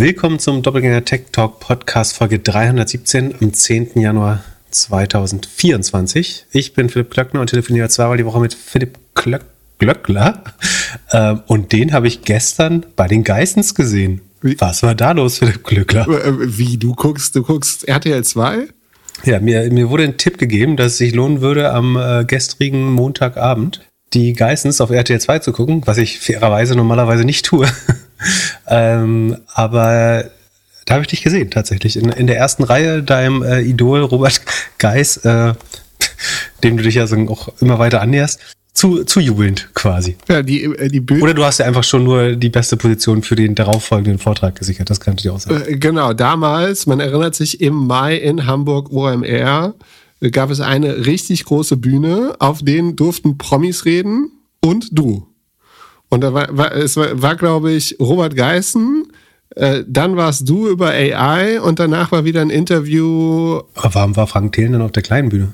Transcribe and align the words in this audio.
Willkommen 0.00 0.38
zum 0.38 0.62
Doppelgänger 0.62 1.04
Tech 1.04 1.22
Talk 1.32 1.58
Podcast 1.58 2.16
Folge 2.16 2.38
317 2.38 3.34
am 3.40 3.52
10. 3.52 4.00
Januar 4.00 4.44
2024. 4.70 6.46
Ich 6.52 6.72
bin 6.72 6.88
Philipp 6.88 7.10
Klöckner 7.10 7.40
und 7.40 7.50
telefoniere 7.50 7.88
zweimal 7.88 8.16
die 8.16 8.24
Woche 8.24 8.38
mit 8.38 8.54
Philipp 8.54 8.96
Klöck 9.16 9.44
Glöckler. 9.80 10.44
Ähm, 11.10 11.42
und 11.48 11.72
den 11.72 11.92
habe 11.92 12.06
ich 12.06 12.22
gestern 12.22 12.86
bei 12.94 13.08
den 13.08 13.24
Geissens 13.24 13.74
gesehen. 13.74 14.20
Was 14.58 14.84
war 14.84 14.94
da 14.94 15.10
los, 15.10 15.38
Philipp 15.38 15.64
Glöckler? 15.64 16.06
Äh, 16.06 16.56
wie, 16.56 16.76
du 16.76 16.94
guckst, 16.94 17.34
du 17.34 17.42
guckst 17.42 17.88
RTL 17.88 18.22
2? 18.22 18.68
Ja, 19.24 19.40
mir, 19.40 19.68
mir 19.72 19.90
wurde 19.90 20.04
ein 20.04 20.16
Tipp 20.16 20.38
gegeben, 20.38 20.76
dass 20.76 20.92
es 20.92 20.98
sich 20.98 21.12
lohnen 21.12 21.40
würde, 21.40 21.72
am 21.72 21.96
äh, 21.96 22.24
gestrigen 22.24 22.92
Montagabend 22.92 23.80
die 24.14 24.32
Geissens 24.32 24.80
auf 24.80 24.90
RTL 24.90 25.20
2 25.20 25.40
zu 25.40 25.50
gucken, 25.50 25.82
was 25.86 25.98
ich 25.98 26.20
fairerweise 26.20 26.76
normalerweise 26.76 27.24
nicht 27.24 27.44
tue. 27.44 27.66
ähm, 28.66 29.36
aber 29.54 30.24
da 30.86 30.94
habe 30.94 31.02
ich 31.02 31.08
dich 31.08 31.22
gesehen, 31.22 31.50
tatsächlich. 31.50 31.96
In, 31.96 32.10
in 32.10 32.26
der 32.26 32.38
ersten 32.38 32.64
Reihe, 32.64 33.02
deinem 33.02 33.42
äh, 33.42 33.60
Idol 33.60 34.02
Robert 34.02 34.40
Geiss, 34.78 35.18
äh, 35.18 35.54
dem 36.64 36.76
du 36.76 36.82
dich 36.82 36.94
ja 36.94 37.06
so 37.06 37.16
auch 37.28 37.48
immer 37.60 37.78
weiter 37.78 38.00
annäherst, 38.00 38.40
zu, 38.78 39.04
zu 39.04 39.20
jubelnd 39.20 39.68
quasi. 39.74 40.16
Ja, 40.28 40.42
die, 40.42 40.64
äh, 40.64 40.88
die 40.88 41.02
Oder 41.20 41.34
du 41.34 41.44
hast 41.44 41.58
ja 41.58 41.66
einfach 41.66 41.84
schon 41.84 42.04
nur 42.04 42.36
die 42.36 42.48
beste 42.48 42.76
Position 42.76 43.22
für 43.22 43.36
den 43.36 43.54
darauffolgenden 43.54 44.18
Vortrag 44.18 44.54
gesichert, 44.54 44.88
das 44.88 45.00
kann 45.00 45.14
ich 45.16 45.22
dir 45.22 45.34
auch 45.34 45.40
sagen. 45.40 45.62
Äh, 45.66 45.76
genau, 45.76 46.12
damals, 46.12 46.86
man 46.86 47.00
erinnert 47.00 47.34
sich, 47.34 47.60
im 47.60 47.74
Mai 47.74 48.16
in 48.16 48.46
Hamburg 48.46 48.90
OMR 48.90 49.74
äh, 50.20 50.30
gab 50.30 50.50
es 50.50 50.60
eine 50.60 51.06
richtig 51.06 51.44
große 51.44 51.76
Bühne, 51.76 52.36
auf 52.38 52.62
denen 52.62 52.96
durften 52.96 53.36
Promis 53.36 53.84
reden 53.84 54.30
und 54.60 54.88
du. 54.92 55.27
Und 56.08 56.22
da 56.22 56.32
war, 56.32 56.56
war 56.56 56.72
es 56.72 56.96
war, 56.96 57.20
war 57.20 57.36
glaube 57.36 57.72
ich, 57.72 57.96
Robert 58.00 58.34
Geißen, 58.34 59.12
äh, 59.56 59.84
dann 59.86 60.16
warst 60.16 60.48
du 60.48 60.68
über 60.68 60.88
AI 60.88 61.60
und 61.60 61.78
danach 61.78 62.12
war 62.12 62.24
wieder 62.24 62.40
ein 62.40 62.50
Interview. 62.50 63.60
Aber 63.74 63.94
warum 63.94 64.16
war 64.16 64.26
Frank 64.26 64.52
Thelen 64.52 64.72
dann 64.72 64.82
auf 64.82 64.92
der 64.92 65.02
kleinen 65.02 65.28
Bühne? 65.28 65.52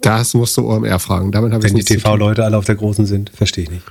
Das 0.00 0.34
musst 0.34 0.56
du 0.56 0.68
OMR 0.68 0.98
fragen. 0.98 1.32
Damit 1.32 1.62
Wenn 1.62 1.74
die 1.74 1.84
TV-Leute 1.84 2.44
alle 2.44 2.56
auf 2.56 2.64
der 2.64 2.74
großen 2.74 3.06
sind, 3.06 3.30
verstehe 3.30 3.64
ich 3.64 3.70
nicht. 3.70 3.86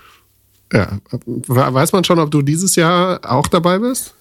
Ja. 0.71 0.99
Weiß 1.27 1.91
man 1.91 2.03
schon, 2.03 2.19
ob 2.19 2.31
du 2.31 2.41
dieses 2.41 2.75
Jahr 2.75 3.19
auch 3.23 3.47
dabei 3.47 3.79
bist? 3.79 4.13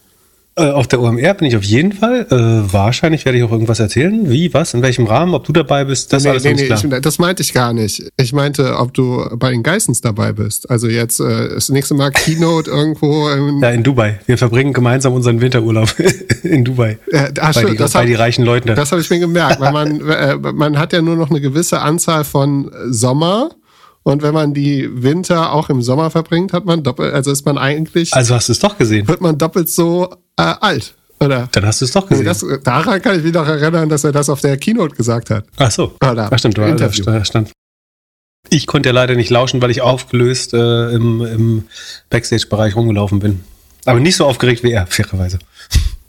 Äh, 0.57 0.71
auf 0.71 0.87
der 0.87 1.01
OMR 1.01 1.35
bin 1.35 1.49
ich 1.49 1.57
auf 1.57 1.65
jeden 1.65 1.93
Fall. 1.93 2.27
Äh, 2.31 2.73
wahrscheinlich 2.73 3.25
werde 3.25 3.39
ich 3.39 3.45
auch 3.45 3.51
irgendwas 3.51 3.81
erzählen. 3.81 4.31
Wie, 4.31 4.55
was, 4.55 4.73
in 4.73 4.83
welchem 4.83 5.07
Rahmen, 5.07 5.35
ob 5.35 5.45
du 5.45 5.53
dabei 5.53 5.85
bist, 5.85 6.13
das 6.13 6.23
nee, 6.23 6.31
alles 6.31 6.45
nee, 6.45 6.55
nee, 6.55 6.67
klar. 6.67 6.85
Ich, 6.85 7.01
das 7.01 7.19
meinte 7.19 7.43
ich 7.43 7.53
gar 7.53 7.73
nicht. 7.73 8.05
Ich 8.17 8.33
meinte, 8.33 8.79
ob 8.79 8.95
du 8.95 9.27
bei 9.37 9.51
den 9.51 9.65
Geissens 9.65 10.01
dabei 10.01 10.33
bist. 10.33 10.71
Also 10.71 10.87
jetzt 10.87 11.19
äh, 11.19 11.55
das 11.55 11.71
nächste 11.71 11.95
Mal 11.95 12.13
Keynote 12.13 12.71
irgendwo. 12.71 13.29
In 13.31 13.61
ja, 13.61 13.71
in 13.71 13.83
Dubai. 13.83 14.21
Wir 14.27 14.39
verbringen 14.39 14.73
gemeinsam 14.73 15.13
unseren 15.15 15.41
Winterurlaub 15.41 15.93
in 16.45 16.65
Dubai. 16.65 16.99
Ja, 17.11 17.31
ach, 17.41 17.55
bei, 17.55 17.65
die, 17.65 17.77
das 17.77 17.93
bei 17.95 18.01
hab, 18.01 18.07
die 18.07 18.15
reichen 18.15 18.45
Leute. 18.45 18.77
Das 18.77 18.93
habe 18.93 19.01
ich 19.01 19.11
mir 19.11 19.19
gemerkt, 19.19 19.59
weil 19.59 19.73
man, 19.73 20.01
äh, 20.09 20.37
man 20.37 20.79
hat 20.79 20.93
ja 20.93 21.03
nur 21.03 21.17
noch 21.17 21.31
eine 21.31 21.41
gewisse 21.41 21.81
Anzahl 21.81 22.23
von 22.23 22.71
Sommer. 22.91 23.51
Und 24.05 24.23
wenn 24.23 24.35
man 24.35 24.55
die 24.55 24.89
Winter 25.03 25.53
auch 25.53 25.71
im 25.71 25.83
Sommer 25.83 26.11
verbringt, 26.11 26.53
hat 26.53 26.67
man 26.67 26.83
doppelt, 26.83 27.15
also 27.15 27.33
ist 27.33 27.47
man 27.47 27.57
eigentlich. 27.57 28.13
Also 28.13 28.35
hast 28.35 28.49
du 28.49 28.53
es 28.53 28.59
doch 28.59 28.77
gesehen. 28.77 29.09
Wird 29.09 29.23
man 29.23 29.39
doppelt 29.39 29.71
so 29.71 30.11
äh, 30.37 30.55
alt. 30.61 30.95
Oder? 31.21 31.49
Dann 31.53 31.65
hast 31.65 31.81
du 31.81 31.85
es 31.85 31.93
doch 31.93 32.07
gesehen. 32.07 32.27
Das, 32.27 32.45
daran 32.63 33.01
kann 33.01 33.17
ich 33.17 33.25
mich 33.25 33.33
noch 33.33 33.47
erinnern, 33.47 33.89
dass 33.89 34.05
er 34.05 34.13
das 34.13 34.29
auf 34.29 34.41
der 34.41 34.57
Keynote 34.57 34.95
gesagt 34.95 35.31
hat. 35.31 35.47
Ach 35.57 35.71
so. 35.71 35.97
Oder 36.03 36.29
Ach 36.31 36.39
stimmt, 36.39 36.59
du 36.59 37.25
stand. 37.25 37.53
Ich 38.51 38.67
konnte 38.67 38.91
ja 38.91 38.93
leider 38.93 39.15
nicht 39.15 39.31
lauschen, 39.31 39.63
weil 39.63 39.71
ich 39.71 39.81
aufgelöst 39.81 40.53
äh, 40.53 40.91
im, 40.91 41.25
im 41.25 41.65
Backstage-Bereich 42.11 42.77
rumgelaufen 42.77 43.21
bin. 43.21 43.43
Aber 43.87 44.01
nicht 44.01 44.17
so 44.17 44.27
aufgeregt 44.27 44.63
wie 44.63 44.73
er, 44.73 44.87
fairerweise. 44.87 45.39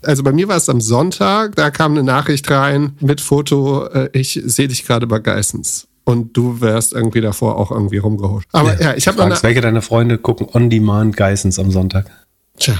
Also 0.02 0.22
bei 0.22 0.32
mir 0.32 0.46
war 0.48 0.56
es 0.56 0.68
am 0.68 0.80
Sonntag, 0.80 1.56
da 1.56 1.70
kam 1.70 1.92
eine 1.92 2.02
Nachricht 2.02 2.50
rein 2.50 2.92
mit 3.00 3.20
Foto, 3.20 3.86
äh, 3.86 4.10
ich 4.12 4.40
sehe 4.44 4.68
dich 4.68 4.86
gerade 4.86 5.06
bei 5.06 5.18
Geissens. 5.18 5.88
Und 6.04 6.36
du 6.36 6.60
wärst 6.60 6.92
irgendwie 6.92 7.20
davor 7.20 7.56
auch 7.56 7.72
irgendwie 7.72 7.96
rumgeholt. 7.96 8.44
Aber 8.52 8.74
ja, 8.74 8.90
ja 8.90 8.94
ich 8.94 9.08
habe 9.08 9.18
noch 9.18 9.24
eine 9.24 9.42
Welche 9.42 9.60
deiner 9.60 9.82
Freunde 9.82 10.18
gucken 10.18 10.46
On 10.52 10.70
Demand 10.70 11.16
Geissens 11.16 11.58
am 11.58 11.72
Sonntag? 11.72 12.06
Tja, 12.58 12.74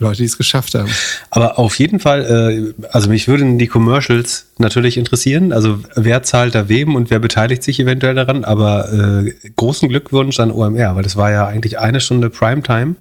Leute, 0.00 0.18
die 0.18 0.24
es 0.24 0.38
geschafft 0.38 0.74
haben. 0.74 0.90
Aber 1.30 1.58
auf 1.58 1.78
jeden 1.78 2.00
Fall, 2.00 2.74
äh, 2.82 2.86
also 2.90 3.08
mich 3.08 3.28
würden 3.28 3.58
die 3.58 3.66
Commercials 3.66 4.46
natürlich 4.58 4.96
interessieren. 4.96 5.52
Also 5.52 5.80
wer 5.94 6.22
zahlt 6.22 6.54
da 6.54 6.68
wem 6.68 6.96
und 6.96 7.10
wer 7.10 7.18
beteiligt 7.18 7.62
sich 7.62 7.78
eventuell 7.80 8.14
daran. 8.14 8.44
Aber 8.44 8.92
äh, 8.92 9.34
großen 9.56 9.88
Glückwunsch 9.88 10.40
an 10.40 10.50
OMR, 10.50 10.96
weil 10.96 11.02
das 11.02 11.16
war 11.16 11.30
ja 11.30 11.46
eigentlich 11.46 11.78
eine 11.78 12.00
Stunde 12.00 12.30
Primetime. 12.30 12.96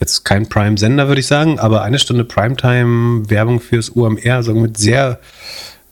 Jetzt 0.00 0.24
kein 0.24 0.48
Prime-Sender, 0.48 1.08
würde 1.08 1.20
ich 1.20 1.26
sagen, 1.26 1.58
aber 1.58 1.82
eine 1.82 1.98
Stunde 1.98 2.24
Primetime-Werbung 2.24 3.60
fürs 3.60 3.94
OMR, 3.94 4.36
also 4.36 4.54
mit 4.54 4.78
sehr 4.78 5.20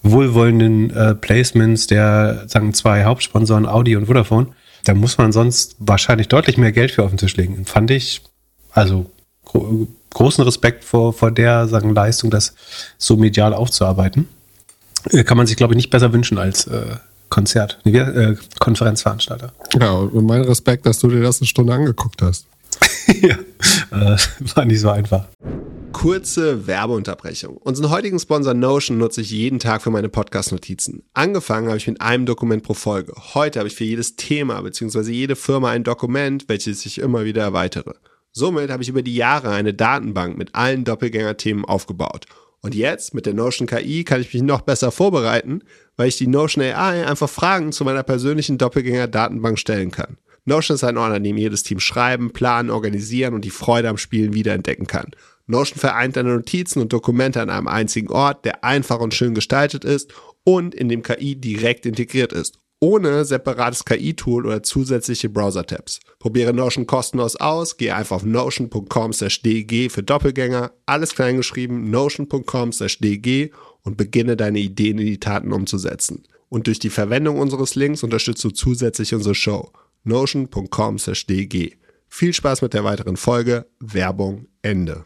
wohlwollenden 0.02 0.90
äh, 0.96 1.14
Placements 1.14 1.86
der, 1.88 2.44
sagen 2.46 2.72
zwei 2.72 3.04
Hauptsponsoren 3.04 3.66
Audi 3.66 3.96
und 3.96 4.06
Vodafone. 4.06 4.48
Da 4.84 4.94
muss 4.94 5.18
man 5.18 5.32
sonst 5.32 5.76
wahrscheinlich 5.78 6.28
deutlich 6.28 6.56
mehr 6.56 6.72
Geld 6.72 6.92
für 6.92 7.02
auf 7.02 7.10
den 7.10 7.18
Tisch 7.18 7.36
legen. 7.36 7.64
Fand 7.66 7.90
ich, 7.90 8.22
also 8.72 9.10
großen 10.18 10.42
Respekt 10.42 10.84
vor, 10.84 11.12
vor 11.12 11.30
der 11.30 11.68
sagen, 11.68 11.94
Leistung, 11.94 12.30
das 12.30 12.54
so 12.98 13.16
medial 13.16 13.54
aufzuarbeiten. 13.54 14.28
Äh, 15.10 15.22
kann 15.22 15.36
man 15.36 15.46
sich, 15.46 15.56
glaube 15.56 15.74
ich, 15.74 15.76
nicht 15.76 15.90
besser 15.90 16.12
wünschen 16.12 16.38
als 16.38 16.66
äh, 16.66 16.96
Konzert, 17.28 17.78
nee, 17.84 17.96
äh, 17.96 18.36
Konferenzveranstalter. 18.58 19.52
Ja, 19.80 19.92
und 19.92 20.26
mein 20.26 20.42
Respekt, 20.42 20.86
dass 20.86 20.98
du 20.98 21.08
dir 21.08 21.22
das 21.22 21.40
eine 21.40 21.46
Stunde 21.46 21.72
angeguckt 21.72 22.20
hast. 22.20 22.46
ja, 23.22 23.36
äh, 23.92 24.16
war 24.56 24.64
nicht 24.64 24.80
so 24.80 24.90
einfach. 24.90 25.26
Kurze 25.92 26.66
Werbeunterbrechung. 26.66 27.56
Unseren 27.56 27.90
heutigen 27.90 28.18
Sponsor 28.18 28.54
Notion 28.54 28.98
nutze 28.98 29.20
ich 29.20 29.30
jeden 29.30 29.60
Tag 29.60 29.82
für 29.82 29.90
meine 29.90 30.08
Podcast-Notizen. 30.08 31.04
Angefangen 31.14 31.68
habe 31.68 31.78
ich 31.78 31.86
mit 31.86 32.00
einem 32.00 32.26
Dokument 32.26 32.64
pro 32.64 32.74
Folge. 32.74 33.12
Heute 33.34 33.60
habe 33.60 33.68
ich 33.68 33.76
für 33.76 33.84
jedes 33.84 34.16
Thema 34.16 34.60
bzw. 34.62 35.12
jede 35.12 35.36
Firma 35.36 35.70
ein 35.70 35.84
Dokument, 35.84 36.48
welches 36.48 36.84
ich 36.86 36.98
immer 36.98 37.24
wieder 37.24 37.42
erweitere. 37.42 37.94
Somit 38.32 38.70
habe 38.70 38.82
ich 38.82 38.88
über 38.88 39.02
die 39.02 39.14
Jahre 39.14 39.50
eine 39.50 39.74
Datenbank 39.74 40.36
mit 40.38 40.54
allen 40.54 40.84
Doppelgänger-Themen 40.84 41.64
aufgebaut. 41.64 42.26
Und 42.60 42.74
jetzt 42.74 43.14
mit 43.14 43.26
der 43.26 43.34
Notion 43.34 43.68
KI 43.68 44.04
kann 44.04 44.20
ich 44.20 44.32
mich 44.32 44.42
noch 44.42 44.62
besser 44.62 44.90
vorbereiten, 44.90 45.62
weil 45.96 46.08
ich 46.08 46.16
die 46.16 46.26
Notion 46.26 46.64
AI 46.64 47.06
einfach 47.06 47.30
Fragen 47.30 47.72
zu 47.72 47.84
meiner 47.84 48.02
persönlichen 48.02 48.58
Doppelgänger-Datenbank 48.58 49.58
stellen 49.58 49.90
kann. 49.90 50.18
Notion 50.44 50.74
ist 50.74 50.84
ein 50.84 50.96
Ort, 50.96 51.12
an 51.12 51.22
dem 51.22 51.36
jedes 51.36 51.62
Team 51.62 51.78
schreiben, 51.78 52.32
planen, 52.32 52.70
organisieren 52.70 53.34
und 53.34 53.44
die 53.44 53.50
Freude 53.50 53.88
am 53.88 53.98
Spielen 53.98 54.34
wiederentdecken 54.34 54.86
kann. 54.86 55.10
Notion 55.46 55.78
vereint 55.78 56.16
deine 56.16 56.34
Notizen 56.34 56.80
und 56.80 56.92
Dokumente 56.92 57.40
an 57.40 57.50
einem 57.50 57.68
einzigen 57.68 58.10
Ort, 58.10 58.44
der 58.44 58.64
einfach 58.64 59.00
und 59.00 59.14
schön 59.14 59.34
gestaltet 59.34 59.84
ist 59.84 60.12
und 60.44 60.74
in 60.74 60.88
dem 60.88 61.02
KI 61.02 61.36
direkt 61.36 61.86
integriert 61.86 62.32
ist, 62.32 62.58
ohne 62.80 63.24
separates 63.24 63.84
KI-Tool 63.84 64.46
oder 64.46 64.62
zusätzliche 64.62 65.28
Browser-Tabs. 65.28 66.00
Probiere 66.18 66.52
Notion 66.52 66.86
kostenlos 66.86 67.36
aus, 67.36 67.76
gehe 67.76 67.94
einfach 67.94 68.16
auf 68.16 68.24
notion.com/dg 68.24 69.90
für 69.90 70.02
Doppelgänger, 70.02 70.72
alles 70.86 71.14
kleingeschrieben, 71.14 71.90
notion.com/dg 71.90 73.50
und 73.82 73.96
beginne 73.96 74.36
deine 74.36 74.60
Ideen 74.60 74.98
in 74.98 75.06
die 75.06 75.20
Taten 75.20 75.52
umzusetzen. 75.52 76.24
Und 76.48 76.66
durch 76.66 76.78
die 76.78 76.90
Verwendung 76.90 77.38
unseres 77.38 77.74
Links 77.74 78.02
unterstützt 78.02 78.44
du 78.44 78.50
zusätzlich 78.50 79.14
unsere 79.14 79.34
Show. 79.34 79.70
notion.com/dg. 80.04 81.76
Viel 82.08 82.32
Spaß 82.32 82.62
mit 82.62 82.74
der 82.74 82.84
weiteren 82.84 83.16
Folge. 83.16 83.66
Werbung 83.80 84.46
Ende. 84.62 85.04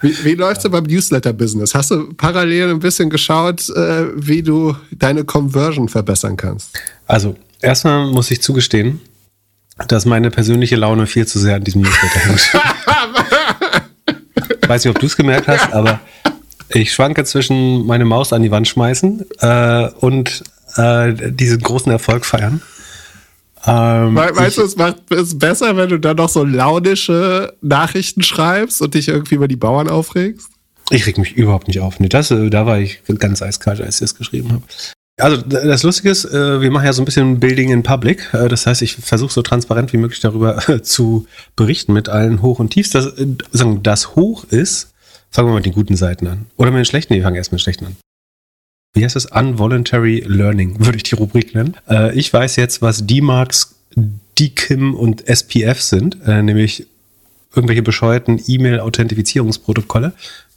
Wie, 0.00 0.24
wie 0.24 0.34
läuft's 0.34 0.64
ja. 0.64 0.70
beim 0.70 0.84
Newsletter-Business? 0.84 1.74
Hast 1.74 1.90
du 1.90 2.12
parallel 2.14 2.70
ein 2.70 2.78
bisschen 2.78 3.10
geschaut, 3.10 3.68
äh, 3.70 4.06
wie 4.14 4.42
du 4.42 4.76
deine 4.92 5.24
Conversion 5.24 5.88
verbessern 5.88 6.36
kannst? 6.36 6.78
Also, 7.06 7.36
erstmal 7.60 8.06
muss 8.06 8.30
ich 8.30 8.40
zugestehen, 8.40 9.00
dass 9.88 10.04
meine 10.04 10.30
persönliche 10.30 10.76
Laune 10.76 11.06
viel 11.06 11.26
zu 11.26 11.38
sehr 11.38 11.56
an 11.56 11.64
diesem 11.64 11.82
Newsletter 11.82 12.20
hängt. 12.20 12.52
Weiß 14.68 14.84
nicht, 14.84 14.94
ob 14.94 15.00
du 15.00 15.06
es 15.06 15.16
gemerkt 15.16 15.48
hast, 15.48 15.72
aber 15.72 16.00
ich 16.68 16.92
schwanke 16.92 17.24
zwischen 17.24 17.86
meine 17.86 18.04
Maus 18.04 18.32
an 18.32 18.42
die 18.42 18.50
Wand 18.50 18.68
schmeißen 18.68 19.24
äh, 19.40 19.88
und 20.00 20.44
äh, 20.76 21.32
diesen 21.32 21.60
großen 21.60 21.90
Erfolg 21.90 22.26
feiern. 22.26 22.60
Ähm, 23.66 24.14
weißt 24.14 24.58
du, 24.58 24.62
es 24.62 24.76
macht 24.76 25.10
es 25.10 25.38
besser, 25.38 25.76
wenn 25.76 25.88
du 25.88 25.98
dann 25.98 26.16
noch 26.16 26.28
so 26.28 26.44
launische 26.44 27.54
Nachrichten 27.60 28.22
schreibst 28.22 28.80
und 28.80 28.94
dich 28.94 29.08
irgendwie 29.08 29.34
über 29.34 29.48
die 29.48 29.56
Bauern 29.56 29.88
aufregst? 29.88 30.48
Ich 30.90 31.06
reg 31.06 31.18
mich 31.18 31.36
überhaupt 31.36 31.68
nicht 31.68 31.80
auf. 31.80 32.00
Nee, 32.00 32.08
das, 32.08 32.30
äh, 32.30 32.50
da 32.50 32.66
war 32.66 32.78
ich 32.78 33.02
ganz 33.18 33.42
eiskalt, 33.42 33.80
als 33.80 33.96
ich 33.96 34.00
das 34.00 34.14
geschrieben 34.14 34.52
habe. 34.52 34.62
Also 35.20 35.36
das 35.38 35.82
Lustige 35.82 36.10
ist, 36.10 36.24
äh, 36.26 36.60
wir 36.60 36.70
machen 36.70 36.86
ja 36.86 36.92
so 36.92 37.02
ein 37.02 37.04
bisschen 37.04 37.40
Building 37.40 37.70
in 37.70 37.82
Public. 37.82 38.32
Äh, 38.32 38.48
das 38.48 38.66
heißt, 38.66 38.82
ich 38.82 38.96
versuche 38.96 39.32
so 39.32 39.42
transparent 39.42 39.92
wie 39.92 39.96
möglich 39.96 40.20
darüber 40.20 40.58
zu 40.82 41.26
berichten 41.56 41.92
mit 41.92 42.08
allen 42.08 42.40
Hoch 42.40 42.60
und 42.60 42.70
Tiefs. 42.70 42.90
Das, 42.90 43.12
sagen, 43.50 43.82
das 43.82 44.14
Hoch 44.14 44.44
ist, 44.44 44.92
fangen 45.30 45.48
wir 45.48 45.54
mit 45.54 45.66
den 45.66 45.72
guten 45.72 45.96
Seiten 45.96 46.26
an. 46.28 46.46
Oder 46.56 46.70
mit 46.70 46.78
den 46.78 46.84
schlechten? 46.84 47.12
Nee, 47.12 47.18
wir 47.18 47.24
fangen 47.24 47.36
erst 47.36 47.52
mit 47.52 47.60
den 47.60 47.64
schlechten 47.64 47.86
an 47.86 47.96
wie 48.94 49.04
heißt 49.04 49.16
es? 49.16 49.26
Unvoluntary 49.26 50.24
Learning, 50.26 50.76
würde 50.84 50.96
ich 50.96 51.02
die 51.04 51.14
Rubrik 51.14 51.54
nennen. 51.54 51.76
Äh, 51.88 52.16
ich 52.18 52.32
weiß 52.32 52.56
jetzt, 52.56 52.82
was 52.82 53.06
D-Marks, 53.06 53.74
DKIM 54.38 54.94
und 54.94 55.26
SPF 55.28 55.80
sind, 55.80 56.18
äh, 56.26 56.42
nämlich 56.42 56.86
irgendwelche 57.54 57.82
bescheuerten 57.82 58.40
E-Mail-Authentifizierungsprotokolle, 58.46 60.12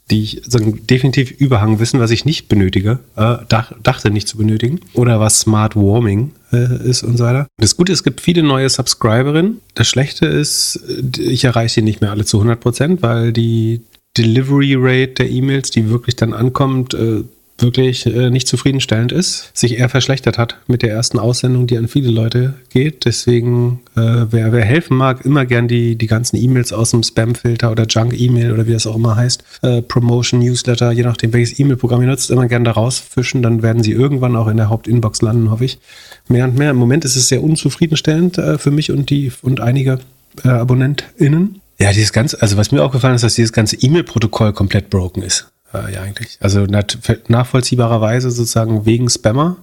die 0.09 0.23
ich 0.23 0.41
sagen, 0.45 0.85
definitiv 0.87 1.31
Überhangwissen, 1.31 1.99
was 1.99 2.11
ich 2.11 2.25
nicht 2.25 2.49
benötige, 2.49 2.99
äh, 3.15 3.37
dach, 3.47 3.71
dachte 3.81 4.11
nicht 4.11 4.27
zu 4.27 4.37
benötigen, 4.37 4.81
oder 4.93 5.19
was 5.19 5.39
Smart 5.39 5.75
Warming 5.75 6.31
äh, 6.51 6.87
ist 6.87 7.03
und 7.03 7.17
so 7.17 7.23
weiter. 7.23 7.47
Das 7.57 7.77
Gute 7.77 7.93
ist, 7.93 7.99
es 7.99 8.03
gibt 8.03 8.21
viele 8.21 8.43
neue 8.43 8.69
Subscriberinnen. 8.69 9.61
Das 9.73 9.87
Schlechte 9.87 10.25
ist, 10.25 10.79
ich 11.17 11.45
erreiche 11.45 11.75
die 11.75 11.85
nicht 11.85 12.01
mehr 12.01 12.11
alle 12.11 12.25
zu 12.25 12.37
100 12.37 12.59
Prozent, 12.59 13.01
weil 13.01 13.31
die 13.31 13.81
Delivery 14.17 14.75
Rate 14.77 15.13
der 15.13 15.29
E-Mails, 15.29 15.71
die 15.71 15.89
wirklich 15.89 16.17
dann 16.17 16.33
ankommt, 16.33 16.93
äh, 16.93 17.23
wirklich 17.61 18.05
äh, 18.05 18.29
nicht 18.29 18.47
zufriedenstellend 18.47 19.11
ist, 19.11 19.51
sich 19.57 19.77
eher 19.77 19.89
verschlechtert 19.89 20.37
hat 20.37 20.57
mit 20.67 20.81
der 20.81 20.91
ersten 20.91 21.19
Aussendung, 21.19 21.67
die 21.67 21.77
an 21.77 21.87
viele 21.87 22.09
Leute 22.09 22.53
geht. 22.69 23.05
Deswegen, 23.05 23.81
äh, 23.95 24.25
wer, 24.29 24.51
wer 24.51 24.63
helfen 24.63 24.97
mag, 24.97 25.25
immer 25.25 25.45
gern 25.45 25.67
die, 25.67 25.95
die 25.95 26.07
ganzen 26.07 26.37
E-Mails 26.37 26.73
aus 26.73 26.91
dem 26.91 27.03
Spam-Filter 27.03 27.71
oder 27.71 27.85
Junk-E-Mail 27.85 28.51
oder 28.51 28.67
wie 28.67 28.73
das 28.73 28.87
auch 28.87 28.95
immer 28.95 29.15
heißt, 29.15 29.43
äh, 29.61 29.81
Promotion, 29.81 30.39
Newsletter, 30.39 30.91
je 30.91 31.03
nachdem, 31.03 31.33
welches 31.33 31.59
E-Mail-Programm 31.59 32.01
ihr 32.01 32.07
nutzt, 32.07 32.31
immer 32.31 32.47
gern 32.47 32.63
da 32.63 32.71
rausfischen. 32.71 33.41
Dann 33.41 33.61
werden 33.61 33.83
sie 33.83 33.91
irgendwann 33.91 34.35
auch 34.35 34.47
in 34.47 34.57
der 34.57 34.69
Hauptinbox 34.69 35.21
landen, 35.21 35.51
hoffe 35.51 35.65
ich. 35.65 35.79
Mehr 36.27 36.45
und 36.45 36.57
mehr. 36.57 36.71
Im 36.71 36.77
Moment 36.77 37.05
ist 37.05 37.15
es 37.15 37.27
sehr 37.27 37.43
unzufriedenstellend 37.43 38.37
äh, 38.37 38.57
für 38.57 38.71
mich 38.71 38.91
und 38.91 39.09
die 39.09 39.31
und 39.41 39.59
einige 39.59 39.99
äh, 40.43 40.49
AbonnentInnen. 40.49 41.61
Ja, 41.79 41.91
dieses 41.91 42.13
ganze, 42.13 42.41
also 42.41 42.57
was 42.57 42.71
mir 42.71 42.83
aufgefallen 42.83 43.15
ist, 43.15 43.23
dass 43.23 43.33
dieses 43.33 43.53
ganze 43.53 43.75
E-Mail-Protokoll 43.75 44.53
komplett 44.53 44.89
broken 44.89 45.23
ist. 45.23 45.51
Äh, 45.73 45.93
ja, 45.93 46.01
eigentlich. 46.01 46.37
Also 46.39 46.65
nachvollziehbarerweise 46.65 48.31
sozusagen 48.31 48.85
wegen 48.85 49.09
Spammer. 49.09 49.57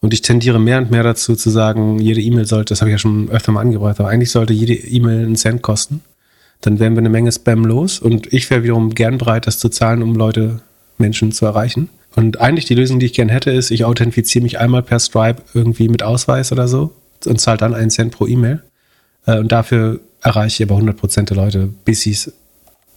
Und 0.00 0.12
ich 0.12 0.20
tendiere 0.20 0.58
mehr 0.58 0.78
und 0.78 0.90
mehr 0.90 1.02
dazu 1.02 1.34
zu 1.34 1.48
sagen, 1.48 1.98
jede 1.98 2.20
E-Mail 2.20 2.44
sollte, 2.44 2.72
das 2.74 2.82
habe 2.82 2.90
ich 2.90 2.94
ja 2.94 2.98
schon 2.98 3.30
öfter 3.30 3.52
mal 3.52 3.62
angebracht, 3.62 3.98
aber 4.00 4.10
eigentlich 4.10 4.30
sollte 4.30 4.52
jede 4.52 4.74
E-Mail 4.74 5.24
einen 5.24 5.36
Cent 5.36 5.62
kosten. 5.62 6.02
Dann 6.60 6.78
wären 6.78 6.94
wir 6.94 6.98
eine 6.98 7.08
Menge 7.08 7.32
Spam 7.32 7.64
los 7.64 8.00
und 8.00 8.30
ich 8.32 8.50
wäre 8.50 8.62
wiederum 8.62 8.90
gern 8.94 9.16
bereit, 9.16 9.46
das 9.46 9.58
zu 9.58 9.70
zahlen, 9.70 10.02
um 10.02 10.14
Leute, 10.14 10.60
Menschen 10.98 11.32
zu 11.32 11.46
erreichen. 11.46 11.88
Und 12.16 12.40
eigentlich 12.40 12.66
die 12.66 12.74
Lösung, 12.74 12.98
die 13.00 13.06
ich 13.06 13.14
gern 13.14 13.28
hätte, 13.28 13.50
ist, 13.50 13.70
ich 13.70 13.84
authentifiziere 13.84 14.42
mich 14.42 14.58
einmal 14.58 14.82
per 14.82 15.00
Stripe 15.00 15.42
irgendwie 15.54 15.88
mit 15.88 16.02
Ausweis 16.02 16.52
oder 16.52 16.68
so 16.68 16.92
und 17.24 17.40
zahle 17.40 17.58
dann 17.58 17.74
einen 17.74 17.90
Cent 17.90 18.12
pro 18.12 18.26
E-Mail. 18.26 18.62
Äh, 19.26 19.38
und 19.38 19.50
dafür 19.50 20.00
erreiche 20.20 20.62
ich 20.62 20.70
aber 20.70 20.80
100% 20.80 21.22
der 21.24 21.36
Leute, 21.36 21.68
bis 21.84 22.02
sie 22.02 22.12
es 22.12 22.32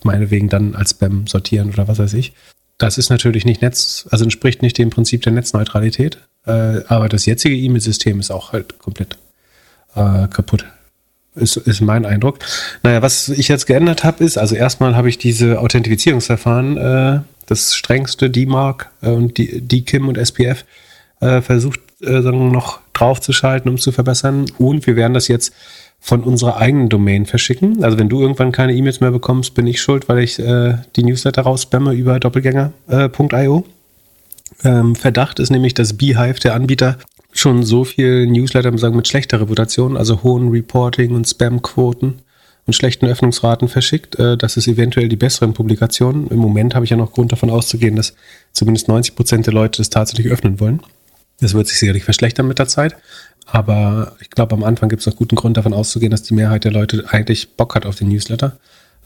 meinetwegen 0.08 0.50
dann 0.50 0.74
als 0.74 0.92
Spam 0.92 1.28
sortieren 1.28 1.70
oder 1.70 1.88
was 1.88 2.00
weiß 2.00 2.14
ich. 2.14 2.34
Das 2.80 2.98
ist 2.98 3.10
natürlich 3.10 3.46
nicht 3.46 3.62
Netz, 3.62 4.08
also 4.12 4.24
entspricht 4.24 4.62
nicht 4.62 4.78
dem 4.78 4.90
Prinzip 4.90 5.22
der 5.22 5.34
Netzneutralität. 5.34 6.18
Äh, 6.46 6.82
aber 6.88 7.10
das 7.10 7.26
jetzige 7.26 7.56
E-Mail-System 7.56 8.20
ist 8.20 8.32
auch 8.32 8.54
halt 8.54 8.80
komplett 8.80 9.18
äh, 9.96 10.28
kaputt. 10.28 10.66
Ist, 11.36 11.58
ist 11.58 11.82
mein 11.82 12.06
Eindruck. 12.06 12.40
Naja, 12.82 13.02
was 13.02 13.30
ich 13.30 13.48
jetzt 13.48 13.68
geändert 13.68 14.04
habe, 14.04 14.24
ist, 14.24 14.38
also 14.38 14.56
erstmal 14.56 14.96
habe 14.96 15.10
ich 15.10 15.20
diese 15.20 15.60
Authentifizierungsverfahren, 15.60 16.78
äh, 16.78 17.20
das 17.46 17.76
strengste 17.76 18.30
DMARC 18.30 18.90
äh, 19.02 19.10
und 19.10 19.38
die, 19.38 19.62
DKIM 19.62 20.08
und 20.08 20.18
SPF, 20.18 20.66
äh, 21.20 21.42
versucht 21.42 21.80
äh, 22.02 22.22
noch 22.22 22.80
draufzuschalten, 22.94 23.70
um 23.70 23.78
zu 23.78 23.92
verbessern. 23.92 24.46
Und 24.58 24.88
wir 24.88 24.96
werden 24.96 25.14
das 25.14 25.28
jetzt 25.28 25.54
von 26.00 26.24
unserer 26.24 26.58
eigenen 26.58 26.90
Domain 26.90 27.26
verschicken. 27.26 27.84
Also 27.84 27.98
wenn 27.98 28.10
du 28.10 28.22
irgendwann 28.22 28.52
keine 28.52 28.74
E-Mails 28.74 29.02
mehr 29.02 29.12
bekommst, 29.12 29.54
bin 29.56 29.68
ich 29.68 29.82
schuld, 29.82 30.08
weil 30.08 30.20
ich 30.20 30.40
äh, 30.40 30.78
die 30.96 31.04
Newsletter 31.04 31.42
rausspamme 31.42 31.94
über 31.94 32.20
doppelgänger.io. 32.20 33.66
Äh, 34.64 34.70
ähm, 34.70 34.96
Verdacht 34.96 35.40
ist 35.40 35.50
nämlich, 35.50 35.74
dass 35.74 35.98
Beehive, 35.98 36.40
der 36.40 36.54
Anbieter, 36.54 36.98
schon 37.32 37.64
so 37.64 37.84
viel 37.84 38.26
Newsletter 38.28 38.76
sagen, 38.78 38.96
mit 38.96 39.08
schlechter 39.08 39.40
Reputation, 39.42 39.98
also 39.98 40.24
hohen 40.24 40.50
Reporting- 40.50 41.14
und 41.14 41.28
Spam-Quoten 41.28 42.22
und 42.66 42.74
schlechten 42.74 43.06
Öffnungsraten 43.06 43.68
verschickt. 43.68 44.18
Äh, 44.18 44.38
das 44.38 44.58
ist 44.58 44.68
eventuell 44.68 45.10
die 45.10 45.16
besseren 45.16 45.54
Publikationen. 45.54 46.28
Im 46.28 46.40
Moment 46.40 46.76
habe 46.76 46.86
ich 46.86 46.92
ja 46.92 46.98
noch 46.98 47.14
Grund 47.14 47.32
davon 47.32 47.50
auszugehen, 47.50 47.96
dass 47.96 48.14
zumindest 48.52 48.88
90 48.88 49.16
Prozent 49.16 49.46
der 49.46 49.54
Leute 49.54 49.78
das 49.78 49.90
tatsächlich 49.90 50.32
öffnen 50.32 50.60
wollen. 50.60 50.82
Das 51.40 51.54
wird 51.54 51.68
sich 51.68 51.80
sicherlich 51.80 52.04
verschlechtern 52.04 52.48
mit 52.48 52.60
der 52.60 52.68
Zeit. 52.68 52.96
Aber 53.50 54.14
ich 54.20 54.30
glaube, 54.30 54.54
am 54.54 54.64
Anfang 54.64 54.90
gibt 54.90 55.00
es 55.00 55.06
noch 55.06 55.16
guten 55.16 55.36
Grund 55.36 55.58
davon 55.58 55.74
auszugehen, 55.74 56.12
dass 56.12 56.24
die 56.24 56.34
Mehrheit 56.34 56.66
der 56.66 56.72
Leute 56.72 57.06
eigentlich 57.10 57.56
Bock 57.56 57.76
hat 57.76 57.86
auf 57.86 57.96
den 57.96 58.10
Newsletter. 58.10 58.58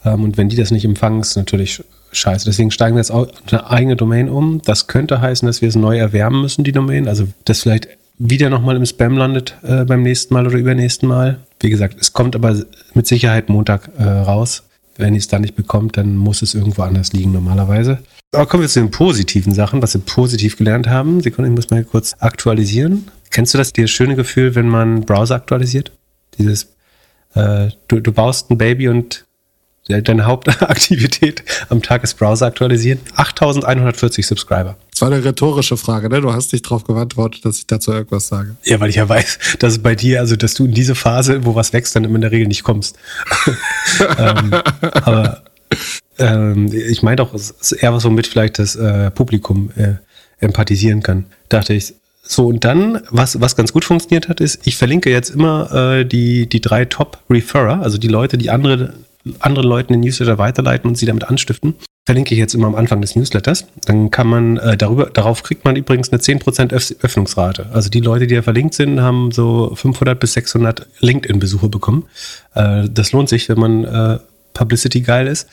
Ähm, 0.04 0.24
und 0.24 0.38
wenn 0.38 0.50
die 0.50 0.56
das 0.56 0.72
nicht 0.72 0.84
empfangen, 0.84 1.22
ist 1.22 1.36
natürlich 1.36 1.84
scheiße. 2.12 2.46
Deswegen 2.46 2.72
steigen 2.72 2.96
wir 2.96 3.02
jetzt 3.02 3.12
auch 3.12 3.28
eine 3.50 3.70
eigene 3.70 3.96
Domain 3.96 4.30
um. 4.30 4.62
Das 4.64 4.88
könnte 4.88 5.22
heißen, 5.22 5.46
dass 5.46 5.62
wir 5.62 5.70
es 5.70 5.76
neu 5.76 5.98
erwärmen 5.98 6.42
müssen, 6.42 6.64
die 6.64 6.72
Domain. 6.72 7.08
Also, 7.08 7.28
dass 7.46 7.62
vielleicht 7.62 7.88
wieder 8.18 8.50
nochmal 8.50 8.76
im 8.76 8.86
Spam 8.86 9.18
landet 9.18 9.56
äh, 9.64 9.86
beim 9.86 10.04
nächsten 10.04 10.34
Mal 10.34 10.48
oder 10.48 10.58
übernächsten 10.58 11.08
Mal. 11.08 11.40
Wie 11.60 11.70
gesagt, 11.70 11.98
es 12.00 12.14
kommt 12.14 12.36
aber 12.36 12.60
mit 12.94 13.08
Sicherheit 13.08 13.50
Montag 13.50 13.90
äh, 13.98 14.04
raus. 14.04 14.64
Wenn 14.98 15.14
ihr 15.14 15.20
es 15.20 15.28
dann 15.28 15.42
nicht 15.42 15.56
bekommt, 15.56 15.98
dann 15.98 16.18
muss 16.18 16.42
es 16.42 16.54
irgendwo 16.54 16.82
anders 16.82 17.14
liegen 17.14 17.32
normalerweise. 17.32 18.00
Aber 18.34 18.46
kommen 18.46 18.62
wir 18.62 18.70
zu 18.70 18.80
den 18.80 18.92
positiven 18.92 19.54
Sachen, 19.54 19.82
was 19.82 19.94
wir 19.94 20.02
positiv 20.02 20.58
gelernt 20.58 20.88
haben. 20.88 21.22
Sekunde, 21.22 21.50
ich 21.50 21.56
muss 21.56 21.70
mal 21.70 21.84
kurz 21.84 22.16
aktualisieren. 22.20 23.08
Kennst 23.32 23.54
du 23.54 23.58
das, 23.58 23.74
dieses 23.74 23.92
schöne 23.92 24.16
Gefühl, 24.16 24.56
wenn 24.56 24.68
man 24.68 25.02
Browser 25.02 25.36
aktualisiert? 25.36 25.92
Dieses, 26.38 26.76
äh, 27.34 27.70
du, 27.88 28.00
du 28.00 28.12
baust 28.12 28.52
ein 28.52 28.58
Baby 28.58 28.90
und 28.90 29.26
deine 29.88 30.26
Hauptaktivität 30.26 31.44
am 31.70 31.82
Tag 31.82 32.04
ist 32.04 32.16
Browser 32.16 32.46
aktualisieren. 32.46 33.00
8140 33.16 34.26
Subscriber. 34.26 34.78
Das 34.92 35.02
war 35.02 35.12
eine 35.12 35.24
rhetorische 35.24 35.76
Frage, 35.78 36.10
ne? 36.10 36.22
Du 36.22 36.32
hast 36.32 36.54
dich 36.54 36.62
darauf 36.62 36.84
geantwortet, 36.84 37.44
dass 37.46 37.58
ich 37.58 37.68
dazu 37.68 37.92
irgendwas 37.92 38.28
sage. 38.28 38.56
Ja, 38.64 38.80
weil 38.80 38.90
ich 38.90 38.98
ja 38.98 39.10
weiß, 39.10 39.58
dass 39.60 39.74
es 39.74 39.80
bei 39.80 39.96
dir, 39.96 40.20
also 40.20 40.36
dass 40.36 40.54
du 40.54 40.66
in 40.66 40.74
diese 40.74 40.96
Phase, 40.96 41.46
wo 41.46 41.56
was 41.56 41.74
wächst, 41.74 41.96
dann 41.96 42.04
immer 42.04 42.16
in 42.16 42.22
der 42.22 42.32
Regel 42.32 42.48
nicht 42.48 42.64
kommst. 42.64 42.96
ähm, 44.18 44.54
aber 44.94 45.44
ähm, 46.20 46.72
ich 46.72 47.02
meine 47.02 47.18
doch, 47.18 47.34
es 47.34 47.50
ist 47.50 47.72
eher 47.72 47.94
was, 47.94 48.06
womit 48.06 48.28
vielleicht 48.28 48.60
das 48.60 48.76
äh, 48.76 49.10
Publikum 49.12 49.72
äh, 49.76 49.96
empathisieren 50.40 51.02
kann. 51.02 51.26
Dachte 51.50 51.74
ich, 51.74 51.96
so, 52.32 52.48
und 52.48 52.64
dann, 52.64 53.02
was, 53.10 53.42
was 53.42 53.58
ganz 53.58 53.74
gut 53.74 53.84
funktioniert 53.84 54.30
hat, 54.30 54.40
ist, 54.40 54.66
ich 54.66 54.78
verlinke 54.78 55.10
jetzt 55.10 55.32
immer 55.32 55.70
äh, 55.74 56.06
die, 56.06 56.48
die 56.48 56.62
drei 56.62 56.86
Top-Referrer, 56.86 57.82
also 57.82 57.98
die 57.98 58.08
Leute, 58.08 58.38
die 58.38 58.50
andere, 58.50 58.94
anderen 59.40 59.68
Leuten 59.68 59.92
den 59.92 60.00
Newsletter 60.00 60.38
weiterleiten 60.38 60.90
und 60.90 60.96
sie 60.96 61.06
damit 61.06 61.26
anstiften. 61.26 61.76
Verlinke 62.06 62.34
ich 62.34 62.40
jetzt 62.40 62.54
immer 62.54 62.68
am 62.68 62.76
Anfang 62.76 63.02
des 63.02 63.18
Newsletters. 63.18 63.66
Dann 63.84 64.12
kann 64.12 64.28
man 64.28 64.56
äh, 64.56 64.78
darüber, 64.78 65.08
darauf 65.08 65.44
kriegt 65.44 65.66
man 65.66 65.76
übrigens 65.76 66.14
eine 66.14 66.22
10% 66.22 66.72
Öffnungsrate. 67.04 67.66
Also 67.74 67.90
die 67.90 68.00
Leute, 68.00 68.28
die 68.28 68.36
da 68.36 68.42
verlinkt 68.42 68.76
sind, 68.76 69.02
haben 69.02 69.34
so 69.34 69.74
500 69.76 70.18
bis 70.18 70.32
600 70.32 70.88
LinkedIn-Besuche 71.02 71.68
bekommen. 71.68 72.06
Äh, 72.56 72.88
das 72.90 73.12
lohnt 73.12 73.28
sich, 73.28 73.50
wenn 73.50 73.60
man 73.60 73.84
äh, 73.84 74.20
Publicity 74.54 75.02
geil 75.02 75.28
ist. 75.28 75.50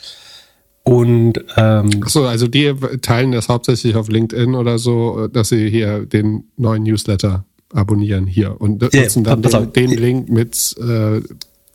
Und 0.83 1.43
ähm, 1.55 1.89
Achso, 2.01 2.25
also 2.25 2.47
die 2.47 2.73
teilen 3.01 3.31
das 3.31 3.49
hauptsächlich 3.49 3.95
auf 3.95 4.09
LinkedIn 4.09 4.55
oder 4.55 4.79
so, 4.79 5.27
dass 5.27 5.49
sie 5.49 5.69
hier 5.69 6.05
den 6.05 6.45
neuen 6.57 6.83
Newsletter 6.83 7.45
abonnieren 7.73 8.25
hier 8.25 8.59
und 8.59 8.81
nutzen 8.81 9.23
ja, 9.23 9.35
dann 9.35 9.71
den, 9.73 9.89
den, 9.89 9.91
Link 9.91 10.29
mit 10.29 10.75
äh, 10.79 11.21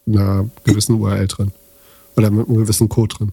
einer 0.07 0.49
gewissen 0.65 1.01
URL 1.01 1.29
drin. 1.29 1.53
Oder 2.17 2.31
mit 2.31 2.49
einem 2.49 2.59
gewissen 2.59 2.89
Code 2.89 3.15
drin. 3.17 3.33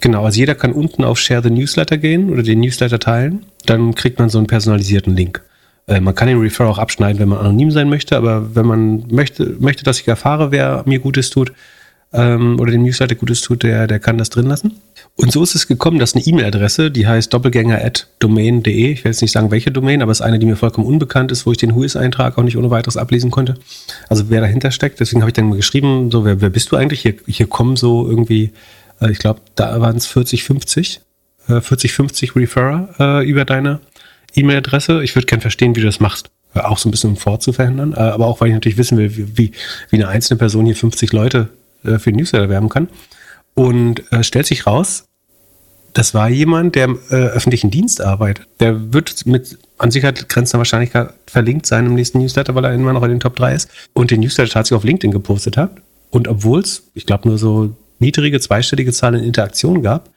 Genau, 0.00 0.24
also 0.24 0.38
jeder 0.38 0.54
kann 0.54 0.72
unten 0.72 1.04
auf 1.04 1.18
Share 1.18 1.42
the 1.42 1.50
Newsletter 1.50 1.96
gehen 1.96 2.30
oder 2.30 2.42
den 2.42 2.60
Newsletter 2.60 2.98
teilen. 2.98 3.46
Dann 3.66 3.94
kriegt 3.94 4.18
man 4.18 4.28
so 4.28 4.38
einen 4.38 4.46
personalisierten 4.46 5.14
Link. 5.14 5.42
Äh, 5.86 6.00
man 6.00 6.14
kann 6.14 6.28
den 6.28 6.40
Refer 6.40 6.66
auch 6.66 6.78
abschneiden, 6.78 7.20
wenn 7.20 7.28
man 7.28 7.38
anonym 7.38 7.70
sein 7.70 7.88
möchte, 7.88 8.16
aber 8.16 8.54
wenn 8.54 8.66
man 8.66 9.04
möchte, 9.10 9.56
möchte, 9.60 9.84
dass 9.84 10.00
ich 10.00 10.08
erfahre, 10.08 10.50
wer 10.50 10.82
mir 10.86 10.98
Gutes 10.98 11.30
tut 11.30 11.52
ähm, 12.12 12.58
oder 12.60 12.72
dem 12.72 12.82
Newsletter 12.82 13.14
Gutes 13.14 13.40
tut, 13.40 13.62
der, 13.62 13.86
der 13.86 14.00
kann 14.00 14.18
das 14.18 14.30
drin 14.30 14.46
lassen. 14.46 14.76
Und 15.16 15.30
so 15.30 15.42
ist 15.42 15.54
es 15.54 15.68
gekommen, 15.68 15.98
dass 15.98 16.14
eine 16.14 16.24
E-Mail-Adresse, 16.24 16.90
die 16.90 17.06
heißt 17.06 17.32
doppelgänger.domain.de, 17.32 18.92
ich 18.92 19.04
will 19.04 19.12
jetzt 19.12 19.20
nicht 19.20 19.32
sagen, 19.32 19.50
welche 19.50 19.70
Domain, 19.70 20.00
aber 20.00 20.10
es 20.10 20.20
ist 20.20 20.26
eine, 20.26 20.38
die 20.38 20.46
mir 20.46 20.56
vollkommen 20.56 20.86
unbekannt 20.86 21.30
ist, 21.30 21.44
wo 21.44 21.52
ich 21.52 21.58
den 21.58 21.74
Whois-Eintrag 21.74 22.38
auch 22.38 22.42
nicht 22.42 22.56
ohne 22.56 22.70
weiteres 22.70 22.96
ablesen 22.96 23.30
konnte. 23.30 23.54
Also 24.08 24.30
wer 24.30 24.40
dahinter 24.40 24.70
steckt, 24.70 25.00
deswegen 25.00 25.20
habe 25.20 25.30
ich 25.30 25.34
dann 25.34 25.48
mal 25.48 25.56
geschrieben, 25.56 26.10
so, 26.10 26.24
wer, 26.24 26.40
wer 26.40 26.48
bist 26.48 26.72
du 26.72 26.76
eigentlich? 26.76 27.02
Hier, 27.02 27.14
hier 27.26 27.46
kommen 27.46 27.76
so 27.76 28.08
irgendwie, 28.08 28.52
äh, 29.00 29.10
ich 29.10 29.18
glaube, 29.18 29.40
da 29.54 29.80
waren 29.80 29.96
es 29.96 30.06
40, 30.06 30.44
50, 30.44 31.00
äh, 31.48 31.60
40, 31.60 31.92
50 31.92 32.34
Referrer 32.34 32.88
äh, 32.98 33.28
über 33.28 33.44
deine 33.44 33.80
E-Mail-Adresse. 34.34 35.04
Ich 35.04 35.14
würde 35.14 35.26
gern 35.26 35.42
verstehen, 35.42 35.76
wie 35.76 35.80
du 35.80 35.86
das 35.86 36.00
machst. 36.00 36.30
Auch 36.54 36.78
so 36.78 36.88
ein 36.88 36.90
bisschen 36.90 37.10
um 37.10 37.16
fortzuverhindern, 37.16 37.92
äh, 37.92 37.96
aber 37.96 38.26
auch, 38.26 38.40
weil 38.40 38.48
ich 38.48 38.54
natürlich 38.54 38.78
wissen 38.78 38.96
will, 38.96 39.12
wie, 39.14 39.52
wie 39.90 39.96
eine 39.96 40.08
einzelne 40.08 40.38
Person 40.38 40.64
hier 40.64 40.76
50 40.76 41.12
Leute 41.12 41.50
für 41.84 41.98
den 41.98 42.14
Newsletter 42.14 42.48
werben 42.48 42.68
kann. 42.68 42.88
Und 43.54 44.10
äh, 44.12 44.22
stellt 44.22 44.46
sich 44.46 44.66
raus, 44.66 45.04
das 45.92 46.14
war 46.14 46.28
jemand, 46.28 46.74
der 46.74 46.84
im 46.86 46.98
äh, 47.10 47.16
öffentlichen 47.16 47.70
Dienst 47.70 48.00
arbeitet. 48.00 48.46
Der 48.60 48.92
wird 48.92 49.26
mit 49.26 49.58
an 49.78 49.90
Sicherheit 49.90 50.28
grenzender 50.28 50.60
Wahrscheinlichkeit 50.60 51.12
verlinkt 51.26 51.66
sein 51.66 51.86
im 51.86 51.94
nächsten 51.94 52.18
Newsletter, 52.18 52.54
weil 52.54 52.64
er 52.64 52.72
immer 52.72 52.92
noch 52.92 53.02
in 53.02 53.10
den 53.10 53.20
Top 53.20 53.36
3 53.36 53.54
ist. 53.54 53.68
Und 53.92 54.10
den 54.10 54.20
Newsletter 54.20 54.50
tatsächlich 54.50 54.76
auf 54.76 54.84
LinkedIn 54.84 55.10
gepostet 55.10 55.56
hat. 55.56 55.72
Und 56.10 56.28
obwohl 56.28 56.60
es, 56.60 56.90
ich 56.94 57.04
glaube, 57.04 57.28
nur 57.28 57.38
so 57.38 57.74
niedrige 57.98 58.40
zweistellige 58.40 58.92
Zahlen 58.92 59.16
in 59.16 59.24
Interaktion 59.24 59.82
gab, 59.82 60.08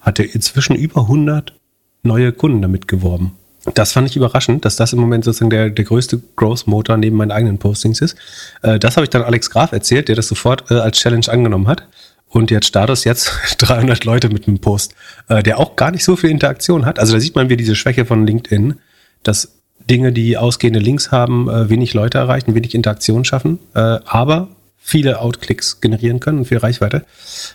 hat 0.00 0.18
er 0.18 0.34
inzwischen 0.34 0.74
über 0.74 1.02
100 1.02 1.54
neue 2.02 2.32
Kunden 2.32 2.62
damit 2.62 2.88
geworben. 2.88 3.32
Das 3.74 3.92
fand 3.92 4.08
ich 4.08 4.16
überraschend, 4.16 4.64
dass 4.64 4.76
das 4.76 4.94
im 4.94 5.00
Moment 5.00 5.24
sozusagen 5.24 5.50
der, 5.50 5.68
der 5.68 5.84
größte 5.84 6.20
Growth-Motor 6.36 6.96
neben 6.96 7.16
meinen 7.16 7.30
eigenen 7.30 7.58
Postings 7.58 8.00
ist. 8.00 8.16
Äh, 8.62 8.78
das 8.78 8.96
habe 8.96 9.04
ich 9.04 9.10
dann 9.10 9.22
Alex 9.22 9.50
Graf 9.50 9.72
erzählt, 9.72 10.08
der 10.08 10.16
das 10.16 10.28
sofort 10.28 10.70
äh, 10.70 10.74
als 10.74 10.98
Challenge 10.98 11.28
angenommen 11.28 11.68
hat 11.68 11.86
Und 12.30 12.50
jetzt 12.50 12.66
Status 12.66 13.04
jetzt 13.04 13.32
300 13.58 14.04
Leute 14.04 14.28
mit 14.28 14.48
einem 14.48 14.60
Post, 14.60 14.94
äh, 15.28 15.42
der 15.42 15.58
auch 15.58 15.76
gar 15.76 15.90
nicht 15.90 16.04
so 16.04 16.16
viel 16.16 16.30
Interaktion 16.30 16.86
hat. 16.86 16.98
Also 16.98 17.12
da 17.12 17.20
sieht 17.20 17.34
man 17.34 17.48
wieder 17.48 17.58
diese 17.58 17.76
Schwäche 17.76 18.06
von 18.06 18.26
LinkedIn, 18.26 18.76
dass 19.22 19.56
Dinge, 19.88 20.12
die 20.12 20.36
ausgehende 20.36 20.78
Links 20.78 21.10
haben, 21.10 21.48
äh, 21.48 21.68
wenig 21.68 21.94
Leute 21.94 22.18
erreichen, 22.18 22.54
wenig 22.54 22.74
Interaktion 22.74 23.24
schaffen, 23.24 23.58
äh, 23.74 23.98
aber 24.04 24.48
viele 24.82 25.20
Outklicks 25.20 25.80
generieren 25.80 26.20
können 26.20 26.38
und 26.38 26.44
viel 26.46 26.58
Reichweite. 26.58 27.04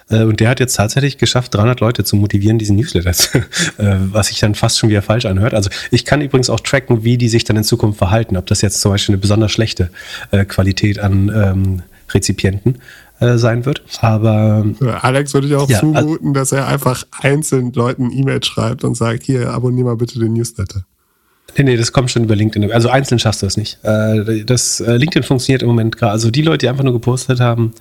Äh, 0.09 0.23
und 0.23 0.39
der 0.39 0.49
hat 0.49 0.59
jetzt 0.59 0.75
tatsächlich 0.75 1.17
geschafft, 1.17 1.53
300 1.55 1.79
Leute 1.79 2.03
zu 2.03 2.15
motivieren, 2.15 2.59
diesen 2.59 2.75
Newsletter, 2.75 3.09
äh, 3.77 3.95
was 4.11 4.27
sich 4.27 4.39
dann 4.39 4.55
fast 4.55 4.77
schon 4.77 4.89
wieder 4.89 5.01
falsch 5.01 5.25
anhört. 5.25 5.53
Also 5.53 5.69
ich 5.91 6.05
kann 6.05 6.21
übrigens 6.21 6.49
auch 6.49 6.59
tracken, 6.59 7.03
wie 7.03 7.17
die 7.17 7.29
sich 7.29 7.43
dann 7.43 7.57
in 7.57 7.63
Zukunft 7.63 7.97
verhalten, 7.97 8.37
ob 8.37 8.45
das 8.45 8.61
jetzt 8.61 8.79
zum 8.81 8.91
Beispiel 8.91 9.13
eine 9.13 9.21
besonders 9.21 9.51
schlechte 9.51 9.89
äh, 10.31 10.45
Qualität 10.45 10.99
an 10.99 11.29
ähm, 11.29 11.81
Rezipienten 12.13 12.79
äh, 13.19 13.37
sein 13.37 13.65
wird. 13.65 13.81
Aber 14.01 14.65
Alex 15.01 15.33
würde 15.33 15.47
ich 15.47 15.55
auch 15.55 15.69
ja, 15.69 15.79
zumuten, 15.79 16.33
dass 16.33 16.51
er 16.51 16.67
einfach 16.67 17.05
einzeln 17.21 17.71
Leuten 17.71 18.11
E-Mail 18.11 18.43
schreibt 18.43 18.83
und 18.83 18.95
sagt, 18.95 19.23
hier, 19.23 19.51
abonniere 19.51 19.85
mal 19.87 19.95
bitte 19.95 20.19
den 20.19 20.33
Newsletter. 20.33 20.85
Nee, 21.57 21.63
nee, 21.63 21.77
das 21.77 21.93
kommt 21.93 22.11
schon 22.11 22.25
über 22.25 22.35
LinkedIn. 22.35 22.69
Also 22.73 22.89
einzeln 22.89 23.17
schaffst 23.17 23.41
du 23.41 23.45
das 23.45 23.55
nicht. 23.55 23.79
Äh, 23.83 24.43
das 24.43 24.81
äh, 24.81 24.97
LinkedIn 24.97 25.23
funktioniert 25.23 25.61
im 25.61 25.69
Moment 25.69 25.95
gerade. 25.97 26.11
Also 26.11 26.29
die 26.29 26.41
Leute, 26.41 26.57
die 26.59 26.69
einfach 26.69 26.83
nur 26.83 26.91
gepostet 26.93 27.39
haben, 27.39 27.73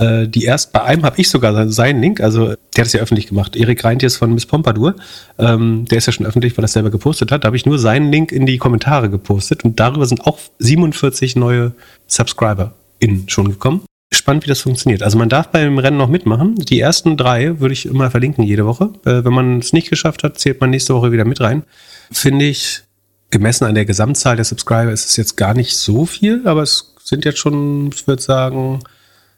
die 0.00 0.44
erst 0.44 0.72
bei 0.72 0.80
einem 0.84 1.02
habe 1.02 1.20
ich 1.20 1.28
sogar 1.28 1.68
seinen 1.72 2.00
Link, 2.00 2.20
also 2.20 2.54
der 2.76 2.82
hat 2.82 2.86
es 2.86 2.92
ja 2.92 3.00
öffentlich 3.00 3.26
gemacht. 3.26 3.56
Erik 3.56 3.82
Reintjes 3.82 4.16
von 4.16 4.32
Miss 4.32 4.46
Pompadour, 4.46 4.94
ähm, 5.40 5.86
der 5.86 5.98
ist 5.98 6.06
ja 6.06 6.12
schon 6.12 6.24
öffentlich, 6.24 6.56
weil 6.56 6.62
er 6.62 6.66
es 6.66 6.72
selber 6.74 6.90
gepostet 6.90 7.32
hat. 7.32 7.42
Da 7.42 7.46
habe 7.46 7.56
ich 7.56 7.66
nur 7.66 7.80
seinen 7.80 8.12
Link 8.12 8.30
in 8.30 8.46
die 8.46 8.58
Kommentare 8.58 9.10
gepostet 9.10 9.64
und 9.64 9.80
darüber 9.80 10.06
sind 10.06 10.24
auch 10.24 10.38
47 10.60 11.34
neue 11.34 11.72
Subscriber 12.06 12.74
in 13.00 13.28
schon 13.28 13.48
gekommen 13.48 13.80
spannend, 14.12 14.44
wie 14.44 14.48
das 14.48 14.60
funktioniert. 14.60 15.02
Also 15.02 15.18
man 15.18 15.28
darf 15.28 15.48
beim 15.48 15.78
Rennen 15.78 15.98
noch 15.98 16.08
mitmachen. 16.08 16.54
Die 16.54 16.80
ersten 16.80 17.16
drei 17.16 17.60
würde 17.60 17.74
ich 17.74 17.86
immer 17.86 18.10
verlinken 18.10 18.44
jede 18.44 18.66
Woche. 18.66 18.92
Äh, 19.04 19.24
wenn 19.24 19.32
man 19.32 19.58
es 19.58 19.72
nicht 19.72 19.90
geschafft 19.90 20.24
hat, 20.24 20.38
zählt 20.38 20.60
man 20.60 20.70
nächste 20.70 20.94
Woche 20.94 21.12
wieder 21.12 21.24
mit 21.24 21.40
rein. 21.40 21.64
Finde 22.10 22.46
ich, 22.46 22.82
gemessen 23.30 23.64
an 23.64 23.74
der 23.74 23.84
Gesamtzahl 23.84 24.36
der 24.36 24.44
Subscriber 24.44 24.92
ist 24.92 25.06
es 25.06 25.16
jetzt 25.16 25.36
gar 25.36 25.54
nicht 25.54 25.76
so 25.76 26.06
viel, 26.06 26.46
aber 26.46 26.62
es 26.62 26.94
sind 27.04 27.24
jetzt 27.24 27.38
schon, 27.38 27.88
ich 27.88 28.06
würde 28.06 28.22
sagen, 28.22 28.80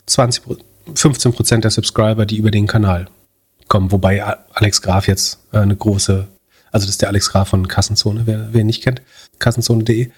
20, 0.07 0.45
15 0.95 1.33
Prozent 1.33 1.65
der 1.65 1.71
Subscriber, 1.71 2.27
die 2.27 2.37
über 2.37 2.51
den 2.51 2.67
Kanal 2.67 3.07
kommen. 3.69 3.93
Wobei 3.93 4.23
Alex 4.53 4.83
Graf 4.83 5.09
jetzt 5.09 5.41
äh, 5.53 5.59
eine 5.59 5.77
große, 5.77 6.27
also 6.73 6.87
das 6.87 6.91
ist 6.91 7.03
der 7.03 7.09
Alex 7.09 7.31
Graf 7.31 7.49
von 7.49 7.67
Kassenzone, 7.69 8.23
wer, 8.27 8.49
wer 8.53 8.61
ihn 8.61 8.67
nicht 8.67 8.83
kennt, 8.83 9.03
kassenzone.de 9.39 10.11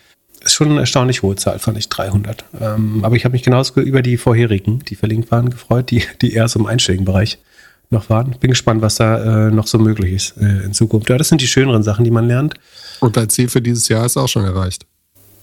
ist 0.45 0.55
schon 0.55 0.71
eine 0.71 0.81
erstaunlich 0.81 1.23
hohe 1.23 1.37
Zahl, 1.37 1.59
fand 1.59 1.79
ich 1.79 1.89
300. 1.89 2.45
Ähm, 2.61 3.01
aber 3.05 3.17
ich 3.17 3.25
habe 3.25 3.33
mich 3.33 3.43
genauso 3.43 3.81
über 3.81 4.03
die 4.03 4.17
vorherigen, 4.17 4.81
die 4.81 4.95
verlinkt 4.95 5.31
waren, 5.31 5.51
gefreut, 5.51 5.91
die, 5.91 6.05
die 6.21 6.35
eher 6.35 6.49
so 6.49 6.59
im 6.59 6.67
einstelligen 6.67 7.07
noch 7.91 8.11
waren. 8.11 8.35
Bin 8.41 8.51
gespannt, 8.51 8.83
was 8.83 8.97
da 8.97 9.49
äh, 9.49 9.51
noch 9.51 9.67
so 9.67 9.79
möglich 9.79 10.13
ist 10.13 10.37
äh, 10.39 10.65
in 10.65 10.73
Zukunft. 10.73 11.09
Ja, 11.11 11.19
das 11.19 11.29
sind 11.29 11.41
die 11.41 11.47
schöneren 11.47 11.83
Sachen, 11.83 12.05
die 12.05 12.11
man 12.11 12.27
lernt. 12.27 12.55
Und 13.01 13.17
dein 13.17 13.29
Ziel 13.29 13.49
für 13.49 13.61
dieses 13.61 13.89
Jahr 13.89 14.07
ist 14.07 14.17
auch 14.17 14.29
schon 14.29 14.45
erreicht. 14.45 14.87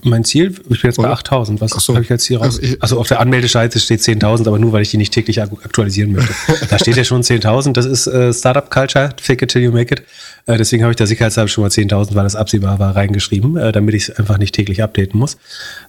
Mein 0.03 0.23
Ziel, 0.23 0.51
ich 0.69 0.81
bin 0.81 0.89
jetzt 0.89 0.99
Oder? 0.99 1.09
bei 1.09 1.13
8000. 1.13 1.59
Was 1.59 1.71
so. 1.71 1.93
habe 1.93 2.03
ich 2.03 2.09
jetzt 2.09 2.25
hier 2.25 2.39
raus? 2.39 2.59
Also, 2.59 2.75
also 2.79 2.99
auf 2.99 3.07
der 3.09 3.19
Anmeldeseite 3.19 3.79
steht 3.79 3.99
10.000, 3.99 4.47
aber 4.47 4.57
nur, 4.57 4.71
weil 4.71 4.81
ich 4.81 4.91
die 4.91 4.97
nicht 4.97 5.13
täglich 5.13 5.41
aktualisieren 5.41 6.13
möchte. 6.13 6.33
da 6.69 6.79
steht 6.79 6.95
ja 6.95 7.03
schon 7.03 7.21
10.000. 7.21 7.73
Das 7.73 7.85
ist 7.85 8.07
äh, 8.07 8.33
Startup 8.33 8.69
Culture, 8.71 9.09
fake 9.21 9.41
it 9.41 9.51
till 9.51 9.61
you 9.61 9.71
make 9.71 9.93
it. 9.93 10.03
Äh, 10.45 10.57
deswegen 10.57 10.83
habe 10.83 10.91
ich 10.91 10.97
da 10.97 11.05
sicherheitshalber 11.05 11.49
schon 11.49 11.63
mal 11.63 11.69
10.000, 11.69 12.15
weil 12.15 12.23
das 12.23 12.35
absehbar 12.37 12.79
war, 12.79 12.95
reingeschrieben, 12.95 13.57
äh, 13.57 13.71
damit 13.73 13.93
ich 13.93 14.09
es 14.09 14.15
einfach 14.15 14.37
nicht 14.37 14.55
täglich 14.55 14.81
updaten 14.81 15.19
muss. 15.19 15.37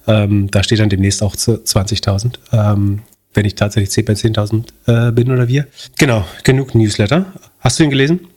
Ähm, 0.07 0.51
da 0.51 0.61
steht 0.61 0.79
dann 0.79 0.89
demnächst 0.89 1.23
auch 1.23 1.35
20.000. 1.35 2.33
Ähm, 2.51 3.03
wenn 3.33 3.45
ich 3.45 3.55
tatsächlich 3.55 3.91
10 3.91 4.05
bei 4.05 4.13
10.000 4.13 5.07
äh, 5.07 5.11
bin 5.13 5.31
oder 5.31 5.47
wir. 5.47 5.67
Genau, 5.97 6.25
genug 6.43 6.75
Newsletter. 6.75 7.27
Hast 7.59 7.79
du 7.79 7.83
ihn 7.83 7.89
gelesen? 7.89 8.27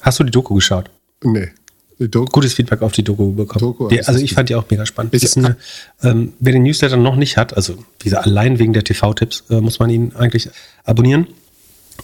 Hast 0.00 0.18
du 0.18 0.24
die 0.24 0.32
Doku 0.32 0.54
geschaut? 0.54 0.90
Nee. 1.22 1.50
Gutes 1.98 2.52
Feedback 2.52 2.82
auf 2.82 2.92
die 2.92 3.02
Doku 3.02 3.32
bekommen. 3.32 3.60
Doku, 3.60 3.88
die, 3.88 4.04
also 4.04 4.20
ich 4.20 4.34
fand 4.34 4.50
die 4.50 4.54
auch 4.54 4.64
mega 4.70 4.84
spannend. 4.84 5.14
Ist 5.14 5.36
eine, 5.38 5.56
ähm, 6.02 6.34
wer 6.40 6.52
den 6.52 6.62
Newsletter 6.62 6.96
noch 6.98 7.16
nicht 7.16 7.38
hat, 7.38 7.56
also 7.56 7.78
gesagt, 7.98 8.26
allein 8.26 8.58
wegen 8.58 8.74
der 8.74 8.84
TV-Tipps 8.84 9.44
äh, 9.48 9.60
muss 9.60 9.78
man 9.78 9.88
ihn 9.88 10.12
eigentlich 10.14 10.50
abonnieren. 10.84 11.26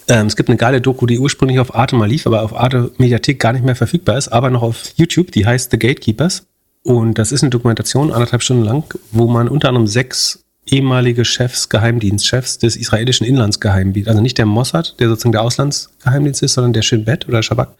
Ähm, 0.07 0.27
es 0.27 0.35
gibt 0.35 0.49
eine 0.49 0.57
geile 0.57 0.81
Doku, 0.81 1.05
die 1.05 1.19
ursprünglich 1.19 1.59
auf 1.59 1.75
Arte 1.75 1.95
mal 1.95 2.09
lief, 2.09 2.25
aber 2.25 2.41
auf 2.41 2.55
Arte 2.55 2.91
Mediathek 2.97 3.39
gar 3.39 3.53
nicht 3.53 3.63
mehr 3.63 3.75
verfügbar 3.75 4.17
ist, 4.17 4.29
aber 4.29 4.49
noch 4.49 4.63
auf 4.63 4.93
YouTube, 4.95 5.31
die 5.31 5.45
heißt 5.45 5.69
The 5.69 5.77
Gatekeepers. 5.77 6.43
Und 6.81 7.17
das 7.17 7.31
ist 7.31 7.43
eine 7.43 7.51
Dokumentation, 7.51 8.11
anderthalb 8.11 8.41
Stunden 8.41 8.63
lang, 8.63 8.83
wo 9.11 9.27
man 9.27 9.47
unter 9.47 9.69
anderem 9.69 9.87
sechs 9.87 10.43
ehemalige 10.65 11.25
Chefs, 11.25 11.69
Geheimdienstchefs 11.69 12.57
des 12.57 12.75
israelischen 12.75 13.27
Inlandsgeheimdienstes, 13.27 14.09
also 14.09 14.21
nicht 14.21 14.37
der 14.37 14.45
Mossad, 14.45 14.95
der 14.99 15.09
sozusagen 15.09 15.33
der 15.33 15.41
Auslandsgeheimdienst 15.41 16.41
ist, 16.41 16.53
sondern 16.53 16.73
der 16.73 16.81
Shin 16.81 17.05
Bet 17.05 17.27
oder 17.27 17.43
Shabak, 17.43 17.75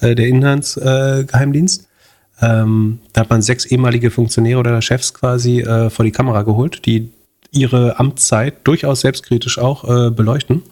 äh, 0.00 0.14
der 0.14 0.28
Inlandsgeheimdienst. 0.28 1.82
Äh, 1.82 1.86
ähm, 2.42 2.98
da 3.12 3.22
hat 3.22 3.30
man 3.30 3.42
sechs 3.42 3.64
ehemalige 3.64 4.10
Funktionäre 4.10 4.58
oder 4.58 4.82
Chefs 4.82 5.14
quasi 5.14 5.60
äh, 5.60 5.90
vor 5.90 6.04
die 6.04 6.12
Kamera 6.12 6.42
geholt, 6.42 6.84
die 6.84 7.10
ihre 7.50 7.98
Amtszeit 7.98 8.54
durchaus 8.64 9.00
selbstkritisch 9.00 9.58
auch 9.58 9.84
äh, 9.84 10.10
beleuchten. 10.10 10.62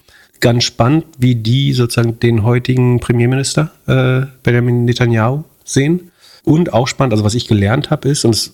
Ganz 0.41 0.65
spannend, 0.65 1.07
wie 1.19 1.37
die 1.37 1.73
sozusagen 1.73 2.21
den 2.21 2.43
heutigen 2.43 3.01
Premierminister 3.01 3.71
äh, 3.87 4.27
Benjamin 4.43 4.85
Netanyahu 4.85 5.45
sehen. 5.65 6.11
Und 6.45 6.75
auch 6.75 6.89
spannend, 6.89 7.15
also 7.15 7.25
was 7.25 7.35
ich 7.35 7.49
gelernt 7.49 7.91
habe, 7.91 8.09
ist, 8.09 8.27
und 8.27 8.35
es 8.35 8.53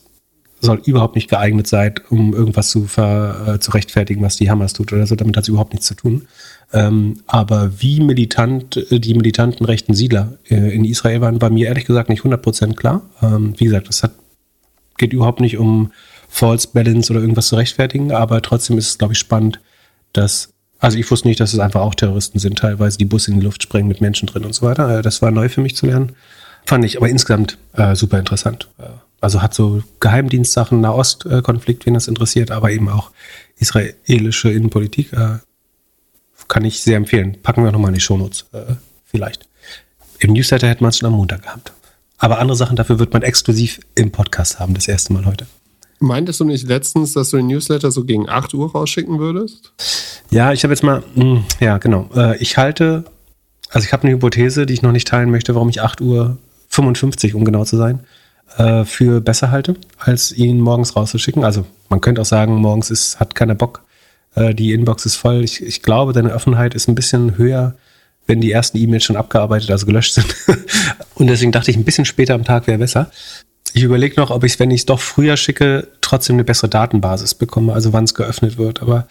soll 0.61 0.81
überhaupt 0.85 1.17
nicht 1.17 1.29
geeignet 1.29 1.67
sein, 1.67 1.95
um 2.11 2.35
irgendwas 2.35 2.71
zu, 2.71 2.85
ver, 2.85 3.55
äh, 3.55 3.59
zu 3.59 3.73
rechtfertigen, 3.73 4.23
was 4.23 4.37
die 4.37 4.51
Hamas 4.51 4.73
tut 4.73 4.93
oder 4.93 5.07
so. 5.07 5.17
Damit 5.17 5.37
hat 5.37 5.43
es 5.43 5.49
überhaupt 5.49 5.73
nichts 5.73 5.87
zu 5.87 5.95
tun. 5.95 6.29
Ähm, 6.73 7.23
aber 7.27 7.81
wie 7.81 8.01
militant 8.01 8.77
äh, 8.77 9.01
die 9.01 9.15
militanten 9.15 9.65
rechten 9.65 9.95
Siedler 9.95 10.39
äh, 10.49 10.75
in 10.75 10.85
Israel 10.85 11.21
waren, 11.21 11.41
war 11.41 11.51
mir 11.51 11.67
ehrlich 11.67 11.85
gesagt 11.85 12.09
nicht 12.09 12.23
100% 12.23 12.75
klar. 12.75 13.03
Ähm, 13.23 13.55
wie 13.59 13.65
gesagt, 13.65 13.89
es 13.89 14.03
hat, 14.03 14.13
geht 14.97 15.13
überhaupt 15.13 15.41
nicht 15.41 15.59
um 15.59 15.93
False 16.29 16.69
Balance 16.73 17.13
oder 17.13 17.21
irgendwas 17.21 17.49
zu 17.49 17.57
rechtfertigen, 17.57 18.13
aber 18.13 18.41
trotzdem 18.41 18.79
ist 18.79 18.89
es, 18.89 18.99
glaube 18.99 19.15
ich, 19.15 19.19
spannend, 19.19 19.61
dass, 20.13 20.53
also 20.79 20.97
ich 20.97 21.11
wusste 21.11 21.27
nicht, 21.27 21.41
dass 21.41 21.53
es 21.53 21.59
einfach 21.59 21.81
auch 21.81 21.97
Terroristen 21.97 22.39
sind, 22.39 22.59
teilweise 22.59 22.99
die 22.99 23.05
Busse 23.05 23.33
in 23.33 23.41
die 23.41 23.47
Luft 23.47 23.63
sprengen 23.65 23.89
mit 23.89 24.01
Menschen 24.01 24.27
drin 24.27 24.45
und 24.45 24.55
so 24.55 24.65
weiter. 24.65 24.99
Äh, 24.99 25.03
das 25.03 25.23
war 25.23 25.33
neu 25.33 25.49
für 25.49 25.61
mich 25.61 25.75
zu 25.75 25.87
lernen. 25.87 26.13
Fand 26.67 26.85
ich 26.85 26.97
aber 26.97 27.09
insgesamt 27.09 27.59
äh, 27.73 27.97
super 27.97 28.19
interessant. 28.19 28.69
Äh, 28.79 28.85
also 29.21 29.43
hat 29.43 29.55
so 29.55 29.83
Geheimdienstsachen, 29.99 30.81
Nahostkonflikt, 30.81 31.85
wen 31.85 31.95
das 31.95 32.09
interessiert, 32.09 32.53
aber 32.53 32.71
eben 32.71 32.89
auch 32.89 33.11
israelische 33.59 34.51
Innenpolitik. 34.51 35.13
Äh, 35.13 35.39
kann 36.51 36.65
ich 36.65 36.83
sehr 36.83 36.99
empfehlen. 36.99 37.39
Packen 37.43 37.65
wir 37.65 37.73
nochmal 37.73 37.91
in 37.91 37.95
die 37.95 38.01
Shownotes, 38.01 38.45
äh, 38.53 38.75
vielleicht. 39.07 39.49
Im 40.19 40.35
Newsletter 40.35 40.69
hätte 40.69 40.83
man 40.83 40.91
es 40.91 40.99
schon 40.99 41.07
am 41.07 41.15
Montag 41.15 41.43
gehabt. 41.43 41.73
Aber 42.19 42.39
andere 42.39 42.57
Sachen 42.57 42.77
dafür 42.77 42.99
wird 42.99 43.15
man 43.15 43.23
exklusiv 43.23 43.81
im 43.95 44.11
Podcast 44.11 44.61
haben, 44.61 44.75
das 44.75 44.87
erste 44.87 45.15
Mal 45.15 45.25
heute. 45.25 45.47
Meintest 46.01 46.41
du 46.41 46.45
nicht 46.45 46.69
letztens, 46.69 47.15
dass 47.15 47.31
du 47.31 47.39
den 47.39 47.47
Newsletter 47.47 47.91
so 47.91 48.05
gegen 48.05 48.29
8 48.29 48.53
Uhr 48.53 48.73
rausschicken 48.73 49.19
würdest? 49.19 49.73
Ja, 50.31 50.53
ich 50.53 50.63
habe 50.65 50.75
jetzt 50.75 50.83
mal, 50.83 51.03
mh, 51.15 51.23
hm, 51.23 51.45
ja, 51.61 51.79
genau. 51.79 52.11
Äh, 52.15 52.37
ich 52.39 52.59
halte, 52.59 53.05
also 53.71 53.87
ich 53.87 53.93
habe 53.93 54.03
eine 54.03 54.13
Hypothese, 54.13 54.67
die 54.67 54.75
ich 54.75 54.83
noch 54.83 54.93
nicht 54.93 55.09
teilen 55.09 55.31
möchte, 55.31 55.55
warum 55.55 55.69
ich 55.71 55.81
8 55.81 56.01
Uhr 56.03 56.37
55, 56.69 57.35
um 57.35 57.45
genau 57.45 57.65
zu 57.65 57.77
sein, 57.77 58.01
äh, 58.57 58.85
für 58.85 59.21
besser 59.21 59.51
halte, 59.51 59.77
als 59.99 60.33
ihn 60.33 60.61
morgens 60.61 60.97
rauszuschicken. 60.97 61.45
Also 61.45 61.65
man 61.89 62.01
könnte 62.01 62.21
auch 62.21 62.27
sagen, 62.27 62.57
morgens 62.57 62.91
ist, 62.91 63.21
hat 63.21 63.35
keiner 63.35 63.55
Bock, 63.55 63.83
äh, 64.35 64.55
die 64.55 64.73
Inbox 64.73 65.07
ist 65.07 65.17
voll. 65.17 65.45
Ich, 65.45 65.63
ich 65.63 65.83
glaube, 65.83 66.13
deine 66.13 66.35
Offenheit 66.35 66.75
ist 66.75 66.89
ein 66.89 66.95
bisschen 66.95 67.37
höher, 67.37 67.77
wenn 68.27 68.41
die 68.41 68.53
ersten 68.53 68.79
E-Mails 68.79 69.05
schon 69.05 69.17
abgearbeitet, 69.17 69.71
also 69.71 69.87
gelöscht 69.87 70.15
sind. 70.15 70.35
Und 71.15 71.27
deswegen 71.27 71.53
dachte 71.53 71.71
ich, 71.71 71.77
ein 71.77 71.85
bisschen 71.85 72.05
später 72.05 72.35
am 72.35 72.45
Tag 72.45 72.67
wäre 72.67 72.79
besser. 72.79 73.11
Ich 73.73 73.83
überlege 73.83 74.21
noch, 74.21 74.31
ob 74.31 74.45
ich, 74.45 74.59
wenn 74.59 74.71
ich 74.71 74.81
es 74.81 74.87
doch 74.87 75.01
früher 75.01 75.37
schicke, 75.37 75.89
trotzdem 76.01 76.37
eine 76.37 76.45
bessere 76.45 76.69
Datenbasis 76.69 77.35
bekomme, 77.35 77.73
also 77.73 77.93
wann 77.93 78.05
es 78.05 78.15
geöffnet 78.15 78.59
wird. 78.59 78.83
Aber 78.83 79.07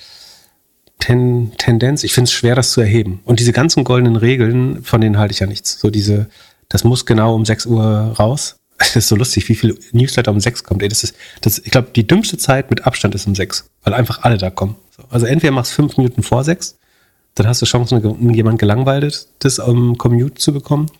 Ten, 0.99 1.53
Tendenz, 1.57 2.03
ich 2.03 2.13
finde 2.13 2.27
es 2.27 2.33
schwer, 2.33 2.55
das 2.55 2.71
zu 2.71 2.81
erheben. 2.81 3.21
Und 3.23 3.39
diese 3.39 3.53
ganzen 3.53 3.85
goldenen 3.85 4.17
Regeln, 4.17 4.83
von 4.83 4.99
denen 4.99 5.17
halte 5.17 5.31
ich 5.31 5.39
ja 5.39 5.47
nichts. 5.47 5.79
So 5.79 5.89
diese, 5.89 6.27
das 6.67 6.83
muss 6.83 7.05
genau 7.05 7.35
um 7.35 7.45
6 7.45 7.65
Uhr 7.67 8.15
raus. 8.19 8.58
Das 8.79 8.95
ist 8.95 9.09
so 9.09 9.15
lustig, 9.15 9.47
wie 9.49 9.55
viel 9.55 9.77
Newsletter 9.91 10.31
um 10.31 10.39
6 10.39 10.63
kommt. 10.63 10.81
Ey, 10.81 10.89
das 10.89 11.03
ist, 11.03 11.15
das, 11.41 11.59
ich 11.59 11.71
glaube, 11.71 11.89
die 11.95 12.07
dümmste 12.07 12.37
Zeit 12.37 12.69
mit 12.69 12.85
Abstand 12.85 13.13
ist 13.13 13.27
um 13.27 13.35
6, 13.35 13.69
weil 13.83 13.93
einfach 13.93 14.23
alle 14.23 14.37
da 14.37 14.49
kommen. 14.49 14.75
Also 15.09 15.25
entweder 15.25 15.51
machst 15.51 15.71
du 15.71 15.75
fünf 15.75 15.97
Minuten 15.97 16.23
vor 16.23 16.43
sechs, 16.43 16.77
dann 17.35 17.47
hast 17.47 17.61
du 17.61 17.65
Chancen, 17.65 18.33
jemand 18.33 18.59
gelangweiltes 18.59 19.59
am 19.59 19.97
Commute 19.97 20.35
zu 20.35 20.53
bekommen. 20.53 20.91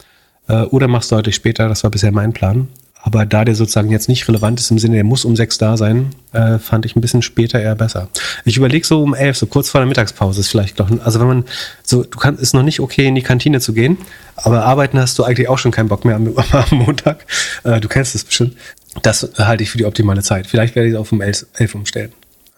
Äh, 0.48 0.64
oder 0.64 0.88
machst 0.88 1.12
du 1.12 1.16
deutlich 1.16 1.36
später, 1.36 1.68
das 1.68 1.84
war 1.84 1.92
bisher 1.92 2.12
mein 2.12 2.34
Plan. 2.34 2.68
Aber 3.02 3.26
da 3.26 3.46
der 3.46 3.56
sozusagen 3.56 3.90
jetzt 3.92 4.10
nicht 4.10 4.28
relevant 4.28 4.60
ist 4.60 4.72
im 4.72 4.80
Sinne, 4.80 4.96
der 4.96 5.06
muss 5.06 5.24
um 5.24 5.36
sechs 5.36 5.58
da 5.58 5.78
sein, 5.78 6.10
äh, 6.34 6.60
fand 6.60 6.86
ich 6.86 6.98
ein 6.98 7.02
bisschen 7.02 7.22
später 7.22 7.60
eher 7.60 7.76
besser. 7.76 8.10
Ich 8.44 8.58
überlege 8.58 8.86
so 8.86 9.02
um 9.02 9.14
elf, 9.14 9.38
so 9.38 9.46
kurz 9.46 9.70
vor 9.70 9.80
der 9.80 9.88
Mittagspause 9.88 10.42
ist 10.42 10.50
vielleicht 10.50 10.80
doch. 10.80 10.90
Also 11.06 11.20
wenn 11.22 11.28
man 11.28 11.46
so, 11.82 12.04
du 12.04 12.20
kannst, 12.20 12.42
ist 12.42 12.54
noch 12.54 12.64
nicht 12.64 12.82
okay, 12.82 13.08
in 13.08 13.16
die 13.16 13.22
Kantine 13.22 13.62
zu 13.62 13.72
gehen, 13.72 13.98
aber 14.36 14.66
arbeiten 14.66 15.00
hast 15.00 15.18
du 15.18 15.24
eigentlich 15.24 15.48
auch 15.48 15.58
schon 15.58 15.72
keinen 15.72 15.88
Bock 15.88 16.04
mehr 16.04 16.18
am, 16.18 16.36
am 16.52 16.78
Montag. 16.78 17.26
Äh, 17.64 17.80
du 17.80 17.88
kennst 17.88 18.16
es 18.16 18.26
bestimmt. 18.26 18.58
Das 19.02 19.30
halte 19.38 19.64
ich 19.64 19.70
für 19.70 19.78
die 19.78 19.86
optimale 19.86 20.22
Zeit. 20.22 20.46
Vielleicht 20.46 20.76
werde 20.76 20.90
ich 20.90 20.94
es 20.94 21.00
auf 21.00 21.12
um 21.14 21.22
elf, 21.22 21.46
elf 21.54 21.76
umstellen. 21.76 22.12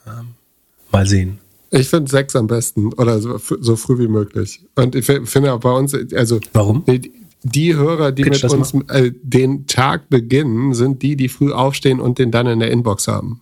Ähm, 0.07 0.29
mal 0.91 1.05
sehen. 1.05 1.37
Ich 1.69 1.87
finde 1.87 2.09
sechs 2.09 2.35
am 2.35 2.47
besten 2.47 2.91
oder 2.93 3.19
so, 3.19 3.37
so, 3.37 3.75
früh 3.75 3.99
wie 3.99 4.07
möglich. 4.07 4.59
Und 4.75 4.95
ich 4.95 5.05
finde 5.05 5.53
auch 5.53 5.59
bei 5.59 5.71
uns, 5.71 5.95
also. 6.13 6.39
Warum? 6.51 6.83
Die, 6.85 7.13
die 7.43 7.75
Hörer, 7.75 8.11
die 8.11 8.23
Pitch 8.23 8.43
mit 8.43 8.53
uns 8.53 8.73
äh, 8.89 9.11
den 9.21 9.65
Tag 9.65 10.09
beginnen, 10.09 10.73
sind 10.73 11.01
die, 11.01 11.15
die 11.15 11.29
früh 11.29 11.51
aufstehen 11.51 11.99
und 11.99 12.19
den 12.19 12.31
dann 12.31 12.47
in 12.47 12.59
der 12.59 12.71
Inbox 12.71 13.07
haben 13.07 13.41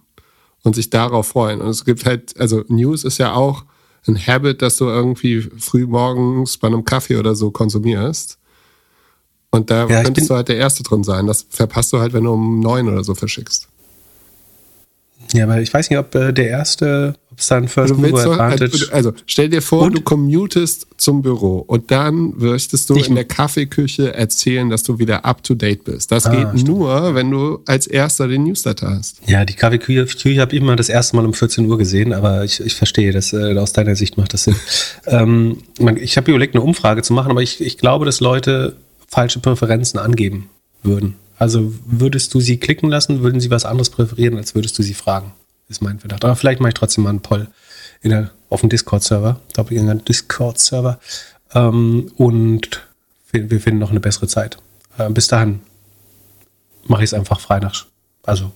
und 0.63 0.75
sich 0.75 0.89
darauf 0.89 1.27
freuen. 1.27 1.61
Und 1.61 1.69
es 1.69 1.85
gibt 1.85 2.05
halt, 2.05 2.39
also 2.39 2.63
News 2.67 3.03
ist 3.03 3.17
ja 3.17 3.33
auch 3.33 3.65
ein 4.07 4.15
Habit, 4.17 4.61
dass 4.61 4.77
du 4.77 4.85
irgendwie 4.85 5.41
früh 5.41 5.85
morgens 5.85 6.57
bei 6.57 6.67
einem 6.67 6.85
Kaffee 6.85 7.17
oder 7.17 7.35
so 7.35 7.51
konsumierst. 7.51 8.37
Und 9.51 9.69
da 9.69 9.87
ja, 9.87 10.03
könntest 10.03 10.29
du 10.29 10.35
halt 10.35 10.47
der 10.47 10.57
Erste 10.57 10.83
drin 10.83 11.03
sein. 11.03 11.27
Das 11.27 11.45
verpasst 11.49 11.91
du 11.91 11.99
halt, 11.99 12.13
wenn 12.13 12.23
du 12.23 12.31
um 12.31 12.59
neun 12.59 12.87
oder 12.87 13.03
so 13.03 13.15
verschickst. 13.15 13.67
Ja, 15.33 15.43
aber 15.43 15.61
ich 15.61 15.73
weiß 15.73 15.89
nicht, 15.89 15.99
ob 15.99 16.13
äh, 16.15 16.31
der 16.31 16.49
erste, 16.49 17.15
ob 17.31 17.39
es 17.39 17.47
da 17.47 17.57
ein 17.57 17.67
First 17.67 17.93
also 17.93 18.01
Mover 18.01 18.31
Advantage... 18.31 18.85
Doch, 18.85 18.93
also 18.93 19.13
stell 19.25 19.49
dir 19.49 19.61
vor, 19.61 19.83
und? 19.83 19.97
du 19.97 20.01
commutest 20.01 20.87
zum 20.97 21.21
Büro 21.21 21.59
und 21.59 21.91
dann 21.91 22.33
möchtest 22.37 22.89
du 22.89 22.95
ich 22.95 23.07
in 23.07 23.15
der 23.15 23.25
Kaffeeküche 23.25 24.13
erzählen, 24.13 24.69
dass 24.69 24.83
du 24.83 24.99
wieder 24.99 25.25
up-to-date 25.25 25.83
bist. 25.83 26.11
Das 26.11 26.25
ah, 26.25 26.31
geht 26.31 26.47
stimmt. 26.59 26.67
nur, 26.67 27.15
wenn 27.15 27.29
du 27.29 27.61
als 27.65 27.85
Erster 27.87 28.27
den 28.27 28.43
Newsletter 28.43 28.89
hast. 28.89 29.21
Ja, 29.27 29.45
die 29.45 29.53
Kaffeeküche 29.53 30.41
habe 30.41 30.55
ich 30.55 30.61
immer 30.61 30.75
das 30.75 30.89
erste 30.89 31.15
Mal 31.15 31.25
um 31.25 31.33
14 31.33 31.65
Uhr 31.65 31.77
gesehen, 31.77 32.13
aber 32.13 32.43
ich, 32.43 32.59
ich 32.59 32.75
verstehe, 32.75 33.11
das, 33.11 33.33
äh, 33.33 33.57
aus 33.57 33.73
deiner 33.73 33.95
Sicht 33.95 34.17
macht 34.17 34.33
das 34.33 34.45
Sinn. 34.45 34.55
ähm, 35.05 35.57
ich 35.97 36.17
habe 36.17 36.31
überlegt, 36.31 36.55
eine 36.55 36.63
Umfrage 36.63 37.03
zu 37.03 37.13
machen, 37.13 37.31
aber 37.31 37.41
ich, 37.41 37.61
ich 37.61 37.77
glaube, 37.77 38.05
dass 38.05 38.19
Leute 38.19 38.77
falsche 39.07 39.39
Präferenzen 39.39 39.99
angeben 39.99 40.49
würden. 40.83 41.15
Also 41.39 41.73
würdest 41.85 42.33
du 42.33 42.41
sie 42.41 42.57
klicken 42.57 42.89
lassen, 42.89 43.23
würden 43.23 43.39
sie 43.39 43.49
was 43.49 43.65
anderes 43.65 43.89
präferieren, 43.89 44.37
als 44.37 44.55
würdest 44.55 44.77
du 44.77 44.83
sie 44.83 44.93
fragen, 44.93 45.33
ist 45.69 45.81
mein 45.81 45.99
Verdacht. 45.99 46.25
Aber 46.25 46.35
vielleicht 46.35 46.59
mache 46.59 46.69
ich 46.69 46.75
trotzdem 46.75 47.05
mal 47.05 47.11
einen 47.11 47.21
Poll 47.21 47.47
in 48.01 48.11
der, 48.11 48.31
auf 48.49 48.59
dem 48.59 48.69
Discord-Server, 48.69 49.39
Doppelgänger 49.53 49.95
Discord-Server. 49.95 50.99
Ähm, 51.53 52.11
und 52.17 52.85
wir 53.31 53.61
finden 53.61 53.79
noch 53.79 53.91
eine 53.91 54.01
bessere 54.01 54.27
Zeit. 54.27 54.57
Äh, 54.97 55.09
bis 55.11 55.27
dahin 55.27 55.61
mache 56.85 57.03
ich 57.03 57.11
es 57.11 57.13
einfach 57.13 57.39
frei 57.39 57.59
nach, 57.59 57.85
also 58.23 58.51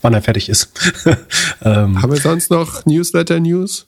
wann 0.00 0.14
er 0.14 0.22
fertig 0.22 0.48
ist. 0.48 0.70
ähm, 1.62 2.00
Haben 2.00 2.12
wir 2.12 2.20
sonst 2.20 2.50
noch 2.50 2.86
Newsletter-News? 2.86 3.86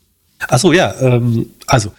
Achso, 0.49 0.73
ja, 0.73 0.95
ähm, 1.00 1.50
also 1.66 1.92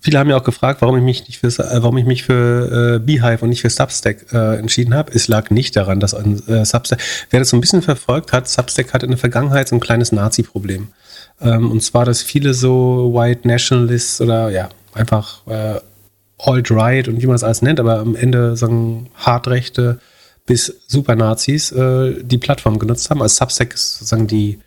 Viele 0.00 0.18
haben 0.18 0.30
ja 0.30 0.36
auch 0.36 0.44
gefragt, 0.44 0.80
warum 0.80 0.96
ich 0.96 1.02
mich 1.02 1.26
nicht 1.28 1.38
für, 1.38 1.48
äh, 1.48 1.82
warum 1.82 1.98
ich 1.98 2.06
mich 2.06 2.24
für 2.24 2.96
äh, 2.96 2.98
Beehive 2.98 3.42
und 3.42 3.50
nicht 3.50 3.60
für 3.60 3.70
Substack 3.70 4.32
äh, 4.32 4.56
entschieden 4.58 4.94
habe. 4.94 5.12
Es 5.12 5.28
lag 5.28 5.50
nicht 5.50 5.76
daran, 5.76 6.00
dass 6.00 6.14
ein 6.14 6.46
äh, 6.48 6.64
Substack, 6.64 7.00
wer 7.30 7.40
das 7.40 7.50
so 7.50 7.56
ein 7.56 7.60
bisschen 7.60 7.82
verfolgt 7.82 8.32
hat, 8.32 8.48
Substack 8.48 8.94
hatte 8.94 9.06
in 9.06 9.12
der 9.12 9.18
Vergangenheit 9.18 9.68
so 9.68 9.76
ein 9.76 9.80
kleines 9.80 10.10
Nazi-Problem. 10.12 10.88
Ähm, 11.40 11.70
und 11.70 11.82
zwar, 11.82 12.04
dass 12.06 12.22
viele 12.22 12.54
so 12.54 13.12
White 13.14 13.46
Nationalists 13.46 14.20
oder 14.20 14.50
ja, 14.50 14.70
einfach 14.94 15.46
äh, 15.46 15.80
Alt-Right 16.38 17.08
und 17.08 17.20
wie 17.20 17.26
man 17.26 17.34
das 17.34 17.44
alles 17.44 17.60
nennt, 17.60 17.78
aber 17.80 17.98
am 17.98 18.16
Ende 18.16 18.56
sagen 18.56 19.10
Hartrechte 19.14 20.00
bis 20.46 20.80
Super-Nazis 20.86 21.72
äh, 21.72 22.22
die 22.22 22.38
Plattform 22.38 22.78
genutzt 22.78 23.10
haben. 23.10 23.20
Also 23.20 23.36
Substack 23.36 23.74
ist 23.74 23.98
sozusagen 23.98 24.26
die 24.26 24.58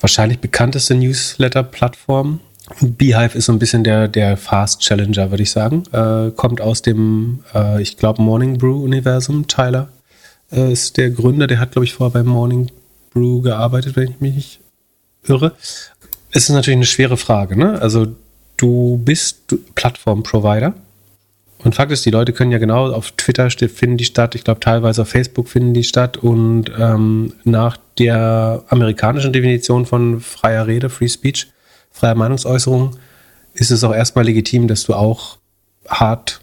wahrscheinlich 0.00 0.40
bekannteste 0.40 0.94
Newsletter-Plattform 0.94 2.40
Beehive 2.80 3.36
ist 3.36 3.46
so 3.46 3.52
ein 3.52 3.58
bisschen 3.58 3.84
der, 3.84 4.08
der 4.08 4.36
Fast 4.36 4.80
Challenger, 4.80 5.30
würde 5.30 5.42
ich 5.42 5.50
sagen. 5.50 5.84
Äh, 5.92 6.30
kommt 6.32 6.60
aus 6.60 6.82
dem, 6.82 7.40
äh, 7.54 7.80
ich 7.80 7.96
glaube, 7.96 8.22
Morning 8.22 8.58
Brew-Universum. 8.58 9.46
Tyler 9.46 9.88
äh, 10.52 10.72
ist 10.72 10.96
der 10.96 11.10
Gründer, 11.10 11.46
der 11.46 11.60
hat, 11.60 11.72
glaube 11.72 11.84
ich, 11.84 11.94
vorher 11.94 12.12
beim 12.12 12.30
Morning 12.30 12.70
Brew 13.12 13.40
gearbeitet, 13.40 13.96
wenn 13.96 14.10
ich 14.10 14.20
mich 14.20 14.34
nicht 14.34 14.60
irre. 15.26 15.52
Es 16.30 16.44
ist 16.44 16.50
natürlich 16.50 16.76
eine 16.76 16.86
schwere 16.86 17.16
Frage, 17.16 17.58
ne? 17.58 17.80
Also 17.80 18.08
du 18.56 19.00
bist 19.02 19.54
Plattform-Provider. 19.74 20.74
Und 21.64 21.74
Fakt 21.74 21.90
ist, 21.90 22.06
die 22.06 22.10
Leute 22.10 22.32
können 22.32 22.52
ja 22.52 22.58
genau 22.58 22.92
auf 22.92 23.12
Twitter 23.12 23.50
finden 23.50 23.96
die 23.96 24.04
statt, 24.04 24.36
ich 24.36 24.44
glaube 24.44 24.60
teilweise 24.60 25.02
auf 25.02 25.08
Facebook 25.08 25.48
finden 25.48 25.74
die 25.74 25.82
statt 25.82 26.16
und 26.16 26.66
ähm, 26.78 27.32
nach 27.42 27.78
der 27.98 28.62
amerikanischen 28.68 29.32
Definition 29.32 29.84
von 29.84 30.20
freier 30.20 30.68
Rede, 30.68 30.88
Free 30.88 31.08
Speech, 31.08 31.48
freie 31.98 32.14
Meinungsäußerung, 32.14 32.96
ist 33.54 33.70
es 33.70 33.82
auch 33.84 33.94
erstmal 33.94 34.24
legitim, 34.24 34.68
dass 34.68 34.84
du 34.84 34.94
auch 34.94 35.38
hart, 35.88 36.40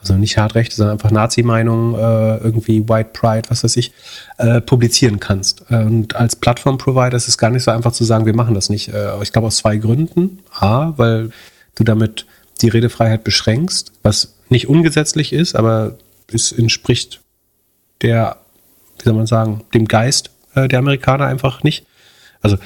also 0.00 0.14
nicht 0.14 0.38
hart 0.38 0.54
Rechte, 0.54 0.76
sondern 0.76 0.96
einfach 0.96 1.10
Nazi-Meinungen, 1.10 1.94
äh, 1.94 2.36
irgendwie 2.38 2.88
White 2.88 3.10
Pride, 3.12 3.50
was 3.50 3.62
weiß 3.62 3.76
ich, 3.76 3.92
äh, 4.38 4.60
publizieren 4.60 5.20
kannst. 5.20 5.70
Und 5.70 6.16
als 6.16 6.36
Plattform-Provider 6.36 7.16
ist 7.16 7.28
es 7.28 7.36
gar 7.38 7.50
nicht 7.50 7.64
so 7.64 7.70
einfach 7.70 7.92
zu 7.92 8.04
sagen, 8.04 8.26
wir 8.26 8.34
machen 8.34 8.54
das 8.54 8.70
nicht. 8.70 8.88
Äh, 8.88 9.22
ich 9.22 9.32
glaube 9.32 9.48
aus 9.48 9.58
zwei 9.58 9.76
Gründen. 9.76 10.40
A, 10.50 10.94
weil 10.96 11.30
du 11.74 11.84
damit 11.84 12.26
die 12.62 12.68
Redefreiheit 12.68 13.22
beschränkst, 13.22 13.92
was 14.02 14.34
nicht 14.48 14.68
ungesetzlich 14.68 15.32
ist, 15.32 15.56
aber 15.56 15.98
es 16.32 16.52
entspricht 16.52 17.20
der, 18.02 18.38
wie 18.98 19.04
soll 19.04 19.14
man 19.14 19.26
sagen, 19.26 19.64
dem 19.74 19.86
Geist 19.86 20.30
äh, 20.54 20.68
der 20.68 20.78
Amerikaner 20.78 21.26
einfach 21.26 21.62
nicht. 21.62 21.86
Also 22.40 22.56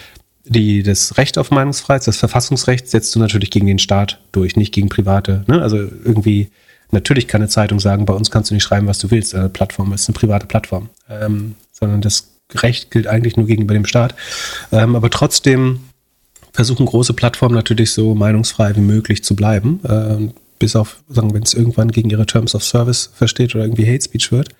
die, 0.45 0.83
das 0.83 1.17
Recht 1.19 1.39
auf 1.39 1.51
Meinungsfreiheit, 1.51 2.07
das 2.07 2.17
Verfassungsrecht 2.17 2.89
setzt 2.89 3.15
du 3.15 3.19
natürlich 3.19 3.51
gegen 3.51 3.67
den 3.67 3.79
Staat 3.79 4.19
durch, 4.33 4.57
nicht 4.57 4.73
gegen 4.73 4.89
Private. 4.89 5.45
Ne? 5.47 5.61
Also 5.61 5.77
irgendwie, 5.77 6.51
natürlich 6.91 7.29
kann 7.29 7.43
eine 7.43 7.49
Zeitung 7.49 7.81
sagen, 7.81 8.07
bei 8.07 8.15
uns 8.15 8.31
kannst 8.31 8.51
du 8.51 8.55
nicht 8.55 8.63
schreiben, 8.63 8.87
was 8.87 8.99
du 8.99 9.11
willst. 9.11 9.35
Eine 9.35 9.49
Plattform 9.49 9.93
ist 9.93 10.09
eine 10.09 10.15
private 10.15 10.47
Plattform. 10.47 10.89
Ähm, 11.09 11.55
sondern 11.73 12.01
das 12.01 12.29
Recht 12.55 12.91
gilt 12.91 13.07
eigentlich 13.07 13.37
nur 13.37 13.47
gegenüber 13.47 13.75
dem 13.75 13.87
Staat. 13.87 14.15
Ähm, 14.73 14.97
aber 14.97 15.11
trotzdem 15.11 15.81
versuchen 16.53 16.87
große 16.87 17.13
Plattformen 17.13 17.55
natürlich 17.55 17.93
so 17.93 18.15
meinungsfrei 18.15 18.75
wie 18.77 18.81
möglich 18.81 19.23
zu 19.23 19.37
bleiben. 19.37 19.81
Äh, 19.85 20.33
bis 20.59 20.77
auf, 20.77 20.99
sagen, 21.09 21.33
wenn 21.33 21.43
es 21.43 21.55
irgendwann 21.55 21.91
gegen 21.91 22.11
ihre 22.11 22.27
Terms 22.27 22.55
of 22.55 22.65
Service 22.65 23.11
versteht 23.15 23.55
oder 23.55 23.65
irgendwie 23.65 23.87
Hate 23.87 24.05
Speech 24.05 24.31
wird. 24.31 24.51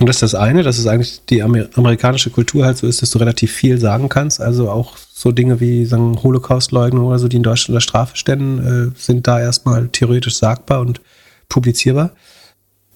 Und 0.00 0.06
das 0.06 0.16
ist 0.16 0.22
das 0.22 0.34
eine, 0.34 0.62
dass 0.62 0.78
es 0.78 0.86
eigentlich 0.86 1.20
die 1.28 1.42
Amer 1.42 1.68
amerikanische 1.74 2.30
Kultur 2.30 2.64
halt 2.64 2.78
so 2.78 2.86
ist, 2.86 3.02
dass 3.02 3.10
du 3.10 3.18
relativ 3.18 3.52
viel 3.52 3.78
sagen 3.78 4.08
kannst. 4.08 4.40
Also 4.40 4.70
auch 4.70 4.96
so 4.96 5.32
Dinge 5.32 5.60
wie 5.60 5.84
sagen 5.84 6.22
Holocaust-Leugnung 6.22 7.06
oder 7.06 7.18
so, 7.18 7.28
die 7.28 7.36
in 7.36 7.42
Deutschland 7.42 7.70
unter 7.70 7.82
Strafe 7.82 8.16
ständen, 8.16 8.92
äh, 8.94 8.98
sind 8.98 9.26
da 9.26 9.38
erstmal 9.38 9.88
theoretisch 9.88 10.36
sagbar 10.36 10.80
und 10.80 11.00
publizierbar. 11.48 12.12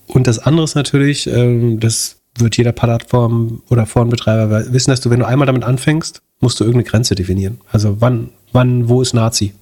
Und 0.06 0.26
das 0.26 0.38
andere 0.38 0.64
ist 0.64 0.74
natürlich, 0.74 1.26
äh, 1.26 1.76
das 1.76 2.16
wird 2.38 2.56
jeder 2.56 2.72
Plattform 2.72 3.62
oder 3.68 3.87
Forenbetreiber 3.87 4.72
wissen, 4.72 4.90
dass 4.90 5.00
du, 5.00 5.11
wenn 5.11 5.20
du 5.20 5.26
einmal 5.26 5.46
damit 5.46 5.64
anfängst, 5.64 6.22
musst 6.40 6.61
du 6.61 6.64
irgendeine 6.64 6.90
Grenze 6.90 7.14
definieren. 7.14 7.61
Also 7.70 8.00
wann, 8.00 8.30
wann, 8.52 8.88
wo 8.88 9.02
ist 9.02 9.14
Nazi? 9.14 9.54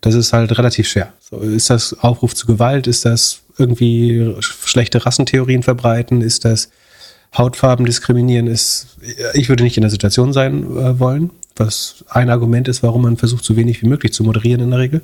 Das 0.00 0.14
ist 0.14 0.32
halt 0.32 0.56
relativ 0.58 0.88
schwer. 0.88 1.12
So, 1.20 1.38
ist 1.38 1.70
das 1.70 1.98
Aufruf 2.00 2.34
zu 2.34 2.46
Gewalt? 2.46 2.86
Ist 2.86 3.04
das 3.04 3.40
irgendwie 3.58 4.34
schlechte 4.40 5.04
Rassentheorien 5.04 5.62
verbreiten? 5.62 6.20
Ist 6.20 6.44
das 6.44 6.70
Hautfarben 7.36 7.86
diskriminieren? 7.86 8.46
Ist, 8.46 8.96
ich 9.34 9.48
würde 9.48 9.64
nicht 9.64 9.76
in 9.76 9.82
der 9.82 9.90
Situation 9.90 10.32
sein 10.32 10.64
äh, 10.76 10.98
wollen, 10.98 11.30
was 11.56 12.04
ein 12.08 12.30
Argument 12.30 12.68
ist, 12.68 12.82
warum 12.82 13.02
man 13.02 13.16
versucht, 13.16 13.44
so 13.44 13.56
wenig 13.56 13.82
wie 13.82 13.86
möglich 13.86 14.12
zu 14.12 14.24
moderieren 14.24 14.60
in 14.60 14.70
der 14.70 14.80
Regel. 14.80 15.00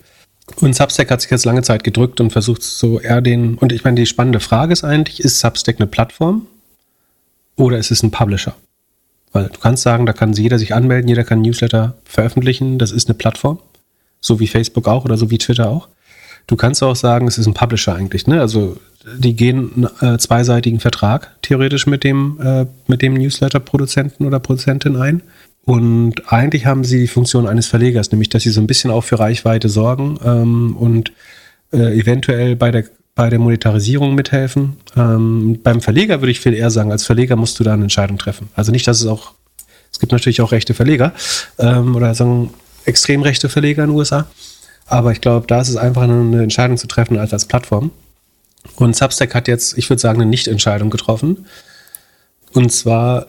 Und 0.60 0.76
Substack 0.76 1.10
hat 1.10 1.20
sich 1.20 1.30
jetzt 1.30 1.44
lange 1.44 1.62
Zeit 1.62 1.82
gedrückt 1.82 2.20
und 2.20 2.30
versucht 2.30 2.62
so 2.62 3.00
eher 3.00 3.20
den, 3.20 3.56
und 3.58 3.72
ich 3.72 3.84
meine, 3.84 3.96
die 3.96 4.06
spannende 4.06 4.40
Frage 4.40 4.72
ist 4.72 4.84
eigentlich, 4.84 5.20
ist 5.20 5.40
Substack 5.40 5.76
eine 5.78 5.88
Plattform 5.88 6.46
oder 7.56 7.78
ist 7.78 7.90
es 7.90 8.02
ein 8.02 8.10
Publisher? 8.12 8.54
Weil 9.32 9.48
du 9.48 9.58
kannst 9.58 9.82
sagen, 9.82 10.06
da 10.06 10.12
kann 10.12 10.32
jeder 10.32 10.58
sich 10.58 10.74
anmelden, 10.74 11.08
jeder 11.08 11.24
kann 11.24 11.42
Newsletter 11.42 11.94
veröffentlichen, 12.04 12.78
das 12.78 12.92
ist 12.92 13.08
eine 13.08 13.14
Plattform, 13.14 13.58
so 14.20 14.38
wie 14.38 14.46
Facebook 14.46 14.86
auch 14.86 15.04
oder 15.04 15.16
so 15.16 15.30
wie 15.30 15.38
Twitter 15.38 15.68
auch. 15.68 15.88
Du 16.46 16.54
kannst 16.54 16.82
auch 16.82 16.94
sagen, 16.94 17.26
es 17.26 17.38
ist 17.38 17.46
ein 17.46 17.54
Publisher 17.54 17.96
eigentlich, 17.96 18.28
ne? 18.28 18.40
Also 18.40 18.76
die 19.14 19.36
gehen 19.36 19.88
einen 20.00 20.14
äh, 20.14 20.18
zweiseitigen 20.18 20.80
Vertrag 20.80 21.30
theoretisch 21.42 21.86
mit 21.86 22.02
dem, 22.02 22.38
äh, 22.40 22.96
dem 22.96 23.14
Newsletter-Produzenten 23.14 24.26
oder 24.26 24.40
Produzentin 24.40 24.96
ein. 24.96 25.22
Und 25.64 26.32
eigentlich 26.32 26.66
haben 26.66 26.84
sie 26.84 27.00
die 27.00 27.06
Funktion 27.08 27.46
eines 27.46 27.66
Verlegers, 27.66 28.10
nämlich 28.12 28.28
dass 28.28 28.42
sie 28.42 28.50
so 28.50 28.60
ein 28.60 28.66
bisschen 28.66 28.90
auch 28.90 29.02
für 29.02 29.18
Reichweite 29.18 29.68
sorgen 29.68 30.18
ähm, 30.24 30.76
und 30.76 31.12
äh, 31.72 31.98
eventuell 31.98 32.56
bei 32.56 32.70
der, 32.70 32.84
bei 33.14 33.30
der 33.30 33.38
Monetarisierung 33.38 34.14
mithelfen. 34.14 34.76
Ähm, 34.96 35.60
beim 35.62 35.80
Verleger 35.80 36.20
würde 36.20 36.30
ich 36.30 36.40
viel 36.40 36.54
eher 36.54 36.70
sagen, 36.70 36.92
als 36.92 37.04
Verleger 37.04 37.36
musst 37.36 37.58
du 37.58 37.64
da 37.64 37.74
eine 37.74 37.82
Entscheidung 37.82 38.18
treffen. 38.18 38.48
Also 38.54 38.70
nicht, 38.70 38.86
dass 38.86 39.00
es 39.00 39.06
auch, 39.06 39.32
es 39.90 39.98
gibt 39.98 40.12
natürlich 40.12 40.40
auch 40.40 40.52
rechte 40.52 40.74
Verleger 40.74 41.12
ähm, 41.58 41.96
oder 41.96 42.14
sagen 42.14 42.50
extrem 42.84 43.22
rechte 43.22 43.48
Verleger 43.48 43.82
in 43.82 43.90
den 43.90 43.96
USA. 43.96 44.26
Aber 44.86 45.10
ich 45.10 45.20
glaube, 45.20 45.48
da 45.48 45.60
ist 45.60 45.68
es 45.68 45.76
einfach 45.76 46.02
eine 46.02 46.44
Entscheidung 46.44 46.76
zu 46.76 46.86
treffen 46.86 47.18
als 47.18 47.32
als 47.32 47.46
Plattform. 47.46 47.90
Und 48.76 48.96
Substack 48.96 49.34
hat 49.34 49.48
jetzt, 49.48 49.78
ich 49.78 49.88
würde 49.88 50.00
sagen, 50.00 50.20
eine 50.20 50.30
Nicht-Entscheidung 50.30 50.90
getroffen. 50.90 51.46
Und 52.52 52.72
zwar, 52.72 53.26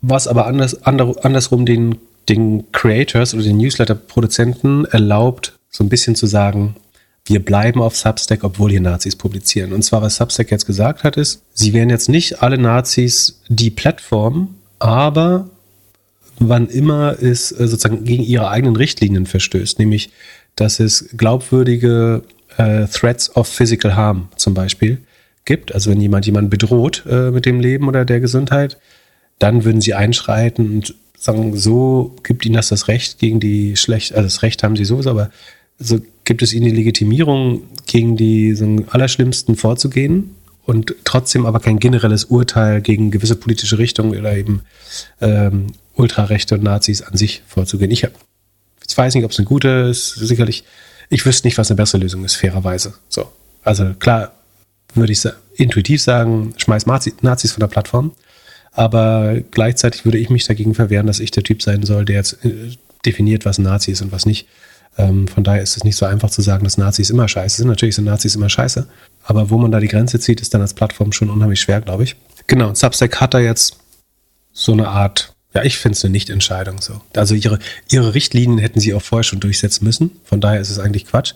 was 0.00 0.28
aber 0.28 0.46
anders, 0.46 0.82
andersrum 0.82 1.66
den, 1.66 1.98
den 2.28 2.70
Creators 2.72 3.34
oder 3.34 3.42
den 3.42 3.58
Newsletter-Produzenten 3.58 4.84
erlaubt, 4.86 5.54
so 5.70 5.84
ein 5.84 5.88
bisschen 5.88 6.14
zu 6.14 6.26
sagen, 6.26 6.76
wir 7.26 7.42
bleiben 7.42 7.80
auf 7.80 7.96
Substack, 7.96 8.44
obwohl 8.44 8.70
hier 8.70 8.80
Nazis 8.80 9.16
publizieren. 9.16 9.72
Und 9.72 9.82
zwar, 9.82 10.02
was 10.02 10.16
Substack 10.16 10.50
jetzt 10.50 10.66
gesagt 10.66 11.04
hat, 11.04 11.16
ist, 11.16 11.42
sie 11.54 11.72
werden 11.72 11.90
jetzt 11.90 12.08
nicht 12.08 12.42
alle 12.42 12.58
Nazis 12.58 13.40
die 13.48 13.70
Plattform, 13.70 14.56
aber 14.78 15.48
wann 16.38 16.68
immer 16.68 17.16
es 17.22 17.52
äh, 17.52 17.66
sozusagen 17.66 18.04
gegen 18.04 18.22
ihre 18.22 18.50
eigenen 18.50 18.76
Richtlinien 18.76 19.26
verstößt, 19.26 19.78
nämlich 19.78 20.10
dass 20.56 20.80
es 20.80 21.08
glaubwürdige 21.16 22.22
äh, 22.56 22.86
Threats 22.86 23.34
of 23.36 23.48
Physical 23.48 23.96
Harm 23.96 24.28
zum 24.36 24.54
Beispiel 24.54 24.98
gibt. 25.44 25.74
Also 25.74 25.90
wenn 25.90 26.00
jemand 26.00 26.26
jemanden 26.26 26.50
bedroht 26.50 27.04
äh, 27.08 27.30
mit 27.30 27.46
dem 27.46 27.60
Leben 27.60 27.88
oder 27.88 28.04
der 28.04 28.20
Gesundheit, 28.20 28.78
dann 29.38 29.64
würden 29.64 29.80
sie 29.80 29.94
einschreiten 29.94 30.70
und 30.76 30.94
sagen, 31.18 31.56
so 31.56 32.14
gibt 32.22 32.44
ihnen 32.44 32.54
das 32.54 32.68
das 32.68 32.88
Recht 32.88 33.18
gegen 33.18 33.40
die 33.40 33.76
schlecht, 33.76 34.12
also 34.12 34.24
das 34.24 34.42
Recht 34.42 34.62
haben 34.62 34.76
sie 34.76 34.84
sowieso, 34.84 35.10
aber 35.10 35.30
so 35.78 36.00
gibt 36.24 36.42
es 36.42 36.52
ihnen 36.52 36.66
die 36.66 36.70
Legitimierung, 36.70 37.62
gegen 37.86 38.16
die 38.16 38.54
so 38.54 38.64
Allerschlimmsten 38.90 39.56
vorzugehen 39.56 40.34
und 40.64 40.94
trotzdem 41.04 41.46
aber 41.46 41.60
kein 41.60 41.78
generelles 41.78 42.26
Urteil 42.26 42.80
gegen 42.80 43.10
gewisse 43.10 43.36
politische 43.36 43.78
Richtungen 43.78 44.18
oder 44.18 44.36
eben 44.36 44.62
ähm, 45.20 45.68
Ultrarechte 45.94 46.54
und 46.54 46.62
Nazis 46.62 47.02
an 47.02 47.16
sich 47.16 47.42
vorzugehen. 47.46 47.90
Ich, 47.90 48.04
hab, 48.04 48.12
ich 48.86 48.96
weiß 48.96 49.14
nicht, 49.14 49.24
ob 49.24 49.30
es 49.30 49.38
eine 49.38 49.46
gute 49.46 49.68
ist, 49.90 50.14
sicherlich, 50.14 50.64
ich 51.08 51.24
wüsste 51.26 51.46
nicht, 51.46 51.58
was 51.58 51.70
eine 51.70 51.76
bessere 51.76 52.00
Lösung 52.00 52.24
ist, 52.24 52.36
fairerweise. 52.36 52.94
So. 53.08 53.30
Also 53.62 53.94
klar, 53.94 54.32
würde 54.94 55.12
ich 55.12 55.22
intuitiv 55.54 56.02
sagen, 56.02 56.54
schmeiß 56.56 56.86
Nazis 56.86 57.52
von 57.52 57.60
der 57.60 57.68
Plattform. 57.68 58.12
Aber 58.72 59.36
gleichzeitig 59.50 60.04
würde 60.04 60.18
ich 60.18 60.30
mich 60.30 60.46
dagegen 60.46 60.74
verwehren, 60.74 61.06
dass 61.06 61.20
ich 61.20 61.30
der 61.30 61.44
Typ 61.44 61.62
sein 61.62 61.84
soll, 61.84 62.04
der 62.04 62.16
jetzt 62.16 62.44
äh, 62.44 62.72
definiert, 63.06 63.44
was 63.44 63.58
Nazi 63.58 63.92
ist 63.92 64.02
und 64.02 64.10
was 64.10 64.26
nicht. 64.26 64.48
Ähm, 64.96 65.28
von 65.28 65.44
daher 65.44 65.62
ist 65.62 65.76
es 65.76 65.84
nicht 65.84 65.96
so 65.96 66.06
einfach 66.06 66.30
zu 66.30 66.42
sagen, 66.42 66.64
dass 66.64 66.78
Nazis 66.78 67.10
immer 67.10 67.28
scheiße 67.28 67.58
sind. 67.58 67.68
Natürlich 67.68 67.94
sind 67.94 68.04
Nazis 68.04 68.34
immer 68.34 68.48
scheiße. 68.48 68.86
Aber 69.22 69.50
wo 69.50 69.58
man 69.58 69.70
da 69.70 69.80
die 69.80 69.88
Grenze 69.88 70.18
zieht, 70.18 70.40
ist 70.40 70.54
dann 70.54 70.60
als 70.60 70.74
Plattform 70.74 71.12
schon 71.12 71.30
unheimlich 71.30 71.60
schwer, 71.60 71.80
glaube 71.80 72.04
ich. 72.04 72.16
Genau, 72.46 72.74
Substack 72.74 73.20
hat 73.20 73.34
da 73.34 73.38
jetzt 73.38 73.78
so 74.52 74.72
eine 74.72 74.88
Art, 74.88 75.33
ja, 75.54 75.62
ich 75.62 75.78
finde 75.78 75.96
es 75.96 76.04
eine 76.04 76.12
Nichtentscheidung 76.12 76.80
so. 76.80 77.00
Also 77.14 77.34
ihre, 77.34 77.58
ihre 77.90 78.14
Richtlinien 78.14 78.58
hätten 78.58 78.80
sie 78.80 78.92
auch 78.94 79.02
vorher 79.02 79.24
schon 79.24 79.40
durchsetzen 79.40 79.84
müssen. 79.84 80.10
Von 80.24 80.40
daher 80.40 80.60
ist 80.60 80.70
es 80.70 80.78
eigentlich 80.78 81.06
Quatsch. 81.06 81.34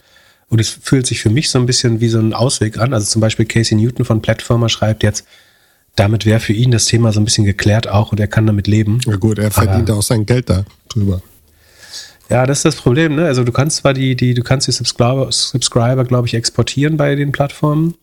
Und 0.48 0.61
es 0.61 0.70
fühlt 0.70 1.07
sich 1.07 1.20
für 1.20 1.31
mich 1.31 1.50
so 1.50 1.59
ein 1.59 1.66
bisschen 1.66 2.00
wie 2.00 2.09
so 2.09 2.18
ein 2.18 2.33
Ausweg 2.33 2.78
an. 2.78 2.94
Also 2.94 3.07
zum 3.07 3.20
Beispiel 3.20 3.46
Casey 3.46 3.76
Newton 3.76 4.04
von 4.04 4.20
Platformer 4.20 4.68
schreibt 4.68 5.02
jetzt, 5.02 5.24
damit 5.94 6.26
wäre 6.26 6.40
für 6.40 6.52
ihn 6.52 6.70
das 6.70 6.87
Thema 6.87 7.12
so 7.12 7.20
ein 7.20 7.24
bisschen 7.24 7.44
geklärt 7.44 7.88
auch 7.88 8.12
und 8.12 8.20
er 8.20 8.28
kann 8.28 8.46
damit 8.46 8.66
leben. 8.66 9.00
Ja 9.07 9.16
gut, 9.16 9.38
er 9.38 9.50
verdient 9.50 9.90
Aber, 9.90 9.98
auch 9.98 10.02
sein 10.02 10.26
Geld 10.26 10.48
da 10.48 10.64
drüber. 10.88 11.22
Ja, 12.31 12.46
das 12.46 12.59
ist 12.59 12.64
das 12.64 12.76
Problem, 12.76 13.14
ne? 13.14 13.24
Also 13.24 13.42
du 13.42 13.52
kannst 13.52 13.78
zwar 13.78 13.94
die, 13.94 14.14
die, 14.14 14.35
du 14.35 14.42
kannst 14.42 14.66
die 14.66 14.72
Subscriber, 14.72 15.31
Subscriber, 15.33 16.04
glaube 16.04 16.28
ich, 16.28 16.35
exportieren 16.35 16.96
bei 16.96 17.14
den 17.14 17.33
Plattformen, 17.33 17.94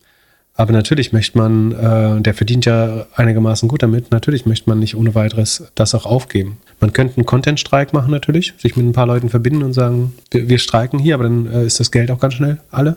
aber 0.56 0.72
natürlich 0.72 1.12
möchte 1.12 1.36
man, 1.36 1.72
äh, 1.72 2.22
der 2.22 2.34
verdient 2.34 2.64
ja 2.64 3.06
einigermaßen 3.14 3.68
gut 3.68 3.82
damit, 3.82 4.10
natürlich 4.10 4.46
möchte 4.46 4.70
man 4.70 4.78
nicht 4.78 4.96
ohne 4.96 5.14
weiteres 5.14 5.64
das 5.74 5.94
auch 5.94 6.06
aufgeben. 6.06 6.58
Man 6.80 6.92
könnte 6.92 7.16
einen 7.16 7.26
Content-Streik 7.26 7.92
machen 7.92 8.10
natürlich, 8.10 8.54
sich 8.58 8.76
mit 8.76 8.86
ein 8.86 8.92
paar 8.92 9.06
Leuten 9.06 9.28
verbinden 9.28 9.62
und 9.62 9.74
sagen, 9.74 10.14
wir, 10.30 10.48
wir 10.48 10.58
streiken 10.58 10.98
hier, 10.98 11.14
aber 11.14 11.24
dann 11.24 11.46
äh, 11.52 11.66
ist 11.66 11.78
das 11.78 11.90
Geld 11.90 12.10
auch 12.10 12.20
ganz 12.20 12.34
schnell 12.34 12.58
alle. 12.70 12.96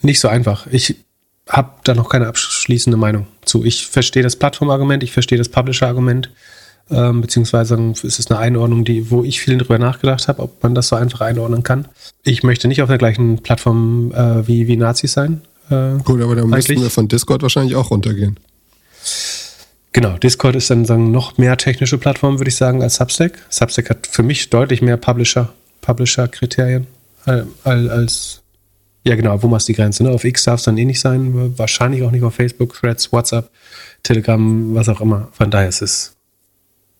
Nicht 0.00 0.20
so 0.20 0.28
einfach. 0.28 0.66
Ich 0.70 0.96
habe 1.48 1.70
da 1.84 1.94
noch 1.94 2.08
keine 2.08 2.26
abschließende 2.26 2.96
Meinung 2.96 3.26
zu. 3.44 3.64
Ich 3.64 3.86
verstehe 3.86 4.22
das 4.22 4.36
Plattformargument, 4.36 5.02
ich 5.02 5.12
verstehe 5.12 5.36
das 5.36 5.50
Publisher-Argument, 5.50 6.30
ähm, 6.90 7.20
beziehungsweise 7.20 7.76
ist 8.02 8.18
es 8.18 8.30
eine 8.30 8.38
Einordnung, 8.38 8.84
die, 8.84 9.10
wo 9.10 9.22
ich 9.22 9.40
viel 9.40 9.58
drüber 9.58 9.78
nachgedacht 9.78 10.28
habe, 10.28 10.42
ob 10.42 10.62
man 10.62 10.74
das 10.74 10.88
so 10.88 10.96
einfach 10.96 11.20
einordnen 11.20 11.62
kann. 11.62 11.88
Ich 12.22 12.42
möchte 12.42 12.68
nicht 12.68 12.82
auf 12.82 12.88
der 12.88 12.98
gleichen 12.98 13.42
Plattform 13.42 14.12
äh, 14.12 14.46
wie, 14.46 14.66
wie 14.66 14.76
Nazis 14.76 15.12
sein. 15.12 15.42
Äh, 15.70 15.98
Gut, 16.04 16.20
aber 16.22 16.36
dann 16.36 16.48
müssten 16.48 16.80
wir 16.80 16.90
von 16.90 17.08
Discord 17.08 17.42
wahrscheinlich 17.42 17.76
auch 17.76 17.90
runtergehen. 17.90 18.38
Genau, 19.92 20.18
Discord 20.18 20.56
ist 20.56 20.70
dann 20.70 20.84
sagen, 20.84 21.10
noch 21.12 21.38
mehr 21.38 21.56
technische 21.56 21.98
Plattform, 21.98 22.38
würde 22.38 22.48
ich 22.48 22.56
sagen, 22.56 22.82
als 22.82 22.96
Substack. 22.96 23.38
Substack 23.48 23.90
hat 23.90 24.06
für 24.06 24.24
mich 24.24 24.50
deutlich 24.50 24.82
mehr 24.82 24.96
Publisher, 24.96 25.52
Publisher-Kriterien 25.82 26.86
als, 27.24 27.46
als 27.64 28.40
ja, 29.06 29.16
genau. 29.16 29.42
Wo 29.42 29.48
machst 29.48 29.68
du 29.68 29.72
die 29.72 29.76
Grenze? 29.76 30.02
Ne? 30.02 30.10
Auf 30.10 30.24
X 30.24 30.44
darf 30.44 30.60
es 30.60 30.64
dann 30.64 30.78
eh 30.78 30.84
nicht 30.84 31.00
sein. 31.00 31.58
Wahrscheinlich 31.58 32.02
auch 32.02 32.10
nicht 32.10 32.22
auf 32.22 32.34
Facebook, 32.34 32.74
Threads, 32.74 33.12
WhatsApp, 33.12 33.50
Telegram, 34.02 34.74
was 34.74 34.88
auch 34.88 35.00
immer. 35.00 35.28
Von 35.32 35.50
daher 35.50 35.68
ist 35.68 35.82
es 35.82 36.13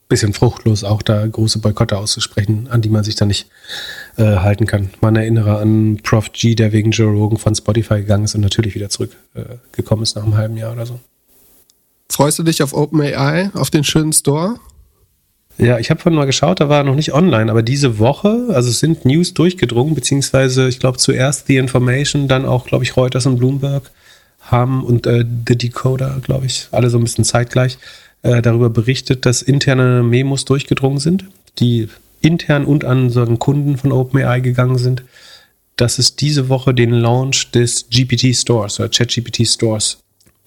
bisschen 0.08 0.32
fruchtlos, 0.32 0.84
auch 0.84 1.02
da 1.02 1.26
große 1.26 1.58
Boykotte 1.58 1.96
auszusprechen, 1.96 2.68
an 2.70 2.82
die 2.82 2.88
man 2.88 3.04
sich 3.04 3.16
dann 3.16 3.28
nicht 3.28 3.46
äh, 4.16 4.36
halten 4.36 4.66
kann. 4.66 4.90
Man 5.00 5.16
erinnere 5.16 5.58
an 5.58 5.98
Prof 6.02 6.32
G, 6.32 6.54
der 6.54 6.72
wegen 6.72 6.90
Joe 6.90 7.12
Rogan 7.12 7.38
von 7.38 7.54
Spotify 7.54 7.96
gegangen 7.96 8.24
ist 8.24 8.34
und 8.34 8.42
natürlich 8.42 8.74
wieder 8.74 8.90
zurückgekommen 8.90 10.02
äh, 10.02 10.04
ist 10.04 10.16
nach 10.16 10.24
einem 10.24 10.36
halben 10.36 10.56
Jahr 10.56 10.72
oder 10.72 10.86
so. 10.86 11.00
Freust 12.10 12.38
du 12.38 12.42
dich 12.42 12.62
auf 12.62 12.74
OpenAI, 12.74 13.50
auf 13.54 13.70
den 13.70 13.82
schönen 13.82 14.12
Store? 14.12 14.56
Ja, 15.56 15.78
ich 15.78 15.90
habe 15.90 16.00
vorhin 16.00 16.18
mal 16.18 16.26
geschaut, 16.26 16.60
da 16.60 16.68
war 16.68 16.82
noch 16.82 16.96
nicht 16.96 17.14
online, 17.14 17.50
aber 17.50 17.62
diese 17.62 17.98
Woche, 17.98 18.48
also 18.50 18.70
es 18.70 18.80
sind 18.80 19.04
News 19.04 19.34
durchgedrungen, 19.34 19.94
beziehungsweise 19.94 20.68
ich 20.68 20.80
glaube 20.80 20.98
zuerst 20.98 21.46
The 21.46 21.56
Information, 21.56 22.26
dann 22.26 22.44
auch, 22.44 22.66
glaube 22.66 22.84
ich, 22.84 22.96
Reuters 22.96 23.26
und 23.26 23.38
Bloomberg 23.38 23.90
haben 24.40 24.84
und 24.84 25.06
äh, 25.06 25.24
The 25.46 25.56
Decoder, 25.56 26.20
glaube 26.22 26.46
ich, 26.46 26.68
alle 26.72 26.90
so 26.90 26.98
ein 26.98 27.04
bisschen 27.04 27.24
zeitgleich 27.24 27.78
äh, 28.24 28.42
darüber 28.42 28.70
berichtet, 28.70 29.26
dass 29.26 29.42
interne 29.42 30.02
Memos 30.02 30.44
durchgedrungen 30.44 30.98
sind, 30.98 31.26
die 31.58 31.88
intern 32.20 32.64
und 32.64 32.84
an 32.84 33.10
so 33.10 33.24
Kunden 33.36 33.76
von 33.76 33.92
OpenAI 33.92 34.40
gegangen 34.40 34.78
sind, 34.78 35.04
dass 35.76 35.98
es 35.98 36.16
diese 36.16 36.48
Woche 36.48 36.72
den 36.72 36.90
Launch 36.90 37.50
des 37.50 37.86
GPT 37.90 38.34
Stores 38.34 38.80
oder 38.80 38.88
ChatGPT 38.88 39.46
Stores 39.46 39.98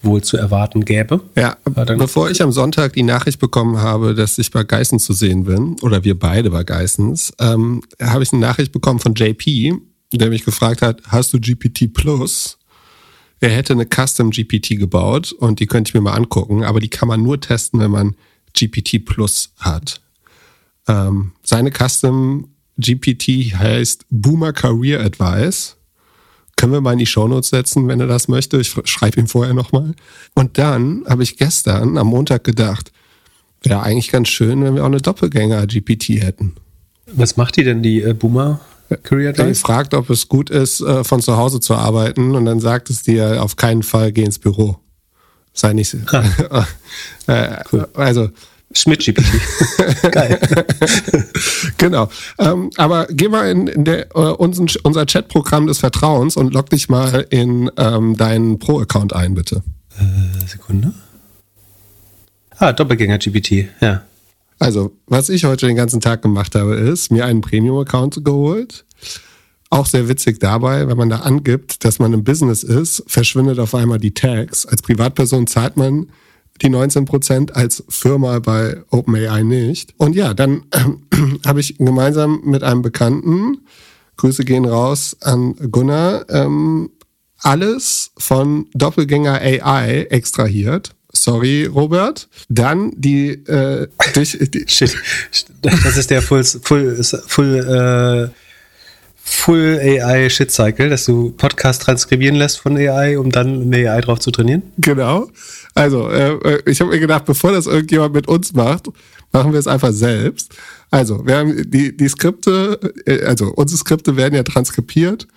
wohl 0.01 0.23
zu 0.23 0.37
erwarten 0.37 0.85
gäbe. 0.85 1.21
Ja, 1.35 1.57
bevor 1.65 2.29
ich 2.31 2.41
am 2.41 2.51
Sonntag 2.51 2.93
die 2.93 3.03
Nachricht 3.03 3.39
bekommen 3.39 3.77
habe, 3.77 4.15
dass 4.15 4.37
ich 4.37 4.51
bei 4.51 4.63
Geissens 4.63 5.05
zu 5.05 5.13
sehen 5.13 5.43
bin, 5.43 5.75
oder 5.81 6.03
wir 6.03 6.17
beide 6.17 6.49
bei 6.49 6.63
Geissens, 6.63 7.31
ähm, 7.39 7.83
habe 8.01 8.23
ich 8.23 8.31
eine 8.31 8.41
Nachricht 8.41 8.71
bekommen 8.71 8.99
von 8.99 9.13
JP, 9.13 9.75
der 10.13 10.29
mich 10.29 10.45
gefragt 10.45 10.81
hat, 10.81 11.01
hast 11.07 11.33
du 11.33 11.39
GPT 11.39 11.93
Plus? 11.93 12.57
Er 13.39 13.49
hätte 13.49 13.73
eine 13.73 13.85
Custom 13.85 14.31
GPT 14.31 14.79
gebaut 14.79 15.31
und 15.31 15.59
die 15.59 15.67
könnte 15.67 15.89
ich 15.89 15.93
mir 15.93 16.01
mal 16.01 16.13
angucken, 16.13 16.63
aber 16.63 16.79
die 16.79 16.89
kann 16.89 17.07
man 17.07 17.21
nur 17.21 17.39
testen, 17.39 17.79
wenn 17.79 17.91
man 17.91 18.15
GPT 18.53 19.05
Plus 19.05 19.51
hat. 19.57 20.01
Ähm, 20.87 21.33
seine 21.43 21.71
Custom 21.71 22.49
GPT 22.77 23.53
heißt 23.53 24.05
Boomer 24.09 24.53
Career 24.53 25.01
Advice 25.01 25.77
können 26.57 26.73
wir 26.73 26.81
mal 26.81 26.93
in 26.93 26.99
die 26.99 27.05
Shownotes 27.05 27.49
setzen, 27.49 27.87
wenn 27.87 28.01
er 28.01 28.07
das 28.07 28.27
möchte. 28.27 28.59
Ich 28.59 28.75
schreibe 28.85 29.19
ihm 29.19 29.27
vorher 29.27 29.53
nochmal. 29.53 29.93
Und 30.33 30.57
dann 30.57 31.05
habe 31.07 31.23
ich 31.23 31.37
gestern 31.37 31.97
am 31.97 32.07
Montag 32.07 32.43
gedacht, 32.43 32.91
wäre 33.61 33.81
eigentlich 33.83 34.09
ganz 34.09 34.27
schön, 34.27 34.63
wenn 34.63 34.75
wir 34.75 34.81
auch 34.81 34.87
eine 34.87 34.99
Doppelgänger-GPT 34.99 36.21
hätten. 36.21 36.55
Was 37.05 37.37
macht 37.37 37.55
die 37.55 37.63
denn, 37.63 37.83
die 37.83 38.01
äh, 38.01 38.13
Boomer? 38.13 38.59
Career 39.03 39.33
Die 39.33 39.53
fragt, 39.55 39.93
ob 39.93 40.09
es 40.09 40.27
gut 40.27 40.49
ist, 40.49 40.81
äh, 40.81 41.03
von 41.03 41.21
zu 41.21 41.37
Hause 41.37 41.59
zu 41.59 41.75
arbeiten 41.75 42.35
und 42.35 42.45
dann 42.45 42.59
sagt 42.59 42.89
es 42.89 43.03
dir, 43.03 43.43
auf 43.43 43.55
keinen 43.55 43.83
Fall 43.83 44.11
geh 44.11 44.23
ins 44.23 44.39
Büro. 44.39 44.77
Sei 45.53 45.73
nicht. 45.73 45.95
Ah. 46.11 46.67
äh, 47.27 47.63
cool. 47.71 47.87
Also 47.95 48.29
Schmidt-GPT. 48.73 49.23
Geil. 50.11 50.39
genau. 51.77 52.09
Ähm, 52.37 52.69
aber 52.77 53.07
geh 53.09 53.27
mal 53.27 53.49
in, 53.49 53.67
in 53.67 53.85
der, 53.85 54.15
unseren, 54.15 54.67
unser 54.83 55.05
Chatprogramm 55.05 55.67
des 55.67 55.79
Vertrauens 55.79 56.37
und 56.37 56.53
log 56.53 56.69
dich 56.69 56.89
mal 56.89 57.25
in 57.29 57.71
ähm, 57.77 58.15
deinen 58.17 58.59
Pro-Account 58.59 59.13
ein, 59.13 59.33
bitte. 59.33 59.63
Äh, 59.97 60.47
Sekunde. 60.47 60.93
Ah, 62.57 62.73
Doppelgänger-GPT, 62.73 63.69
ja. 63.81 64.03
Also, 64.59 64.97
was 65.05 65.29
ich 65.29 65.45
heute 65.45 65.67
den 65.67 65.75
ganzen 65.75 66.01
Tag 66.01 66.21
gemacht 66.21 66.55
habe, 66.55 66.75
ist, 66.75 67.11
mir 67.11 67.25
einen 67.25 67.41
Premium-Account 67.41 68.25
geholt. 68.25 68.85
Auch 69.69 69.85
sehr 69.85 70.07
witzig 70.07 70.39
dabei, 70.39 70.87
wenn 70.87 70.97
man 70.97 71.09
da 71.09 71.17
angibt, 71.17 71.83
dass 71.83 71.99
man 71.99 72.13
im 72.13 72.23
Business 72.23 72.63
ist, 72.63 73.03
verschwindet 73.07 73.59
auf 73.59 73.75
einmal 73.75 73.99
die 73.99 74.13
Tags. 74.13 74.65
Als 74.65 74.81
Privatperson 74.81 75.45
zahlt 75.45 75.75
man 75.77 76.07
die 76.61 76.69
19 76.69 77.05
Prozent 77.05 77.55
als 77.55 77.83
Firma 77.89 78.39
bei 78.39 78.81
OpenAI 78.89 79.43
nicht. 79.43 79.93
Und 79.97 80.15
ja, 80.15 80.33
dann 80.33 80.63
äh, 80.71 80.85
habe 81.45 81.59
ich 81.59 81.77
gemeinsam 81.77 82.41
mit 82.45 82.63
einem 82.63 82.81
Bekannten, 82.81 83.59
Grüße 84.15 84.45
gehen 84.45 84.65
raus 84.65 85.15
an 85.21 85.55
Gunnar, 85.71 86.25
ähm, 86.29 86.89
alles 87.39 88.11
von 88.17 88.67
Doppelgänger 88.73 89.33
AI 89.33 90.07
extrahiert. 90.09 90.95
Sorry, 91.21 91.65
Robert. 91.65 92.27
Dann 92.49 92.91
die, 92.95 93.29
äh, 93.29 93.87
durch, 94.13 94.37
die 94.53 94.65
Shit. 94.67 94.95
Das 95.61 95.97
ist 95.97 96.09
der 96.09 96.21
Full, 96.21 96.43
Full, 96.43 97.03
Full, 97.27 98.31
äh, 98.31 98.47
Full 99.29 99.79
AI 99.81 100.29
Shit 100.29 100.51
Cycle, 100.51 100.89
dass 100.89 101.05
du 101.05 101.31
Podcast 101.31 101.81
transkribieren 101.81 102.35
lässt 102.35 102.59
von 102.59 102.77
AI, 102.77 103.17
um 103.19 103.29
dann 103.29 103.63
eine 103.63 103.91
AI 103.91 104.01
drauf 104.01 104.19
zu 104.19 104.31
trainieren. 104.31 104.63
Genau. 104.77 105.29
Also, 105.73 106.09
äh, 106.09 106.33
äh, 106.33 106.61
ich 106.65 106.79
habe 106.79 106.91
mir 106.91 106.99
gedacht, 106.99 107.25
bevor 107.25 107.51
das 107.51 107.65
irgendjemand 107.65 108.13
mit 108.13 108.27
uns 108.27 108.53
macht, 108.53 108.87
machen 109.31 109.51
wir 109.51 109.59
es 109.59 109.67
einfach 109.67 109.91
selbst. 109.91 110.55
Also, 110.91 111.25
wir 111.25 111.37
haben 111.37 111.69
die, 111.69 111.95
die 111.95 112.07
Skripte, 112.07 112.79
äh, 113.05 113.23
also 113.23 113.47
unsere 113.47 113.77
Skripte 113.77 114.15
werden 114.15 114.35
ja 114.35 114.43
transkribiert. 114.43 115.27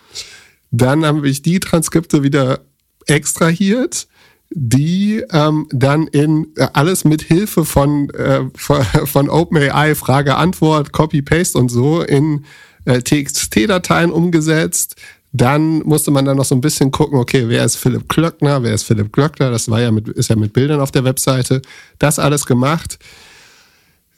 Dann 0.71 1.05
habe 1.05 1.29
ich 1.29 1.43
die 1.43 1.59
Transkripte 1.59 2.23
wieder 2.23 2.61
extrahiert, 3.07 4.07
die 4.51 5.25
ähm, 5.31 5.69
dann 5.71 6.09
in 6.09 6.49
äh, 6.57 6.69
alles 6.73 7.05
mit 7.05 7.23
Hilfe 7.23 7.65
von, 7.65 8.11
äh, 8.11 8.43
von, 9.07 9.31
OpenAI, 9.31 9.95
Frage-Antwort, 9.95 10.93
Copy-Paste 10.93 11.57
und 11.57 11.71
so 11.71 12.03
in 12.03 12.45
äh, 12.85 13.01
TXT-Dateien 13.01 14.11
umgesetzt. 14.11 14.97
Dann 15.33 15.79
musste 15.85 16.11
man 16.11 16.25
dann 16.25 16.37
noch 16.37 16.45
so 16.45 16.57
ein 16.57 16.61
bisschen 16.61 16.91
gucken, 16.91 17.19
okay, 17.19 17.45
wer 17.47 17.65
ist 17.65 17.77
Philipp 17.77 18.09
Klöckner, 18.09 18.65
wer 18.65 18.75
ist 18.75 18.83
Philipp 18.83 19.13
Glöckner, 19.13 19.53
das 19.53 19.71
war 19.71 19.81
ja 19.81 19.93
mit, 19.93 20.09
ist 20.09 20.29
ja 20.29 20.35
mit 20.35 20.53
Bildern 20.53 20.81
auf 20.81 20.91
der 20.91 21.05
Webseite. 21.05 21.63
Das 22.01 22.19
alles 22.19 22.47
gemacht. 22.47 22.99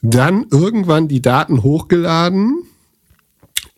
Dann 0.01 0.47
irgendwann 0.49 1.07
die 1.07 1.21
Daten 1.21 1.61
hochgeladen 1.61 2.63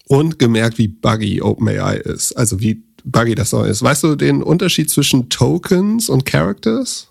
und 0.07 0.39
gemerkt, 0.39 0.77
wie 0.77 0.87
buggy 0.87 1.41
OpenAI 1.41 1.97
ist. 1.97 2.31
Also 2.33 2.61
wie 2.61 2.83
buggy 3.05 3.35
das 3.35 3.51
noch 3.51 3.65
ist. 3.65 3.81
Weißt 3.81 4.03
du 4.03 4.15
den 4.15 4.43
Unterschied 4.43 4.89
zwischen 4.89 5.29
Tokens 5.29 6.09
und 6.09 6.25
Characters? 6.25 7.09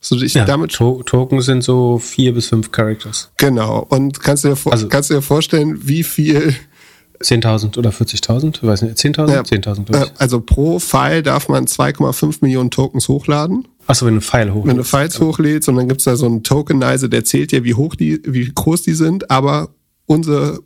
So, 0.00 0.16
ich 0.16 0.32
ja, 0.32 0.46
damit 0.46 0.72
to 0.72 1.02
Tokens 1.02 1.44
sind 1.44 1.62
so 1.62 1.98
vier 1.98 2.32
bis 2.32 2.46
fünf 2.46 2.72
Characters. 2.72 3.30
Genau. 3.36 3.86
Und 3.90 4.20
kannst 4.20 4.44
du 4.44 4.48
dir, 4.48 4.56
also, 4.70 4.88
kannst 4.88 5.10
du 5.10 5.14
dir 5.14 5.22
vorstellen, 5.22 5.86
wie 5.86 6.02
viel 6.02 6.54
10.000 7.22 7.76
oder 7.76 7.90
40.000? 7.90 8.66
Weiß 8.66 8.80
nicht, 8.82 8.96
10.000? 8.96 9.30
Ja, 9.30 9.42
10.000, 9.42 9.84
glaube 9.84 10.06
ich. 10.06 10.20
Also 10.20 10.40
pro 10.40 10.78
File 10.78 11.22
darf 11.22 11.50
man 11.50 11.66
2,5 11.66 12.38
Millionen 12.40 12.70
Tokens 12.70 13.08
hochladen. 13.08 13.68
Achso, 13.86 14.06
wenn 14.06 14.14
du 14.14 14.20
File 14.22 14.54
hochlädst. 14.54 14.68
Wenn 14.68 14.76
du 14.78 14.84
Files 14.84 15.20
hochlädst 15.20 15.68
und 15.68 15.76
dann 15.76 15.88
gibt's 15.88 16.04
da 16.04 16.16
so 16.16 16.26
einen 16.26 16.42
Tokenizer, 16.42 17.08
der 17.08 17.24
zählt 17.24 17.52
dir, 17.52 17.64
wie 17.64 17.74
hoch 17.74 17.94
die, 17.94 18.22
wie 18.24 18.50
groß 18.54 18.82
die 18.82 18.94
sind, 18.94 19.30
aber 19.30 19.68
unsere 20.06 20.60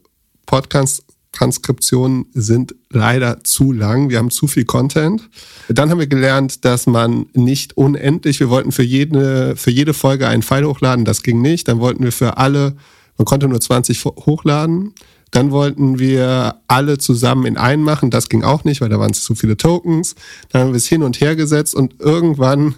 Podcast 0.46 1.03
Transkriptionen 1.34 2.26
sind 2.32 2.74
leider 2.90 3.42
zu 3.42 3.72
lang. 3.72 4.08
Wir 4.08 4.18
haben 4.18 4.30
zu 4.30 4.46
viel 4.46 4.64
Content. 4.64 5.28
Dann 5.68 5.90
haben 5.90 5.98
wir 5.98 6.06
gelernt, 6.06 6.64
dass 6.64 6.86
man 6.86 7.26
nicht 7.34 7.76
unendlich, 7.76 8.38
wir 8.40 8.50
wollten 8.50 8.72
für 8.72 8.84
jede, 8.84 9.56
für 9.56 9.70
jede 9.70 9.94
Folge 9.94 10.28
einen 10.28 10.42
File 10.42 10.66
hochladen. 10.66 11.04
Das 11.04 11.22
ging 11.22 11.42
nicht. 11.42 11.66
Dann 11.68 11.80
wollten 11.80 12.04
wir 12.04 12.12
für 12.12 12.38
alle, 12.38 12.76
man 13.18 13.24
konnte 13.24 13.48
nur 13.48 13.60
20 13.60 14.04
hochladen. 14.04 14.92
Dann 15.32 15.50
wollten 15.50 15.98
wir 15.98 16.60
alle 16.68 16.98
zusammen 16.98 17.46
in 17.46 17.56
einen 17.56 17.82
machen. 17.82 18.10
Das 18.10 18.28
ging 18.28 18.44
auch 18.44 18.62
nicht, 18.62 18.80
weil 18.80 18.88
da 18.88 19.00
waren 19.00 19.10
es 19.10 19.24
zu 19.24 19.34
viele 19.34 19.56
Tokens. 19.56 20.14
Dann 20.50 20.62
haben 20.62 20.72
wir 20.72 20.76
es 20.76 20.86
hin 20.86 21.02
und 21.02 21.20
her 21.20 21.34
gesetzt 21.34 21.74
und 21.74 21.96
irgendwann 21.98 22.76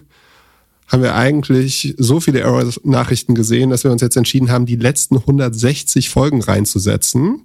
haben 0.89 1.03
wir 1.03 1.15
eigentlich 1.15 1.95
so 1.99 2.21
viele 2.21 2.41
Error-Nachrichten 2.41 3.35
gesehen, 3.35 3.71
dass 3.71 3.85
wir 3.85 3.91
uns 3.91 4.01
jetzt 4.01 4.17
entschieden 4.17 4.51
haben, 4.51 4.67
die 4.67 4.77
letzten 4.77 5.17
160 5.17 6.09
Folgen 6.09 6.41
reinzusetzen. 6.41 7.43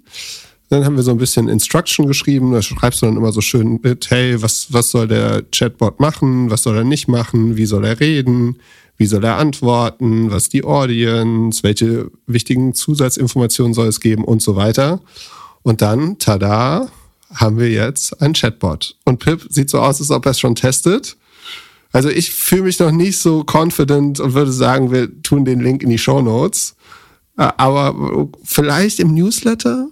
Dann 0.72 0.86
haben 0.86 0.96
wir 0.96 1.02
so 1.02 1.10
ein 1.10 1.18
bisschen 1.18 1.48
Instruction 1.48 2.06
geschrieben. 2.06 2.50
Da 2.50 2.62
schreibst 2.62 3.02
du 3.02 3.06
dann 3.06 3.18
immer 3.18 3.30
so 3.30 3.42
schön 3.42 3.78
mit, 3.82 4.10
hey, 4.10 4.40
was, 4.40 4.72
was 4.72 4.90
soll 4.90 5.06
der 5.06 5.42
Chatbot 5.52 6.00
machen? 6.00 6.50
Was 6.50 6.62
soll 6.62 6.74
er 6.78 6.82
nicht 6.82 7.08
machen? 7.08 7.58
Wie 7.58 7.66
soll 7.66 7.84
er 7.84 8.00
reden? 8.00 8.56
Wie 8.96 9.04
soll 9.04 9.22
er 9.22 9.36
antworten? 9.36 10.30
Was 10.30 10.44
ist 10.44 10.54
die 10.54 10.64
Audience? 10.64 11.62
Welche 11.62 12.10
wichtigen 12.26 12.72
Zusatzinformationen 12.72 13.74
soll 13.74 13.86
es 13.86 14.00
geben? 14.00 14.24
Und 14.24 14.40
so 14.40 14.56
weiter. 14.56 15.02
Und 15.60 15.82
dann, 15.82 16.18
tada, 16.18 16.88
haben 17.34 17.58
wir 17.58 17.68
jetzt 17.68 18.22
ein 18.22 18.32
Chatbot. 18.32 18.96
Und 19.04 19.18
Pip 19.18 19.44
sieht 19.50 19.68
so 19.68 19.78
aus, 19.78 20.00
als 20.00 20.10
ob 20.10 20.24
er 20.24 20.30
es 20.30 20.40
schon 20.40 20.54
testet. 20.54 21.18
Also 21.92 22.08
ich 22.08 22.30
fühle 22.30 22.62
mich 22.62 22.78
noch 22.78 22.92
nicht 22.92 23.18
so 23.18 23.44
confident 23.44 24.20
und 24.20 24.32
würde 24.32 24.52
sagen, 24.52 24.90
wir 24.90 25.22
tun 25.22 25.44
den 25.44 25.60
Link 25.60 25.82
in 25.82 25.90
die 25.90 25.98
Show 25.98 26.22
Notes. 26.22 26.76
Äh, 27.36 27.50
aber 27.58 28.30
vielleicht 28.42 29.00
im 29.00 29.12
Newsletter? 29.12 29.90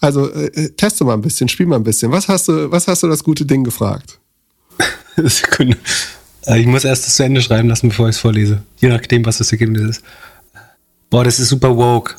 Also 0.00 0.32
äh, 0.32 0.46
äh, 0.46 0.68
teste 0.70 1.04
mal 1.04 1.14
ein 1.14 1.20
bisschen, 1.20 1.48
spiel 1.48 1.66
mal 1.66 1.76
ein 1.76 1.84
bisschen. 1.84 2.10
Was 2.10 2.28
hast 2.28 2.48
du, 2.48 2.70
was 2.70 2.88
hast 2.88 3.02
du 3.02 3.08
das 3.08 3.22
gute 3.22 3.44
Ding 3.44 3.64
gefragt? 3.64 4.18
Sekunde. 5.16 5.76
Äh, 6.46 6.60
ich 6.60 6.66
muss 6.66 6.84
erst 6.84 7.06
das 7.06 7.16
zu 7.16 7.22
Ende 7.22 7.42
schreiben 7.42 7.68
lassen, 7.68 7.90
bevor 7.90 8.08
ich 8.08 8.16
es 8.16 8.20
vorlese. 8.20 8.62
Je 8.78 8.88
nachdem, 8.88 9.26
was 9.26 9.38
das 9.38 9.52
Ergebnis 9.52 9.82
ist. 9.82 10.04
Boah, 11.10 11.24
das 11.24 11.38
ist 11.40 11.48
super 11.48 11.76
woke. 11.76 12.14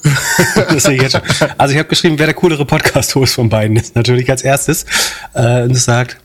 also 0.67 0.89
ich 0.91 1.79
habe 1.79 1.87
geschrieben, 1.87 2.19
wer 2.19 2.25
der 2.27 2.35
coolere 2.35 2.65
Podcast-Host 2.65 3.33
von 3.33 3.49
beiden 3.49 3.77
ist. 3.77 3.95
Natürlich 3.95 4.29
als 4.29 4.43
erstes. 4.43 4.85
Äh, 5.33 5.63
und 5.63 5.71
es 5.71 5.85
sagt, 5.85 6.17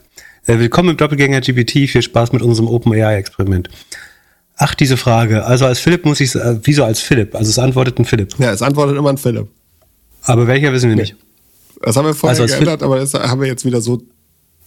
äh, 0.47 0.59
willkommen 0.59 0.91
im 0.91 0.97
Doppelgänger 0.97 1.41
GPT, 1.41 1.89
viel 1.89 2.03
Spaß 2.03 2.33
mit 2.33 2.43
unserem 2.43 2.69
OpenAI-Experiment. 2.69 3.71
Ach, 4.57 4.75
diese 4.75 4.97
Frage. 4.97 5.45
Also 5.45 5.65
als 5.65 5.79
Philipp 5.79 6.05
muss 6.05 6.21
ich, 6.21 6.35
äh, 6.35 6.59
wieso 6.65 6.85
als 6.85 7.01
Philipp? 7.01 7.35
Also 7.35 7.51
es 7.51 7.59
antwortet 7.59 7.99
ein 7.99 8.05
Philipp. 8.05 8.35
Ja, 8.39 8.53
es 8.53 8.63
antwortet 8.63 8.97
immer 8.97 9.11
ein 9.11 9.19
Philipp. 9.19 9.49
Aber 10.23 10.47
welcher 10.49 10.73
wissen 10.73 10.89
wir 10.89 10.97
nee. 10.97 11.03
nicht. 11.03 11.17
Das 11.81 11.97
haben 11.97 12.07
wir 12.07 12.15
vorher 12.15 12.41
also 12.41 12.53
geändert, 12.53 12.83
aber 12.83 12.99
das 12.99 13.15
haben 13.15 13.41
wir 13.41 13.49
jetzt 13.49 13.65
wieder 13.65 13.81
so 13.81 14.01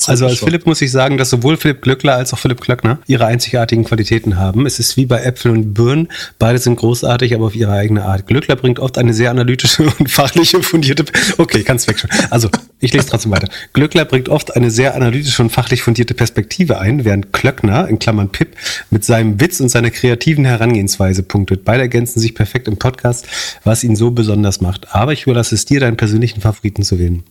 also 0.08 0.28
als 0.28 0.40
Philipp 0.40 0.66
muss 0.66 0.82
ich 0.82 0.92
sagen, 0.92 1.18
dass 1.18 1.30
sowohl 1.30 1.58
Philipp 1.58 1.82
Glöckler 1.82 2.16
als 2.16 2.34
auch 2.34 2.38
Philipp 2.38 2.62
Klöckner 2.62 3.00
ihre 3.08 3.26
einzigartigen 3.26 3.84
Qualitäten 3.84 4.38
haben. 4.38 4.66
Es 4.66 4.80
ist 4.80 4.96
wie 4.98 5.06
bei 5.06 5.22
Äpfel 5.22 5.52
und 5.52 5.74
Birnen. 5.74 6.08
Beide 6.38 6.58
sind 6.58 6.78
großartig, 6.78 7.36
aber 7.36 7.48
auf 7.48 7.56
ihre 7.56 7.74
eigene 7.74 8.06
Art. 8.06 8.26
Glöckler 8.26 8.56
bringt 8.56 8.80
oft 8.80 8.98
eine 8.98 9.14
sehr 9.14 9.30
analytische 9.30 9.84
und 10.00 10.10
fachliche 10.10 10.64
fundierte... 10.64 11.06
Okay, 11.38 11.64
kannst 11.64 11.88
weg 11.88 12.00
schon. 12.00 12.10
Also, 12.30 12.50
ich 12.80 12.94
lese 12.94 13.08
trotzdem 13.08 13.32
weiter. 13.32 13.50
Glöckler 13.74 14.06
bringt 14.06 14.30
oft 14.30 14.56
eine 14.56 14.72
sehr 14.72 14.96
analytische 14.96 15.42
und 15.42 15.50
fachlich 15.50 15.82
fundierte 15.82 16.14
Perspektive 16.14 16.80
ein, 16.80 17.04
während 17.04 17.34
Klöckner, 17.34 17.88
in 17.88 18.00
Klammern 18.00 18.30
Pip, 18.30 18.56
mit 18.90 19.04
seinem 19.04 19.42
Witz 19.42 19.60
und 19.60 19.70
seiner 19.70 19.92
kreativen 19.92 20.46
Herangehensweise 20.46 21.24
punktet. 21.24 21.66
Beide 21.66 21.82
ergänzen 21.82 22.20
sich 22.20 22.36
perfekt 22.36 22.68
im 22.68 22.78
Podcast, 22.78 23.28
was 23.64 23.84
ihn 23.84 23.96
so 23.96 24.12
besonders 24.12 24.62
macht. 24.62 24.96
Aber 24.96 25.12
ich 25.12 25.24
überlasse 25.24 25.56
es 25.56 25.66
dir, 25.66 25.82
deinen 25.82 25.98
persönlichen 25.98 26.42
Favoriten 26.42 26.84
zu 26.84 27.00
wählen. 27.00 27.24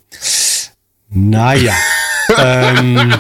Naja 1.11 1.73
ähm, 2.37 3.15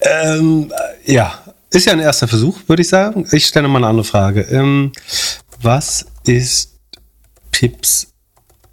ähm, 0.00 0.72
ja, 1.04 1.38
ist 1.70 1.86
ja 1.86 1.92
ein 1.92 2.00
erster 2.00 2.28
Versuch, 2.28 2.58
würde 2.66 2.82
ich 2.82 2.88
sagen. 2.88 3.26
Ich 3.32 3.46
stelle 3.46 3.68
mal 3.68 3.78
eine 3.78 3.88
andere 3.88 4.04
Frage. 4.04 4.42
Ähm, 4.42 4.92
was 5.60 6.06
ist 6.24 6.78
Pips 7.50 8.08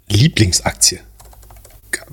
Lieblingsaktie? 0.08 1.00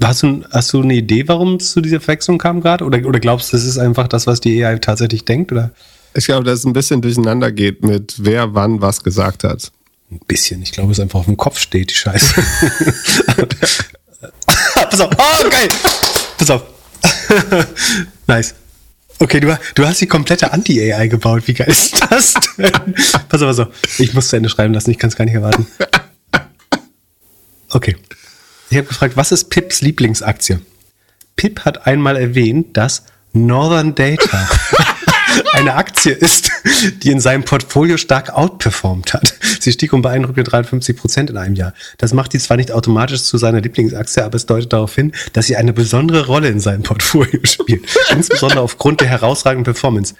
Hast 0.01 0.23
du, 0.23 0.43
hast 0.51 0.71
du 0.71 0.81
eine 0.81 0.95
Idee, 0.95 1.27
warum 1.27 1.55
es 1.55 1.71
zu 1.71 1.81
dieser 1.81 1.99
Verwechslung 1.99 2.37
kam 2.37 2.61
gerade? 2.61 2.85
Oder, 2.85 3.05
oder 3.05 3.19
glaubst 3.19 3.51
du, 3.51 3.57
das 3.57 3.65
ist 3.65 3.77
einfach 3.77 4.07
das, 4.07 4.27
was 4.27 4.39
die 4.39 4.63
AI 4.63 4.77
tatsächlich 4.77 5.25
denkt? 5.25 5.51
Oder? 5.51 5.71
Ich 6.13 6.25
glaube, 6.25 6.45
dass 6.45 6.59
es 6.59 6.65
ein 6.65 6.73
bisschen 6.73 7.01
durcheinander 7.01 7.51
geht 7.51 7.83
mit 7.83 8.15
wer 8.17 8.53
wann 8.55 8.81
was 8.81 9.03
gesagt 9.03 9.43
hat. 9.43 9.71
Ein 10.11 10.19
bisschen. 10.27 10.61
Ich 10.61 10.71
glaube, 10.71 10.91
es 10.91 10.99
einfach 10.99 11.19
auf 11.19 11.25
dem 11.25 11.37
Kopf 11.37 11.59
steht, 11.59 11.91
die 11.91 11.95
Scheiße. 11.95 12.41
Pass 14.89 15.01
auf. 15.01 15.11
Oh, 15.17 15.49
geil. 15.49 15.67
Pass 16.37 16.49
auf. 16.49 16.63
nice. 18.27 18.55
Okay, 19.19 19.39
du, 19.39 19.57
du 19.75 19.85
hast 19.85 19.99
die 20.01 20.07
komplette 20.07 20.53
Anti-AI 20.53 21.07
gebaut. 21.07 21.43
Wie 21.45 21.53
geil 21.53 21.67
ist 21.69 22.01
das 22.09 22.33
denn? 22.57 22.71
pass 23.29 23.41
auf, 23.41 23.47
pass 23.47 23.59
auf. 23.59 23.67
Ich 23.97 24.13
muss 24.13 24.29
zu 24.29 24.37
Ende 24.37 24.49
schreiben 24.49 24.73
lassen. 24.73 24.91
Ich 24.91 24.97
kann 24.97 25.09
es 25.09 25.15
gar 25.15 25.25
nicht 25.25 25.35
erwarten. 25.35 25.67
Okay. 27.71 27.97
Ich 28.69 28.77
habe 28.77 28.87
gefragt, 28.87 29.17
was 29.17 29.31
ist 29.31 29.49
Pips 29.49 29.81
Lieblingsaktie? 29.81 30.59
Pip 31.35 31.65
hat 31.65 31.85
einmal 31.85 32.17
erwähnt, 32.17 32.77
dass 32.77 33.03
Northern 33.33 33.95
Data 33.95 34.49
eine 35.53 35.75
Aktie 35.75 36.13
ist, 36.13 36.51
die 37.03 37.11
in 37.11 37.19
seinem 37.19 37.43
Portfolio 37.43 37.97
stark 37.97 38.33
outperformt 38.33 39.13
hat. 39.13 39.33
Sie 39.59 39.71
stieg 39.71 39.93
um 39.93 40.01
beeindruckende 40.01 40.49
53 40.49 40.95
Prozent 40.95 41.29
in 41.29 41.37
einem 41.37 41.55
Jahr. 41.55 41.73
Das 41.97 42.13
macht 42.13 42.31
sie 42.31 42.39
zwar 42.39 42.57
nicht 42.57 42.71
automatisch 42.71 43.23
zu 43.23 43.37
seiner 43.37 43.61
Lieblingsaktie, 43.61 44.23
aber 44.23 44.35
es 44.35 44.45
deutet 44.45 44.73
darauf 44.73 44.95
hin, 44.95 45.13
dass 45.33 45.47
sie 45.47 45.55
eine 45.55 45.73
besondere 45.73 46.25
Rolle 46.25 46.49
in 46.49 46.59
seinem 46.59 46.83
Portfolio 46.83 47.39
spielt. 47.43 47.85
Insbesondere 48.09 48.61
aufgrund 48.61 49.01
der 49.01 49.07
herausragenden 49.07 49.65
Performance. 49.73 50.15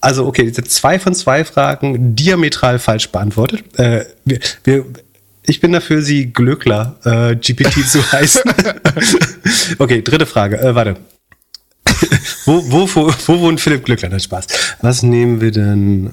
Also, 0.00 0.26
okay, 0.26 0.50
zwei 0.52 0.98
von 0.98 1.14
zwei 1.14 1.44
Fragen 1.44 2.16
diametral 2.16 2.78
falsch 2.78 3.10
beantwortet. 3.10 3.78
Äh, 3.78 4.06
wir, 4.24 4.38
wir, 4.64 4.86
ich 5.42 5.60
bin 5.60 5.72
dafür, 5.72 6.00
sie 6.00 6.32
Glöckler 6.32 6.96
äh, 7.04 7.36
GPT 7.36 7.86
zu 7.86 8.00
heißen. 8.12 8.42
okay, 9.78 10.00
dritte 10.02 10.26
Frage. 10.26 10.58
Äh, 10.58 10.74
warte 10.74 10.96
wo, 12.44 12.62
wo, 12.70 12.88
wo, 12.94 13.12
wo 13.26 13.40
wohnt 13.40 13.60
Philipp 13.60 13.84
Glückler? 13.84 14.08
Das 14.08 14.24
Spaß. 14.24 14.46
Was 14.82 15.02
nehmen 15.02 15.40
wir 15.40 15.50
denn? 15.50 16.10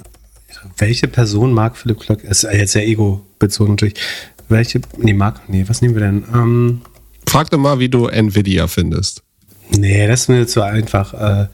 Welche 0.77 1.07
Person 1.07 1.53
mag 1.53 1.77
Philipp 1.77 1.99
Glückler? 1.99 2.29
Ist 2.29 2.43
jetzt 2.43 2.73
sehr 2.73 2.87
ego-bezogen 2.87 3.73
natürlich. 3.73 3.95
Welche? 4.49 4.81
Nee, 4.97 5.13
mag. 5.13 5.49
Nee, 5.49 5.65
was 5.67 5.81
nehmen 5.81 5.95
wir 5.95 6.01
denn? 6.01 6.23
Ähm, 6.33 6.81
Frag 7.27 7.49
doch 7.49 7.57
mal, 7.57 7.79
wie 7.79 7.89
du 7.89 8.07
Nvidia 8.07 8.67
findest. 8.67 9.23
Nee, 9.69 10.07
das 10.07 10.21
ist 10.21 10.29
mir 10.29 10.47
zu 10.47 10.61
einfach. 10.61 11.13
Äh, 11.13 11.47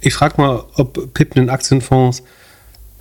ich 0.00 0.14
frag 0.14 0.38
mal, 0.38 0.64
ob 0.74 1.12
Pip 1.12 1.36
einen 1.36 1.50
Aktienfonds 1.50 2.22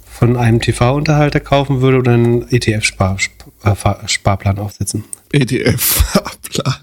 von 0.03 0.35
einem 0.35 0.59
TV-Unterhalter 0.59 1.39
kaufen 1.39 1.79
würde 1.81 1.99
oder 1.99 2.11
einen 2.13 2.51
ETF-Sparplan 2.51 4.59
aufsetzen. 4.59 5.05
ETF-Sparplan. 5.31 6.75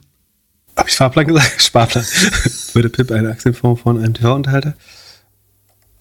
Habe 0.76 0.88
ich 0.88 0.96
Fahrplan 0.96 1.26
gesagt? 1.26 1.62
Sparplan. 1.66 2.04
Würde 2.72 2.88
Pip 2.90 3.10
einen 3.10 3.26
Aktienfonds 3.28 3.82
von 3.82 3.98
einem 3.98 4.14
TV-Unterhalter 4.14 4.74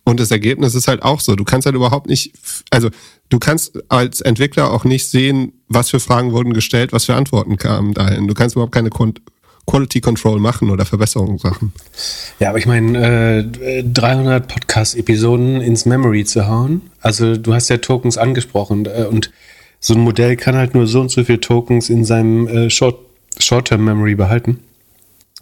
Und 0.04 0.20
das 0.20 0.32
Ergebnis 0.32 0.74
ist 0.74 0.88
halt 0.88 1.04
auch 1.04 1.20
so. 1.20 1.36
Du 1.36 1.44
kannst 1.44 1.68
halt 1.68 1.76
überhaupt 1.76 2.08
nicht, 2.08 2.34
also 2.72 2.90
du 3.30 3.38
kannst 3.38 3.80
als 3.92 4.22
Entwickler 4.22 4.72
auch 4.72 4.84
nicht 4.84 5.08
sehen, 5.08 5.54
was 5.68 5.92
für 5.92 6.00
Fragen 6.00 6.32
wurden 6.32 6.54
gestellt, 6.54 6.94
was 6.94 7.06
für 7.06 7.14
Antworten 7.14 7.58
kamen 7.58 7.94
dahin. 7.94 8.28
Du 8.28 8.34
kannst 8.34 8.56
überhaupt 8.56 8.74
keine 8.74 8.90
Quality 9.70 10.02
Control 10.02 10.40
machen 10.40 10.72
oder 10.72 10.84
Verbesserungssachen. 10.84 11.74
Ja, 12.40 12.50
aber 12.50 12.58
ich 12.58 12.66
meine, 12.66 13.44
äh, 13.46 13.84
300 13.84 14.48
Podcast-Episoden 14.48 15.62
ins 15.62 15.86
Memory 15.86 16.26
zu 16.26 16.48
hauen. 16.48 16.90
Also 17.02 17.38
du 17.38 17.54
hast 17.54 17.70
ja 17.70 17.78
Tokens 17.78 18.18
angesprochen 18.18 18.86
äh, 18.88 19.06
und 19.10 19.32
so 19.80 19.94
ein 19.94 20.00
Modell 20.00 20.36
kann 20.38 20.56
halt 20.56 20.74
nur 20.74 20.88
so 20.88 21.02
und 21.02 21.12
so 21.12 21.24
viele 21.24 21.40
Tokens 21.40 21.90
in 21.90 22.04
seinem 22.04 22.48
äh, 22.48 22.70
Short, 22.70 22.98
Short-Term-Memory 23.40 24.16
behalten. 24.16 24.60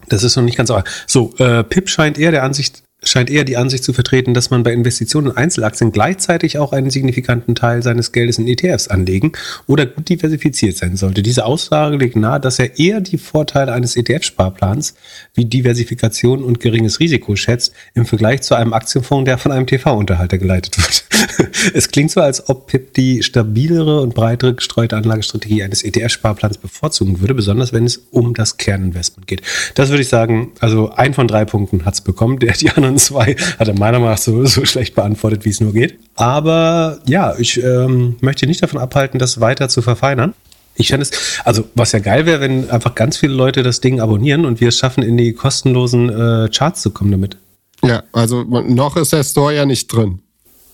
Das 0.09 0.23
ist 0.23 0.35
noch 0.35 0.43
nicht 0.43 0.57
ganz 0.57 0.69
so. 0.69 0.81
So, 1.07 1.33
äh, 1.37 1.63
Pip 1.63 1.89
scheint 1.89 2.19
eher 2.19 2.31
der 2.31 2.43
Ansicht 2.43 2.83
scheint 3.03 3.29
eher 3.29 3.43
die 3.43 3.57
Ansicht 3.57 3.83
zu 3.83 3.93
vertreten, 3.93 4.33
dass 4.33 4.49
man 4.49 4.63
bei 4.63 4.73
Investitionen 4.73 5.31
in 5.31 5.37
Einzelaktien 5.37 5.91
gleichzeitig 5.91 6.57
auch 6.57 6.73
einen 6.73 6.89
signifikanten 6.89 7.53
Teil 7.53 7.83
seines 7.83 8.11
Geldes 8.11 8.39
in 8.39 8.47
ETFs 8.47 8.87
anlegen 8.87 9.33
oder 9.67 9.85
gut 9.85 10.09
diversifiziert 10.09 10.77
sein 10.77 10.97
sollte. 10.97 11.21
Diese 11.21 11.45
Aussage 11.45 11.97
legt 11.97 12.15
nahe, 12.15 12.39
dass 12.39 12.57
er 12.57 12.79
eher 12.79 12.99
die 13.01 13.19
Vorteile 13.19 13.71
eines 13.71 13.95
ETF-Sparplans 13.95 14.95
wie 15.35 15.45
Diversifikation 15.45 16.43
und 16.43 16.59
geringes 16.59 16.99
Risiko 16.99 17.35
schätzt 17.35 17.73
im 17.93 18.05
Vergleich 18.05 18.41
zu 18.41 18.55
einem 18.55 18.73
Aktienfonds, 18.73 19.25
der 19.25 19.37
von 19.37 19.51
einem 19.51 19.67
TV-Unterhalter 19.67 20.39
geleitet 20.39 20.77
wird. 20.77 21.05
es 21.73 21.89
klingt 21.89 22.11
so, 22.11 22.21
als 22.21 22.49
ob 22.49 22.67
PIP 22.67 22.93
die 22.95 23.23
stabilere 23.23 24.01
und 24.01 24.15
breitere 24.15 24.55
gestreute 24.55 24.97
Anlagestrategie 24.97 25.63
eines 25.63 25.83
ETF-Sparplans 25.83 26.57
bevorzugen 26.57 27.21
würde, 27.21 27.35
besonders 27.35 27.73
wenn 27.73 27.85
es 27.85 27.97
um 28.11 28.33
das 28.33 28.57
Kerninvestment 28.57 29.27
geht. 29.27 29.41
Das 29.75 29.89
würde 29.89 30.01
ich 30.01 30.09
sagen, 30.09 30.51
also 30.59 30.91
ein 30.91 31.13
von 31.13 31.27
drei 31.27 31.45
Punkten 31.45 31.85
hat 31.85 31.93
es 31.93 32.01
bekommen. 32.01 32.39
Der, 32.39 32.53
die 32.53 32.69
anderen 32.69 32.86
zwei 32.95 33.35
hat 33.59 33.67
er 33.67 33.73
meiner 33.73 33.99
Meinung 33.99 34.09
nach 34.09 34.17
so, 34.17 34.45
so 34.45 34.65
schlecht 34.65 34.95
beantwortet, 34.95 35.43
wie 35.45 35.49
es 35.49 35.59
nur 35.59 35.73
geht. 35.73 35.99
Aber 36.15 36.99
ja, 37.07 37.35
ich 37.37 37.61
ähm, 37.61 38.15
möchte 38.21 38.47
nicht 38.47 38.63
davon 38.63 38.79
abhalten, 38.79 39.19
das 39.19 39.41
weiter 39.41 39.67
zu 39.67 39.81
verfeinern. 39.81 40.33
Ich 40.75 40.89
fände 40.89 41.03
es, 41.03 41.11
also 41.43 41.65
was 41.73 41.91
ja 41.91 41.99
geil 41.99 42.25
wäre, 42.25 42.39
wenn 42.39 42.69
einfach 42.69 42.95
ganz 42.95 43.17
viele 43.17 43.33
Leute 43.33 43.63
das 43.63 43.81
Ding 43.81 43.99
abonnieren 43.99 44.45
und 44.45 44.61
wir 44.61 44.69
es 44.69 44.77
schaffen, 44.77 45.03
in 45.03 45.17
die 45.17 45.33
kostenlosen 45.33 46.09
äh, 46.09 46.49
Charts 46.49 46.81
zu 46.81 46.91
kommen 46.91 47.11
damit. 47.11 47.37
Ja, 47.83 48.03
also 48.13 48.43
noch 48.43 48.95
ist 48.95 49.13
der 49.13 49.23
Store 49.23 49.55
ja 49.55 49.65
nicht 49.65 49.87
drin. 49.87 50.19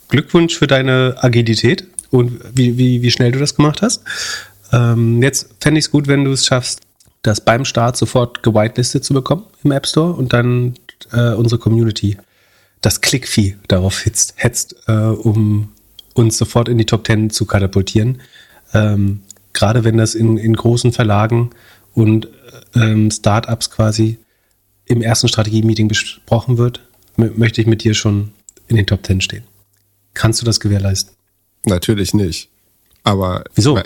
Glückwunsch 0.10 0.58
für 0.58 0.68
deine 0.68 1.16
Agilität 1.20 1.88
und 2.12 2.40
wie, 2.54 2.78
wie, 2.78 3.02
wie 3.02 3.12
schnell 3.12 3.32
du 3.32 3.40
das 3.40 3.56
gemacht 3.56 3.82
hast. 3.82 4.04
Ähm, 4.72 5.22
jetzt 5.22 5.50
fände 5.60 5.80
ich 5.80 5.86
es 5.86 5.92
gut, 5.92 6.08
wenn 6.08 6.26
du 6.26 6.32
es 6.32 6.46
schaffst, 6.46 6.82
das 7.24 7.42
beim 7.42 7.66
Start 7.66 7.98
sofort 7.98 8.44
gewitelistet 8.44 9.04
zu 9.04 9.14
bekommen 9.14 9.46
im 9.64 9.72
App 9.72 9.88
Store 9.88 10.14
und 10.14 10.34
dann 10.34 10.76
äh, 11.12 11.34
unsere 11.34 11.60
Community 11.60 12.18
das 12.82 13.02
Clickvieh 13.02 13.56
darauf 13.68 14.02
hitzt, 14.02 14.34
hetzt, 14.36 14.76
äh, 14.88 14.92
um 14.92 15.72
uns 16.14 16.38
sofort 16.38 16.70
in 16.70 16.78
die 16.78 16.86
Top 16.86 17.08
10 17.08 17.30
zu 17.30 17.46
katapultieren. 17.46 18.22
Ähm, 18.74 19.22
Gerade 19.54 19.84
wenn 19.84 19.98
das 19.98 20.16
in, 20.16 20.38
in 20.38 20.56
großen 20.56 20.92
Verlagen 20.92 21.52
und 21.94 22.28
ähm, 22.76 23.12
Startups 23.12 23.70
quasi 23.70 24.18
im 24.86 25.02
ersten 25.02 25.28
Strategie-Meeting 25.28 25.88
besprochen 25.88 26.58
wird, 26.58 26.82
möchte 27.16 27.62
ich 27.62 27.68
mit 27.68 27.84
dir 27.84 27.94
schon 27.94 28.32
in 28.68 28.76
den 28.76 28.88
Top 28.88 29.06
10 29.06 29.22
stehen. 29.22 29.44
Kannst 30.14 30.42
du 30.42 30.46
das 30.46 30.60
gewährleisten? 30.60 31.14
Natürlich 31.66 32.14
nicht. 32.14 32.50
Aber 33.06 33.44
wieso? 33.54 33.78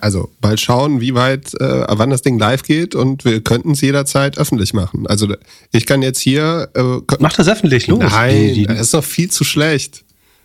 Also 0.00 0.30
bald 0.40 0.60
schauen, 0.60 1.00
wie 1.00 1.14
weit, 1.14 1.54
äh, 1.58 1.84
wann 1.88 2.10
das 2.10 2.20
Ding 2.20 2.38
live 2.38 2.62
geht 2.62 2.94
und 2.94 3.24
wir 3.24 3.40
könnten 3.40 3.72
es 3.72 3.80
jederzeit 3.80 4.36
öffentlich 4.36 4.74
machen. 4.74 5.06
Also 5.06 5.34
ich 5.72 5.86
kann 5.86 6.02
jetzt 6.02 6.20
hier. 6.20 6.68
Äh, 6.74 7.14
Mach 7.18 7.32
das 7.32 7.48
öffentlich 7.48 7.86
los. 7.86 8.00
Nein, 8.00 8.48
die, 8.48 8.52
die, 8.52 8.66
das 8.66 8.80
ist 8.80 8.94
doch 8.94 9.04
viel 9.04 9.30
zu 9.30 9.44
schlecht. 9.44 10.04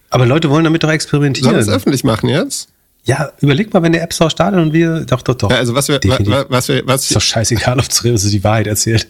Aber 0.10 0.26
Leute 0.26 0.50
wollen 0.50 0.64
damit 0.64 0.84
doch 0.84 0.90
experimentieren. 0.90 1.50
Sollen 1.50 1.62
es 1.62 1.68
öffentlich 1.68 2.06
machen 2.06 2.30
jetzt? 2.30 2.70
Ja, 3.04 3.32
überleg 3.42 3.74
mal, 3.74 3.84
wenn 3.84 3.92
der 3.92 4.04
App 4.04 4.14
Store 4.14 4.30
startet 4.30 4.62
und 4.62 4.72
wir. 4.72 5.02
Doch, 5.02 5.22
doch, 5.22 5.36
doch. 5.36 5.50
Ja, 5.50 5.58
also 5.58 5.76
was 5.76 5.90
wir, 5.90 6.00
was, 6.04 6.46
was 6.50 6.68
wir, 6.70 6.88
was 6.88 7.04
ist 7.04 7.16
doch 7.16 7.22
scheißegal, 7.22 7.78
ob 7.80 7.86
es 7.90 8.30
die 8.30 8.44
Wahrheit 8.44 8.68
erzählt. 8.68 9.08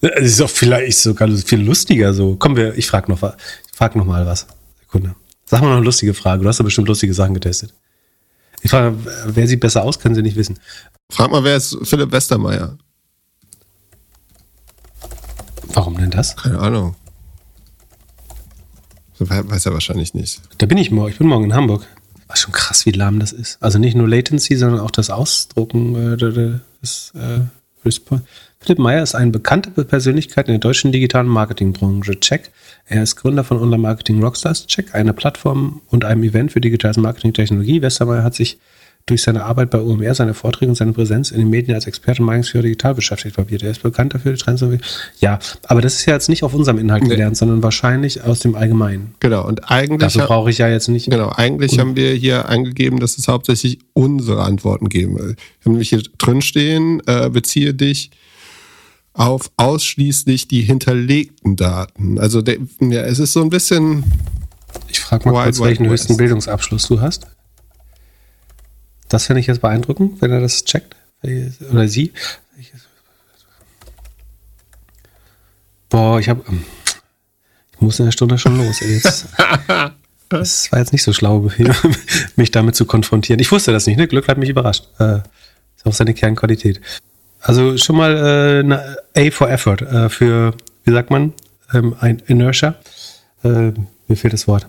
Es 0.00 0.32
ist 0.32 0.40
doch 0.40 0.50
vielleicht 0.50 0.98
sogar 0.98 1.28
viel 1.28 1.60
lustiger 1.60 2.12
so. 2.12 2.34
Komm, 2.36 2.56
wir, 2.56 2.76
ich 2.76 2.88
frag 2.88 3.08
noch, 3.08 3.22
ich 3.22 3.76
frag 3.76 3.94
noch 3.94 4.04
mal 4.04 4.26
was. 4.26 4.48
Sekunde. 4.80 5.14
Sag 5.44 5.60
mal 5.60 5.68
noch 5.68 5.76
eine 5.76 5.84
lustige 5.84 6.12
Frage. 6.12 6.42
Du 6.42 6.48
hast 6.48 6.58
ja 6.58 6.64
bestimmt 6.64 6.88
lustige 6.88 7.14
Sachen 7.14 7.34
getestet. 7.34 7.72
Ich 8.62 8.70
frage, 8.70 8.96
wer 9.26 9.48
sieht 9.48 9.60
besser 9.60 9.82
aus, 9.82 9.98
können 9.98 10.14
Sie 10.14 10.22
nicht 10.22 10.36
wissen. 10.36 10.58
Frag 11.10 11.30
mal, 11.30 11.44
wer 11.44 11.56
ist 11.56 11.76
Philipp 11.82 12.12
Westermeier? 12.12 12.78
Warum 15.74 15.96
denn 15.96 16.10
das? 16.10 16.36
Keine 16.36 16.58
Ahnung. 16.58 16.94
Weiß 19.18 19.66
er 19.66 19.72
wahrscheinlich 19.72 20.14
nicht. 20.14 20.40
Da 20.58 20.66
bin 20.66 20.78
ich 20.78 20.90
morgen. 20.90 21.10
Ich 21.10 21.18
bin 21.18 21.26
morgen 21.26 21.44
in 21.44 21.54
Hamburg. 21.54 21.86
War 22.26 22.36
schon 22.36 22.52
krass, 22.52 22.86
wie 22.86 22.92
lahm 22.92 23.20
das 23.20 23.32
ist. 23.32 23.58
Also 23.60 23.78
nicht 23.78 23.96
nur 23.96 24.08
Latency, 24.08 24.56
sondern 24.56 24.80
auch 24.80 24.90
das 24.90 25.10
Ausdrucken 25.10 26.14
äh, 26.14 26.16
des 26.16 27.12
äh. 27.14 27.40
Philipp 27.84 28.78
Meyer 28.78 29.02
ist 29.02 29.16
eine 29.16 29.32
bekannte 29.32 29.70
Persönlichkeit 29.70 30.46
in 30.46 30.52
der 30.52 30.60
deutschen 30.60 30.92
digitalen 30.92 31.26
Marketingbranche. 31.26 32.20
Check. 32.20 32.52
Er 32.86 33.02
ist 33.02 33.16
Gründer 33.16 33.44
von 33.44 33.58
Online 33.58 33.82
Marketing 33.82 34.22
Rockstars. 34.22 34.66
Check, 34.66 34.94
eine 34.94 35.12
Plattform 35.12 35.80
und 35.88 36.04
einem 36.04 36.22
Event 36.24 36.52
für 36.52 36.60
digitales 36.60 36.96
Marketing-Technologie. 36.96 37.80
Westermeier 37.82 38.22
hat 38.22 38.34
sich 38.34 38.58
durch 39.06 39.22
seine 39.22 39.44
Arbeit 39.44 39.70
bei 39.70 39.80
OMR, 39.80 40.14
seine 40.14 40.34
Vorträge 40.34 40.70
und 40.70 40.76
seine 40.76 40.92
Präsenz 40.92 41.30
in 41.30 41.38
den 41.38 41.50
Medien 41.50 41.74
als 41.74 41.86
Experte 41.86 42.22
Marketing 42.22 42.62
digital 42.62 42.94
beschäftigt. 42.94 43.36
Er 43.36 43.70
ist 43.70 43.82
bekannt 43.82 44.14
dafür, 44.14 44.32
die 44.32 44.38
Trends. 44.38 44.64
Ja, 45.18 45.38
aber 45.64 45.80
das 45.80 45.94
ist 45.94 46.06
ja 46.06 46.14
jetzt 46.14 46.28
nicht 46.28 46.44
auf 46.44 46.54
unserem 46.54 46.78
Inhalt 46.78 47.04
gelernt, 47.08 47.36
sondern 47.36 47.62
wahrscheinlich 47.62 48.22
aus 48.22 48.40
dem 48.40 48.54
Allgemeinen. 48.54 49.14
Genau, 49.20 49.46
und 49.46 49.70
eigentlich. 49.70 49.98
Dafür 49.98 50.26
brauche 50.26 50.50
ich 50.50 50.58
ja 50.58 50.68
jetzt 50.68 50.88
nicht. 50.88 51.10
Genau, 51.10 51.32
eigentlich 51.34 51.78
haben 51.78 51.96
wir 51.96 52.12
hier 52.12 52.48
eingegeben, 52.48 53.00
dass 53.00 53.18
es 53.18 53.26
hauptsächlich 53.26 53.78
unsere 53.92 54.42
Antworten 54.42 54.88
geben 54.88 55.18
will. 55.18 55.34
Wir 55.34 55.64
haben 55.64 55.72
nämlich 55.72 55.88
hier 55.88 56.02
drinstehen, 56.18 57.02
äh, 57.06 57.28
beziehe 57.28 57.74
dich 57.74 58.10
auf 59.14 59.50
ausschließlich 59.56 60.48
die 60.48 60.62
hinterlegten 60.62 61.56
Daten. 61.56 62.18
Also 62.18 62.42
der, 62.42 62.58
ja, 62.80 63.02
es 63.02 63.18
ist 63.18 63.32
so 63.32 63.42
ein 63.42 63.50
bisschen. 63.50 64.04
Ich 64.88 65.00
frage 65.00 65.30
mal 65.30 65.44
kurz, 65.44 65.60
welchen 65.60 65.86
höchsten 65.86 66.16
Bildungsabschluss 66.16 66.88
du 66.88 67.00
hast. 67.00 67.26
Das 69.08 69.26
finde 69.26 69.40
ich 69.40 69.46
jetzt 69.46 69.60
beeindruckend, 69.60 70.22
wenn 70.22 70.30
er 70.30 70.40
das 70.40 70.64
checkt. 70.64 70.96
Oder 71.22 71.86
sie. 71.86 72.12
Boah, 75.90 76.18
ich 76.18 76.28
habe. 76.28 76.42
Ich 77.74 77.80
muss 77.80 77.98
in 77.98 78.06
der 78.06 78.12
Stunde 78.12 78.38
schon 78.38 78.56
los. 78.56 78.80
Jetzt. 78.80 79.26
Das 80.28 80.72
war 80.72 80.78
jetzt 80.78 80.92
nicht 80.92 81.02
so 81.02 81.12
schlau, 81.12 81.50
mich 82.36 82.50
damit 82.50 82.74
zu 82.74 82.86
konfrontieren. 82.86 83.38
Ich 83.38 83.52
wusste 83.52 83.70
das 83.70 83.86
nicht, 83.86 83.98
ne? 83.98 84.08
Glück 84.08 84.28
hat 84.28 84.38
mich 84.38 84.48
überrascht. 84.48 84.88
Äh, 84.98 85.18
ist 85.76 85.84
auch 85.84 85.92
seine 85.92 86.14
Kernqualität. 86.14 86.80
Also 87.42 87.76
schon 87.76 87.96
mal 87.96 88.16
äh, 88.16 88.60
eine 88.60 88.96
A 89.16 89.30
for 89.30 89.50
Effort 89.50 89.82
äh, 89.82 90.08
für, 90.08 90.54
wie 90.84 90.92
sagt 90.92 91.10
man, 91.10 91.32
ähm, 91.74 91.94
ein 92.00 92.22
Inertia. 92.26 92.76
Äh, 93.42 93.72
mir 94.06 94.16
fehlt 94.16 94.32
das 94.32 94.46
Wort. 94.46 94.68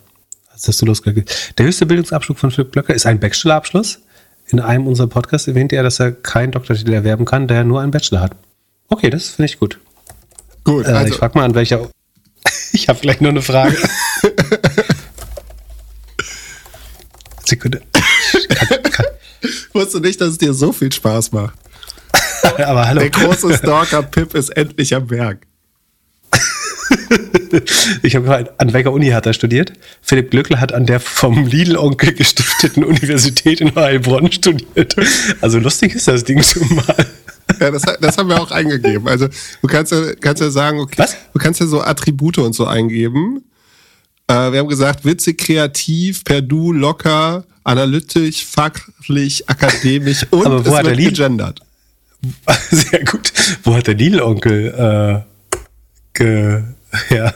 Als 0.51 0.67
hast 0.67 0.81
du 0.81 0.87
losgegangen. 0.87 1.25
Der 1.57 1.67
höchste 1.67 1.85
Bildungsabschluss 1.85 2.39
von 2.39 2.49
Philipp 2.51 2.71
Glöcker 2.71 2.93
ist 2.93 3.05
ein 3.05 3.19
Bachelorabschluss. 3.19 3.99
In 4.47 4.59
einem 4.59 4.87
unserer 4.87 5.07
Podcasts 5.07 5.47
erwähnte 5.47 5.75
er, 5.75 5.83
dass 5.83 5.99
er 5.99 6.11
keinen 6.11 6.51
Doktortitel 6.51 6.93
erwerben 6.93 7.25
kann, 7.25 7.47
da 7.47 7.55
er 7.55 7.63
nur 7.63 7.79
einen 7.81 7.91
Bachelor 7.91 8.21
hat. 8.21 8.35
Okay, 8.89 9.09
das 9.09 9.29
finde 9.29 9.45
ich 9.51 9.59
gut. 9.59 9.79
Gut. 10.63 10.85
Äh, 10.85 10.91
also 10.91 11.13
ich 11.13 11.19
frage 11.19 11.37
mal 11.37 11.45
an 11.45 11.53
welcher. 11.55 11.89
ich 12.73 12.89
habe 12.89 12.97
vielleicht 12.97 13.21
nur 13.21 13.31
eine 13.31 13.43
Frage. 13.43 13.77
Sekunde. 17.45 17.81
Kann, 18.49 18.83
kann. 18.83 19.05
Wusstest 19.73 19.95
du 19.95 19.99
nicht, 19.99 20.19
dass 20.21 20.29
es 20.29 20.37
dir 20.39 20.53
so 20.53 20.71
viel 20.71 20.91
Spaß 20.91 21.31
macht? 21.33 21.53
Aber 22.65 22.87
hallo. 22.87 22.99
Der 23.01 23.09
große 23.09 23.57
Stalker 23.57 24.03
Pip 24.03 24.33
ist 24.35 24.49
endlich 24.49 24.93
am 24.95 25.07
Berg. 25.07 25.45
ich 28.03 28.15
habe 28.15 28.53
an 28.57 28.73
welcher 28.73 28.91
Uni 28.91 29.09
hat 29.09 29.25
er 29.25 29.33
studiert? 29.33 29.73
Philipp 30.01 30.31
Glückler 30.31 30.59
hat 30.59 30.73
an 30.73 30.85
der 30.85 30.99
vom 30.99 31.45
Lidl-Onkel 31.45 32.13
gestifteten 32.13 32.83
Universität 32.83 33.61
in 33.61 33.73
Heilbronn 33.75 34.31
studiert. 34.31 34.95
Also 35.41 35.59
lustig 35.59 35.95
ist 35.95 36.07
das 36.07 36.23
Ding 36.23 36.41
schon 36.43 36.67
mal. 36.75 37.05
Ja, 37.59 37.71
das, 37.71 37.83
das 37.99 38.17
haben 38.17 38.29
wir 38.29 38.41
auch 38.41 38.51
eingegeben. 38.51 39.07
Also 39.07 39.27
du 39.27 39.67
kannst 39.67 39.91
ja, 39.91 40.15
kannst 40.19 40.41
ja 40.41 40.49
sagen, 40.49 40.79
okay, 40.79 40.95
Was? 40.97 41.15
du 41.33 41.39
kannst 41.39 41.59
ja 41.59 41.67
so 41.67 41.81
Attribute 41.81 42.39
und 42.39 42.53
so 42.53 42.65
eingeben. 42.65 43.43
Äh, 44.27 44.51
wir 44.51 44.59
haben 44.59 44.69
gesagt, 44.69 45.05
witzig, 45.05 45.37
kreativ, 45.39 46.23
per 46.23 46.41
Du, 46.41 46.71
locker, 46.71 47.45
analytisch, 47.63 48.45
fachlich, 48.45 49.49
akademisch 49.49 50.25
und 50.31 50.45
Aber 50.45 50.65
wo 50.65 50.69
es 50.71 50.75
hat 50.77 50.85
wird 50.85 50.97
Lidl- 50.97 51.17
gegendert. 51.17 51.59
Sehr 52.71 53.03
gut. 53.03 53.31
Wo 53.63 53.75
hat 53.75 53.87
der 53.87 53.95
Lidl-Onkel 53.95 55.23
äh, 55.25 55.57
ge 56.13 56.63
ja, 57.09 57.33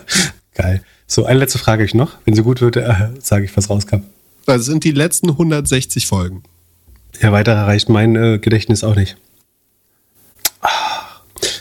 geil. 0.53 0.83
So, 1.07 1.25
eine 1.25 1.39
letzte 1.39 1.57
Frage 1.57 1.83
ich 1.83 1.93
noch. 1.93 2.17
Wenn 2.25 2.35
sie 2.35 2.43
gut 2.43 2.61
wird, 2.61 2.77
äh, 2.77 3.09
sage 3.19 3.45
ich, 3.45 3.55
was 3.57 3.69
rauskam. 3.69 4.03
Das 4.45 4.65
sind 4.65 4.83
die 4.83 4.91
letzten 4.91 5.29
160 5.29 6.07
Folgen. 6.07 6.43
Ja, 7.21 7.31
weiter 7.31 7.53
erreicht 7.53 7.89
mein 7.89 8.15
äh, 8.15 8.39
Gedächtnis 8.39 8.83
auch 8.83 8.95
nicht. 8.95 9.17
Ah. 10.61 10.71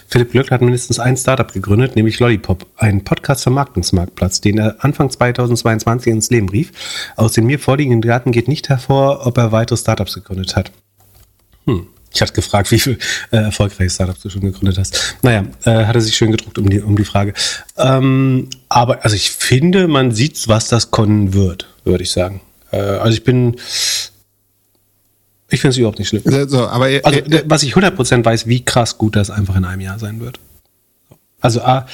Philipp 0.09 0.31
Glöckler 0.31 0.55
hat 0.55 0.62
mindestens 0.62 0.99
ein 0.99 1.16
Startup 1.16 1.53
gegründet, 1.53 1.97
nämlich 1.97 2.20
Lollipop, 2.20 2.66
ein 2.77 3.05
Podcast-Vermarktungsmarktplatz, 3.05 4.41
den 4.41 4.59
er 4.59 4.85
Anfang 4.85 5.11
2022 5.11 6.12
ins 6.12 6.31
Leben 6.31 6.49
rief. 6.49 6.72
Aus 7.16 7.33
den 7.33 7.47
mir 7.47 7.59
vorliegenden 7.59 8.03
Daten 8.03 8.33
geht 8.33 8.49
nicht 8.49 8.68
hervor, 8.68 9.27
ob 9.27 9.37
er 9.39 9.53
weitere 9.53 9.77
Startups 9.77 10.14
gegründet 10.14 10.57
hat. 10.57 10.72
Hm. 11.66 11.89
Ich 12.17 12.23
hatte 12.23 12.33
gefragt, 12.33 12.71
wie 12.71 12.79
viele 12.79 12.97
äh, 13.31 13.37
erfolgreiche 13.37 13.91
Startups 13.91 14.23
du 14.23 14.31
schon 14.31 14.41
gegründet 14.41 14.79
hast. 14.79 15.17
Naja, 15.23 15.45
äh, 15.64 15.85
hat 15.85 15.95
er 15.95 16.01
sich 16.01 16.17
schön 16.17 16.31
gedruckt 16.33 16.59
um 16.59 16.69
die, 16.69 16.81
um 16.81 16.97
die 16.97 17.05
Frage. 17.05 17.35
Ähm, 17.77 18.49
aber 18.69 19.05
also 19.05 19.14
ich 19.17 19.31
finde, 19.31 19.87
man 19.87 20.12
sieht, 20.12 20.49
was 20.49 20.69
das 20.69 20.91
können 20.91 21.35
wird, 21.35 21.67
würde 21.85 22.03
ich 22.03 22.11
sagen. 22.11 22.41
Äh, 22.73 22.79
also 22.79 23.14
ich 23.17 23.23
bin, 23.25 23.57
ich 25.51 25.61
finde 25.61 25.71
es 25.73 25.77
überhaupt 25.79 25.99
nicht 25.99 26.09
schlimm. 26.09 26.23
So, 26.49 26.67
aber 26.67 26.91
äh, 26.91 27.01
Also, 27.05 27.21
d- 27.21 27.43
was 27.47 27.62
ich 27.62 27.75
100% 27.75 28.25
weiß, 28.25 28.47
wie 28.47 28.64
krass 28.64 28.99
gut 28.99 29.14
das 29.17 29.31
einfach 29.31 29.55
in 29.57 29.64
einem 29.64 29.81
Jahr 29.81 29.99
sein 29.99 30.19
wird. 30.21 30.41
Also, 31.41 31.61
A, 31.62 31.87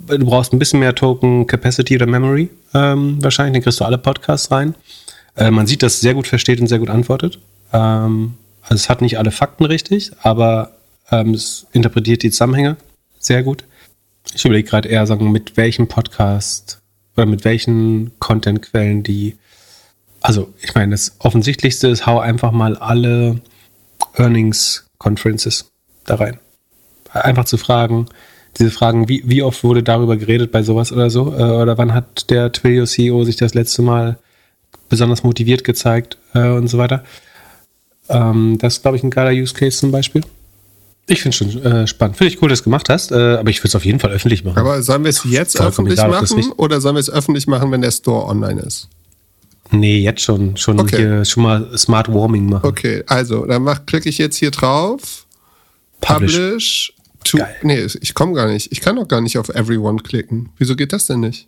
du 0.00 0.24
brauchst 0.26 0.52
ein 0.52 0.58
bisschen 0.58 0.80
mehr 0.80 0.94
Token 0.94 1.46
Capacity 1.46 1.94
oder 1.96 2.06
Memory, 2.06 2.50
ähm, 2.74 3.18
wahrscheinlich, 3.22 3.54
dann 3.54 3.62
kriegst 3.62 3.80
du 3.80 3.84
alle 3.84 3.98
Podcasts 3.98 4.50
rein. 4.50 4.74
Äh, 5.36 5.50
man 5.50 5.66
sieht, 5.66 5.82
dass 5.82 5.94
es 5.94 6.00
sehr 6.00 6.14
gut 6.14 6.26
versteht 6.26 6.60
und 6.60 6.66
sehr 6.66 6.78
gut 6.80 6.90
antwortet. 6.90 7.38
Ähm, 7.72 8.34
also, 8.62 8.74
es 8.74 8.88
hat 8.88 9.02
nicht 9.02 9.18
alle 9.18 9.30
Fakten 9.30 9.64
richtig, 9.64 10.12
aber 10.22 10.72
ähm, 11.10 11.34
es 11.34 11.66
interpretiert 11.72 12.22
die 12.22 12.30
Zusammenhänge 12.30 12.76
sehr 13.18 13.42
gut. 13.42 13.64
Ich 14.34 14.44
überlege 14.44 14.68
gerade 14.68 14.88
eher, 14.88 15.06
sagen, 15.06 15.32
mit 15.32 15.56
welchem 15.56 15.88
Podcast 15.88 16.80
oder 17.16 17.26
mit 17.26 17.44
welchen 17.44 18.12
Content-Quellen 18.18 19.02
die 19.02 19.36
also 20.20 20.52
ich 20.60 20.74
meine, 20.74 20.92
das 20.92 21.16
Offensichtlichste 21.18 21.88
ist, 21.88 22.06
hau 22.06 22.20
einfach 22.20 22.52
mal 22.52 22.76
alle 22.76 23.40
Earnings 24.14 24.86
Conferences 24.98 25.70
da 26.04 26.16
rein. 26.16 26.38
Einfach 27.12 27.44
zu 27.44 27.56
fragen, 27.56 28.06
diese 28.58 28.70
Fragen, 28.70 29.08
wie, 29.08 29.22
wie 29.24 29.42
oft 29.42 29.64
wurde 29.64 29.82
darüber 29.82 30.16
geredet 30.16 30.52
bei 30.52 30.62
sowas 30.62 30.92
oder 30.92 31.08
so? 31.08 31.34
Äh, 31.34 31.42
Oder 31.42 31.78
wann 31.78 31.94
hat 31.94 32.30
der 32.30 32.52
Twilio 32.52 32.84
CEO 32.84 33.24
sich 33.24 33.36
das 33.36 33.54
letzte 33.54 33.82
Mal 33.82 34.18
besonders 34.88 35.22
motiviert 35.22 35.64
gezeigt 35.64 36.18
äh, 36.34 36.48
und 36.48 36.68
so 36.68 36.76
weiter? 36.76 37.04
Ähm, 38.10 38.58
das 38.58 38.74
ist, 38.76 38.82
glaube 38.82 38.96
ich, 38.96 39.02
ein 39.02 39.10
geiler 39.10 39.30
Use 39.30 39.54
Case 39.54 39.78
zum 39.78 39.90
Beispiel. 39.90 40.22
Ich 41.06 41.22
finde 41.22 41.36
schon 41.36 41.62
äh, 41.64 41.86
spannend. 41.86 42.16
Finde 42.16 42.32
ich 42.32 42.40
cool, 42.42 42.48
dass 42.48 42.58
du 42.58 42.62
es 42.62 42.64
gemacht 42.64 42.88
hast, 42.88 43.10
äh, 43.10 43.14
aber 43.36 43.50
ich 43.50 43.58
würde 43.60 43.68
es 43.68 43.74
auf 43.74 43.84
jeden 43.84 43.98
Fall 43.98 44.10
öffentlich 44.10 44.44
machen. 44.44 44.58
aber 44.58 44.82
sollen 44.82 45.02
wir 45.02 45.08
es 45.10 45.24
jetzt 45.24 45.56
Vollkommen 45.56 45.88
öffentlich 45.88 45.96
das 45.96 46.30
machen 46.36 46.52
oder 46.52 46.80
sollen 46.80 46.94
wir 46.94 47.00
es 47.00 47.10
öffentlich 47.10 47.46
machen, 47.46 47.70
wenn 47.72 47.80
der 47.80 47.90
Store 47.90 48.26
online 48.26 48.60
ist? 48.60 48.88
nee, 49.72 49.98
jetzt 50.00 50.22
schon. 50.22 50.56
Schon 50.56 50.78
Okay. 50.80 50.96
hier 50.96 51.24
schon 51.24 51.44
mal 51.44 51.78
Smart 51.78 52.12
Warming 52.12 52.48
machen. 52.48 52.66
Okay, 52.66 53.02
also 53.06 53.46
dann 53.46 53.62
mach, 53.62 53.86
klicke 53.86 54.08
ich 54.08 54.18
jetzt 54.18 54.36
hier 54.36 54.50
drauf. 54.50 55.26
Publish. 56.00 56.34
Publish. 56.36 56.92
to, 57.24 57.38
Geil. 57.38 57.54
nee, 57.62 57.86
ich 58.00 58.14
komme 58.14 58.32
gar 58.34 58.46
nicht. 58.48 58.70
Ich 58.72 58.80
kann 58.80 58.96
doch 58.96 59.06
gar 59.06 59.20
nicht 59.20 59.38
auf 59.38 59.48
Everyone 59.48 59.98
klicken. 60.02 60.50
Wieso 60.58 60.74
geht 60.76 60.92
das 60.92 61.06
denn 61.06 61.20
nicht? 61.20 61.46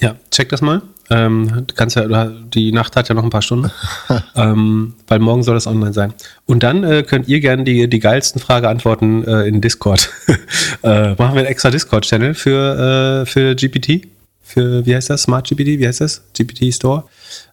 Ja, 0.00 0.16
check 0.30 0.48
das 0.48 0.60
mal. 0.60 0.82
Ähm, 1.10 1.64
du 1.66 1.74
kannst 1.74 1.96
ja, 1.96 2.26
die 2.26 2.72
Nacht 2.72 2.96
hat 2.96 3.08
ja 3.08 3.14
noch 3.14 3.24
ein 3.24 3.30
paar 3.30 3.42
Stunden, 3.42 3.70
ähm, 4.36 4.94
weil 5.06 5.18
morgen 5.18 5.42
soll 5.42 5.54
das 5.54 5.66
online 5.66 5.92
sein. 5.92 6.14
Und 6.46 6.62
dann 6.62 6.82
äh, 6.84 7.02
könnt 7.02 7.28
ihr 7.28 7.40
gerne 7.40 7.64
die, 7.64 7.88
die 7.88 8.00
geilsten 8.00 8.40
Frage 8.40 8.68
antworten 8.68 9.24
äh, 9.24 9.46
in 9.46 9.60
Discord. 9.60 10.10
äh, 10.82 11.10
machen 11.10 11.16
wir 11.18 11.26
einen 11.40 11.46
extra 11.46 11.70
Discord-Channel 11.70 12.34
für, 12.34 13.22
äh, 13.22 13.26
für 13.26 13.54
GPT. 13.54 14.08
Für, 14.46 14.84
wie 14.84 14.94
heißt 14.94 15.10
das? 15.10 15.22
Smart 15.22 15.48
GPT? 15.48 15.78
Wie 15.78 15.86
heißt 15.86 16.00
das? 16.00 16.22
GPT 16.36 16.72
Store. 16.72 17.04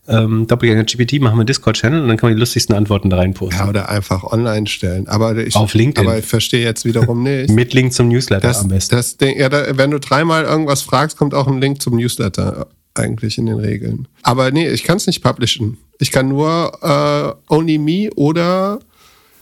Ähm, 0.07 0.45
Doppelgänger 0.47 0.83
GPT 0.83 1.21
machen 1.21 1.35
wir 1.35 1.41
einen 1.41 1.45
Discord-Channel 1.45 2.01
und 2.01 2.07
dann 2.07 2.17
kann 2.17 2.29
man 2.29 2.35
die 2.35 2.39
lustigsten 2.39 2.75
Antworten 2.75 3.09
da 3.09 3.17
reinposten. 3.17 3.59
Ja, 3.59 3.69
oder 3.69 3.89
einfach 3.89 4.23
online 4.23 4.67
stellen. 4.67 5.07
Aber 5.07 5.37
ich, 5.37 5.55
Auf 5.55 5.73
LinkedIn. 5.73 6.07
Aber 6.07 6.19
ich 6.19 6.25
verstehe 6.25 6.63
jetzt 6.63 6.85
wiederum 6.85 7.23
nicht. 7.23 7.49
Mit 7.49 7.73
Link 7.73 7.93
zum 7.93 8.09
Newsletter 8.09 8.47
Das, 8.47 8.61
am 8.61 8.67
besten. 8.69 8.95
das 8.95 9.17
Ding, 9.17 9.37
ja, 9.37 9.49
da, 9.49 9.77
wenn 9.77 9.91
du 9.91 9.99
dreimal 9.99 10.43
irgendwas 10.43 10.81
fragst, 10.81 11.17
kommt 11.17 11.33
auch 11.33 11.47
ein 11.47 11.61
Link 11.61 11.81
zum 11.81 11.95
Newsletter 11.95 12.67
eigentlich 12.93 13.37
in 13.37 13.45
den 13.45 13.59
Regeln. 13.59 14.07
Aber 14.23 14.51
nee, 14.51 14.69
ich 14.69 14.83
kann 14.83 14.97
es 14.97 15.07
nicht 15.07 15.21
publishen. 15.21 15.77
Ich 15.99 16.11
kann 16.11 16.27
nur 16.27 16.71
äh, 16.81 17.53
Only 17.53 17.77
Me 17.77 18.09
oder 18.15 18.79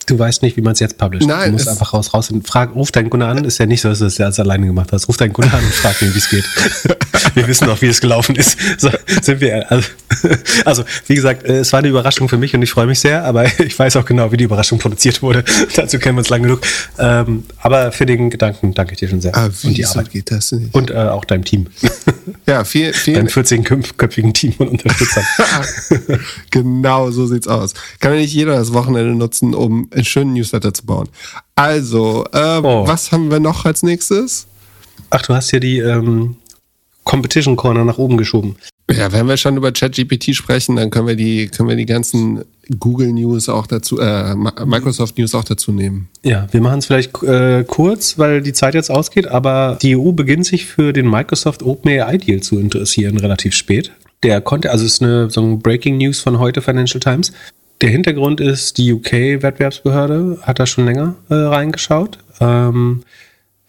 Du 0.09 0.17
weißt 0.19 0.41
nicht, 0.41 0.57
wie 0.57 0.61
man 0.61 0.73
es 0.73 0.79
jetzt 0.79 0.97
publisht. 0.97 1.27
Nein, 1.27 1.45
du 1.47 1.51
musst 1.53 1.67
es- 1.67 1.71
einfach 1.71 1.93
raus, 1.93 2.13
raus 2.13 2.31
und 2.31 2.47
frag, 2.47 2.73
ruf 2.75 2.91
deinen 2.91 3.09
Kunde 3.09 3.27
an. 3.27 3.45
Ist 3.45 3.59
ja 3.59 3.65
nicht 3.65 3.81
so, 3.81 3.89
dass 3.89 3.99
du 3.99 4.05
das 4.05 4.17
jetzt 4.17 4.39
alleine 4.39 4.65
gemacht 4.65 4.91
hast. 4.91 5.07
Ruf 5.07 5.17
deinen 5.17 5.33
Kunde 5.33 5.51
an 5.53 5.63
und 5.63 5.73
frag 5.73 6.01
ihn, 6.01 6.13
wie 6.13 6.17
es 6.17 6.29
geht. 6.29 6.45
Wir 7.35 7.47
wissen 7.47 7.67
doch, 7.67 7.79
wie 7.81 7.87
es 7.87 8.01
gelaufen 8.01 8.35
ist. 8.35 8.57
So, 8.79 8.89
sind 9.21 9.39
wir, 9.41 9.69
also, 9.71 9.87
also, 10.65 10.83
wie 11.07 11.15
gesagt, 11.15 11.43
äh, 11.43 11.59
es 11.59 11.71
war 11.73 11.79
eine 11.79 11.89
Überraschung 11.89 12.27
für 12.29 12.37
mich 12.37 12.55
und 12.55 12.61
ich 12.63 12.71
freue 12.71 12.87
mich 12.87 12.99
sehr, 12.99 13.23
aber 13.23 13.45
ich 13.59 13.77
weiß 13.77 13.97
auch 13.97 14.05
genau, 14.05 14.31
wie 14.31 14.37
die 14.37 14.45
Überraschung 14.45 14.79
produziert 14.79 15.21
wurde. 15.21 15.43
Dazu 15.75 15.99
kennen 15.99 16.15
wir 16.15 16.19
uns 16.19 16.29
lang 16.29 16.41
genug. 16.41 16.61
Ähm, 16.97 17.43
aber 17.59 17.91
für 17.91 18.05
den 18.05 18.29
Gedanken 18.29 18.73
danke 18.73 18.93
ich 18.93 18.99
dir 18.99 19.09
schon 19.09 19.21
sehr. 19.21 19.35
ah, 19.37 19.45
und 19.63 19.77
die 19.77 19.85
Arbeit. 19.85 20.09
geht 20.11 20.31
das 20.31 20.51
nicht? 20.53 20.73
Und 20.73 20.89
äh, 20.91 20.95
auch 20.95 21.25
deinem 21.25 21.43
Team. 21.43 21.67
ja, 22.47 22.63
viel, 22.63 22.93
Deinem 23.05 23.27
viel, 23.27 23.43
14-köpfigen 23.43 24.33
Team 24.33 24.53
und 24.57 24.69
Unterstützern. 24.69 25.23
genau, 26.49 27.11
so 27.11 27.27
sieht's 27.27 27.47
aus. 27.47 27.73
Kann 27.99 28.13
ja 28.13 28.19
nicht 28.19 28.33
jeder 28.33 28.55
das 28.55 28.73
Wochenende 28.73 29.13
nutzen, 29.13 29.53
um 29.53 29.89
einen 29.99 30.05
schönen 30.05 30.33
Newsletter 30.33 30.73
zu 30.73 30.85
bauen. 30.85 31.09
Also, 31.55 32.25
äh, 32.33 32.59
Oh. 32.63 32.87
was 32.87 33.11
haben 33.11 33.29
wir 33.31 33.39
noch 33.39 33.65
als 33.65 33.83
nächstes? 33.83 34.47
Ach, 35.11 35.21
du 35.21 35.33
hast 35.33 35.49
hier 35.51 35.59
die 35.59 35.79
ähm, 35.79 36.35
Competition 37.03 37.55
Corner 37.55 37.83
nach 37.85 37.97
oben 37.97 38.17
geschoben. 38.17 38.55
Ja, 38.91 39.11
wenn 39.11 39.27
wir 39.27 39.37
schon 39.37 39.55
über 39.57 39.71
ChatGPT 39.71 40.35
sprechen, 40.35 40.75
dann 40.75 40.89
können 40.89 41.07
wir 41.07 41.15
die, 41.15 41.47
können 41.47 41.69
wir 41.69 41.75
die 41.75 41.85
ganzen 41.85 42.43
Google 42.79 43.11
News 43.13 43.47
auch 43.49 43.67
dazu, 43.67 43.99
äh, 43.99 44.35
Microsoft 44.35 45.17
News 45.17 45.33
auch 45.35 45.43
dazu 45.43 45.71
nehmen. 45.71 46.07
Ja, 46.23 46.47
wir 46.51 46.61
machen 46.61 46.79
es 46.79 46.87
vielleicht 46.87 47.21
äh, 47.23 47.63
kurz, 47.67 48.17
weil 48.17 48.41
die 48.41 48.53
Zeit 48.53 48.73
jetzt 48.73 48.89
ausgeht, 48.91 49.27
aber 49.27 49.77
die 49.81 49.95
EU 49.95 50.11
beginnt 50.11 50.45
sich 50.45 50.65
für 50.65 50.91
den 50.93 51.09
Microsoft 51.09 51.61
OpenAI 51.63 52.17
Deal 52.17 52.41
zu 52.41 52.59
interessieren, 52.59 53.17
relativ 53.17 53.55
spät. 53.55 53.91
Der 54.23 54.41
konnte, 54.41 54.71
also 54.71 54.85
es 54.85 54.93
ist 54.93 55.03
eine 55.03 55.29
so 55.29 55.41
ein 55.41 55.59
Breaking 55.59 55.97
News 55.97 56.19
von 56.19 56.39
heute 56.39 56.61
Financial 56.61 56.99
Times. 56.99 57.31
Der 57.81 57.89
Hintergrund 57.89 58.41
ist, 58.41 58.77
die 58.77 58.91
UK-Wettbewerbsbehörde 58.91 60.39
hat 60.41 60.59
da 60.59 60.65
schon 60.65 60.85
länger 60.85 61.15
äh, 61.29 61.35
reingeschaut. 61.35 62.19
Ähm, 62.41 63.03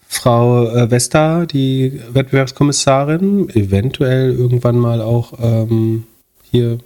Frau 0.05 0.67
äh, 0.67 0.91
Vesta, 0.91 1.45
die 1.45 2.01
Wettbewerbskommissarin, 2.11 3.49
eventuell 3.51 4.33
irgendwann 4.33 4.77
mal 4.77 5.01
auch 5.01 5.33
ähm, 5.41 6.03
hier 6.51 6.79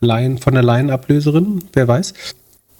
Laien, 0.00 0.36
von 0.36 0.52
der 0.52 0.62
Laienablöserin, 0.62 1.64
wer 1.72 1.88
weiß, 1.88 2.12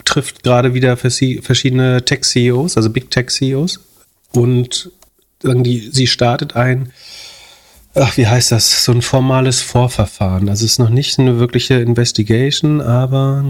trifft 0.05 0.43
gerade 0.43 0.75
wieder 0.75 0.99
verschiedene 0.99 2.05
Tech-CEOs, 2.05 2.77
also 2.77 2.91
Big 2.91 3.11
Tech-CEOs. 3.11 3.81
Und 4.33 4.93
irgendwie, 5.43 5.89
sie 5.91 6.07
startet 6.07 6.57
ein, 6.57 6.93
ach, 8.01 8.17
wie 8.17 8.27
heißt 8.27 8.53
das, 8.53 8.85
so 8.85 8.93
ein 8.93 9.03
formales 9.03 9.61
Vorverfahren. 9.61 10.49
Also 10.49 10.65
es 10.65 10.73
ist 10.73 10.79
noch 10.79 10.91
nicht 10.91 11.19
eine 11.19 11.39
wirkliche 11.39 11.75
Investigation, 11.75 12.81
aber 12.81 13.45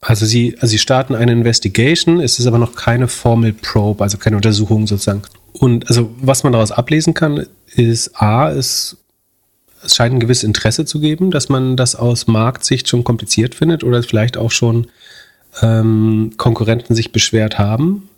also 0.00 0.26
sie, 0.26 0.54
also 0.56 0.68
sie 0.68 0.78
starten 0.78 1.14
eine 1.14 1.32
Investigation, 1.32 2.20
es 2.20 2.38
ist 2.38 2.46
aber 2.46 2.58
noch 2.58 2.74
keine 2.74 3.08
Formal 3.08 3.52
Probe, 3.52 4.02
also 4.02 4.18
keine 4.18 4.36
Untersuchung 4.36 4.86
sozusagen. 4.86 5.22
Und 5.52 5.88
also 5.88 6.10
was 6.20 6.42
man 6.42 6.52
daraus 6.52 6.72
ablesen 6.72 7.14
kann, 7.14 7.46
ist 7.74 8.20
A, 8.20 8.50
es, 8.50 8.96
es 9.84 9.96
scheint 9.96 10.14
ein 10.14 10.20
gewisses 10.20 10.44
Interesse 10.44 10.84
zu 10.84 11.00
geben, 11.00 11.30
dass 11.30 11.48
man 11.48 11.76
das 11.76 11.96
aus 11.96 12.26
Marktsicht 12.26 12.88
schon 12.88 13.04
kompliziert 13.04 13.54
findet 13.54 13.84
oder 13.84 14.02
vielleicht 14.02 14.36
auch 14.36 14.50
schon 14.50 14.86
ähm, 15.60 16.32
Konkurrenten 16.36 16.94
sich 16.94 17.12
beschwert 17.12 17.58
haben. 17.58 18.08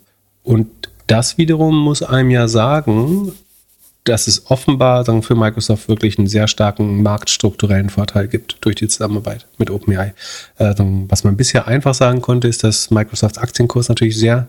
Und 0.43 0.67
das 1.07 1.37
wiederum 1.37 1.77
muss 1.77 2.01
einem 2.01 2.29
ja 2.29 2.47
sagen, 2.47 3.33
dass 4.03 4.27
es 4.27 4.49
offenbar 4.51 5.05
sagen, 5.05 5.23
für 5.23 5.35
Microsoft 5.35 5.87
wirklich 5.87 6.17
einen 6.17 6.27
sehr 6.27 6.47
starken 6.47 7.03
marktstrukturellen 7.03 7.89
Vorteil 7.89 8.27
gibt 8.27 8.57
durch 8.61 8.75
die 8.75 8.87
Zusammenarbeit 8.87 9.45
mit 9.57 9.69
OpenAI. 9.69 10.13
Äh, 10.57 10.75
was 11.07 11.23
man 11.23 11.37
bisher 11.37 11.67
einfach 11.67 11.93
sagen 11.93 12.21
konnte, 12.21 12.47
ist, 12.47 12.63
dass 12.63 12.91
Microsofts 12.91 13.37
Aktienkurs 13.37 13.89
natürlich 13.89 14.17
sehr 14.17 14.47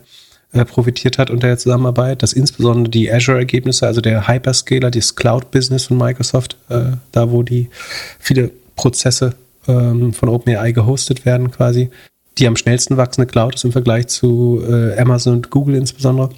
äh, 0.52 0.64
profitiert 0.64 1.18
hat 1.18 1.30
unter 1.30 1.48
der 1.48 1.58
Zusammenarbeit, 1.58 2.22
dass 2.22 2.32
insbesondere 2.32 2.90
die 2.90 3.12
Azure-Ergebnisse, 3.12 3.86
also 3.86 4.00
der 4.00 4.26
Hyperscaler, 4.28 4.90
das 4.90 5.14
Cloud-Business 5.14 5.86
von 5.86 5.98
Microsoft, 5.98 6.56
äh, 6.68 6.92
da 7.12 7.30
wo 7.30 7.42
die 7.42 7.70
viele 8.18 8.50
Prozesse 8.76 9.34
ähm, 9.68 10.12
von 10.12 10.28
OpenAI 10.28 10.72
gehostet 10.72 11.24
werden 11.24 11.50
quasi, 11.50 11.90
die 12.38 12.46
am 12.48 12.56
schnellsten 12.56 12.96
wachsende 12.96 13.26
Cloud 13.26 13.54
ist 13.54 13.64
im 13.64 13.72
Vergleich 13.72 14.08
zu 14.08 14.62
äh, 14.68 14.98
Amazon 14.98 15.34
und 15.34 15.50
Google 15.50 15.76
insbesondere 15.76 16.30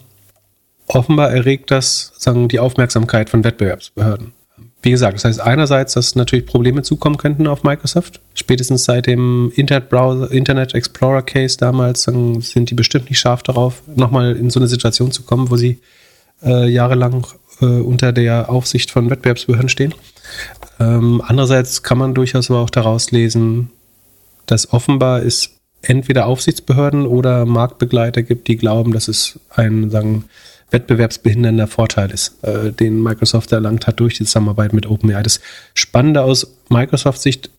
offenbar 0.87 1.30
erregt 1.30 1.70
das 1.70 2.12
sagen, 2.18 2.49
die 2.49 2.61
Aufmerksamkeit 2.61 3.30
von 3.30 3.45
Wettbewerbsbehörden. 3.45 4.32
wie 4.82 4.91
gesagt, 4.91 5.14
das 5.14 5.24
heißt 5.24 5.41
einerseits, 5.41 5.95
dass 5.95 6.14
natürlich 6.14 6.47
Probleme 6.47 6.82
zukommen 6.82 7.16
könnten 7.16 7.49
auf 7.49 7.64
Microsoft. 7.64 8.20
Spätestens 8.34 8.84
seit 8.84 9.07
dem 9.07 9.51
Internet 9.57 9.89
Browser, 9.89 10.30
Internet 10.30 10.74
Explorer 10.74 11.22
Case 11.22 11.59
damals, 11.59 12.05
dann 12.05 12.41
sind 12.41 12.70
die 12.70 12.74
bestimmt 12.74 13.11
nicht 13.11 13.18
scharf 13.18 13.43
darauf, 13.43 13.82
nochmal 13.97 14.37
in 14.37 14.49
so 14.49 14.61
eine 14.61 14.68
Situation 14.68 15.11
zu 15.11 15.24
kommen, 15.24 15.51
wo 15.51 15.57
sie 15.57 15.80
äh, 16.45 16.68
jahrelang 16.68 17.26
äh, 17.61 17.64
unter 17.66 18.12
der 18.12 18.49
Aufsicht 18.51 18.91
von 18.91 19.11
Wettbewerbsbehörden 19.11 19.68
stehen. 19.68 19.95
Ähm, 20.78 21.22
andererseits 21.26 21.82
kann 21.82 21.99
man 21.99 22.14
durchaus 22.14 22.51
aber 22.51 22.61
auch 22.61 22.70
daraus 22.70 23.11
lesen, 23.11 23.70
dass 24.47 24.72
offenbar 24.72 25.22
es 25.22 25.51
entweder 25.82 26.26
Aufsichtsbehörden 26.26 27.07
oder 27.07 27.47
Marktbegleiter 27.47 28.22
gibt, 28.22 28.49
die 28.49 28.57
glauben, 28.57 28.93
dass 28.93 29.09
es 29.09 29.39
ein, 29.51 29.91
sagen, 29.91 30.24
wettbewerbsbehindernder 30.71 31.67
Vorteil 31.67 32.11
ist, 32.11 32.43
äh, 32.43 32.73
den 32.73 33.03
Microsoft 33.03 33.53
erlangt 33.53 33.87
hat 33.87 34.01
durch 34.01 34.14
die 34.14 34.25
Zusammenarbeit 34.25 34.73
mit 34.73 34.87
OpenAI. 34.87 35.23
Das 35.23 35.41
Spannende 35.75 36.23
aus 36.23 36.55
Microsoft-Sicht, 36.69 37.51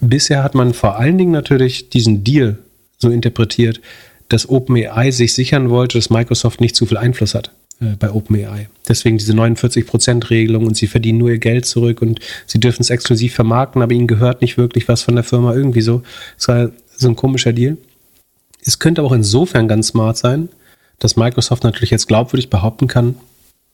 bisher 0.00 0.42
hat 0.42 0.54
man 0.54 0.74
vor 0.74 0.96
allen 0.98 1.18
Dingen 1.18 1.32
natürlich 1.32 1.88
diesen 1.90 2.24
Deal 2.24 2.58
so 2.98 3.10
interpretiert, 3.10 3.80
dass 4.28 4.48
OpenAI 4.48 5.10
sich 5.10 5.34
sichern 5.34 5.70
wollte, 5.70 5.98
dass 5.98 6.10
Microsoft 6.10 6.60
nicht 6.60 6.76
zu 6.76 6.86
viel 6.86 6.98
Einfluss 6.98 7.34
hat 7.34 7.52
äh, 7.80 7.96
bei 7.98 8.10
OpenAI. 8.10 8.68
Deswegen 8.88 9.18
diese 9.18 9.32
49%-Regelung 9.32 10.66
und 10.66 10.76
sie 10.76 10.86
verdienen 10.86 11.18
nur 11.18 11.30
ihr 11.30 11.38
Geld 11.38 11.64
zurück 11.64 12.02
und 12.02 12.20
sie 12.46 12.60
dürfen 12.60 12.82
es 12.82 12.90
exklusiv 12.90 13.34
vermarkten, 13.34 13.82
aber 13.82 13.92
ihnen 13.92 14.06
gehört 14.06 14.42
nicht 14.42 14.58
wirklich 14.58 14.88
was 14.88 15.02
von 15.02 15.14
der 15.14 15.24
Firma. 15.24 15.54
Irgendwie 15.54 15.82
so. 15.82 16.02
Es 16.36 16.48
war 16.48 16.70
so 16.96 17.08
ein 17.08 17.16
komischer 17.16 17.52
Deal. 17.52 17.78
Es 18.64 18.80
könnte 18.80 19.02
auch 19.02 19.12
insofern 19.12 19.68
ganz 19.68 19.88
smart 19.88 20.18
sein, 20.18 20.48
dass 20.98 21.16
Microsoft 21.16 21.64
natürlich 21.64 21.90
jetzt 21.90 22.08
glaubwürdig 22.08 22.50
behaupten 22.50 22.86
kann, 22.86 23.16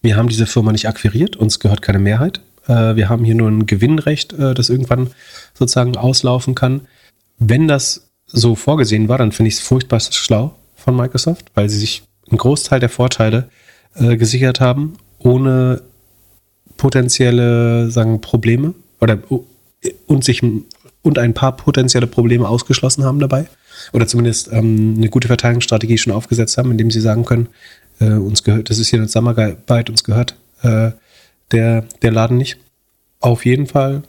wir 0.05 0.17
haben 0.17 0.29
diese 0.29 0.47
Firma 0.47 0.71
nicht 0.71 0.87
akquiriert, 0.87 1.35
uns 1.37 1.61
gehört 1.61 1.81
keine 1.81 1.99
Mehrheit. 1.99 2.43
Äh, 2.67 2.95
wir 2.95 3.09
haben 3.09 3.25
hier 3.25 3.35
nur 3.35 3.51
ein 3.51 3.65
Gewinnrecht, 3.65 4.35
äh, 4.35 4.53
das 4.53 4.69
irgendwann 4.69 5.11
sozusagen 5.55 5.97
auslaufen 5.97 6.55
kann. 6.55 6.83
Wenn 7.39 7.69
das 7.69 8.11
so 8.27 8.55
vorgesehen 8.55 9.09
war, 9.09 9.17
dann 9.17 9.33
finde 9.33 9.49
ich 9.49 9.55
es 9.55 9.61
furchtbar 9.61 10.01
schlau 10.01 10.55
von 10.77 10.95
Microsoft, 10.95 11.47
weil 11.55 11.71
sie 11.71 11.79
sich 11.79 12.03
einen 12.29 12.37
Großteil 12.37 12.81
der 12.81 12.91
Vorteile 12.91 13.49
äh, 13.95 14.19
gesichert 14.19 14.61
haben, 14.61 14.99
ohne 15.19 15.81
potenzielle 16.77 17.91
sagen, 17.91 18.21
Probleme 18.21 18.75
oder 19.01 19.19
und 20.07 20.25
sich 20.25 20.43
und 20.43 21.19
ein 21.19 21.33
paar 21.33 21.57
potenzielle 21.57 22.07
Probleme 22.07 22.47
ausgeschlossen 22.47 23.05
haben 23.05 23.21
dabei 23.21 23.47
oder 23.93 24.07
zumindest 24.07 24.51
ähm, 24.53 24.95
eine 24.97 25.09
gute 25.09 25.29
Verteidigungsstrategie 25.29 25.99
schon 25.99 26.13
aufgesetzt 26.13 26.59
haben, 26.59 26.71
indem 26.71 26.91
sie 26.91 27.01
sagen 27.01 27.25
können, 27.25 27.49
äh, 28.01 28.11
uns 28.11 28.43
gehört, 28.43 28.71
das 28.71 28.79
ist 28.79 28.89
hier 28.89 28.99
eine 28.99 29.07
Zusammenarbeit, 29.07 29.91
uns 29.91 30.05
gehört 30.05 30.37
äh, 30.63 30.91
der, 31.53 31.85
der 32.03 32.11
Laden 32.11 32.37
nicht. 32.37 32.59
Auf 33.21 33.45
jeden 33.45 33.67
Fall 33.67 34.03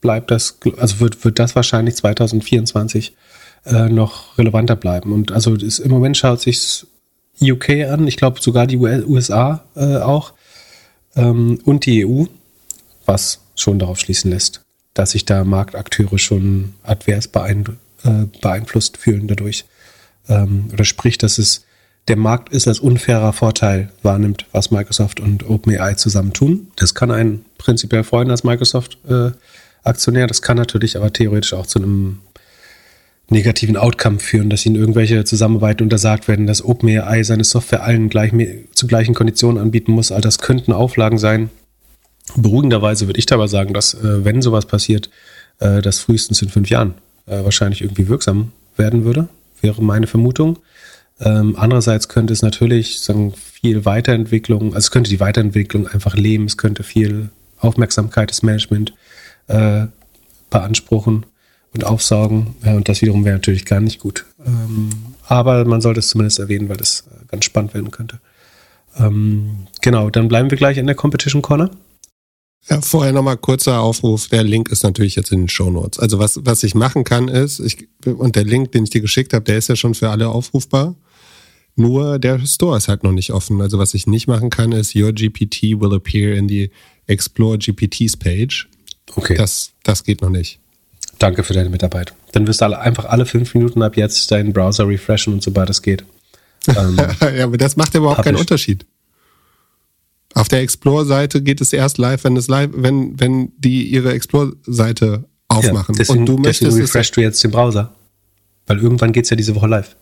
bleibt 0.00 0.30
das, 0.30 0.58
also 0.76 1.00
wird, 1.00 1.24
wird 1.24 1.38
das 1.38 1.54
wahrscheinlich 1.56 1.96
2024 1.96 3.14
äh, 3.66 3.88
noch 3.88 4.36
relevanter 4.38 4.76
bleiben. 4.76 5.12
Und 5.12 5.32
also 5.32 5.54
ist, 5.54 5.78
im 5.78 5.90
Moment 5.90 6.16
schaut 6.16 6.40
sich 6.40 6.86
UK 7.40 7.70
an, 7.90 8.06
ich 8.06 8.16
glaube 8.16 8.40
sogar 8.40 8.66
die 8.66 8.76
USA 8.76 9.64
äh, 9.74 9.96
auch 9.98 10.32
ähm, 11.16 11.60
und 11.64 11.86
die 11.86 12.04
EU, 12.04 12.24
was 13.06 13.40
schon 13.54 13.78
darauf 13.78 13.98
schließen 13.98 14.30
lässt, 14.30 14.62
dass 14.94 15.12
sich 15.12 15.24
da 15.24 15.44
Marktakteure 15.44 16.18
schon 16.18 16.74
advers 16.82 17.28
beeindrucken 17.28 17.81
äh, 18.04 18.26
beeinflusst 18.40 18.96
fühlen 18.96 19.26
dadurch. 19.26 19.64
Ähm, 20.28 20.68
oder 20.72 20.84
sprich, 20.84 21.18
dass 21.18 21.38
es 21.38 21.64
der 22.08 22.16
Markt 22.16 22.52
ist 22.52 22.66
als 22.66 22.80
unfairer 22.80 23.32
Vorteil 23.32 23.90
wahrnimmt, 24.02 24.46
was 24.52 24.70
Microsoft 24.70 25.20
und 25.20 25.48
OpenAI 25.48 25.94
zusammen 25.94 26.32
tun. 26.32 26.68
Das 26.76 26.94
kann 26.94 27.10
einen 27.10 27.44
prinzipiell 27.58 28.02
freuen 28.02 28.30
als 28.30 28.42
Microsoft-Aktionär. 28.44 30.24
Äh, 30.24 30.26
das 30.26 30.42
kann 30.42 30.56
natürlich 30.56 30.96
aber 30.96 31.12
theoretisch 31.12 31.52
auch 31.54 31.66
zu 31.66 31.78
einem 31.78 32.18
negativen 33.28 33.76
Outcome 33.76 34.18
führen, 34.18 34.50
dass 34.50 34.66
ihnen 34.66 34.76
irgendwelche 34.76 35.24
Zusammenarbeiten 35.24 35.84
untersagt 35.84 36.28
werden, 36.28 36.46
dass 36.46 36.64
OpenAI 36.64 37.22
seine 37.22 37.44
Software 37.44 37.82
allen 37.82 38.08
gleich, 38.08 38.32
zu 38.74 38.86
gleichen 38.86 39.14
Konditionen 39.14 39.62
anbieten 39.62 39.92
muss. 39.92 40.12
All 40.12 40.20
das 40.20 40.38
könnten 40.38 40.72
Auflagen 40.72 41.18
sein. 41.18 41.50
Beruhigenderweise 42.36 43.06
würde 43.06 43.18
ich 43.18 43.26
dabei 43.26 43.46
sagen, 43.46 43.74
dass 43.74 43.94
äh, 43.94 44.24
wenn 44.24 44.42
sowas 44.42 44.66
passiert, 44.66 45.08
äh, 45.60 45.82
das 45.82 46.00
frühestens 46.00 46.42
in 46.42 46.48
fünf 46.48 46.68
Jahren 46.68 46.94
äh, 47.26 47.44
wahrscheinlich 47.44 47.82
irgendwie 47.82 48.08
wirksam 48.08 48.52
werden 48.76 49.04
würde, 49.04 49.28
wäre 49.60 49.82
meine 49.82 50.06
Vermutung. 50.06 50.58
Ähm, 51.20 51.56
andererseits 51.56 52.08
könnte 52.08 52.32
es 52.32 52.42
natürlich 52.42 53.00
sagen, 53.00 53.32
viel 53.34 53.84
Weiterentwicklung, 53.84 54.74
also 54.74 54.78
es 54.78 54.90
könnte 54.90 55.10
die 55.10 55.20
Weiterentwicklung 55.20 55.86
einfach 55.86 56.16
leben, 56.16 56.46
es 56.46 56.56
könnte 56.56 56.82
viel 56.82 57.30
Aufmerksamkeit 57.58 58.30
des 58.30 58.42
Management 58.42 58.92
äh, 59.46 59.86
beanspruchen 60.50 61.26
und 61.72 61.84
aufsaugen. 61.84 62.56
Ja, 62.64 62.74
und 62.74 62.88
das 62.88 63.02
wiederum 63.02 63.24
wäre 63.24 63.36
natürlich 63.36 63.64
gar 63.64 63.80
nicht 63.80 64.00
gut. 64.00 64.24
Ähm, 64.44 64.90
aber 65.26 65.64
man 65.64 65.80
sollte 65.80 66.00
es 66.00 66.08
zumindest 66.08 66.38
erwähnen, 66.38 66.68
weil 66.68 66.80
es 66.80 67.04
äh, 67.08 67.26
ganz 67.28 67.44
spannend 67.44 67.74
werden 67.74 67.90
könnte. 67.90 68.18
Ähm, 68.98 69.66
genau, 69.80 70.10
dann 70.10 70.28
bleiben 70.28 70.50
wir 70.50 70.58
gleich 70.58 70.76
in 70.76 70.86
der 70.86 70.96
Competition 70.96 71.42
Corner. 71.42 71.70
Ja, 72.68 72.80
vorher 72.80 73.12
nochmal 73.12 73.36
kurzer 73.36 73.80
Aufruf. 73.80 74.28
Der 74.28 74.44
Link 74.44 74.68
ist 74.70 74.84
natürlich 74.84 75.16
jetzt 75.16 75.32
in 75.32 75.40
den 75.40 75.48
Show 75.48 75.70
Notes. 75.70 75.98
Also 75.98 76.18
was, 76.18 76.40
was 76.44 76.62
ich 76.62 76.74
machen 76.74 77.04
kann 77.04 77.28
ist, 77.28 77.58
ich, 77.58 77.88
und 78.04 78.36
der 78.36 78.44
Link, 78.44 78.72
den 78.72 78.84
ich 78.84 78.90
dir 78.90 79.00
geschickt 79.00 79.32
habe, 79.32 79.44
der 79.44 79.58
ist 79.58 79.68
ja 79.68 79.76
schon 79.76 79.94
für 79.94 80.10
alle 80.10 80.28
aufrufbar. 80.28 80.94
Nur 81.74 82.18
der 82.18 82.38
Store 82.46 82.76
ist 82.76 82.88
halt 82.88 83.02
noch 83.02 83.12
nicht 83.12 83.32
offen. 83.32 83.60
Also 83.60 83.78
was 83.78 83.94
ich 83.94 84.06
nicht 84.06 84.28
machen 84.28 84.50
kann, 84.50 84.72
ist 84.72 84.94
Your 84.94 85.12
GPT 85.12 85.80
will 85.80 85.94
appear 85.94 86.36
in 86.36 86.48
the 86.48 86.70
Explore 87.06 87.58
GPTs 87.58 88.16
Page. 88.16 88.68
Okay. 89.16 89.34
Das, 89.36 89.72
das 89.82 90.04
geht 90.04 90.22
noch 90.22 90.30
nicht. 90.30 90.60
Danke 91.18 91.42
für 91.42 91.54
deine 91.54 91.70
Mitarbeit. 91.70 92.14
Dann 92.32 92.46
wirst 92.46 92.60
du 92.60 92.78
einfach 92.78 93.06
alle 93.06 93.26
fünf 93.26 93.54
Minuten 93.54 93.82
ab 93.82 93.96
jetzt 93.96 94.30
deinen 94.30 94.52
Browser 94.52 94.86
refreshen 94.86 95.32
und 95.32 95.42
sobald 95.42 95.70
es 95.70 95.82
geht. 95.82 96.04
Ähm, 96.68 96.96
ja, 96.96 97.42
aber 97.42 97.56
das 97.56 97.74
macht 97.74 97.92
ja 97.92 97.98
überhaupt 97.98 98.22
keinen 98.22 98.36
Unterschied. 98.36 98.86
Auf 100.34 100.48
der 100.48 100.60
Explore-Seite 100.60 101.42
geht 101.42 101.60
es 101.60 101.72
erst 101.72 101.98
live, 101.98 102.24
wenn 102.24 102.36
es 102.36 102.48
live, 102.48 102.70
wenn, 102.74 103.18
wenn 103.20 103.52
die 103.58 103.84
ihre 103.84 104.12
Explore-Seite 104.12 105.24
aufmachen. 105.48 105.94
Ja, 105.94 105.98
deswegen, 105.98 106.20
und 106.20 106.26
du 106.26 106.36
möchtest. 106.38 106.62
Deswegen 106.62 106.82
refreshst 106.82 107.16
du 107.16 107.20
jetzt 107.20 107.42
den 107.44 107.50
Browser. 107.50 107.94
Weil 108.66 108.78
irgendwann 108.78 109.12
geht 109.12 109.24
es 109.24 109.30
ja 109.30 109.36
diese 109.36 109.54
Woche 109.54 109.66
live. 109.66 109.96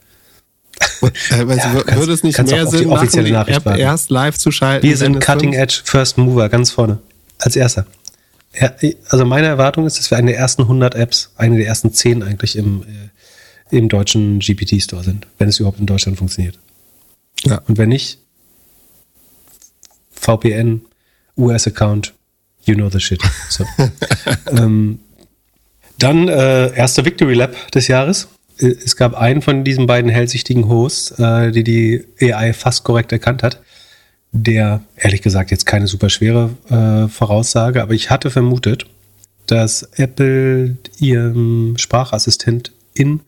äh, 1.03 1.09
ja, 1.39 1.97
würde 1.97 2.13
es 2.13 2.23
nicht 2.23 2.39
mehr 2.39 2.67
Sinn 2.67 2.89
machen, 2.89 3.09
die 3.25 3.33
App 3.33 3.65
warten. 3.65 3.81
erst 3.81 4.11
live 4.11 4.39
zu 4.39 4.51
schalten? 4.51 4.87
Wir 4.87 4.97
sind 4.97 5.21
Cutting 5.21 5.53
Edge 5.53 5.81
First 5.85 6.19
Mover, 6.19 6.49
ganz 6.49 6.71
vorne. 6.71 6.99
Als 7.39 7.57
erster. 7.57 7.87
Ja, 8.59 8.73
also 9.09 9.25
meine 9.25 9.47
Erwartung 9.47 9.87
ist, 9.87 9.99
dass 9.99 10.11
wir 10.11 10.19
eine 10.19 10.33
der 10.33 10.41
ersten 10.41 10.63
100 10.63 10.95
Apps, 10.95 11.31
eine 11.37 11.57
der 11.57 11.67
ersten 11.67 11.93
10 11.93 12.23
eigentlich 12.23 12.57
im, 12.57 12.83
äh, 12.83 13.77
im 13.77 13.89
deutschen 13.89 14.41
GPT-Store 14.41 15.05
sind, 15.05 15.27
wenn 15.39 15.49
es 15.49 15.59
überhaupt 15.61 15.79
in 15.79 15.87
Deutschland 15.87 16.19
funktioniert. 16.19 16.59
Ja. 17.45 17.63
Und 17.69 17.79
wenn 17.79 17.89
nicht, 17.89 18.20
VPN, 20.21 20.83
US-Account, 21.37 22.15
you 22.65 22.75
know 22.75 22.89
the 22.91 23.01
shit. 23.01 23.23
So. 23.49 23.65
ähm, 24.51 25.01
dann 25.99 26.29
äh, 26.29 26.75
erster 26.75 27.05
Victory 27.05 27.35
Lab 27.35 27.55
des 27.73 27.89
Jahres. 27.89 28.29
Es 28.59 28.97
gab 28.97 29.15
einen 29.15 29.41
von 29.43 29.65
diesen 29.65 29.87
beiden 29.87 30.11
hellsichtigen 30.11 30.69
Hosts, 30.69 31.13
äh, 31.19 31.51
die 31.51 31.65
die 31.65 32.05
AI 32.21 32.53
fast 32.53 32.85
korrekt 32.85 33.13
erkannt 33.13 33.43
hat. 33.43 33.61
Der, 34.33 34.83
ehrlich 34.97 35.23
gesagt, 35.23 35.51
jetzt 35.51 35.67
keine 35.67 35.87
super 35.87 36.09
schwere 36.09 36.51
äh, 36.69 37.09
Voraussage, 37.09 37.83
aber 37.83 37.95
ich 37.95 38.11
hatte 38.11 38.31
vermutet, 38.31 38.87
dass 39.47 39.83
Apple 39.97 40.77
ihrem 40.99 41.75
Sprachassistent 41.77 42.73
in 42.95 43.21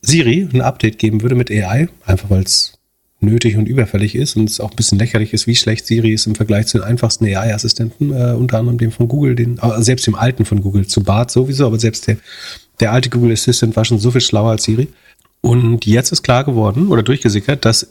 Siri 0.00 0.48
ein 0.52 0.62
Update 0.62 0.98
geben 0.98 1.22
würde 1.22 1.34
mit 1.34 1.50
AI, 1.50 1.88
einfach 2.06 2.30
weil 2.30 2.42
es 2.42 2.77
nötig 3.20 3.56
und 3.56 3.66
überfällig 3.66 4.14
ist 4.14 4.36
und 4.36 4.48
es 4.48 4.60
auch 4.60 4.70
ein 4.70 4.76
bisschen 4.76 4.98
lächerlich 4.98 5.32
ist, 5.32 5.46
wie 5.46 5.56
schlecht 5.56 5.86
Siri 5.86 6.12
ist 6.12 6.26
im 6.26 6.34
Vergleich 6.34 6.66
zu 6.66 6.78
den 6.78 6.86
einfachsten 6.86 7.24
AI-Assistenten, 7.24 8.12
äh, 8.12 8.34
unter 8.34 8.58
anderem 8.58 8.78
dem 8.78 8.92
von 8.92 9.08
Google, 9.08 9.34
den, 9.34 9.58
äh, 9.58 9.82
selbst 9.82 10.06
dem 10.06 10.14
alten 10.14 10.44
von 10.44 10.60
Google, 10.60 10.86
zu 10.86 11.02
Bart 11.02 11.30
sowieso, 11.30 11.66
aber 11.66 11.78
selbst 11.78 12.06
der, 12.06 12.18
der 12.78 12.92
alte 12.92 13.10
Google 13.10 13.32
Assistant 13.32 13.74
war 13.74 13.84
schon 13.84 13.98
so 13.98 14.10
viel 14.10 14.20
schlauer 14.20 14.50
als 14.52 14.64
Siri. 14.64 14.88
Und 15.40 15.86
jetzt 15.86 16.12
ist 16.12 16.22
klar 16.22 16.44
geworden 16.44 16.88
oder 16.88 17.02
durchgesickert, 17.02 17.64
dass 17.64 17.88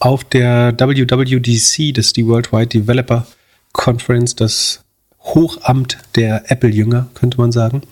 auf 0.00 0.24
der 0.24 0.74
WWDC, 0.78 1.92
das 1.94 2.06
ist 2.06 2.16
die 2.16 2.26
Worldwide 2.26 2.68
Developer 2.68 3.26
Conference, 3.72 4.34
das 4.34 4.84
Hochamt 5.20 5.98
der 6.14 6.50
Apple-Jünger, 6.50 7.08
könnte 7.14 7.38
man 7.38 7.52
sagen, 7.52 7.82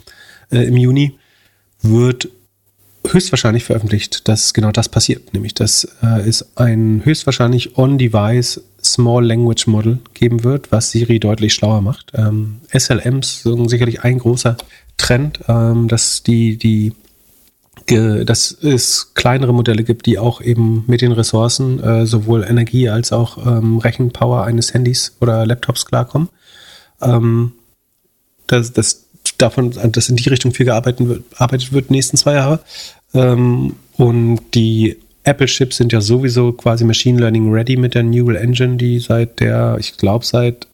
äh, 0.51 0.65
im 0.67 0.77
Juni, 0.77 1.19
wird 1.83 2.29
höchstwahrscheinlich 3.13 3.65
veröffentlicht, 3.65 4.29
dass 4.29 4.55
genau 4.55 4.73
das 4.73 4.89
passiert. 4.89 5.33
Nämlich, 5.35 5.55
dass 5.55 5.85
äh, 6.03 6.29
es 6.29 6.57
ein 6.57 7.03
höchstwahrscheinlich 7.05 7.77
On-Device 7.77 8.63
Small 8.83 9.25
Language 9.25 9.67
Model 9.67 9.99
geben 10.15 10.45
wird, 10.45 10.71
was 10.73 10.91
Siri 10.91 11.19
deutlich 11.19 11.55
schlauer 11.55 11.81
macht. 11.81 12.13
Ähm, 12.15 12.61
SLMs 12.73 13.43
sind 13.43 13.69
sicherlich 13.69 14.03
ein 14.03 14.19
großer 14.19 14.57
Trend, 14.97 15.41
ähm, 15.49 15.89
dass 15.89 16.23
die, 16.23 16.57
die 16.57 16.93
dass 17.89 18.51
es 18.51 19.15
kleinere 19.15 19.55
Modelle 19.55 19.85
gibt, 19.85 20.07
die 20.07 20.19
auch 20.19 20.41
eben 20.41 20.83
mit 20.89 21.03
den 21.03 21.13
Ressourcen 21.13 21.79
äh, 21.79 22.05
sowohl 22.05 22.43
Energie 22.43 22.89
als 22.89 23.13
auch 23.13 23.39
ähm, 23.47 23.79
Rechenpower 23.79 24.43
eines 24.43 24.75
Handys 24.75 25.17
oder 25.21 25.47
Laptops 25.47 25.87
klarkommen. 25.87 26.29
Ähm, 27.01 27.53
dass, 28.49 28.73
dass 28.73 29.06
davon, 29.39 29.73
dass 29.93 30.09
in 30.09 30.17
die 30.17 30.29
Richtung 30.29 30.53
viel 30.53 30.67
gearbeitet 30.67 31.09
wird, 31.09 31.25
arbeitet 31.37 31.73
wird, 31.73 31.91
nächsten 31.91 32.17
zwei 32.17 32.35
Jahre. 32.35 32.61
Ähm, 33.15 33.75
und 33.97 34.41
die 34.55 34.97
Apple-Chips 35.25 35.77
sind 35.77 35.93
ja 35.93 36.01
sowieso 36.01 36.53
quasi 36.53 36.85
Machine 36.85 37.19
Learning 37.19 37.53
ready 37.53 37.77
mit 37.77 37.95
der 37.95 38.05
Neural 38.05 38.37
Engine, 38.37 38.77
die 38.77 39.01
seit 39.01 39.41
der, 39.41 39.77
ich 39.81 39.97
glaube, 39.97 40.25
seit 40.25 40.69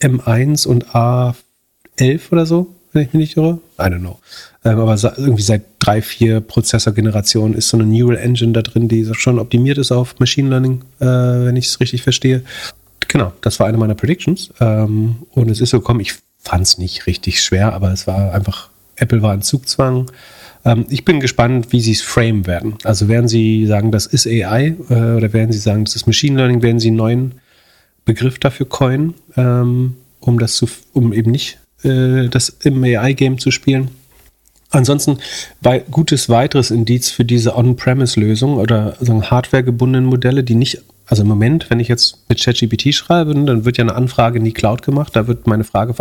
M1 0.00 0.66
und 0.66 0.88
A11 0.90 2.30
oder 2.30 2.44
so, 2.44 2.74
wenn 2.92 3.02
ich 3.02 3.12
mich 3.12 3.28
nicht 3.28 3.36
irre. 3.36 3.58
I 3.78 3.84
don't 3.84 4.00
know. 4.00 4.18
Ähm, 4.64 4.78
aber 4.78 4.98
irgendwie 5.16 5.42
seit 5.42 5.62
drei, 5.78 6.02
vier 6.02 6.40
Prozessor-Generationen 6.40 7.54
ist 7.54 7.68
so 7.68 7.78
eine 7.78 7.86
Neural 7.86 8.18
Engine 8.18 8.52
da 8.52 8.62
drin, 8.62 8.88
die 8.88 9.08
schon 9.14 9.38
optimiert 9.38 9.78
ist 9.78 9.92
auf 9.92 10.18
Machine 10.18 10.50
Learning, 10.50 10.82
äh, 11.00 11.06
wenn 11.06 11.56
ich 11.56 11.66
es 11.66 11.80
richtig 11.80 12.02
verstehe. 12.02 12.42
Genau, 13.08 13.32
das 13.40 13.60
war 13.60 13.66
eine 13.66 13.78
meiner 13.78 13.94
Predictions. 13.94 14.52
Ähm, 14.60 15.16
und 15.32 15.50
es 15.50 15.60
ist 15.60 15.70
so 15.70 15.80
gekommen, 15.80 16.00
ich 16.00 16.14
fand 16.44 16.66
es 16.66 16.78
nicht 16.78 17.06
richtig 17.06 17.42
schwer, 17.42 17.72
aber 17.72 17.92
es 17.92 18.06
war 18.06 18.32
einfach, 18.32 18.68
Apple 18.96 19.22
war 19.22 19.34
in 19.34 19.42
Zugzwang. 19.42 20.10
Ähm, 20.64 20.86
ich 20.88 21.04
bin 21.04 21.20
gespannt, 21.20 21.72
wie 21.72 21.80
sie 21.80 21.92
es 21.92 22.02
frame 22.02 22.46
werden. 22.46 22.74
Also 22.84 23.08
werden 23.08 23.28
sie 23.28 23.66
sagen, 23.66 23.90
das 23.90 24.06
ist 24.06 24.26
AI 24.26 24.76
äh, 24.88 24.94
oder 25.16 25.32
werden 25.32 25.52
sie 25.52 25.58
sagen, 25.58 25.84
das 25.84 25.96
ist 25.96 26.06
Machine 26.06 26.36
Learning, 26.36 26.62
werden 26.62 26.80
sie 26.80 26.88
einen 26.88 26.96
neuen 26.96 27.32
Begriff 28.04 28.38
dafür 28.38 28.68
coinen, 28.68 29.14
ähm, 29.36 29.96
um 30.20 30.38
das 30.38 30.56
zu, 30.56 30.68
um 30.92 31.12
eben 31.12 31.30
nicht 31.30 31.58
äh, 31.82 32.28
das 32.28 32.48
im 32.48 32.82
AI-Game 32.82 33.38
zu 33.38 33.50
spielen. 33.50 33.90
Ansonsten 34.70 35.18
bei 35.62 35.84
gutes 35.90 36.28
weiteres 36.28 36.70
Indiz 36.70 37.10
für 37.10 37.24
diese 37.24 37.56
On-Premise-Lösung 37.56 38.56
oder 38.56 38.96
so 39.00 39.22
hardware-gebundenen 39.22 40.04
Modelle, 40.04 40.42
die 40.42 40.56
nicht, 40.56 40.82
also 41.06 41.22
im 41.22 41.28
Moment, 41.28 41.70
wenn 41.70 41.78
ich 41.78 41.86
jetzt 41.86 42.28
mit 42.28 42.42
ChatGPT 42.42 42.92
schreibe, 42.92 43.34
dann 43.34 43.64
wird 43.64 43.78
ja 43.78 43.84
eine 43.84 43.94
Anfrage 43.94 44.38
in 44.38 44.44
die 44.44 44.52
Cloud 44.52 44.82
gemacht, 44.82 45.14
da 45.14 45.28
wird 45.28 45.46
meine 45.46 45.62
Frage 45.62 45.94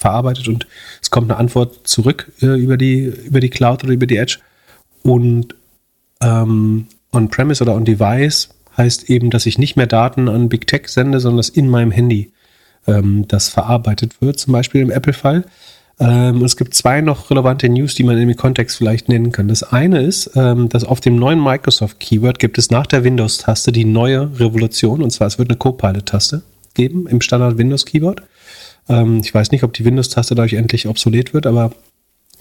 verarbeitet 0.00 0.48
und 0.48 0.66
es 1.00 1.10
kommt 1.10 1.30
eine 1.30 1.38
Antwort 1.38 1.86
zurück 1.86 2.32
äh, 2.42 2.60
über, 2.60 2.76
die, 2.76 3.04
über 3.04 3.40
die 3.40 3.50
Cloud 3.50 3.84
oder 3.84 3.92
über 3.92 4.06
die 4.06 4.16
Edge. 4.16 4.38
Und 5.02 5.54
ähm, 6.20 6.86
On-Premise 7.12 7.62
oder 7.62 7.74
On-Device 7.74 8.50
heißt 8.76 9.10
eben, 9.10 9.30
dass 9.30 9.46
ich 9.46 9.58
nicht 9.58 9.76
mehr 9.76 9.86
Daten 9.86 10.28
an 10.28 10.48
Big 10.48 10.66
Tech 10.66 10.88
sende, 10.88 11.20
sondern 11.20 11.38
dass 11.38 11.48
in 11.48 11.68
meinem 11.68 11.90
Handy 11.90 12.32
ähm, 12.86 13.26
das 13.28 13.48
verarbeitet 13.48 14.20
wird, 14.20 14.38
zum 14.38 14.52
Beispiel 14.52 14.80
im 14.80 14.90
Apple-Fall. 14.90 15.44
Ähm, 15.98 16.42
es 16.42 16.56
gibt 16.56 16.72
zwei 16.74 17.02
noch 17.02 17.30
relevante 17.30 17.68
News, 17.68 17.94
die 17.94 18.04
man 18.04 18.16
in 18.16 18.26
dem 18.26 18.36
Kontext 18.36 18.78
vielleicht 18.78 19.08
nennen 19.10 19.32
kann. 19.32 19.48
Das 19.48 19.62
eine 19.62 20.00
ist, 20.00 20.30
ähm, 20.34 20.70
dass 20.70 20.84
auf 20.84 21.00
dem 21.00 21.16
neuen 21.16 21.42
Microsoft-Keyword 21.42 22.38
gibt 22.38 22.56
es 22.56 22.70
nach 22.70 22.86
der 22.86 23.04
Windows-Taste 23.04 23.70
die 23.70 23.84
neue 23.84 24.30
Revolution, 24.40 25.02
und 25.02 25.10
zwar 25.10 25.26
es 25.26 25.38
wird 25.38 25.50
eine 25.50 25.58
Copilot-Taste 25.58 26.42
geben 26.74 27.06
im 27.06 27.20
Standard-Windows-Keyboard. 27.20 28.22
Ähm, 28.90 29.20
ich 29.24 29.32
weiß 29.32 29.52
nicht, 29.52 29.62
ob 29.62 29.72
die 29.72 29.84
Windows-Taste 29.84 30.34
dadurch 30.34 30.54
endlich 30.54 30.86
obsolet 30.86 31.32
wird, 31.32 31.46
aber 31.46 31.72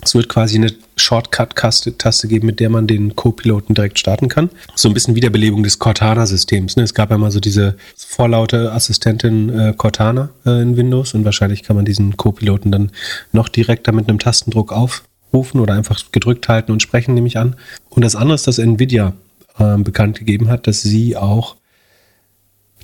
es 0.01 0.15
wird 0.15 0.29
quasi 0.29 0.55
eine 0.55 0.71
Shortcut-Taste 0.95 2.27
geben, 2.27 2.47
mit 2.47 2.59
der 2.59 2.69
man 2.69 2.87
den 2.87 3.15
Co-Piloten 3.15 3.75
direkt 3.75 3.99
starten 3.99 4.29
kann. 4.29 4.49
So 4.75 4.87
ein 4.87 4.93
bisschen 4.93 5.15
Wiederbelebung 5.15 5.61
des 5.61 5.77
Cortana-Systems. 5.77 6.77
Ne? 6.77 6.83
Es 6.83 6.93
gab 6.93 7.11
ja 7.11 7.17
mal 7.17 7.31
so 7.31 7.39
diese 7.39 7.75
vorlaute 7.97 8.71
Assistentin 8.71 9.49
äh, 9.49 9.73
Cortana 9.75 10.29
äh, 10.45 10.61
in 10.61 10.77
Windows 10.77 11.13
und 11.13 11.25
wahrscheinlich 11.25 11.63
kann 11.63 11.75
man 11.75 11.85
diesen 11.85 12.15
Co-Piloten 12.15 12.71
dann 12.71 12.91
noch 13.33 13.49
direkter 13.49 13.91
mit 13.91 14.07
einem 14.07 14.19
Tastendruck 14.19 14.71
aufrufen 14.71 15.59
oder 15.59 15.73
einfach 15.73 15.99
gedrückt 16.11 16.47
halten 16.47 16.71
und 16.71 16.81
sprechen, 16.81 17.13
nehme 17.13 17.27
ich 17.27 17.37
an. 17.37 17.57
Und 17.89 18.03
das 18.03 18.15
andere 18.15 18.35
ist, 18.35 18.47
dass 18.47 18.57
Nvidia 18.57 19.13
äh, 19.57 19.77
bekannt 19.77 20.19
gegeben 20.19 20.47
hat, 20.47 20.65
dass 20.65 20.81
sie 20.81 21.17
auch 21.17 21.57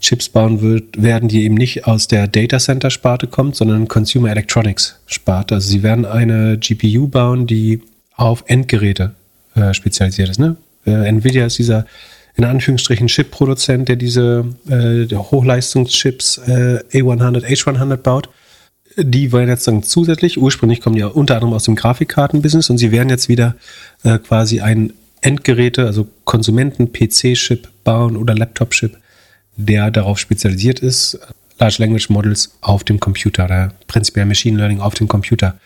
Chips 0.05 0.29
bauen 0.29 0.61
wird, 0.61 1.01
werden, 1.01 1.29
die 1.29 1.45
eben 1.45 1.55
nicht 1.55 1.87
aus 1.87 2.07
der 2.07 2.27
Data 2.27 2.59
Center 2.59 2.91
Sparte 2.91 3.25
kommt, 3.25 3.55
sondern 3.55 3.87
Consumer 3.87 4.29
Electronics 4.29 4.99
Sparte. 5.07 5.55
Also 5.55 5.67
sie 5.67 5.81
werden 5.81 6.05
eine 6.05 6.59
GPU 6.59 7.07
bauen, 7.07 7.47
die 7.47 7.81
auf 8.15 8.43
Endgeräte 8.45 9.15
äh, 9.55 9.73
spezialisiert 9.73 10.29
ist. 10.29 10.39
Ne? 10.39 10.57
Äh, 10.85 11.07
Nvidia 11.07 11.47
ist 11.47 11.57
dieser 11.57 11.87
in 12.35 12.43
Anführungsstrichen 12.43 13.07
Chip-Produzent, 13.07 13.89
der 13.89 13.95
diese 13.95 14.45
äh, 14.69 15.07
Hochleistungschips 15.15 16.37
äh, 16.39 16.83
A100, 16.91 17.43
H100 17.43 17.97
baut. 17.97 18.29
Die 18.97 19.31
werden 19.31 19.49
jetzt 19.49 19.67
dann 19.67 19.81
zusätzlich, 19.81 20.37
ursprünglich 20.37 20.81
kommen 20.81 20.95
die 20.95 21.01
ja 21.01 21.07
unter 21.07 21.35
anderem 21.35 21.53
aus 21.53 21.63
dem 21.63 21.75
Grafikkartenbusiness 21.75 22.69
und 22.69 22.77
sie 22.77 22.91
werden 22.91 23.09
jetzt 23.09 23.27
wieder 23.27 23.55
äh, 24.03 24.19
quasi 24.19 24.61
ein 24.61 24.93
Endgeräte, 25.21 25.87
also 25.87 26.07
Konsumenten-PC-Chip 26.25 27.69
bauen 27.83 28.17
oder 28.17 28.35
Laptop-Chip, 28.35 28.97
der 29.57 29.91
darauf 29.91 30.19
spezialisiert 30.19 30.79
ist, 30.79 31.19
Large 31.57 31.77
Language 31.79 32.09
Models 32.09 32.57
auf 32.61 32.83
dem 32.83 32.99
Computer 32.99 33.45
oder 33.45 33.73
prinzipiell 33.87 34.25
Machine 34.25 34.57
Learning 34.57 34.81
auf 34.81 34.93
dem 34.93 35.07
Computer 35.07 35.57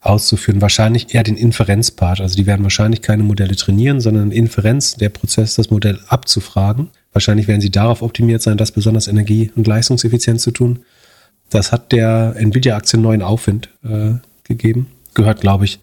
auszuführen. 0.00 0.60
Wahrscheinlich 0.60 1.14
eher 1.14 1.22
den 1.22 1.36
Inferenzpart. 1.36 2.20
Also 2.20 2.36
die 2.36 2.46
werden 2.46 2.62
wahrscheinlich 2.62 3.02
keine 3.02 3.22
Modelle 3.22 3.56
trainieren, 3.56 4.00
sondern 4.00 4.32
Inferenz, 4.32 4.94
der 4.94 5.08
Prozess, 5.08 5.54
das 5.54 5.70
Modell 5.70 6.00
abzufragen. 6.08 6.88
Wahrscheinlich 7.12 7.48
werden 7.48 7.60
sie 7.60 7.70
darauf 7.70 8.02
optimiert 8.02 8.42
sein, 8.42 8.56
das 8.56 8.72
besonders 8.72 9.08
energie- 9.08 9.50
und 9.54 9.66
leistungseffizient 9.66 10.40
zu 10.40 10.50
tun. 10.50 10.80
Das 11.50 11.70
hat 11.72 11.92
der 11.92 12.34
Nvidia-Aktie 12.36 12.98
neuen 12.98 13.22
Aufwind 13.22 13.68
äh, 13.84 14.14
gegeben. 14.44 14.88
Gehört, 15.14 15.40
glaube 15.40 15.64
ich, 15.64 15.80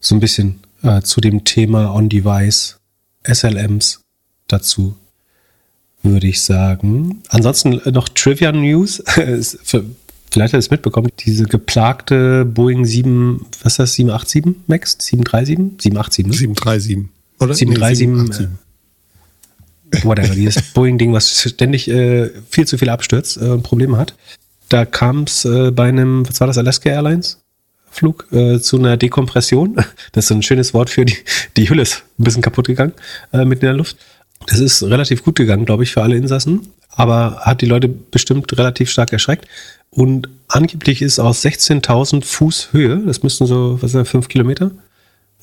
so 0.00 0.14
ein 0.14 0.20
bisschen 0.20 0.60
äh, 0.82 1.02
zu 1.02 1.20
dem 1.20 1.44
Thema 1.44 1.94
On-Device, 1.94 2.78
SLMs 3.24 4.00
dazu 4.48 4.96
würde 6.02 6.26
ich 6.26 6.42
sagen. 6.42 7.22
Ansonsten 7.28 7.80
noch 7.92 8.08
Trivia 8.08 8.52
News. 8.52 9.02
Vielleicht 10.32 10.54
hat 10.54 10.60
es 10.60 10.70
mitbekommen, 10.70 11.10
diese 11.18 11.44
geplagte 11.44 12.46
Boeing 12.46 12.86
7, 12.86 13.44
was 13.62 13.74
ist 13.74 13.78
das, 13.78 13.94
787 13.94 14.62
Max? 14.66 14.96
737? 14.98 15.82
787, 15.82 16.26
ne? 16.26 16.32
737. 16.32 16.98
Oder? 17.38 17.54
737. 17.54 18.08
Nee, 18.08 18.14
787. 18.14 18.46
Äh, 19.92 20.04
whatever, 20.04 20.34
dieses 20.34 20.62
Boeing-Ding, 20.74 21.12
was 21.12 21.42
ständig 21.42 21.88
äh, 21.88 22.30
viel 22.48 22.66
zu 22.66 22.78
viel 22.78 22.88
abstürzt 22.88 23.36
äh, 23.36 23.46
und 23.46 23.62
Probleme 23.62 23.98
hat. 23.98 24.14
Da 24.68 24.86
kam 24.86 25.24
es 25.24 25.44
äh, 25.44 25.70
bei 25.70 25.88
einem, 25.88 26.26
was 26.26 26.40
war 26.40 26.46
das, 26.46 26.56
Alaska 26.56 26.88
Airlines? 26.88 27.38
Flug 27.90 28.26
äh, 28.32 28.58
zu 28.58 28.78
einer 28.78 28.96
Dekompression. 28.96 29.76
Das 30.12 30.24
ist 30.24 30.28
so 30.28 30.34
ein 30.34 30.42
schönes 30.42 30.72
Wort 30.72 30.88
für 30.88 31.04
die, 31.04 31.16
die 31.56 31.68
Hülle 31.68 31.82
ist 31.82 32.04
ein 32.18 32.24
bisschen 32.24 32.42
kaputt 32.42 32.66
gegangen 32.66 32.94
äh, 33.32 33.44
mit 33.44 33.60
in 33.60 33.66
der 33.66 33.74
Luft. 33.74 33.98
Das 34.46 34.58
ist 34.58 34.82
relativ 34.82 35.24
gut 35.24 35.36
gegangen, 35.36 35.64
glaube 35.64 35.84
ich, 35.84 35.92
für 35.92 36.02
alle 36.02 36.16
Insassen, 36.16 36.68
aber 36.90 37.40
hat 37.40 37.60
die 37.60 37.66
Leute 37.66 37.88
bestimmt 37.88 38.56
relativ 38.56 38.90
stark 38.90 39.12
erschreckt. 39.12 39.46
Und 39.90 40.28
angeblich 40.48 41.02
ist 41.02 41.18
aus 41.18 41.44
16.000 41.44 42.24
Fuß 42.24 42.72
Höhe, 42.72 43.02
das 43.06 43.22
müssten 43.22 43.46
so, 43.46 43.80
was 43.82 43.92
sind 43.92 44.00
das, 44.00 44.08
fünf 44.08 44.28
Kilometer, 44.28 44.70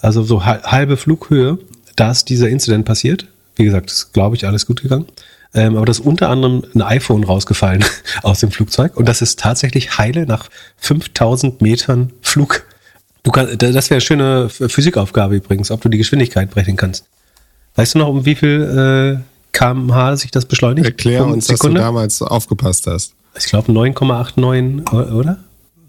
also 0.02 0.24
so 0.24 0.46
halbe 0.46 0.98
Flughöhe, 0.98 1.60
da 1.96 2.12
ist 2.12 2.30
dieser 2.30 2.50
Incident 2.50 2.86
passiert. 2.86 3.28
Wie 3.56 3.66
gesagt, 3.66 3.92
ist, 3.92 4.14
glaube 4.14 4.36
ich, 4.36 4.48
alles 4.48 4.66
gut 4.66 4.82
gegangen. 4.82 5.06
Ähm, 5.54 5.76
aber 5.76 5.86
da 5.86 5.92
ist 5.92 6.00
unter 6.00 6.30
anderem 6.30 6.64
ein 6.74 6.82
iPhone 6.82 7.24
rausgefallen 7.24 7.84
aus 8.22 8.40
dem 8.40 8.52
Flugzeug 8.52 8.96
und 8.96 9.08
das 9.10 9.22
ist 9.22 9.40
tatsächlich 9.40 9.98
heile 9.98 10.26
nach 10.26 10.48
5000 10.78 11.62
Metern 11.62 12.12
Flug. 12.22 12.66
Du 13.24 13.32
kannst, 13.32 13.62
das 13.62 13.90
wäre 13.90 13.96
eine 13.96 14.02
schöne 14.02 14.50
Physikaufgabe 14.50 15.36
übrigens, 15.36 15.72
ob 15.72 15.82
du 15.82 15.90
die 15.90 15.98
Geschwindigkeit 15.98 16.52
brechen 16.52 16.78
kannst. 16.78 17.06
Weißt 17.80 17.96
du 17.96 18.00
noch, 18.00 18.10
um 18.10 18.26
wie 18.26 18.36
viel 18.36 19.24
äh, 19.24 19.24
kmh 19.54 20.18
sich 20.18 20.32
das 20.32 20.44
beschleunigt? 20.44 20.86
Erklär 20.86 21.26
uns, 21.26 21.46
Sekunde? 21.46 21.76
dass 21.76 21.84
du 21.84 21.88
damals 21.88 22.22
aufgepasst 22.22 22.88
hast. 22.88 23.14
Ich 23.38 23.46
glaube 23.46 23.72
9,89, 23.72 25.14
oder? 25.14 25.38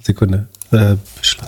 Sekunde. 0.01 0.47
Äh, 0.71 0.95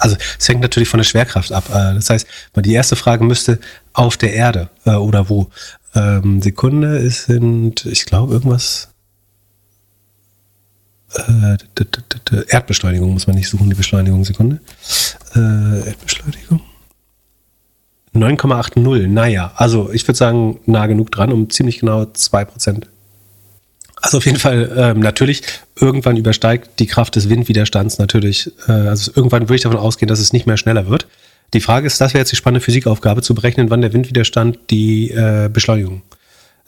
also 0.00 0.16
es 0.36 0.48
hängt 0.48 0.60
natürlich 0.60 0.88
von 0.88 0.98
der 0.98 1.04
Schwerkraft 1.04 1.52
ab. 1.52 1.68
Äh, 1.68 1.94
das 1.94 2.10
heißt, 2.10 2.26
die 2.56 2.72
erste 2.72 2.96
Frage 2.96 3.22
müsste 3.22 3.60
auf 3.92 4.16
der 4.16 4.34
Erde 4.34 4.68
äh, 4.84 4.94
oder 4.94 5.28
wo. 5.28 5.48
Ähm, 5.94 6.42
Sekunde 6.42 6.98
ist 6.98 7.26
sind, 7.26 7.86
ich 7.86 8.04
glaube, 8.04 8.32
irgendwas. 8.32 8.88
Erdbeschleunigung 12.48 13.12
muss 13.12 13.28
man 13.28 13.36
nicht 13.36 13.48
suchen, 13.48 13.68
die 13.68 13.76
Beschleunigung. 13.76 14.24
Sekunde. 14.24 14.60
Erdbeschleunigung. 15.36 16.62
9,80. 18.14 19.08
Naja, 19.08 19.52
also 19.56 19.90
ich 19.92 20.06
würde 20.06 20.18
sagen, 20.18 20.60
nah 20.66 20.86
genug 20.86 21.10
dran, 21.10 21.32
um 21.32 21.48
ziemlich 21.50 21.80
genau 21.80 22.02
2%. 22.02 22.84
Also 23.96 24.18
auf 24.18 24.26
jeden 24.26 24.38
Fall, 24.38 24.70
ähm, 24.76 25.00
natürlich, 25.00 25.42
irgendwann 25.80 26.16
übersteigt 26.16 26.80
die 26.80 26.86
Kraft 26.86 27.14
des 27.14 27.28
Windwiderstands 27.28 27.98
natürlich, 27.98 28.50
äh, 28.68 28.72
also 28.72 29.12
irgendwann 29.14 29.42
würde 29.42 29.54
ich 29.54 29.62
davon 29.62 29.78
ausgehen, 29.78 30.08
dass 30.08 30.18
es 30.18 30.32
nicht 30.32 30.46
mehr 30.46 30.56
schneller 30.56 30.88
wird. 30.88 31.06
Die 31.54 31.60
Frage 31.60 31.86
ist, 31.86 32.00
das 32.00 32.12
wäre 32.12 32.22
jetzt 32.22 32.32
die 32.32 32.36
spannende 32.36 32.64
Physikaufgabe, 32.64 33.22
zu 33.22 33.34
berechnen, 33.34 33.70
wann 33.70 33.80
der 33.80 33.92
Windwiderstand 33.92 34.58
die 34.70 35.10
äh, 35.10 35.48
Beschleunigung, 35.52 36.02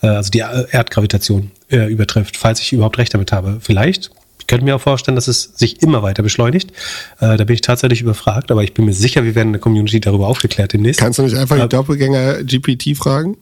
äh, 0.03 0.09
also 0.09 0.31
die 0.31 0.39
Erdgravitation 0.39 1.51
äh, 1.71 1.91
übertrifft, 1.91 2.37
falls 2.37 2.61
ich 2.61 2.73
überhaupt 2.73 2.99
recht 2.99 3.13
damit 3.13 3.33
habe. 3.33 3.59
Vielleicht 3.61 4.11
ich 4.45 4.49
könnte 4.49 4.67
mir 4.67 4.77
auch 4.77 4.81
vorstellen, 4.81 5.15
dass 5.15 5.27
es 5.27 5.53
sich 5.57 5.81
immer 5.81 6.03
weiter 6.03 6.23
beschleunigt. 6.23 6.71
Äh, 7.19 7.39
da 7.39 7.45
bin 7.45 7.55
ich 7.55 7.63
tatsächlich 7.63 8.03
überfragt, 8.03 8.51
aber 8.51 8.63
ich 8.63 8.75
bin 8.75 8.85
mir 8.85 8.93
sicher, 8.93 9.25
wir 9.25 9.35
werden 9.35 9.49
in 9.49 9.53
der 9.55 9.61
Community 9.61 10.01
darüber 10.01 10.29
aufgeklärt 10.29 10.75
demnächst. 10.75 11.01
Kannst 11.01 11.19
du 11.19 11.23
nicht 11.23 11.35
einfach 11.35 11.59
die 11.59 11.67
Doppelgänger 11.67 12.45
GPT 12.45 12.95
fragen? 12.95 13.39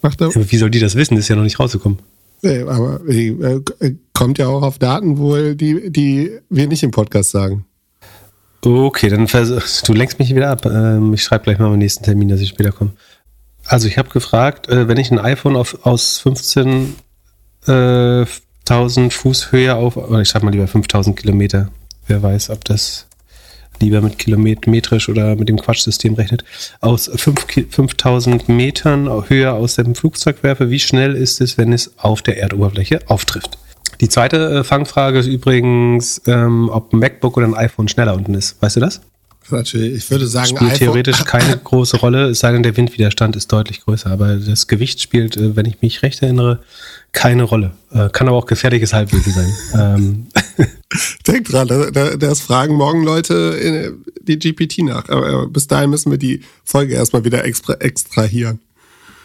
Macht 0.00 0.22
er? 0.22 0.30
Wie 0.34 0.56
soll 0.56 0.70
die 0.70 0.80
das 0.80 0.94
wissen? 0.94 1.18
Ist 1.18 1.28
ja 1.28 1.36
noch 1.36 1.42
nicht 1.42 1.60
rausgekommen. 1.60 1.98
Nee, 2.40 2.62
aber 2.62 3.06
äh, 3.06 3.60
kommt 4.14 4.38
ja 4.38 4.48
auch 4.48 4.62
auf 4.62 4.78
Daten 4.78 5.18
wohl, 5.18 5.54
die, 5.54 5.90
die 5.90 6.30
wir 6.48 6.66
nicht 6.66 6.82
im 6.82 6.92
Podcast 6.92 7.30
sagen. 7.32 7.66
Okay, 8.64 9.10
dann 9.10 9.26
du 9.26 9.92
lenkst 9.92 10.18
mich 10.18 10.34
wieder 10.34 10.48
ab. 10.48 10.64
Ähm, 10.64 11.12
ich 11.12 11.22
schreibe 11.22 11.44
gleich 11.44 11.58
mal 11.58 11.66
am 11.66 11.76
nächsten 11.76 12.04
Termin, 12.04 12.28
dass 12.28 12.40
ich 12.40 12.48
später 12.48 12.72
komme. 12.72 12.92
Also 13.66 13.86
ich 13.86 13.98
habe 13.98 14.08
gefragt, 14.08 14.70
äh, 14.70 14.88
wenn 14.88 14.96
ich 14.96 15.10
ein 15.10 15.18
iPhone 15.18 15.56
auf, 15.56 15.84
aus 15.84 16.22
15.000 16.24 18.22
äh, 18.22 18.26
Fuß 18.70 19.50
Höhe 19.50 19.74
auf, 19.74 19.96
oder 19.96 20.20
ich 20.20 20.28
schreibe 20.28 20.44
mal 20.44 20.52
lieber 20.52 20.66
5.000 20.66 21.14
Kilometer. 21.14 21.70
Wer 22.06 22.22
weiß, 22.22 22.50
ob 22.50 22.64
das 22.64 23.06
lieber 23.80 24.00
mit 24.00 24.18
kilometrisch 24.18 25.08
oder 25.08 25.34
mit 25.34 25.48
dem 25.48 25.58
Quatschsystem 25.58 26.14
rechnet, 26.14 26.44
aus 26.80 27.10
5000 27.12 28.48
Metern 28.48 29.08
Höhe 29.28 29.52
aus 29.52 29.74
dem 29.74 29.94
Flugzeug 29.94 30.42
werfe, 30.42 30.70
wie 30.70 30.78
schnell 30.78 31.16
ist 31.16 31.40
es, 31.40 31.58
wenn 31.58 31.72
es 31.72 31.98
auf 31.98 32.22
der 32.22 32.38
Erdoberfläche 32.38 33.00
auftrifft? 33.06 33.58
Die 34.00 34.08
zweite 34.08 34.60
äh, 34.60 34.64
Fangfrage 34.64 35.18
ist 35.18 35.26
übrigens, 35.26 36.22
ähm, 36.26 36.68
ob 36.70 36.92
ein 36.92 37.00
MacBook 37.00 37.36
oder 37.36 37.46
ein 37.46 37.54
iPhone 37.54 37.88
schneller 37.88 38.14
unten 38.14 38.34
ist. 38.34 38.60
Weißt 38.62 38.76
du 38.76 38.80
das? 38.80 39.00
Ich 39.52 40.10
würde 40.10 40.28
sagen, 40.28 40.56
spielt 40.56 40.76
theoretisch 40.76 41.24
keine 41.24 41.56
große 41.56 41.96
Rolle, 41.96 42.28
es 42.28 42.38
sei 42.38 42.52
denn, 42.52 42.62
der 42.62 42.76
Windwiderstand 42.76 43.34
ist 43.34 43.50
deutlich 43.52 43.80
größer. 43.80 44.10
Aber 44.10 44.36
das 44.36 44.68
Gewicht 44.68 45.02
spielt, 45.02 45.36
äh, 45.36 45.56
wenn 45.56 45.66
ich 45.66 45.82
mich 45.82 46.02
recht 46.02 46.22
erinnere, 46.22 46.60
keine 47.12 47.42
Rolle. 47.42 47.72
Äh, 47.92 48.08
kann 48.10 48.28
aber 48.28 48.36
auch 48.36 48.46
gefährliches 48.46 48.92
Halbwissen 48.92 49.32
sein. 49.32 49.54
ähm. 49.74 50.26
Denk 51.26 51.46
dran, 51.46 51.68
da, 51.68 52.16
das 52.16 52.40
fragen 52.40 52.74
morgen 52.74 53.04
Leute 53.04 53.94
die 54.22 54.38
GPT 54.38 54.78
nach. 54.78 55.08
Aber 55.08 55.46
bis 55.46 55.68
dahin 55.68 55.90
müssen 55.90 56.10
wir 56.10 56.18
die 56.18 56.42
Folge 56.64 56.94
erstmal 56.94 57.24
wieder 57.24 57.44
extra, 57.44 57.74
extrahieren. 57.74 58.58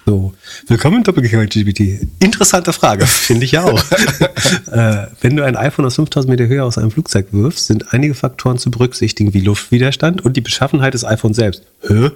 So, 0.06 0.36
willkommen 0.68 0.98
in 0.98 1.04
Doppelgänger 1.04 1.48
GPT. 1.48 2.08
Interessante 2.20 2.72
Frage, 2.74 3.08
finde 3.08 3.46
ich 3.46 3.54
ja 3.54 3.64
auch. 3.64 3.84
äh, 4.72 5.08
wenn 5.22 5.36
du 5.36 5.44
ein 5.44 5.56
iPhone 5.56 5.86
aus 5.86 5.96
5000 5.96 6.30
Meter 6.30 6.48
Höhe 6.48 6.64
aus 6.64 6.78
einem 6.78 6.92
Flugzeug 6.92 7.30
wirfst, 7.32 7.66
sind 7.66 7.92
einige 7.92 8.14
Faktoren 8.14 8.60
zu 8.60 8.70
berücksichtigen, 8.70 9.34
wie 9.34 9.42
Luftwiderstand 9.42 10.24
und 10.24 10.38
die 10.38 10.42
Beschaffenheit 10.42 10.94
des 10.94 11.06
iPhones 11.06 11.38
selbst. 11.38 11.64
Hä? 11.88 12.12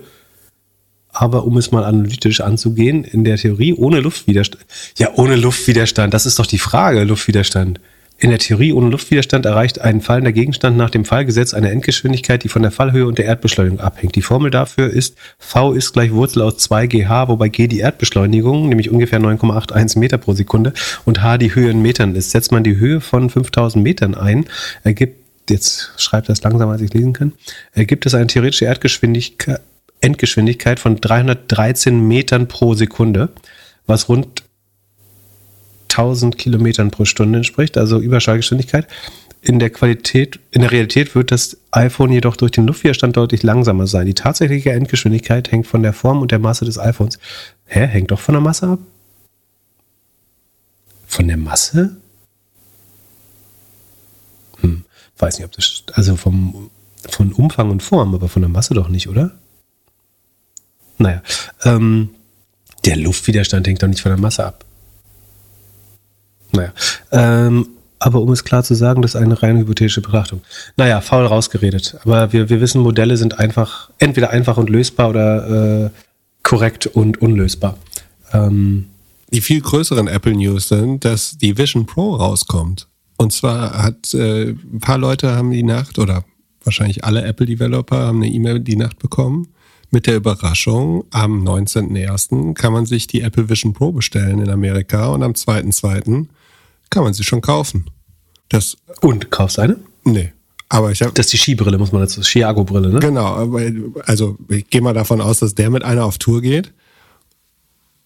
Aber 1.21 1.43
um 1.43 1.57
es 1.57 1.71
mal 1.71 1.83
analytisch 1.83 2.39
anzugehen, 2.39 3.03
in 3.03 3.25
der 3.25 3.35
Theorie 3.35 3.73
ohne 3.73 3.99
Luftwiderstand. 3.99 4.65
Ja, 4.97 5.09
ohne 5.15 5.35
Luftwiderstand, 5.35 6.13
das 6.13 6.25
ist 6.25 6.39
doch 6.39 6.45
die 6.45 6.59
Frage, 6.59 7.03
Luftwiderstand. 7.03 7.81
In 8.17 8.29
der 8.29 8.39
Theorie 8.39 8.71
ohne 8.71 8.87
Luftwiderstand 8.87 9.45
erreicht 9.45 9.81
ein 9.81 9.99
fallender 9.99 10.31
Gegenstand 10.31 10.77
nach 10.77 10.89
dem 10.89 11.03
Fallgesetz 11.03 11.53
eine 11.53 11.71
Endgeschwindigkeit, 11.71 12.41
die 12.45 12.47
von 12.47 12.61
der 12.61 12.71
Fallhöhe 12.71 13.05
und 13.05 13.17
der 13.17 13.25
Erdbeschleunigung 13.25 13.81
abhängt. 13.81 14.15
Die 14.15 14.21
Formel 14.21 14.49
dafür 14.49 14.89
ist 14.89 15.17
V 15.39 15.73
ist 15.73 15.91
gleich 15.91 16.13
Wurzel 16.13 16.43
aus 16.43 16.55
2gh, 16.69 17.27
wobei 17.27 17.49
g 17.49 17.67
die 17.67 17.79
Erdbeschleunigung, 17.79 18.69
nämlich 18.69 18.89
ungefähr 18.89 19.19
9,81 19.19 19.99
Meter 19.99 20.17
pro 20.17 20.31
Sekunde, 20.31 20.71
und 21.03 21.21
h 21.21 21.37
die 21.37 21.53
Höhe 21.53 21.69
in 21.69 21.81
Metern 21.81 22.15
ist. 22.15 22.31
Setzt 22.31 22.53
man 22.53 22.63
die 22.63 22.77
Höhe 22.77 23.01
von 23.01 23.29
5000 23.29 23.83
Metern 23.83 24.15
ein, 24.15 24.45
ergibt, 24.85 25.17
jetzt 25.49 25.91
schreibt 25.97 26.29
das 26.29 26.41
langsamer, 26.43 26.73
als 26.73 26.81
ich 26.81 26.93
lesen 26.93 27.11
kann, 27.11 27.33
ergibt 27.73 28.05
es 28.05 28.13
eine 28.13 28.27
theoretische 28.27 28.65
Erdgeschwindigkeit, 28.65 29.59
Endgeschwindigkeit 30.01 30.79
von 30.79 31.01
313 31.01 32.07
Metern 32.07 32.47
pro 32.47 32.73
Sekunde, 32.73 33.29
was 33.85 34.09
rund 34.09 34.43
1000 35.89 36.37
Kilometern 36.37 36.91
pro 36.91 37.05
Stunde 37.05 37.37
entspricht, 37.37 37.77
also 37.77 37.99
Überschallgeschwindigkeit. 37.99 38.87
In 39.41 39.59
der 39.59 39.69
Qualität, 39.69 40.39
in 40.51 40.61
der 40.61 40.71
Realität 40.71 41.15
wird 41.15 41.31
das 41.31 41.57
iPhone 41.71 42.11
jedoch 42.11 42.35
durch 42.35 42.51
den 42.51 42.67
Luftwiderstand 42.67 43.15
deutlich 43.15 43.41
langsamer 43.41 43.87
sein. 43.87 44.05
Die 44.05 44.13
tatsächliche 44.13 44.71
Endgeschwindigkeit 44.71 45.51
hängt 45.51 45.65
von 45.65 45.81
der 45.81 45.93
Form 45.93 46.21
und 46.21 46.31
der 46.31 46.39
Masse 46.39 46.65
des 46.65 46.77
iPhones. 46.77 47.19
Hä? 47.65 47.85
Hängt 47.87 48.11
doch 48.11 48.19
von 48.19 48.33
der 48.33 48.41
Masse 48.41 48.67
ab? 48.67 48.79
Von 51.07 51.27
der 51.27 51.37
Masse? 51.37 51.97
Hm, 54.59 54.83
weiß 55.17 55.39
nicht, 55.39 55.45
ob 55.45 55.53
das, 55.53 55.83
also 55.93 56.17
vom, 56.17 56.69
von 57.09 57.31
Umfang 57.31 57.71
und 57.71 57.81
Form, 57.81 58.13
aber 58.13 58.27
von 58.27 58.41
der 58.41 58.49
Masse 58.49 58.73
doch 58.73 58.89
nicht, 58.89 59.07
oder? 59.07 59.38
Naja, 60.99 61.21
ähm, 61.63 62.09
der 62.85 62.97
Luftwiderstand 62.97 63.67
hängt 63.67 63.81
doch 63.81 63.87
nicht 63.87 64.01
von 64.01 64.11
der 64.11 64.19
Masse 64.19 64.45
ab. 64.45 64.65
Naja. 66.51 66.73
Ähm, 67.11 67.67
aber 67.99 68.21
um 68.21 68.31
es 68.31 68.43
klar 68.43 68.63
zu 68.63 68.75
sagen, 68.75 69.01
das 69.01 69.15
ist 69.15 69.21
eine 69.21 69.41
rein 69.41 69.57
hypothetische 69.57 70.01
Betrachtung. 70.01 70.41
Naja, 70.77 71.01
faul 71.01 71.25
rausgeredet. 71.25 71.97
Aber 72.03 72.31
wir, 72.31 72.49
wir 72.49 72.61
wissen, 72.61 72.81
Modelle 72.81 73.17
sind 73.17 73.39
einfach, 73.39 73.89
entweder 73.97 74.29
einfach 74.29 74.57
und 74.57 74.69
lösbar 74.69 75.09
oder 75.09 75.85
äh, 75.85 75.89
korrekt 76.43 76.87
und 76.87 77.21
unlösbar. 77.21 77.77
Ähm, 78.31 78.87
die 79.31 79.41
viel 79.41 79.61
größeren 79.61 80.07
Apple 80.07 80.33
News 80.33 80.69
sind, 80.69 81.03
dass 81.05 81.37
die 81.37 81.57
Vision 81.57 81.85
Pro 81.85 82.15
rauskommt. 82.15 82.87
Und 83.17 83.33
zwar 83.33 83.83
hat 83.83 84.13
äh, 84.13 84.51
ein 84.51 84.79
paar 84.79 84.97
Leute 84.97 85.35
haben 85.35 85.51
die 85.51 85.63
Nacht 85.63 85.99
oder 85.99 86.23
wahrscheinlich 86.63 87.03
alle 87.03 87.23
Apple 87.23 87.45
Developer 87.45 87.97
haben 87.97 88.23
eine 88.23 88.31
E-Mail 88.31 88.61
die 88.61 88.77
Nacht 88.77 88.99
bekommen 88.99 89.49
mit 89.91 90.07
der 90.07 90.15
Überraschung, 90.15 91.05
am 91.11 91.43
19.01. 91.43 92.53
kann 92.53 92.73
man 92.73 92.85
sich 92.85 93.07
die 93.07 93.21
Apple 93.21 93.49
Vision 93.49 93.73
Pro 93.73 93.91
bestellen 93.91 94.39
in 94.39 94.49
Amerika 94.49 95.07
und 95.07 95.23
am 95.23 95.33
2.02 95.33 96.27
kann 96.89 97.03
man 97.03 97.13
sie 97.13 97.23
schon 97.23 97.41
kaufen. 97.41 97.89
Das 98.49 98.77
Und 99.01 99.31
kaufst 99.31 99.57
du 99.57 99.61
eine? 99.61 99.77
Nee. 100.03 100.31
Aber 100.69 100.91
ich 100.91 101.01
habe. 101.01 101.11
Das 101.13 101.27
ist 101.27 101.33
die 101.33 101.37
Skibrille, 101.37 101.77
muss 101.77 101.91
man 101.91 102.01
dazu. 102.01 102.21
Skiago-Brille, 102.21 102.89
ne? 102.89 102.99
Genau. 102.99 103.51
Also 104.05 104.37
ich 104.49 104.69
gehe 104.69 104.81
mal 104.81 104.93
davon 104.93 105.19
aus, 105.19 105.39
dass 105.39 105.55
der 105.55 105.71
mit 105.71 105.83
einer 105.83 106.05
auf 106.05 106.19
Tour 106.19 106.41
geht. 106.41 106.71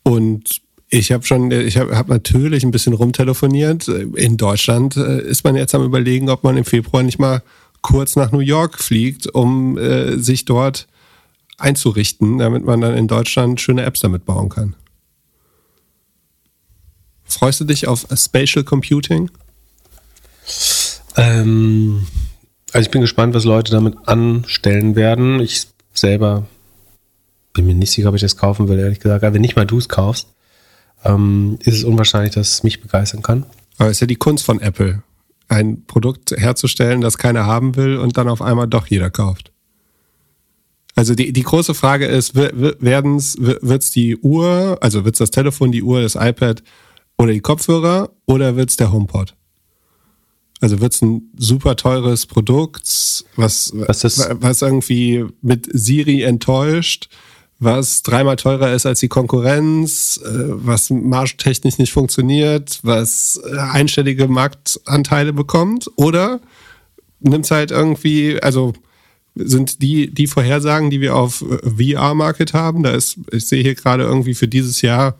Und 0.03 0.61
ich 0.89 1.11
habe 1.11 1.25
schon, 1.25 1.51
ich 1.51 1.77
habe 1.77 1.97
hab 1.97 2.07
natürlich 2.07 2.63
ein 2.63 2.71
bisschen 2.71 2.93
rumtelefoniert. 2.93 3.87
In 3.87 4.37
Deutschland 4.37 4.95
äh, 4.95 5.21
ist 5.21 5.43
man 5.43 5.55
jetzt 5.55 5.75
am 5.75 5.83
überlegen, 5.83 6.29
ob 6.29 6.43
man 6.43 6.55
im 6.55 6.65
Februar 6.65 7.03
nicht 7.03 7.19
mal 7.19 7.41
kurz 7.81 8.15
nach 8.15 8.31
New 8.31 8.39
York 8.39 8.79
fliegt, 8.79 9.27
um 9.27 9.77
äh, 9.77 10.17
sich 10.17 10.45
dort 10.45 10.87
einzurichten, 11.57 12.37
damit 12.37 12.65
man 12.65 12.81
dann 12.81 12.95
in 12.95 13.07
Deutschland 13.07 13.61
schöne 13.61 13.83
Apps 13.83 13.99
damit 13.99 14.25
bauen 14.25 14.49
kann. 14.49 14.75
Freust 17.25 17.59
du 17.59 17.65
dich 17.65 17.87
auf 17.87 18.05
Spatial 18.15 18.63
Computing? 18.63 19.31
Ähm, 21.15 22.05
also 22.71 22.85
ich 22.85 22.91
bin 22.91 23.01
gespannt, 23.01 23.33
was 23.33 23.43
Leute 23.43 23.71
damit 23.71 23.95
anstellen 24.07 24.95
werden. 24.95 25.39
Ich 25.39 25.67
selber 25.93 26.45
bin 27.53 27.67
mir 27.67 27.75
nicht 27.75 27.91
sicher, 27.91 28.09
ob 28.09 28.15
ich 28.15 28.21
das 28.21 28.37
kaufen 28.37 28.67
will, 28.67 28.79
ehrlich 28.79 28.99
gesagt. 28.99 29.23
Aber 29.23 29.33
wenn 29.33 29.41
nicht 29.41 29.55
mal 29.55 29.65
du 29.65 29.77
es 29.77 29.89
kaufst, 29.89 30.27
ähm, 31.05 31.57
ist 31.61 31.75
es 31.75 31.83
unwahrscheinlich, 31.83 32.33
dass 32.33 32.55
es 32.55 32.63
mich 32.63 32.81
begeistern 32.81 33.21
kann. 33.21 33.45
Aber 33.77 33.89
es 33.89 33.97
ist 33.97 34.01
ja 34.01 34.07
die 34.07 34.15
Kunst 34.15 34.45
von 34.45 34.59
Apple, 34.59 35.03
ein 35.47 35.85
Produkt 35.85 36.31
herzustellen, 36.31 37.01
das 37.01 37.17
keiner 37.17 37.45
haben 37.45 37.75
will 37.75 37.97
und 37.97 38.17
dann 38.17 38.27
auf 38.27 38.41
einmal 38.41 38.67
doch 38.67 38.87
jeder 38.87 39.09
kauft. 39.09 39.52
Also 40.95 41.15
die, 41.15 41.33
die 41.33 41.43
große 41.43 41.73
Frage 41.73 42.05
ist, 42.05 42.35
werden's, 42.35 43.35
wird's 43.39 43.91
die 43.91 44.17
Uhr, 44.17 44.77
also 44.81 45.05
wird's 45.05 45.19
das 45.19 45.31
Telefon, 45.31 45.71
die 45.71 45.83
Uhr, 45.83 46.01
das 46.01 46.15
iPad 46.15 46.61
oder 47.17 47.31
die 47.31 47.39
Kopfhörer 47.39 48.11
oder 48.25 48.55
wird's 48.55 48.75
der 48.75 48.91
HomePod? 48.91 49.35
Also 50.61 50.79
wird's 50.79 51.01
ein 51.01 51.31
super 51.35 51.75
teures 51.75 52.25
Produkt, 52.25 53.25
was, 53.35 53.73
was, 53.75 54.29
was 54.39 54.61
irgendwie 54.61 55.25
mit 55.41 55.67
Siri 55.73 56.21
enttäuscht, 56.21 57.09
was 57.59 58.03
dreimal 58.03 58.35
teurer 58.35 58.73
ist 58.73 58.85
als 58.85 58.99
die 58.99 59.07
Konkurrenz, 59.07 60.19
äh, 60.23 60.29
was 60.29 60.89
margentechnisch 60.89 61.79
nicht 61.79 61.91
funktioniert, 61.91 62.79
was 62.83 63.41
äh, 63.43 63.57
einstellige 63.57 64.27
Marktanteile 64.27 65.33
bekommt? 65.33 65.89
Oder 65.95 66.39
nimmt's 67.19 67.51
halt 67.51 67.71
irgendwie, 67.71 68.41
also 68.41 68.73
sind 69.35 69.81
die, 69.81 70.13
die 70.13 70.27
Vorhersagen, 70.27 70.89
die 70.89 71.01
wir 71.01 71.15
auf 71.15 71.43
äh, 71.43 71.95
VR-Market 71.95 72.53
haben. 72.53 72.83
Da 72.83 72.91
ist, 72.91 73.17
ich 73.31 73.47
sehe 73.47 73.63
hier 73.63 73.75
gerade 73.75 74.03
irgendwie 74.03 74.35
für 74.35 74.47
dieses 74.47 74.81
Jahr 74.81 75.17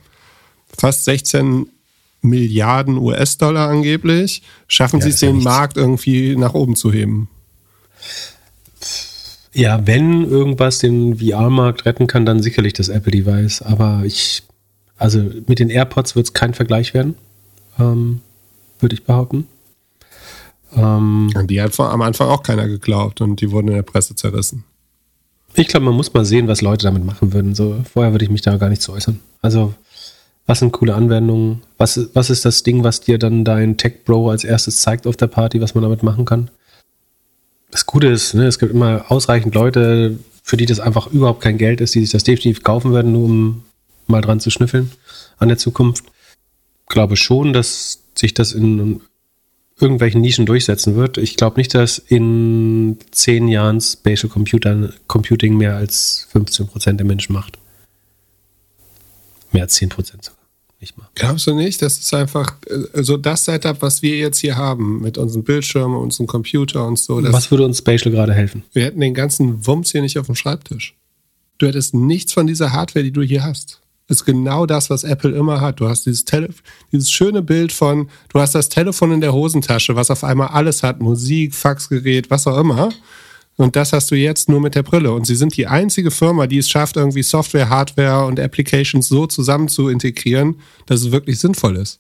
fast 0.78 1.06
16 1.06 1.68
Milliarden 2.22 2.98
US-Dollar 2.98 3.70
angeblich. 3.70 4.44
Schaffen 4.68 5.00
ja, 5.00 5.06
sie 5.06 5.10
es, 5.12 5.20
den 5.20 5.34
nichts. 5.34 5.46
Markt 5.46 5.78
irgendwie 5.78 6.36
nach 6.36 6.54
oben 6.54 6.76
zu 6.76 6.92
heben? 6.92 7.28
Ja, 9.54 9.86
wenn 9.86 10.24
irgendwas 10.24 10.80
den 10.80 11.20
VR-Markt 11.20 11.86
retten 11.86 12.08
kann, 12.08 12.26
dann 12.26 12.42
sicherlich 12.42 12.74
das 12.74 12.90
Apple-Device. 12.90 13.62
Aber 13.62 14.04
ich, 14.06 14.44
also 14.98 15.20
mit 15.48 15.60
den 15.60 15.70
AirPods 15.70 16.16
wird 16.16 16.28
es 16.28 16.34
kein 16.34 16.54
Vergleich 16.54 16.94
werden, 16.94 17.16
ähm, 17.80 18.22
würde 18.80 18.96
ich 18.96 19.04
behaupten. 19.04 19.48
Ähm, 20.76 21.32
und 21.36 21.50
die 21.50 21.62
hat 21.62 21.78
am 21.80 22.02
Anfang 22.02 22.30
auch 22.30 22.44
keiner 22.44 22.68
geglaubt 22.68 23.22
und 23.22 23.42
die 23.42 23.52
wurden 23.52 23.70
in 23.70 23.76
der 23.76 23.84
Presse 23.84 24.16
zerrissen. 24.16 24.64
Ich 25.56 25.68
glaube, 25.68 25.86
man 25.86 25.96
muss 25.96 26.14
mal 26.14 26.26
sehen, 26.26 26.48
was 26.48 26.62
Leute 26.62 26.86
damit 26.86 27.06
machen 27.06 27.34
würden. 27.34 27.54
So, 27.54 27.78
vorher 27.92 28.12
würde 28.12 28.26
ich 28.26 28.32
mich 28.32 28.42
da 28.42 28.58
gar 28.58 28.70
nicht 28.70 28.82
zu 28.82 28.92
äußern. 28.92 29.20
Also, 29.42 29.74
was 30.48 30.60
sind 30.60 30.72
coole 30.72 30.96
Anwendungen? 30.96 31.62
Was, 31.78 32.10
was 32.14 32.30
ist 32.30 32.44
das 32.44 32.64
Ding, 32.64 32.84
was 32.84 33.02
dir 33.02 33.20
dann 33.20 33.46
dein 33.46 33.78
Tech 33.78 34.04
Bro 34.04 34.32
als 34.32 34.44
erstes 34.44 34.82
zeigt 34.82 35.06
auf 35.06 35.16
der 35.16 35.28
Party, 35.28 35.62
was 35.62 35.76
man 35.76 35.84
damit 35.84 36.02
machen 36.02 36.26
kann? 36.26 36.50
Das 37.70 37.86
Gute 37.86 38.08
ist, 38.08 38.34
ne, 38.34 38.46
es 38.46 38.60
gibt 38.60 38.74
immer 38.74 39.06
ausreichend 39.10 39.56
Leute, 39.56 40.18
für 40.42 40.58
die 40.58 40.66
das 40.66 40.80
einfach 40.80 41.08
überhaupt 41.08 41.42
kein 41.42 41.58
Geld 41.58 41.82
ist, 41.82 41.96
die 41.96 42.02
sich 42.02 42.12
das 42.12 42.24
definitiv 42.24 42.64
kaufen 42.64 42.94
werden, 42.94 43.14
nur 43.14 43.26
um 43.26 43.64
mal 44.08 44.22
dran 44.22 44.40
zu 44.40 44.50
schnüffeln 44.50 44.92
an 45.38 45.48
der 45.48 45.58
Zukunft 45.58 46.04
glaube 46.94 47.18
schon, 47.18 47.54
dass 47.54 48.04
sich 48.16 48.34
das 48.34 48.54
in 48.54 49.02
irgendwelchen 49.80 50.22
Nischen 50.22 50.46
durchsetzen 50.46 50.96
wird. 50.96 51.18
Ich 51.18 51.36
glaube 51.36 51.60
nicht, 51.60 51.74
dass 51.74 51.98
in 51.98 52.98
zehn 53.12 53.48
Jahren 53.48 53.82
Spatial 53.82 54.30
Computer, 54.30 54.90
Computing 55.08 55.58
mehr 55.58 55.76
als 55.76 56.28
15 56.32 56.68
Prozent 56.68 57.00
der 57.00 57.08
Menschen 57.08 57.34
macht. 57.34 57.58
Mehr 59.52 59.64
als 59.64 59.76
10 59.76 59.90
Prozent 59.90 60.26
sogar. 60.26 60.40
Nicht 60.80 60.98
mal. 60.98 61.08
Glaubst 61.16 61.48
du 61.48 61.54
nicht? 61.54 61.82
Das 61.82 61.98
ist 61.98 62.14
einfach 62.14 62.56
äh, 62.68 63.04
so 63.04 63.16
das 63.16 63.46
Setup, 63.46 63.82
was 63.82 64.02
wir 64.02 64.18
jetzt 64.18 64.40
hier 64.40 64.58
haben, 64.58 65.02
mit 65.02 65.18
unseren 65.18 65.44
Bildschirmen, 65.44 65.96
unserem 65.96 66.28
Computer 66.28 66.86
und 66.86 67.00
so. 67.00 67.24
Was 67.32 67.52
würde 67.52 67.64
uns 67.64 67.78
Spatial 67.78 68.12
gerade 68.12 68.34
helfen? 68.34 68.64
Wir 68.74 68.86
hätten 68.86 69.00
den 69.00 69.14
ganzen 69.14 69.66
Wumms 69.66 69.92
hier 69.92 70.02
nicht 70.02 70.18
auf 70.20 70.26
dem 70.26 70.36
Schreibtisch. 70.36 70.96
Du 71.58 71.68
hättest 71.68 71.94
nichts 71.94 72.34
von 72.34 72.48
dieser 72.48 72.74
Hardware, 72.74 73.04
die 73.04 73.12
du 73.12 73.22
hier 73.22 73.44
hast 73.44 73.83
ist 74.08 74.26
genau 74.26 74.66
das, 74.66 74.90
was 74.90 75.04
Apple 75.04 75.32
immer 75.32 75.62
hat. 75.62 75.80
Du 75.80 75.88
hast 75.88 76.06
dieses, 76.06 76.26
Tele 76.26 76.50
dieses 76.92 77.12
schöne 77.12 77.42
Bild 77.42 77.72
von, 77.72 78.10
du 78.30 78.40
hast 78.40 78.56
das 78.56 78.70
Telefon 78.70 79.12
in 79.12 79.22
der 79.22 79.34
Hosentasche, 79.34 79.96
was 79.96 80.12
auf 80.12 80.24
einmal 80.24 80.50
alles 80.50 80.84
hat, 80.84 81.00
Musik, 81.00 81.56
Faxgerät, 81.56 82.30
was 82.30 82.48
auch 82.48 82.58
immer. 82.58 82.90
Und 83.56 83.76
das 83.76 83.94
hast 83.94 84.10
du 84.12 84.16
jetzt 84.16 84.50
nur 84.50 84.60
mit 84.60 84.76
der 84.76 84.84
Brille. 84.84 85.12
Und 85.12 85.26
sie 85.26 85.36
sind 85.36 85.56
die 85.56 85.68
einzige 85.68 86.12
Firma, 86.12 86.48
die 86.48 86.58
es 86.58 86.70
schafft, 86.70 86.98
irgendwie 86.98 87.24
Software, 87.24 87.70
Hardware 87.70 88.26
und 88.26 88.40
Applications 88.40 89.08
so 89.08 89.28
zusammen 89.28 89.68
zu 89.68 89.90
integrieren, 89.90 90.60
dass 90.88 91.02
es 91.02 91.12
wirklich 91.12 91.40
sinnvoll 91.40 91.78
ist. 91.78 92.00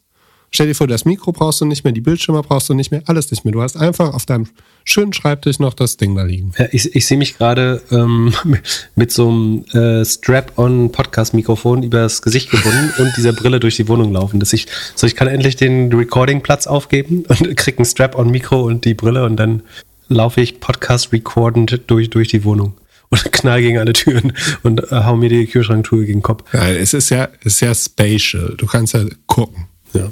Stell 0.49 0.68
dir 0.68 0.76
vor, 0.76 0.88
das 0.88 1.06
Mikro 1.06 1.32
brauchst 1.32 1.62
du 1.62 1.66
nicht 1.66 1.84
mehr, 1.84 1.93
die 1.93 2.01
Bildschirme 2.01 2.41
brauchst 2.41 2.70
du 2.70 2.74
nicht 2.74 2.91
mehr, 2.91 3.04
alles 3.06 3.32
nicht 3.32 3.43
mehr. 3.43 3.54
Du 3.54 3.62
hast 3.62 3.76
einfach 3.78 4.14
auf 4.14 4.26
deinem 4.26 4.47
schönen 4.84 5.14
Schreibtisch 5.14 5.60
noch 5.60 5.74
das 5.74 5.98
Ding 5.98 6.16
da 6.16 6.24
liegen. 6.24 6.52
Ja, 6.58 6.68
ich, 6.72 6.96
ich 6.96 7.06
sehe 7.06 7.18
mich 7.18 7.38
gerade 7.38 7.82
ähm, 7.92 8.34
mit 8.96 9.12
so 9.12 9.30
einem 9.30 9.66
äh, 9.74 10.06
Strap-on-Podcast-Mikrofon 10.06 11.84
übers 11.84 12.22
Gesicht 12.22 12.52
gebunden 12.52 12.94
und 12.98 13.12
dieser 13.18 13.34
Brille 13.34 13.60
durch 13.60 13.76
die 13.76 13.88
Wohnung 13.88 14.14
laufen. 14.14 14.40
Dass 14.40 14.54
ich, 14.54 14.68
so 14.96 15.08
ich 15.08 15.16
kann 15.16 15.28
endlich 15.28 15.56
den 15.56 15.92
Recording-Platz 15.94 16.68
aufgeben 16.68 17.26
und 17.28 17.56
krieg 17.56 17.80
ein 17.80 17.86
Strap-on-Mikro 17.86 18.62
und 18.62 18.86
die 18.86 18.94
Brille 18.94 19.26
und 19.26 19.38
dann 19.38 19.64
laufe 20.10 20.42
ich 20.42 20.60
Podcast-recordend 20.60 21.82
durch, 21.88 22.10
durch 22.10 22.28
die 22.28 22.44
Wohnung 22.44 22.76
und 23.10 23.24
knall 23.32 23.62
gegen 23.62 23.78
alle 23.78 23.94
Türen 23.94 24.34
und 24.64 24.92
äh, 24.92 25.04
hau 25.04 25.16
mir 25.16 25.30
die 25.30 25.46
Kühlschranktür 25.46 26.02
gegen 26.02 26.20
den 26.20 26.24
Kopf. 26.24 26.44
Ja, 26.54 26.68
es 26.68 26.94
ist 26.94 27.10
ja, 27.10 27.30
es 27.42 27.54
ist 27.54 27.62
ja 27.62 27.74
spatial. 27.74 28.56
Du 28.58 28.66
kannst 28.66 28.94
ja 28.94 29.06
gucken. 29.28 29.68
Ja. 29.94 30.12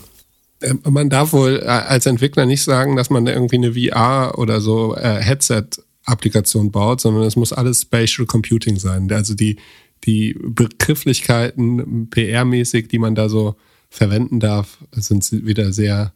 Ähm, 0.61 0.81
man 0.89 1.09
darf 1.09 1.33
wohl 1.33 1.61
äh, 1.63 1.65
als 1.65 2.05
Entwickler 2.05 2.45
nicht 2.45 2.63
sagen, 2.63 2.95
dass 2.95 3.09
man 3.09 3.27
irgendwie 3.27 3.57
eine 3.57 3.73
VR 3.73 4.37
oder 4.37 4.61
so 4.61 4.95
äh, 4.95 5.21
Headset-Applikation 5.21 6.71
baut, 6.71 7.01
sondern 7.01 7.23
es 7.23 7.35
muss 7.35 7.53
alles 7.53 7.81
Spatial 7.81 8.25
Computing 8.25 8.77
sein. 8.77 9.11
Also 9.11 9.33
die, 9.33 9.57
die 10.03 10.37
Begrifflichkeiten 10.41 12.09
PR-mäßig, 12.09 12.87
die 12.87 12.99
man 12.99 13.15
da 13.15 13.29
so 13.29 13.55
verwenden 13.89 14.39
darf, 14.39 14.77
sind 14.91 15.29
wieder 15.45 15.73
sehr 15.73 16.13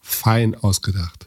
fein 0.00 0.54
ausgedacht. 0.54 1.26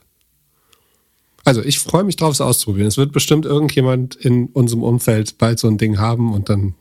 Also 1.44 1.64
ich 1.64 1.80
freue 1.80 2.04
mich 2.04 2.18
drauf, 2.18 2.34
es 2.34 2.42
auszuprobieren. 2.42 2.90
Es 2.90 2.98
wird 2.98 3.14
bestimmt 3.14 3.46
irgendjemand 3.46 4.16
in 4.16 4.48
unserem 4.48 4.84
Umfeld 4.84 5.38
bald 5.38 5.60
so 5.60 5.68
ein 5.68 5.78
Ding 5.78 5.98
haben 5.98 6.34
und 6.34 6.50
dann 6.50 6.76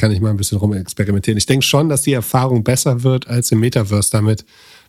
kann 0.00 0.10
ich 0.10 0.20
mal 0.20 0.30
ein 0.30 0.36
bisschen 0.36 0.58
rumexperimentieren. 0.58 1.36
Ich 1.38 1.46
denke 1.46 1.64
schon, 1.64 1.88
dass 1.88 2.02
die 2.02 2.12
Erfahrung 2.14 2.64
besser 2.64 3.02
wird 3.02 3.28
als 3.28 3.52
im 3.52 3.60
Metaverse 3.60 4.10
damit 4.10 4.44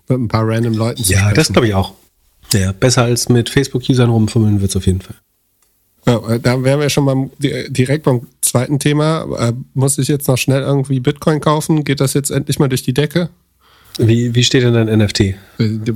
mit 0.07 0.17
ein 0.19 0.27
paar 0.27 0.47
random 0.47 0.73
Leuten 0.73 1.03
zu 1.03 1.11
Ja, 1.11 1.19
sprechen. 1.19 1.35
das 1.35 1.47
glaube 1.53 1.67
ich 1.67 1.73
auch. 1.75 1.93
Ja, 2.53 2.71
besser 2.71 3.03
als 3.03 3.29
mit 3.29 3.49
Facebook-Usern 3.49 4.09
rumfummeln 4.09 4.61
wird 4.61 4.71
es 4.71 4.75
auf 4.77 4.85
jeden 4.85 5.01
Fall. 5.01 5.15
Ja, 6.07 6.37
da 6.39 6.63
wären 6.63 6.79
wir 6.79 6.89
schon 6.89 7.05
mal 7.05 7.29
direkt 7.39 8.05
beim 8.05 8.25
zweiten 8.41 8.79
Thema. 8.79 9.25
Äh, 9.49 9.53
muss 9.75 9.97
ich 9.99 10.07
jetzt 10.07 10.27
noch 10.27 10.37
schnell 10.37 10.61
irgendwie 10.63 10.99
Bitcoin 10.99 11.39
kaufen? 11.41 11.83
Geht 11.83 11.99
das 11.99 12.13
jetzt 12.15 12.31
endlich 12.31 12.57
mal 12.57 12.69
durch 12.69 12.81
die 12.83 12.93
Decke? 12.93 13.29
Wie, 13.99 14.33
wie 14.33 14.43
steht 14.43 14.63
denn 14.63 14.73
dein 14.73 14.87
NFT? 14.99 15.19
Äh, 15.19 15.35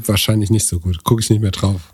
wahrscheinlich 0.05 0.51
nicht 0.51 0.67
so 0.67 0.79
gut. 0.79 1.03
Gucke 1.03 1.21
ich 1.21 1.29
nicht 1.29 1.41
mehr 1.41 1.51
drauf. 1.51 1.93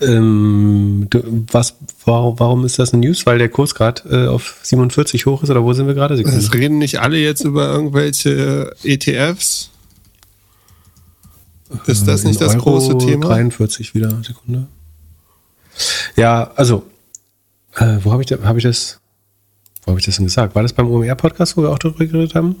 Ähm, 0.00 1.06
du, 1.10 1.44
was, 1.52 1.74
warum, 2.04 2.38
warum 2.38 2.64
ist 2.64 2.78
das 2.78 2.92
eine 2.92 3.06
News? 3.06 3.26
Weil 3.26 3.38
der 3.38 3.48
Kurs 3.50 3.74
gerade 3.74 4.02
äh, 4.08 4.28
auf 4.28 4.58
47 4.62 5.26
hoch 5.26 5.42
ist 5.42 5.50
oder 5.50 5.62
wo 5.62 5.72
sind 5.72 5.86
wir 5.86 5.94
gerade? 5.94 6.14
Es 6.14 6.54
reden 6.54 6.78
nicht 6.78 7.00
alle 7.00 7.18
jetzt 7.18 7.44
über 7.44 7.68
irgendwelche 7.68 8.74
ETFs? 8.82 9.70
Ist 11.86 12.08
das 12.08 12.24
nicht 12.24 12.40
das 12.40 12.54
Euro 12.54 12.62
große 12.62 12.98
Thema? 12.98 13.26
43 13.26 13.94
wieder, 13.94 14.22
Sekunde. 14.24 14.66
Ja, 16.16 16.50
also, 16.56 16.84
äh, 17.76 17.98
wo 18.02 18.12
habe 18.12 18.22
ich, 18.22 18.30
hab 18.30 18.56
ich 18.56 18.64
das, 18.64 19.00
wo 19.84 19.90
habe 19.90 20.00
ich 20.00 20.06
das 20.06 20.16
denn 20.16 20.24
gesagt? 20.24 20.54
War 20.54 20.62
das 20.62 20.72
beim 20.72 20.90
OMR-Podcast, 20.90 21.56
wo 21.56 21.62
wir 21.62 21.70
auch 21.70 21.78
darüber 21.78 22.06
geredet 22.06 22.34
haben? 22.34 22.56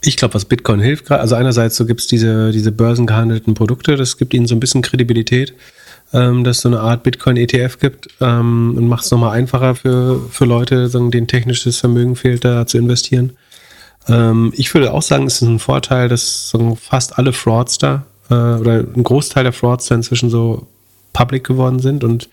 Ich 0.00 0.16
glaube, 0.16 0.34
was 0.34 0.44
Bitcoin 0.44 0.80
hilft 0.80 1.06
gerade, 1.06 1.20
also 1.20 1.34
einerseits 1.34 1.76
so 1.76 1.84
gibt 1.84 2.00
es 2.00 2.06
diese, 2.06 2.52
diese 2.52 2.70
börsengehandelten 2.72 3.54
Produkte, 3.54 3.96
das 3.96 4.16
gibt 4.16 4.34
ihnen 4.34 4.46
so 4.46 4.54
ein 4.54 4.60
bisschen 4.60 4.82
Kredibilität 4.82 5.54
ähm, 6.12 6.44
dass 6.44 6.56
es 6.56 6.62
so 6.62 6.68
eine 6.68 6.80
Art 6.80 7.02
Bitcoin-ETF 7.02 7.78
gibt 7.78 8.08
ähm, 8.20 8.74
und 8.76 8.88
macht 8.88 9.04
es 9.04 9.10
nochmal 9.10 9.36
einfacher 9.36 9.74
für, 9.74 10.20
für 10.30 10.44
Leute, 10.44 10.88
denen 10.88 11.26
technisches 11.26 11.78
Vermögen 11.78 12.16
fehlt, 12.16 12.44
da 12.44 12.66
zu 12.66 12.78
investieren. 12.78 13.36
Ähm, 14.08 14.52
ich 14.56 14.72
würde 14.72 14.92
auch 14.92 15.02
sagen, 15.02 15.26
es 15.26 15.42
ist 15.42 15.48
ein 15.48 15.58
Vorteil, 15.58 16.08
dass 16.08 16.50
sagen, 16.50 16.76
fast 16.76 17.18
alle 17.18 17.32
Fraudster 17.32 18.06
äh, 18.30 18.34
oder 18.34 18.84
ein 18.94 19.02
Großteil 19.02 19.44
der 19.44 19.52
Fraudster 19.52 19.94
inzwischen 19.94 20.30
so 20.30 20.66
public 21.12 21.44
geworden 21.44 21.78
sind 21.78 22.04
und 22.04 22.28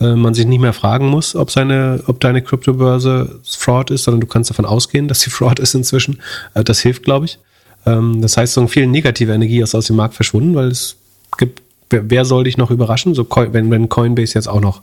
äh, 0.00 0.14
man 0.14 0.34
sich 0.34 0.46
nicht 0.46 0.60
mehr 0.60 0.72
fragen 0.72 1.08
muss, 1.08 1.34
ob 1.34 1.50
seine, 1.50 2.02
ob 2.06 2.20
deine 2.20 2.42
Kryptobörse 2.42 3.40
Fraud 3.44 3.90
ist, 3.90 4.04
sondern 4.04 4.20
du 4.20 4.26
kannst 4.26 4.50
davon 4.50 4.64
ausgehen, 4.64 5.08
dass 5.08 5.20
sie 5.20 5.30
Fraud 5.30 5.58
ist 5.58 5.74
inzwischen. 5.74 6.20
Äh, 6.54 6.62
das 6.62 6.80
hilft, 6.80 7.02
glaube 7.02 7.26
ich. 7.26 7.38
Ähm, 7.84 8.22
das 8.22 8.36
heißt, 8.36 8.54
so 8.54 8.66
viel 8.68 8.86
negative 8.86 9.32
Energie 9.32 9.60
ist 9.60 9.74
aus 9.74 9.86
dem 9.86 9.96
Markt 9.96 10.14
verschwunden, 10.14 10.54
weil 10.54 10.68
es 10.68 10.96
gibt 11.36 11.62
wer, 11.90 12.10
wer 12.10 12.24
soll 12.24 12.44
dich 12.44 12.56
noch 12.56 12.70
überraschen? 12.70 13.14
So, 13.14 13.26
wenn, 13.28 13.70
wenn 13.70 13.88
Coinbase 13.88 14.34
jetzt 14.34 14.48
auch 14.48 14.60
noch 14.60 14.82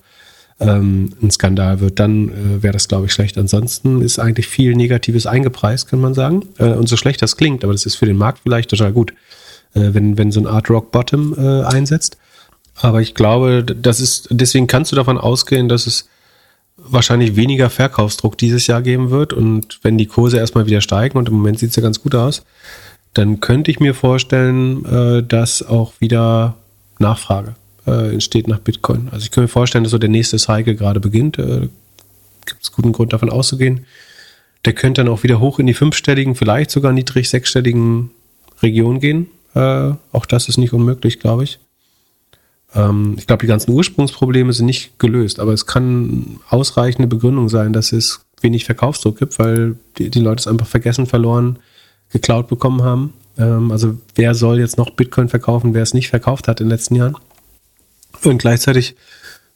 ähm, 0.59 1.13
ein 1.21 1.31
Skandal 1.31 1.79
wird, 1.79 1.99
dann 1.99 2.29
äh, 2.29 2.63
wäre 2.63 2.73
das, 2.73 2.87
glaube 2.87 3.07
ich, 3.07 3.13
schlecht. 3.13 3.37
Ansonsten 3.37 4.01
ist 4.01 4.19
eigentlich 4.19 4.47
viel 4.47 4.75
Negatives 4.75 5.25
eingepreist, 5.25 5.89
kann 5.89 5.99
man 5.99 6.13
sagen. 6.13 6.43
Äh, 6.57 6.69
und 6.69 6.87
so 6.87 6.97
schlecht 6.97 7.21
das 7.21 7.37
klingt, 7.37 7.63
aber 7.63 7.73
das 7.73 7.85
ist 7.85 7.95
für 7.95 8.05
den 8.05 8.17
Markt 8.17 8.39
vielleicht 8.43 8.69
total 8.69 8.93
gut, 8.93 9.11
äh, 9.73 9.93
wenn, 9.93 10.17
wenn 10.17 10.31
so 10.31 10.39
eine 10.39 10.49
Art 10.49 10.69
Rock 10.69 10.91
Bottom 10.91 11.35
äh, 11.37 11.63
einsetzt. 11.63 12.17
Aber 12.75 13.01
ich 13.01 13.15
glaube, 13.15 13.63
das 13.63 13.99
ist, 13.99 14.27
deswegen 14.31 14.67
kannst 14.67 14.91
du 14.91 14.95
davon 14.95 15.17
ausgehen, 15.17 15.69
dass 15.69 15.87
es 15.87 16.09
wahrscheinlich 16.77 17.35
weniger 17.35 17.69
Verkaufsdruck 17.69 18.37
dieses 18.37 18.67
Jahr 18.67 18.81
geben 18.81 19.09
wird. 19.09 19.33
Und 19.33 19.79
wenn 19.81 19.97
die 19.97 20.07
Kurse 20.07 20.37
erstmal 20.37 20.65
wieder 20.65 20.81
steigen, 20.81 21.17
und 21.17 21.29
im 21.29 21.35
Moment 21.35 21.59
sieht 21.59 21.69
es 21.69 21.75
ja 21.75 21.83
ganz 21.83 22.01
gut 22.01 22.15
aus, 22.15 22.43
dann 23.13 23.39
könnte 23.39 23.71
ich 23.71 23.79
mir 23.79 23.93
vorstellen, 23.93 24.85
äh, 24.85 25.23
dass 25.23 25.65
auch 25.65 25.93
wieder 25.99 26.55
Nachfrage 26.99 27.55
äh, 27.85 28.13
entsteht 28.13 28.47
nach 28.47 28.59
Bitcoin. 28.59 29.09
Also 29.11 29.23
ich 29.23 29.31
kann 29.31 29.43
mir 29.43 29.47
vorstellen, 29.47 29.83
dass 29.83 29.91
so 29.91 29.97
der 29.97 30.09
nächste 30.09 30.39
Cycle 30.39 30.75
gerade 30.75 30.99
beginnt. 30.99 31.37
Äh, 31.37 31.69
Gibt 32.45 32.61
es 32.61 32.71
guten 32.71 32.91
Grund 32.91 33.13
davon 33.13 33.29
auszugehen. 33.29 33.85
Der 34.65 34.73
könnte 34.73 35.03
dann 35.03 35.11
auch 35.11 35.23
wieder 35.23 35.39
hoch 35.39 35.59
in 35.59 35.67
die 35.67 35.73
fünfstelligen, 35.73 36.35
vielleicht 36.35 36.71
sogar 36.71 36.91
niedrig 36.91 37.29
sechsstelligen 37.29 38.11
Regionen 38.61 38.99
gehen. 38.99 39.27
Äh, 39.53 39.93
auch 40.11 40.25
das 40.25 40.49
ist 40.49 40.57
nicht 40.57 40.73
unmöglich, 40.73 41.19
glaube 41.19 41.43
ich. 41.43 41.59
Ähm, 42.73 43.15
ich 43.17 43.27
glaube, 43.27 43.41
die 43.41 43.47
ganzen 43.47 43.71
Ursprungsprobleme 43.71 44.53
sind 44.53 44.65
nicht 44.65 44.99
gelöst, 44.99 45.39
aber 45.39 45.53
es 45.53 45.65
kann 45.65 46.39
ausreichende 46.49 47.07
Begründung 47.07 47.49
sein, 47.49 47.73
dass 47.73 47.91
es 47.91 48.25
wenig 48.41 48.65
Verkaufsdruck 48.65 49.17
gibt, 49.19 49.39
weil 49.39 49.75
die, 49.97 50.09
die 50.09 50.19
Leute 50.19 50.41
es 50.41 50.47
einfach 50.47 50.67
vergessen, 50.67 51.05
verloren, 51.05 51.57
geklaut 52.09 52.47
bekommen 52.47 52.83
haben 52.83 53.13
ähm, 53.37 53.71
also 53.71 53.97
wer 54.15 54.35
soll 54.35 54.59
jetzt 54.59 54.77
noch 54.77 54.91
Bitcoin 54.91 55.29
verkaufen, 55.29 55.73
wer 55.73 55.83
es 55.83 55.93
nicht 55.93 56.09
verkauft 56.09 56.47
hat 56.47 56.61
in 56.61 56.67
den 56.67 56.71
letzten 56.71 56.95
Jahren? 56.95 57.15
Und 58.23 58.37
gleichzeitig 58.37 58.95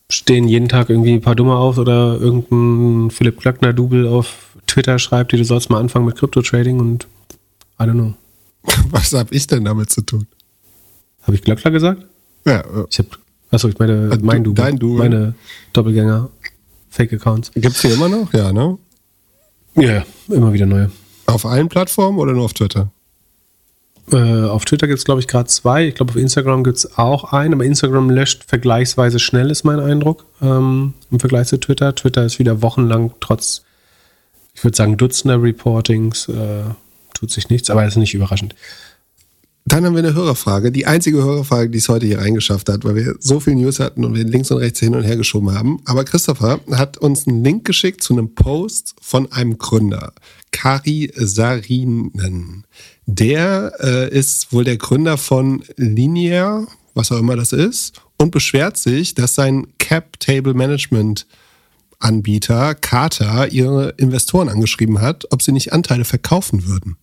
stehen 0.10 0.48
jeden 0.48 0.70
Tag 0.70 0.90
irgendwie 0.90 1.14
ein 1.14 1.22
paar 1.22 1.36
Dumme 1.36 1.56
auf 1.56 1.78
oder 1.78 2.20
irgendein 2.20 3.12
Philipp 3.12 3.40
Klöckner-Double 3.40 4.08
auf 4.08 4.50
Twitter 4.68 5.00
schreibt, 5.00 5.34
du 5.34 5.44
sollst 5.44 5.70
mal 5.70 5.80
anfangen 5.80 6.06
mit 6.06 6.18
Crypto-Trading 6.18 6.80
und 6.80 7.08
I 7.80 7.84
don't 7.84 7.94
know. 7.94 8.14
Was 8.92 9.14
habe 9.14 9.34
ich 9.34 9.48
denn 9.48 9.66
damit 9.66 9.90
zu 9.90 10.02
tun? 10.02 10.28
Habe 11.24 11.36
ich 11.36 11.44
Glöckler 11.44 11.72
gesagt? 11.72 12.04
Ja. 12.46 12.62
Äh, 12.62 12.86
ich 12.90 13.00
habe, 13.00 13.10
achso, 13.52 13.68
ich 13.68 13.80
meine, 13.80 14.12
äh, 14.12 14.18
mein 14.22 14.44
Double. 14.44 14.64
Dein 14.64 14.78
Double. 14.78 14.98
Meine 14.98 15.36
Doppelgänger, 15.74 16.30
Fake-Accounts. 16.90 17.52
Gibt 17.54 17.76
es 17.76 17.82
die 17.82 17.90
immer 17.90 18.10
noch? 18.10 18.34
Ja, 18.34 18.52
ne? 18.52 18.78
Ja, 19.76 20.04
immer 20.28 20.52
wieder 20.54 20.66
neue. 20.66 20.92
Auf 21.26 21.46
allen 21.46 21.70
Plattformen 21.70 22.18
oder 22.18 22.34
nur 22.34 22.46
auf 22.46 22.54
Twitter? 22.54 22.92
Äh, 24.12 24.44
auf 24.44 24.66
Twitter 24.66 24.88
gibt 24.88 25.00
es, 25.00 25.06
glaube 25.06 25.22
ich, 25.22 25.28
gerade 25.28 25.48
zwei. 25.48 25.88
Ich 25.88 25.96
glaube, 25.96 26.12
auf 26.12 26.16
Instagram 26.16 26.64
gibt 26.64 26.78
es 26.78 26.98
auch 26.98 27.32
einen, 27.32 27.54
aber 27.54 27.66
Instagram 27.66 28.10
löscht 28.10 28.44
vergleichsweise 28.48 29.20
schnell, 29.20 29.52
ist 29.52 29.64
mein 29.64 29.80
Eindruck, 29.80 30.26
ähm, 30.42 30.94
im 31.12 31.20
Vergleich 31.20 31.48
zu 31.48 31.60
Twitter. 31.60 31.94
Twitter 31.94 32.26
ist 32.26 32.40
wieder 32.40 32.62
wochenlang 32.62 33.14
trotz, 33.20 33.64
ich 34.56 34.64
würde 34.64 34.76
sagen, 34.76 34.98
Dutzender 34.98 35.42
Reportings, 35.42 36.28
äh, 36.30 36.64
tut 37.14 37.32
sich 37.32 37.50
nichts, 37.50 37.70
aber 37.70 37.86
ist 37.86 37.98
nicht 37.98 38.14
überraschend. 38.14 38.56
Dann 39.66 39.86
haben 39.86 39.94
wir 39.94 40.00
eine 40.00 40.16
Hörerfrage, 40.16 40.72
die 40.72 40.88
einzige 40.88 41.24
Hörerfrage, 41.24 41.70
die 41.70 41.78
es 41.78 41.90
heute 41.90 42.08
hier 42.08 42.20
reingeschafft 42.20 42.70
hat, 42.70 42.84
weil 42.86 42.96
wir 42.96 43.16
so 43.20 43.40
viel 43.40 43.54
News 43.54 43.80
hatten 43.80 44.04
und 44.04 44.16
wir 44.16 44.24
links 44.24 44.50
und 44.50 44.58
rechts 44.58 44.80
hin 44.80 44.96
und 44.96 45.04
her 45.04 45.16
geschoben 45.16 45.54
haben. 45.54 45.80
Aber 45.86 46.06
Christopher 46.06 46.60
hat 46.72 46.98
uns 46.98 47.28
einen 47.28 47.44
Link 47.44 47.66
geschickt 47.66 48.02
zu 48.02 48.14
einem 48.14 48.34
Post 48.34 48.96
von 49.00 49.32
einem 49.32 49.60
Gründer, 49.60 50.14
Kari 50.52 51.12
Sarinen. 51.16 52.66
Der 53.12 53.74
äh, 53.80 54.16
ist 54.16 54.54
wohl 54.54 54.64
der 54.64 54.78
Gründer 54.78 55.18
von 55.18 55.64
Linear, 55.78 56.68
was 56.94 57.12
auch 57.12 57.18
immer 57.18 57.36
das 57.36 57.54
ist, 57.54 58.04
und 58.18 58.30
beschwert 58.30 58.78
sich, 58.78 59.16
dass 59.16 59.34
sein 59.34 59.66
Cap 59.80 60.20
Table 60.20 60.54
Management 60.54 61.26
Anbieter 61.98 62.76
Carter 62.76 63.52
ihre 63.52 63.96
Investoren 63.98 64.48
angeschrieben 64.48 65.02
hat, 65.02 65.26
ob 65.32 65.42
sie 65.42 65.52
nicht 65.52 65.74
Anteile 65.74 66.06
verkaufen 66.06 66.68
würden. 66.68 66.98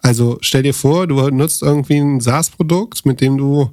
Also 0.00 0.36
stell 0.42 0.62
dir 0.62 0.74
vor, 0.74 1.06
du 1.06 1.14
nutzt 1.30 1.62
irgendwie 1.62 1.96
ein 1.96 2.20
SaaS-Produkt, 2.20 3.06
mit 3.06 3.22
dem 3.22 3.38
du 3.38 3.70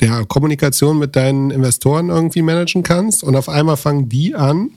ja, 0.00 0.24
Kommunikation 0.24 0.96
mit 0.96 1.16
deinen 1.16 1.50
Investoren 1.50 2.08
irgendwie 2.08 2.42
managen 2.42 2.84
kannst 2.84 3.24
und 3.24 3.34
auf 3.34 3.48
einmal 3.48 3.76
fangen 3.76 4.08
die 4.08 4.36
an, 4.36 4.70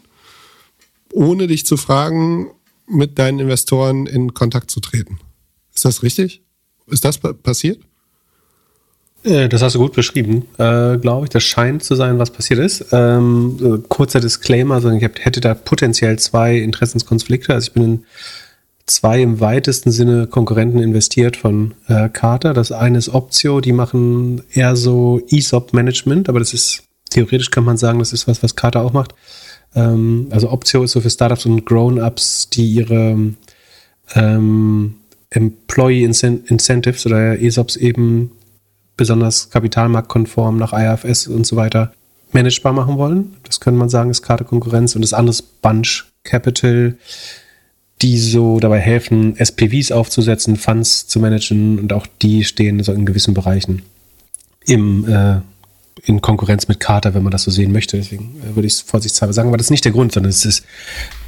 ohne 1.14 1.46
dich 1.46 1.64
zu 1.68 1.78
fragen, 1.78 2.48
mit 2.88 3.20
deinen 3.20 3.38
Investoren 3.38 4.08
in 4.08 4.34
Kontakt 4.34 4.72
zu 4.72 4.80
treten. 4.80 5.20
Ist 5.76 5.86
das 5.86 6.04
richtig? 6.04 6.42
Ist 6.88 7.06
das 7.06 7.18
passiert? 7.18 7.80
Äh, 9.24 9.50
das 9.50 9.62
hast 9.62 9.76
du 9.76 9.80
gut 9.80 9.94
beschrieben, 9.94 10.48
äh, 10.58 10.98
glaube 10.98 11.26
ich. 11.26 11.30
Das 11.30 11.44
scheint 11.44 11.84
zu 11.84 11.96
sein, 11.96 12.20
was 12.20 12.32
passiert 12.32 12.60
ist. 12.60 12.86
Ähm, 12.92 13.84
kurzer 13.90 14.20
Disclaimer, 14.20 14.76
also 14.76 14.90
ich 14.92 15.02
hätte 15.02 15.42
da 15.42 15.54
potenziell 15.54 16.18
zwei 16.20 16.58
Interessenskonflikte. 16.58 17.54
Also 17.54 17.68
ich 17.68 17.74
bin 17.74 17.84
in 17.84 18.06
zwei 18.86 19.22
im 19.22 19.40
weitesten 19.40 19.92
Sinne 19.92 20.28
Konkurrenten 20.28 20.80
investiert 20.80 21.38
von 21.38 21.74
äh, 21.88 22.08
Carter. 22.10 22.54
Das 22.54 22.72
eine 22.72 23.00
ist 23.00 23.10
Optio, 23.10 23.62
die 23.62 23.74
machen 23.74 24.44
eher 24.54 24.76
so 24.76 25.22
ESOP-Management, 25.30 26.30
aber 26.30 26.40
das 26.40 26.54
ist, 26.54 26.84
theoretisch 27.10 27.50
kann 27.50 27.64
man 27.64 27.78
sagen, 27.78 28.00
das 28.00 28.14
ist 28.14 28.28
was, 28.28 28.44
was 28.44 28.56
Carter 28.56 28.82
auch 28.82 28.94
macht. 28.94 29.16
Ähm, 29.74 30.28
also 30.30 30.52
Optio 30.52 30.84
ist 30.84 30.92
so 30.92 31.02
für 31.02 31.10
Startups 31.10 31.48
und 31.48 31.66
Grown-Ups, 31.66 32.50
die 32.52 32.68
ihre 32.68 33.18
ähm, 34.14 34.96
Employee 35.36 36.04
Incentives 36.04 37.06
oder 37.06 37.40
ESOPs 37.40 37.76
eben 37.76 38.32
besonders 38.98 39.50
kapitalmarktkonform 39.50 40.58
nach 40.58 40.74
IFS 40.74 41.28
und 41.28 41.46
so 41.46 41.56
weiter 41.56 41.94
managebar 42.32 42.74
machen 42.74 42.98
wollen. 42.98 43.36
Das 43.44 43.60
könnte 43.60 43.78
man 43.78 43.90
sagen, 43.90 44.10
ist 44.10 44.22
Carter 44.22 44.46
Konkurrenz. 44.46 44.96
Und 44.96 45.02
das 45.02 45.14
andere 45.14 45.32
ist 45.32 45.62
Bunch 45.62 46.06
Capital 46.24 46.98
die 48.02 48.18
so 48.18 48.60
dabei 48.60 48.80
helfen, 48.80 49.38
SPVs 49.38 49.92
aufzusetzen, 49.92 50.58
Funds 50.58 51.08
zu 51.08 51.20
managen 51.20 51.80
und 51.80 51.94
auch 51.94 52.08
die 52.22 52.44
stehen 52.44 52.84
so 52.84 52.92
in 52.92 53.06
gewissen 53.06 53.34
Bereichen 53.34 53.84
im, 54.66 55.08
äh, 55.08 55.40
in 56.04 56.22
Konkurrenz 56.22 56.68
mit 56.68 56.80
Carter, 56.80 57.14
wenn 57.14 57.24
man 57.24 57.32
das 57.32 57.44
so 57.44 57.52
sehen 57.52 57.72
möchte. 57.72 57.98
Deswegen 57.98 58.42
äh, 58.44 58.56
würde 58.56 58.68
ich 58.68 58.74
es 58.74 58.82
vorsichtshalber 58.82 59.34
sagen, 59.34 59.48
aber 59.48 59.58
das 59.58 59.68
ist 59.68 59.72
nicht 59.72 59.86
der 59.86 59.94
Grund, 59.94 60.12
sondern 60.12 60.30
es 60.30 60.46
ist, 60.46 60.66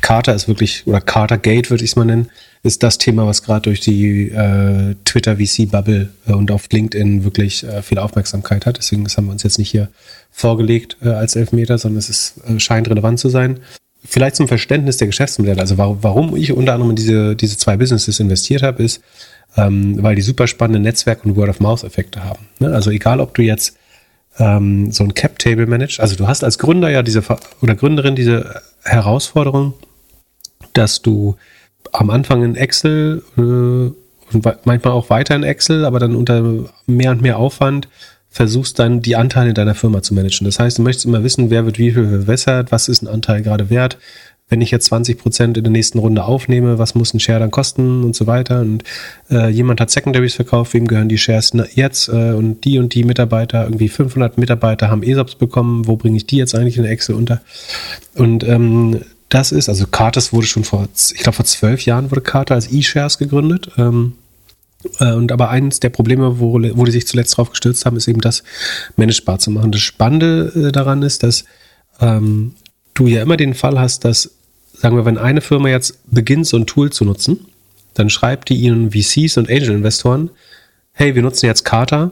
Carter 0.01 0.35
ist 0.35 0.47
wirklich, 0.47 0.85
oder 0.85 0.99
Carter 0.99 1.37
Gate 1.37 1.69
würde 1.69 1.83
ich 1.83 1.91
es 1.91 1.95
mal 1.95 2.05
nennen, 2.05 2.29
ist 2.63 2.83
das 2.83 2.97
Thema, 2.97 3.27
was 3.27 3.43
gerade 3.43 3.61
durch 3.63 3.79
die 3.79 4.29
äh, 4.29 4.95
Twitter 5.05 5.37
VC-Bubble 5.37 6.09
äh, 6.27 6.33
und 6.33 6.51
auf 6.51 6.67
LinkedIn 6.71 7.23
wirklich 7.23 7.63
äh, 7.63 7.81
viel 7.81 7.99
Aufmerksamkeit 7.99 8.65
hat. 8.65 8.77
Deswegen 8.77 9.03
das 9.03 9.17
haben 9.17 9.25
wir 9.25 9.31
uns 9.31 9.43
jetzt 9.43 9.59
nicht 9.59 9.71
hier 9.71 9.89
vorgelegt 10.31 10.97
äh, 11.01 11.09
als 11.09 11.35
Elfmeter, 11.35 11.77
sondern 11.77 11.99
es 11.99 12.09
ist, 12.09 12.35
äh, 12.47 12.59
scheint 12.59 12.89
relevant 12.89 13.19
zu 13.19 13.29
sein 13.29 13.59
vielleicht 14.07 14.35
zum 14.35 14.47
Verständnis 14.47 14.97
der 14.97 15.07
Geschäftsmodelle, 15.07 15.59
also 15.59 15.77
warum 15.77 16.35
ich 16.35 16.53
unter 16.53 16.73
anderem 16.73 16.91
in 16.91 16.95
diese, 16.95 17.35
diese 17.35 17.57
zwei 17.57 17.77
Businesses 17.77 18.19
investiert 18.19 18.63
habe, 18.63 18.83
ist, 18.83 19.01
ähm, 19.57 20.01
weil 20.01 20.15
die 20.15 20.21
super 20.21 20.47
spannende 20.47 20.79
Netzwerk- 20.79 21.25
und 21.25 21.35
Word-of-Mouth-Effekte 21.35 22.23
haben. 22.23 22.47
Ne? 22.59 22.73
Also 22.73 22.91
egal, 22.91 23.19
ob 23.19 23.33
du 23.33 23.41
jetzt 23.41 23.75
ähm, 24.39 24.91
so 24.91 25.03
ein 25.03 25.13
Cap-Table 25.13 25.65
managst, 25.67 25.99
also 25.99 26.15
du 26.15 26.27
hast 26.27 26.43
als 26.43 26.57
Gründer 26.57 26.89
ja 26.89 27.03
diese 27.03 27.23
oder 27.61 27.75
Gründerin 27.75 28.15
diese 28.15 28.61
Herausforderung, 28.83 29.73
dass 30.73 31.01
du 31.01 31.35
am 31.93 32.09
Anfang 32.09 32.43
in 32.43 32.55
Excel 32.55 33.23
äh, 33.37 33.41
und 33.41 34.43
manchmal 34.65 34.93
auch 34.93 35.09
weiter 35.09 35.35
in 35.35 35.43
Excel, 35.43 35.85
aber 35.85 35.99
dann 35.99 36.15
unter 36.15 36.43
mehr 36.85 37.11
und 37.11 37.21
mehr 37.21 37.37
Aufwand 37.37 37.87
versuchst 38.29 38.77
dann 38.77 39.01
die 39.01 39.15
Anteile 39.15 39.53
deiner 39.53 39.75
Firma 39.75 40.01
zu 40.01 40.13
managen. 40.13 40.45
Das 40.45 40.59
heißt, 40.59 40.77
du 40.77 40.81
möchtest 40.81 41.05
immer 41.05 41.23
wissen, 41.23 41.49
wer 41.49 41.65
wird 41.65 41.79
wie 41.79 41.91
viel 41.91 42.07
verwässert, 42.07 42.71
was 42.71 42.87
ist 42.87 43.01
ein 43.01 43.07
Anteil 43.07 43.41
gerade 43.41 43.69
wert. 43.69 43.97
Wenn 44.49 44.61
ich 44.61 44.71
jetzt 44.71 44.85
20 44.85 45.17
Prozent 45.17 45.57
in 45.57 45.63
der 45.65 45.71
nächsten 45.71 45.99
Runde 45.99 46.23
aufnehme, 46.23 46.77
was 46.77 46.95
muss 46.95 47.13
ein 47.13 47.19
Share 47.19 47.39
dann 47.39 47.51
kosten 47.51 48.03
und 48.03 48.15
so 48.15 48.27
weiter. 48.27 48.61
Und 48.61 48.83
äh, 49.29 49.49
jemand 49.49 49.81
hat 49.81 49.89
Secondaries 49.89 50.35
verkauft, 50.35 50.73
wem 50.73 50.87
gehören 50.87 51.09
die 51.09 51.17
Shares 51.17 51.51
jetzt? 51.73 52.07
Äh, 52.07 52.31
und 52.31 52.63
die 52.63 52.79
und 52.79 52.93
die 52.93 53.03
Mitarbeiter, 53.03 53.65
irgendwie 53.65 53.89
500 53.89 54.37
Mitarbeiter 54.37 54.89
haben 54.89 55.03
ESOPs 55.03 55.35
bekommen. 55.35 55.85
Wo 55.87 55.97
bringe 55.97 56.15
ich 56.15 56.27
die 56.27 56.37
jetzt 56.37 56.55
eigentlich 56.55 56.77
in 56.77 56.85
Excel 56.85 57.15
unter? 57.15 57.41
Und 58.15 58.47
ähm, 58.47 59.01
das 59.29 59.51
ist, 59.51 59.67
also 59.69 59.87
Carters 59.87 60.31
wurde 60.31 60.47
schon 60.47 60.63
vor, 60.63 60.87
ich 60.95 61.19
glaube 61.19 61.35
vor 61.35 61.45
zwölf 61.45 61.85
Jahren 61.85 62.11
wurde 62.11 62.21
Carter 62.21 62.55
als 62.55 62.71
E-Shares 62.71 63.17
gegründet. 63.17 63.71
Ähm, 63.77 64.13
äh, 64.99 65.11
und 65.13 65.31
aber 65.31 65.49
eines 65.49 65.79
der 65.79 65.89
Probleme, 65.89 66.39
wo, 66.39 66.53
wo 66.53 66.85
die 66.85 66.91
sich 66.91 67.07
zuletzt 67.07 67.37
drauf 67.37 67.49
gestürzt 67.49 67.85
haben, 67.85 67.97
ist 67.97 68.07
eben 68.07 68.21
das 68.21 68.43
managebar 68.95 69.39
zu 69.39 69.51
machen. 69.51 69.71
Das 69.71 69.81
Spannende 69.81 70.51
äh, 70.55 70.71
daran 70.71 71.03
ist, 71.03 71.23
dass 71.23 71.45
ähm, 71.99 72.55
du 72.93 73.07
ja 73.07 73.21
immer 73.21 73.37
den 73.37 73.53
Fall 73.53 73.79
hast, 73.79 74.05
dass, 74.05 74.31
sagen 74.73 74.95
wir, 74.95 75.05
wenn 75.05 75.17
eine 75.17 75.41
Firma 75.41 75.69
jetzt 75.69 75.99
beginnt, 76.05 76.47
so 76.47 76.57
ein 76.57 76.65
Tool 76.65 76.91
zu 76.91 77.03
nutzen, 77.03 77.45
dann 77.95 78.09
schreibt 78.09 78.49
die 78.49 78.55
ihnen 78.55 78.91
VCs 78.91 79.37
und 79.37 79.49
Angel-Investoren, 79.49 80.29
hey, 80.93 81.15
wir 81.15 81.21
nutzen 81.21 81.47
jetzt 81.47 81.65
Carter, 81.65 82.11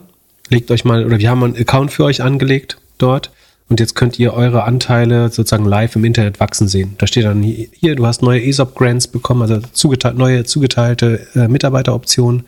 legt 0.49 0.69
euch 0.71 0.83
mal, 0.83 1.05
oder 1.05 1.19
wir 1.19 1.29
haben 1.29 1.43
einen 1.43 1.55
Account 1.55 1.91
für 1.91 2.03
euch 2.03 2.21
angelegt 2.21 2.77
dort 2.97 3.31
und 3.67 3.79
jetzt 3.79 3.95
könnt 3.95 4.19
ihr 4.19 4.33
eure 4.33 4.63
Anteile 4.63 5.29
sozusagen 5.29 5.65
live 5.65 5.95
im 5.95 6.05
Internet 6.05 6.39
wachsen 6.39 6.67
sehen. 6.67 6.95
Da 6.99 7.07
steht 7.07 7.25
dann 7.25 7.41
hier, 7.41 7.95
du 7.95 8.05
hast 8.05 8.21
neue 8.21 8.43
ESOP-Grants 8.43 9.07
bekommen, 9.07 9.41
also 9.41 9.59
zugeteilt, 9.73 10.17
neue 10.17 10.43
zugeteilte 10.43 11.27
äh, 11.33 11.47
Mitarbeiteroptionen 11.47 12.43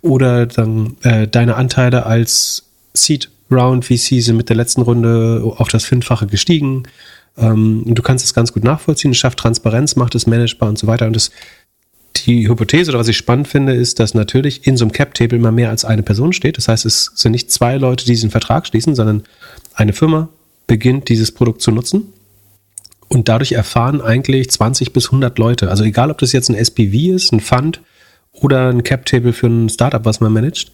oder 0.00 0.46
dann 0.46 0.96
äh, 1.02 1.28
deine 1.28 1.56
Anteile 1.56 2.06
als 2.06 2.64
Seed 2.94 3.28
Round 3.50 3.84
VC 3.84 4.22
sind 4.22 4.38
mit 4.38 4.48
der 4.48 4.56
letzten 4.56 4.80
Runde 4.80 5.42
auf 5.44 5.68
das 5.68 5.84
Fünffache 5.84 6.26
gestiegen. 6.26 6.84
Ähm, 7.36 7.82
du 7.86 8.02
kannst 8.02 8.24
es 8.24 8.32
ganz 8.32 8.54
gut 8.54 8.64
nachvollziehen, 8.64 9.10
es 9.10 9.18
schafft 9.18 9.38
Transparenz, 9.38 9.96
macht 9.96 10.14
es 10.14 10.26
managebar 10.26 10.70
und 10.70 10.78
so 10.78 10.86
weiter. 10.86 11.06
Und 11.06 11.16
das, 11.16 11.30
die 12.16 12.48
Hypothese, 12.48 12.90
oder 12.90 12.98
was 12.98 13.08
ich 13.08 13.16
spannend 13.18 13.46
finde, 13.46 13.74
ist, 13.74 14.00
dass 14.00 14.14
natürlich 14.14 14.66
in 14.66 14.78
so 14.78 14.86
einem 14.86 14.92
Cap-Table 14.92 15.38
immer 15.38 15.52
mehr 15.52 15.68
als 15.68 15.84
eine 15.84 16.02
Person 16.02 16.32
steht. 16.32 16.56
Das 16.56 16.68
heißt, 16.68 16.86
es 16.86 17.12
sind 17.14 17.32
nicht 17.32 17.50
zwei 17.50 17.76
Leute, 17.76 18.06
die 18.06 18.12
diesen 18.12 18.30
Vertrag 18.30 18.66
schließen, 18.66 18.94
sondern 18.94 19.24
eine 19.74 19.92
Firma, 19.92 20.30
beginnt, 20.72 21.10
dieses 21.10 21.32
Produkt 21.32 21.60
zu 21.60 21.70
nutzen. 21.70 22.14
Und 23.08 23.28
dadurch 23.28 23.52
erfahren 23.52 24.00
eigentlich 24.00 24.50
20 24.50 24.94
bis 24.94 25.08
100 25.08 25.38
Leute, 25.38 25.68
also 25.68 25.84
egal 25.84 26.10
ob 26.10 26.16
das 26.16 26.32
jetzt 26.32 26.48
ein 26.48 26.54
SPV 26.54 27.14
ist, 27.14 27.30
ein 27.30 27.40
Fund 27.40 27.82
oder 28.32 28.70
ein 28.70 28.82
Cap-Table 28.82 29.34
für 29.34 29.48
ein 29.48 29.68
Startup, 29.68 30.02
was 30.06 30.20
man 30.20 30.32
managt, 30.32 30.72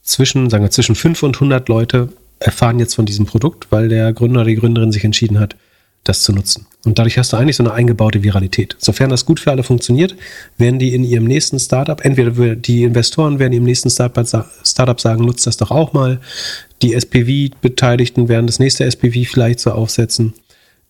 zwischen, 0.00 0.48
sagen 0.48 0.62
wir, 0.62 0.70
zwischen 0.70 0.94
5 0.94 1.24
und 1.24 1.34
100 1.34 1.68
Leute 1.68 2.10
erfahren 2.38 2.78
jetzt 2.78 2.94
von 2.94 3.04
diesem 3.04 3.26
Produkt, 3.26 3.66
weil 3.70 3.88
der 3.88 4.12
Gründer 4.12 4.42
oder 4.42 4.50
die 4.50 4.54
Gründerin 4.54 4.92
sich 4.92 5.02
entschieden 5.02 5.40
hat, 5.40 5.56
das 6.04 6.22
zu 6.22 6.32
nutzen. 6.32 6.66
Und 6.84 7.00
dadurch 7.00 7.18
hast 7.18 7.32
du 7.32 7.36
eigentlich 7.36 7.56
so 7.56 7.64
eine 7.64 7.72
eingebaute 7.72 8.22
Viralität. 8.22 8.76
Sofern 8.78 9.10
das 9.10 9.26
gut 9.26 9.40
für 9.40 9.50
alle 9.50 9.64
funktioniert, 9.64 10.14
werden 10.56 10.78
die 10.78 10.94
in 10.94 11.02
ihrem 11.02 11.24
nächsten 11.24 11.58
Startup, 11.58 12.00
entweder 12.00 12.54
die 12.54 12.84
Investoren 12.84 13.40
werden 13.40 13.54
im 13.54 13.64
nächsten 13.64 13.90
Startup 13.90 15.00
sagen, 15.00 15.24
nutzt 15.24 15.48
das 15.48 15.56
doch 15.56 15.72
auch 15.72 15.94
mal. 15.94 16.20
Die 16.82 16.94
SPV-Beteiligten 16.94 18.28
werden 18.28 18.46
das 18.46 18.58
nächste 18.58 18.84
SPV 18.84 19.28
vielleicht 19.30 19.60
so 19.60 19.72
aufsetzen. 19.72 20.34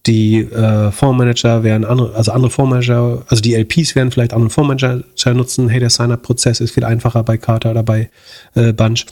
Die 0.06 0.38
äh, 0.38 0.92
Fondsmanager 0.92 1.64
werden 1.64 1.84
andere, 1.84 2.14
also 2.14 2.30
andere 2.30 2.50
Fondsmanager, 2.50 3.24
also 3.28 3.42
die 3.42 3.54
LPs 3.54 3.96
werden 3.96 4.12
vielleicht 4.12 4.34
andere 4.34 4.50
Fondsmanager 4.50 5.02
nutzen. 5.34 5.68
Hey, 5.68 5.80
der 5.80 5.90
Sign-up-Prozess 5.90 6.60
ist 6.60 6.72
viel 6.72 6.84
einfacher 6.84 7.24
bei 7.24 7.36
Carter 7.38 7.72
oder 7.72 7.82
bei 7.82 8.08
äh, 8.54 8.72
Bunch. 8.72 9.06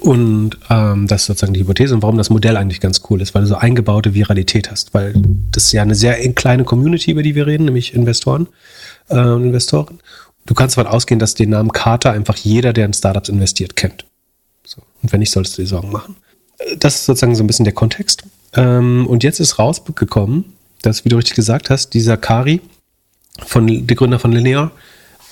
Und 0.00 0.58
ähm, 0.70 1.06
das 1.06 1.22
ist 1.22 1.26
sozusagen 1.26 1.52
die 1.52 1.60
Hypothese 1.60 1.94
und 1.94 2.02
warum 2.02 2.16
das 2.16 2.30
Modell 2.30 2.56
eigentlich 2.56 2.80
ganz 2.80 3.02
cool 3.10 3.20
ist, 3.20 3.34
weil 3.34 3.42
du 3.42 3.48
so 3.48 3.56
eingebaute 3.56 4.14
Viralität 4.14 4.70
hast, 4.70 4.94
weil 4.94 5.12
das 5.50 5.64
ist 5.64 5.72
ja 5.72 5.82
eine 5.82 5.94
sehr 5.94 6.16
kleine 6.32 6.64
Community, 6.64 7.10
über 7.10 7.22
die 7.22 7.34
wir 7.34 7.46
reden, 7.46 7.66
nämlich 7.66 7.94
Investoren 7.94 8.48
äh, 9.08 9.20
und 9.20 9.44
Investoren. 9.44 9.98
Du 10.46 10.54
kannst 10.54 10.76
davon 10.76 10.90
ausgehen, 10.90 11.20
dass 11.20 11.34
den 11.34 11.50
Namen 11.50 11.70
Carter 11.70 12.12
einfach 12.12 12.36
jeder, 12.36 12.72
der 12.72 12.86
in 12.86 12.94
Startups 12.94 13.28
investiert, 13.28 13.76
kennt. 13.76 14.04
Und 15.02 15.12
wenn 15.12 15.20
nicht, 15.20 15.32
solltest 15.32 15.58
du 15.58 15.62
dir 15.62 15.68
Sorgen 15.68 15.90
machen. 15.90 16.16
Das 16.78 16.94
ist 16.96 17.06
sozusagen 17.06 17.34
so 17.34 17.42
ein 17.42 17.46
bisschen 17.46 17.64
der 17.64 17.74
Kontext. 17.74 18.24
Ähm, 18.54 19.06
und 19.06 19.24
jetzt 19.24 19.40
ist 19.40 19.58
rausgekommen, 19.58 20.44
dass, 20.82 21.04
wie 21.04 21.08
du 21.08 21.16
richtig 21.16 21.34
gesagt 21.34 21.70
hast, 21.70 21.94
dieser 21.94 22.16
Kari, 22.16 22.60
von, 23.44 23.86
der 23.86 23.96
Gründer 23.96 24.18
von 24.18 24.32
Linear, 24.32 24.70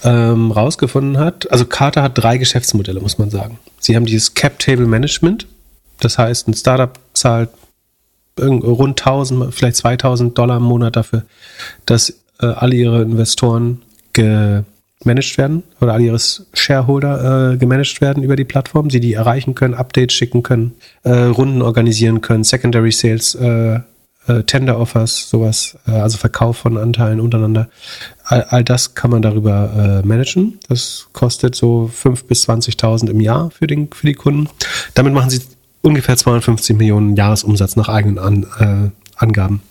ähm, 0.02 0.50
rausgefunden 0.50 1.18
hat, 1.18 1.50
also 1.50 1.66
Carter 1.66 2.02
hat 2.02 2.16
drei 2.16 2.38
Geschäftsmodelle, 2.38 3.00
muss 3.00 3.18
man 3.18 3.30
sagen. 3.30 3.58
Sie 3.78 3.94
haben 3.94 4.06
dieses 4.06 4.34
Cap 4.34 4.58
Table 4.58 4.86
Management, 4.86 5.46
das 6.00 6.16
heißt, 6.16 6.48
ein 6.48 6.54
Startup 6.54 6.98
zahlt 7.12 7.50
rund 8.38 9.00
1000, 9.00 9.54
vielleicht 9.54 9.76
2000 9.76 10.36
Dollar 10.38 10.56
im 10.56 10.62
Monat 10.62 10.96
dafür, 10.96 11.24
dass 11.84 12.10
äh, 12.40 12.46
alle 12.46 12.74
ihre 12.74 13.02
Investoren 13.02 13.82
ge, 14.14 14.62
managed 15.04 15.38
werden 15.38 15.62
oder 15.80 15.94
all 15.94 16.00
ihre 16.00 16.18
Shareholder 16.18 17.52
äh, 17.52 17.56
gemanagt 17.56 18.00
werden 18.00 18.22
über 18.22 18.36
die 18.36 18.44
Plattform, 18.44 18.90
sie 18.90 19.00
die 19.00 19.14
erreichen 19.14 19.54
können, 19.54 19.74
Updates 19.74 20.14
schicken 20.14 20.42
können, 20.42 20.74
äh, 21.04 21.10
Runden 21.12 21.62
organisieren 21.62 22.20
können, 22.20 22.44
Secondary 22.44 22.92
Sales, 22.92 23.34
äh, 23.34 23.80
äh, 24.26 24.42
Tender 24.44 24.78
Offers, 24.78 25.30
sowas, 25.30 25.78
äh, 25.86 25.92
also 25.92 26.18
Verkauf 26.18 26.58
von 26.58 26.76
Anteilen 26.76 27.20
untereinander. 27.20 27.68
All, 28.24 28.42
all 28.44 28.62
das 28.62 28.94
kann 28.94 29.10
man 29.10 29.22
darüber 29.22 30.02
äh, 30.04 30.06
managen. 30.06 30.58
Das 30.68 31.08
kostet 31.12 31.54
so 31.54 31.90
5.000 31.92 32.26
bis 32.26 32.48
20.000 32.48 33.10
im 33.10 33.20
Jahr 33.20 33.50
für, 33.50 33.66
den, 33.66 33.90
für 33.90 34.06
die 34.06 34.14
Kunden. 34.14 34.48
Damit 34.94 35.14
machen 35.14 35.30
sie 35.30 35.40
ungefähr 35.80 36.16
250 36.16 36.76
Millionen 36.76 37.16
Jahresumsatz 37.16 37.76
nach 37.76 37.88
eigenen 37.88 38.18
An, 38.18 38.92
Angaben. 39.16 39.62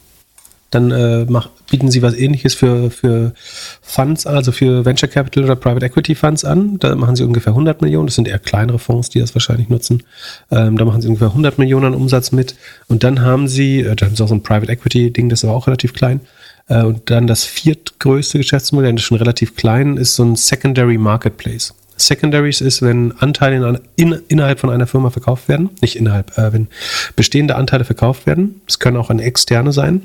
Dann 0.72 0.92
äh, 0.92 1.26
mach, 1.28 1.50
bieten 1.70 1.90
sie 1.90 2.02
was 2.02 2.14
ähnliches 2.14 2.54
für, 2.54 2.92
für 2.92 3.34
Funds, 3.82 4.28
also 4.28 4.52
für 4.52 4.86
Venture 4.86 5.10
Capital 5.10 5.46
oder 5.46 5.56
Private 5.56 5.86
Equity 5.86 6.16
Funds 6.16 6.46
an. 6.46 6.78
Da 6.80 6.96
machen 6.96 7.16
sie 7.16 7.24
ungefähr 7.24 7.54
100 7.54 7.82
Millionen. 7.82 8.08
Das 8.08 8.16
sind 8.16 8.28
eher 8.28 8.40
kleinere 8.40 8.78
Fonds, 8.78 9.10
die 9.10 9.20
das 9.20 9.34
wahrscheinlich 9.34 9.70
nutzen. 9.70 10.04
Ähm, 10.52 10.78
da 10.78 10.86
machen 10.86 11.02
sie 11.02 11.08
ungefähr 11.08 11.30
100 11.30 11.58
Millionen 11.58 11.88
an 11.88 11.96
Umsatz 11.96 12.32
mit. 12.32 12.56
Und 12.88 13.04
dann 13.04 13.22
haben 13.22 13.48
sie, 13.48 13.80
äh, 13.80 13.96
da 13.96 14.06
haben 14.06 14.16
sie 14.16 14.24
auch 14.24 14.28
so 14.28 14.36
ein 14.36 14.44
Private 14.44 14.72
Equity 14.72 15.12
Ding, 15.12 15.30
das 15.30 15.40
ist 15.40 15.46
aber 15.46 15.56
auch 15.56 15.68
relativ 15.68 15.94
klein. 15.94 16.22
Äh, 16.68 16.84
und 16.84 17.10
dann 17.10 17.26
das 17.26 17.46
viertgrößte 17.46 18.38
Geschäftsmodell, 18.38 18.94
das 18.94 19.02
ist 19.02 19.08
schon 19.08 19.18
relativ 19.18 19.56
klein, 19.56 19.98
ist 19.98 20.16
so 20.16 20.24
ein 20.24 20.36
Secondary 20.36 20.98
Marketplace. 20.98 21.74
Secondaries 21.98 22.62
ist, 22.62 22.82
wenn 22.82 23.12
Anteile 23.20 23.82
in, 23.96 24.12
in, 24.12 24.20
innerhalb 24.30 24.60
von 24.60 24.70
einer 24.70 24.88
Firma 24.88 25.10
verkauft 25.10 25.50
werden, 25.50 25.72
nicht 25.82 25.96
innerhalb, 25.96 26.38
äh, 26.38 26.54
wenn 26.54 26.68
bestehende 27.16 27.56
Anteile 27.56 27.86
verkauft 27.86 28.26
werden. 28.26 28.62
Es 28.68 28.80
können 28.80 28.98
auch 28.98 29.10
an 29.10 29.20
externe 29.20 29.74
sein 29.74 30.04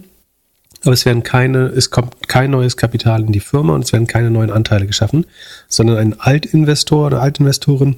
aber 0.85 0.93
es 0.93 1.05
werden 1.05 1.23
keine, 1.23 1.67
es 1.67 1.91
kommt 1.91 2.29
kein 2.29 2.51
neues 2.51 2.77
Kapital 2.77 3.23
in 3.23 3.33
die 3.33 3.41
Firma 3.41 3.75
und 3.75 3.85
es 3.85 3.93
werden 3.93 4.07
keine 4.07 4.31
neuen 4.31 4.51
Anteile 4.51 4.87
geschaffen, 4.87 5.27
sondern 5.69 5.97
ein 5.97 6.21
Altinvestor 6.21 7.07
oder 7.07 7.21
Altinvestorin 7.21 7.97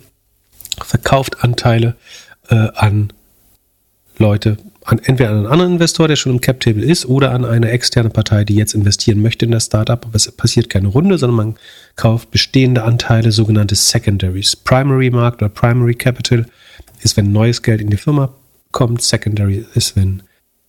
verkauft 0.85 1.43
Anteile 1.43 1.97
äh, 2.49 2.69
an 2.75 3.13
Leute, 4.19 4.57
an, 4.85 4.99
entweder 4.99 5.31
an 5.31 5.37
einen 5.37 5.47
anderen 5.47 5.73
Investor, 5.73 6.09
der 6.09 6.17
schon 6.17 6.33
im 6.33 6.41
Cap-Table 6.41 6.85
ist, 6.85 7.07
oder 7.07 7.33
an 7.33 7.45
eine 7.45 7.71
externe 7.71 8.11
Partei, 8.11 8.45
die 8.45 8.55
jetzt 8.55 8.75
investieren 8.75 9.21
möchte 9.21 9.45
in 9.45 9.51
das 9.51 9.67
Startup. 9.67 10.05
Aber 10.05 10.15
es 10.15 10.31
passiert 10.33 10.71
keine 10.71 10.89
Runde, 10.89 11.19
sondern 11.19 11.37
man 11.37 11.55
kauft 11.97 12.31
bestehende 12.31 12.85
Anteile, 12.85 13.33
sogenannte 13.33 13.75
Secondaries. 13.75 14.57
Primary 14.57 15.11
Markt 15.11 15.43
oder 15.43 15.49
Primary 15.49 15.95
Capital 15.95 16.47
ist, 17.03 17.17
wenn 17.17 17.33
neues 17.33 17.63
Geld 17.63 17.81
in 17.81 17.91
die 17.91 17.97
Firma 17.97 18.33
kommt. 18.73 19.03
Secondary 19.03 19.65
ist, 19.75 19.97
wenn 19.97 20.23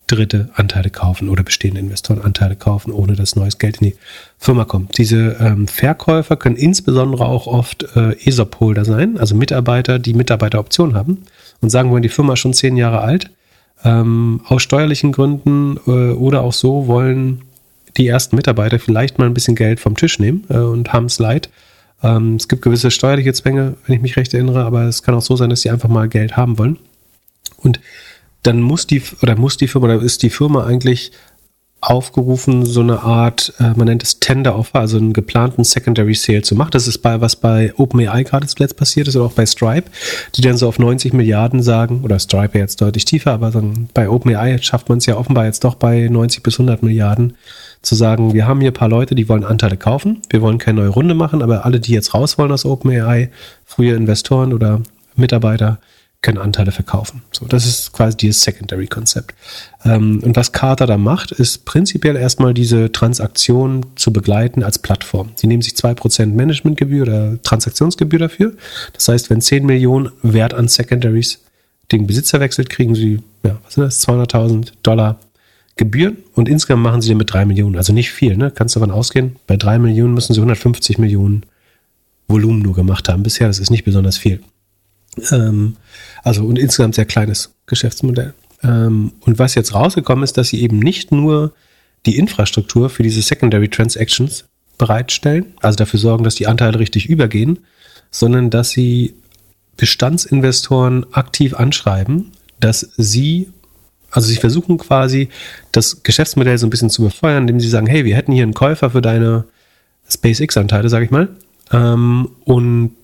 Dritte 0.08 0.50
Anteile 0.56 0.90
kaufen 0.90 1.30
oder 1.30 1.44
bestehende 1.44 1.80
Investoren 1.80 2.22
Anteile 2.22 2.56
kaufen, 2.56 2.92
ohne 2.92 3.16
dass 3.16 3.36
neues 3.36 3.58
Geld 3.58 3.78
in 3.78 3.90
die 3.90 3.96
Firma 4.38 4.66
kommt. 4.66 4.98
Diese 4.98 5.36
ähm, 5.40 5.68
Verkäufer 5.68 6.38
können 6.38 6.56
insbesondere 6.56 7.26
auch 7.26 7.46
oft 7.48 7.84
äh, 7.96 8.14
ESOP-Holder 8.26 8.86
sein, 8.86 9.18
also 9.18 9.36
Mitarbeiter, 9.36 10.00
die 10.00 10.14
Mitarbeiteroptionen 10.14 10.96
haben 10.96 11.24
und 11.62 11.70
sagen 11.70 11.92
wollen, 11.92 12.04
die 12.04 12.10
Firma 12.10 12.34
ist 12.34 12.40
schon 12.40 12.54
zehn 12.54 12.78
Jahre 12.78 13.02
alt, 13.02 13.30
ähm, 13.84 14.42
aus 14.46 14.64
steuerlichen 14.64 15.12
Gründen 15.12 15.78
äh, 15.86 16.12
oder 16.14 16.42
auch 16.42 16.54
so 16.54 16.88
wollen 16.88 17.42
die 17.98 18.08
ersten 18.08 18.36
Mitarbeiter 18.36 18.80
vielleicht 18.80 19.18
mal 19.18 19.26
ein 19.26 19.34
bisschen 19.34 19.56
Geld 19.56 19.80
vom 19.80 19.96
Tisch 19.96 20.20
nehmen 20.20 20.46
äh, 20.50 20.58
und 20.58 20.94
haben 20.94 21.06
es 21.06 21.20
leid. 21.20 21.50
Ähm, 22.04 22.36
es 22.36 22.48
gibt 22.48 22.62
gewisse 22.62 22.92
steuerliche 22.92 23.34
Zwänge, 23.34 23.76
wenn 23.86 23.96
ich 23.96 24.02
mich 24.02 24.18
recht 24.18 24.34
erinnere, 24.34 24.64
aber 24.66 24.84
es 24.84 25.04
kann 25.04 25.16
auch 25.16 25.22
so 25.22 25.36
sein, 25.36 25.50
dass 25.50 25.62
sie 25.62 25.70
einfach 25.70 25.90
mal 25.90 26.08
Geld 26.08 26.38
haben 26.38 26.58
wollen. 26.58 26.78
Und 27.58 27.80
dann 28.44 28.62
muss 28.62 28.88
die 28.88 29.02
oder 29.22 29.36
muss 29.36 29.58
die 29.58 29.68
Firma 29.68 29.88
oder 29.88 30.02
ist 30.02 30.24
die 30.24 30.30
Firma 30.30 30.66
eigentlich 30.66 31.12
aufgerufen, 31.80 32.66
so 32.66 32.82
eine 32.82 33.04
Art, 33.04 33.54
äh, 33.60 33.74
man 33.76 33.86
nennt 33.86 34.02
es 34.02 34.20
Tender 34.20 34.58
Offer, 34.58 34.80
also 34.80 34.98
einen 34.98 35.14
geplanten 35.14 35.64
Secondary 35.64 36.16
Sale 36.16 36.42
zu 36.42 36.56
machen. 36.56 36.72
Das 36.72 36.88
ist 36.88 37.00
bei 37.00 37.22
was 37.22 37.36
bei 37.36 37.72
OpenAI 37.78 38.24
gerade 38.24 38.48
zuletzt 38.48 38.78
passiert 38.78 39.08
ist 39.08 39.16
oder 39.16 39.26
auch 39.26 39.34
bei 39.34 39.46
Stripe, 39.46 39.90
die 40.36 40.42
dann 40.42 40.58
so 40.58 40.68
auf 40.68 40.80
90 40.80 41.14
Milliarden 41.14 41.62
sagen, 41.62 42.02
oder 42.04 42.18
Stripe 42.20 42.58
jetzt 42.58 42.82
deutlich 42.82 43.06
tiefer, 43.06 43.32
aber 43.32 43.52
dann 43.52 43.90
bei 43.94 44.10
OpenAI 44.10 44.58
schafft 44.58 44.90
man 44.90 44.98
es 44.98 45.06
ja 45.06 45.18
offenbar 45.18 45.46
jetzt 45.46 45.64
doch 45.64 45.76
bei 45.76 46.08
90 46.10 46.42
bis 46.42 46.56
100 46.56 46.82
Milliarden 46.82 47.38
zu 47.84 47.94
sagen, 47.94 48.34
wir 48.34 48.48
haben 48.48 48.60
hier 48.60 48.72
ein 48.72 48.74
paar 48.74 48.90
Leute, 48.90 49.14
die 49.14 49.30
wollen 49.30 49.46
Anteile 49.46 49.78
kaufen, 49.78 50.24
wir 50.30 50.42
wollen 50.42 50.58
keine 50.58 50.82
neue 50.82 50.90
Runde 50.90 51.14
machen, 51.14 51.44
aber 51.44 51.64
alle, 51.64 51.80
die 51.80 51.94
jetzt 51.94 52.14
raus 52.14 52.40
wollen 52.40 52.52
aus 52.52 52.66
OpenAI, 52.66 53.30
frühe 53.66 53.96
Investoren 53.96 54.52
oder 54.52 54.82
Mitarbeiter, 55.16 55.80
können 56.28 56.40
Anteile 56.40 56.74
verkaufen. 56.74 57.22
So, 57.32 57.46
das 57.46 57.66
ist 57.66 57.94
quasi 57.94 58.18
dieses 58.18 58.42
Secondary-Konzept. 58.42 59.34
Ähm, 59.86 60.20
und 60.22 60.36
was 60.36 60.52
Carter 60.52 60.86
da 60.86 60.98
macht, 60.98 61.32
ist 61.32 61.64
prinzipiell 61.64 62.18
erstmal 62.18 62.54
diese 62.54 62.92
Transaktion 62.92 63.86
zu 63.96 64.12
begleiten 64.12 64.62
als 64.62 64.78
Plattform. 64.78 65.30
Die 65.42 65.48
nehmen 65.48 65.62
sich 65.62 65.76
2% 65.76 66.26
Managementgebühr 66.26 67.04
oder 67.04 67.42
Transaktionsgebühr 67.44 68.20
dafür. 68.20 68.52
Das 68.92 69.08
heißt, 69.08 69.30
wenn 69.30 69.40
10 69.40 69.66
Millionen 69.66 70.12
Wert 70.22 70.54
an 70.54 70.68
Secondaries 70.68 71.40
den 71.94 72.08
Besitzer 72.08 72.42
wechselt, 72.42 72.70
kriegen 72.70 72.94
sie, 72.94 73.22
ja, 73.44 73.58
was 73.64 73.76
sind 73.76 73.84
das, 73.84 74.06
200.000 74.06 74.74
Dollar 74.84 75.20
Gebühren 75.78 76.18
und 76.34 76.50
insgesamt 76.50 76.84
machen 76.84 77.02
sie 77.02 77.16
mit 77.16 77.32
3 77.32 77.46
Millionen. 77.46 77.78
Also 77.78 77.94
nicht 77.94 78.12
viel, 78.12 78.36
ne? 78.36 78.52
Kannst 78.52 78.76
davon 78.76 78.92
ausgehen. 78.92 79.38
Bei 79.48 79.56
3 79.56 79.80
Millionen 79.80 80.14
müssen 80.14 80.34
sie 80.34 80.42
150 80.42 80.98
Millionen 80.98 81.44
Volumen 82.28 82.62
nur 82.62 82.76
gemacht 82.76 83.08
haben 83.08 83.24
bisher. 83.24 83.48
Das 83.48 83.60
ist 83.60 83.70
nicht 83.70 83.86
besonders 83.86 84.18
viel. 84.18 84.42
Ähm, 85.32 85.76
also 86.24 86.44
und 86.46 86.58
insgesamt 86.58 86.96
sehr 86.96 87.06
kleines 87.06 87.54
Geschäftsmodell. 87.66 88.34
Ähm, 88.64 89.14
und 89.22 89.40
was 89.40 89.56
jetzt 89.56 89.74
rausgekommen 89.74 90.24
ist, 90.24 90.38
dass 90.38 90.50
sie 90.50 90.62
eben 90.62 90.80
nicht 90.80 91.12
nur 91.12 91.54
die 92.06 92.18
Infrastruktur 92.18 92.90
für 92.90 93.04
diese 93.04 93.22
Secondary 93.22 93.70
Transactions 93.70 94.46
bereitstellen, 94.78 95.54
also 95.62 95.76
dafür 95.76 96.00
sorgen, 96.00 96.24
dass 96.24 96.36
die 96.36 96.48
Anteile 96.48 96.80
richtig 96.80 97.08
übergehen, 97.08 97.60
sondern 98.12 98.50
dass 98.50 98.72
sie 98.72 99.16
Bestandsinvestoren 99.76 101.06
aktiv 101.14 101.54
anschreiben, 101.54 102.32
dass 102.60 102.92
sie, 102.98 103.50
also 104.12 104.28
sie 104.28 104.38
versuchen 104.38 104.78
quasi 104.78 105.30
das 105.72 106.04
Geschäftsmodell 106.04 106.58
so 106.58 106.66
ein 106.68 106.70
bisschen 106.72 106.90
zu 106.90 107.04
befeuern, 107.04 107.44
indem 107.44 107.60
sie 107.60 107.70
sagen, 107.70 107.88
hey, 107.88 108.06
wir 108.06 108.16
hätten 108.16 108.32
hier 108.32 108.44
einen 108.44 108.54
Käufer 108.54 108.90
für 108.90 109.02
deine 109.02 109.46
SpaceX-Anteile, 110.10 110.90
sage 110.90 111.06
ich 111.06 111.12
mal, 111.12 111.30
ähm, 111.72 112.30
und 112.46 112.96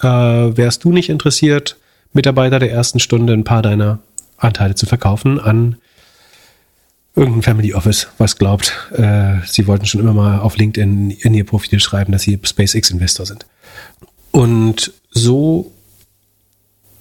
äh, 0.00 0.06
wärst 0.06 0.84
du 0.84 0.92
nicht 0.92 1.08
interessiert, 1.08 1.76
Mitarbeiter 2.12 2.58
der 2.58 2.70
ersten 2.70 3.00
Stunde 3.00 3.32
ein 3.32 3.44
paar 3.44 3.62
deiner 3.62 3.98
Anteile 4.36 4.74
zu 4.74 4.86
verkaufen 4.86 5.40
an 5.40 5.76
irgendein 7.14 7.42
Family 7.42 7.74
Office, 7.74 8.08
was 8.18 8.36
glaubt, 8.36 8.72
äh, 8.92 9.36
sie 9.44 9.66
wollten 9.66 9.86
schon 9.86 10.00
immer 10.00 10.12
mal 10.12 10.38
auf 10.38 10.56
LinkedIn 10.56 11.10
in 11.10 11.34
ihr 11.34 11.44
Profil 11.44 11.80
schreiben, 11.80 12.12
dass 12.12 12.22
sie 12.22 12.38
SpaceX-Investor 12.42 13.26
sind. 13.26 13.46
Und 14.30 14.92
so 15.10 15.72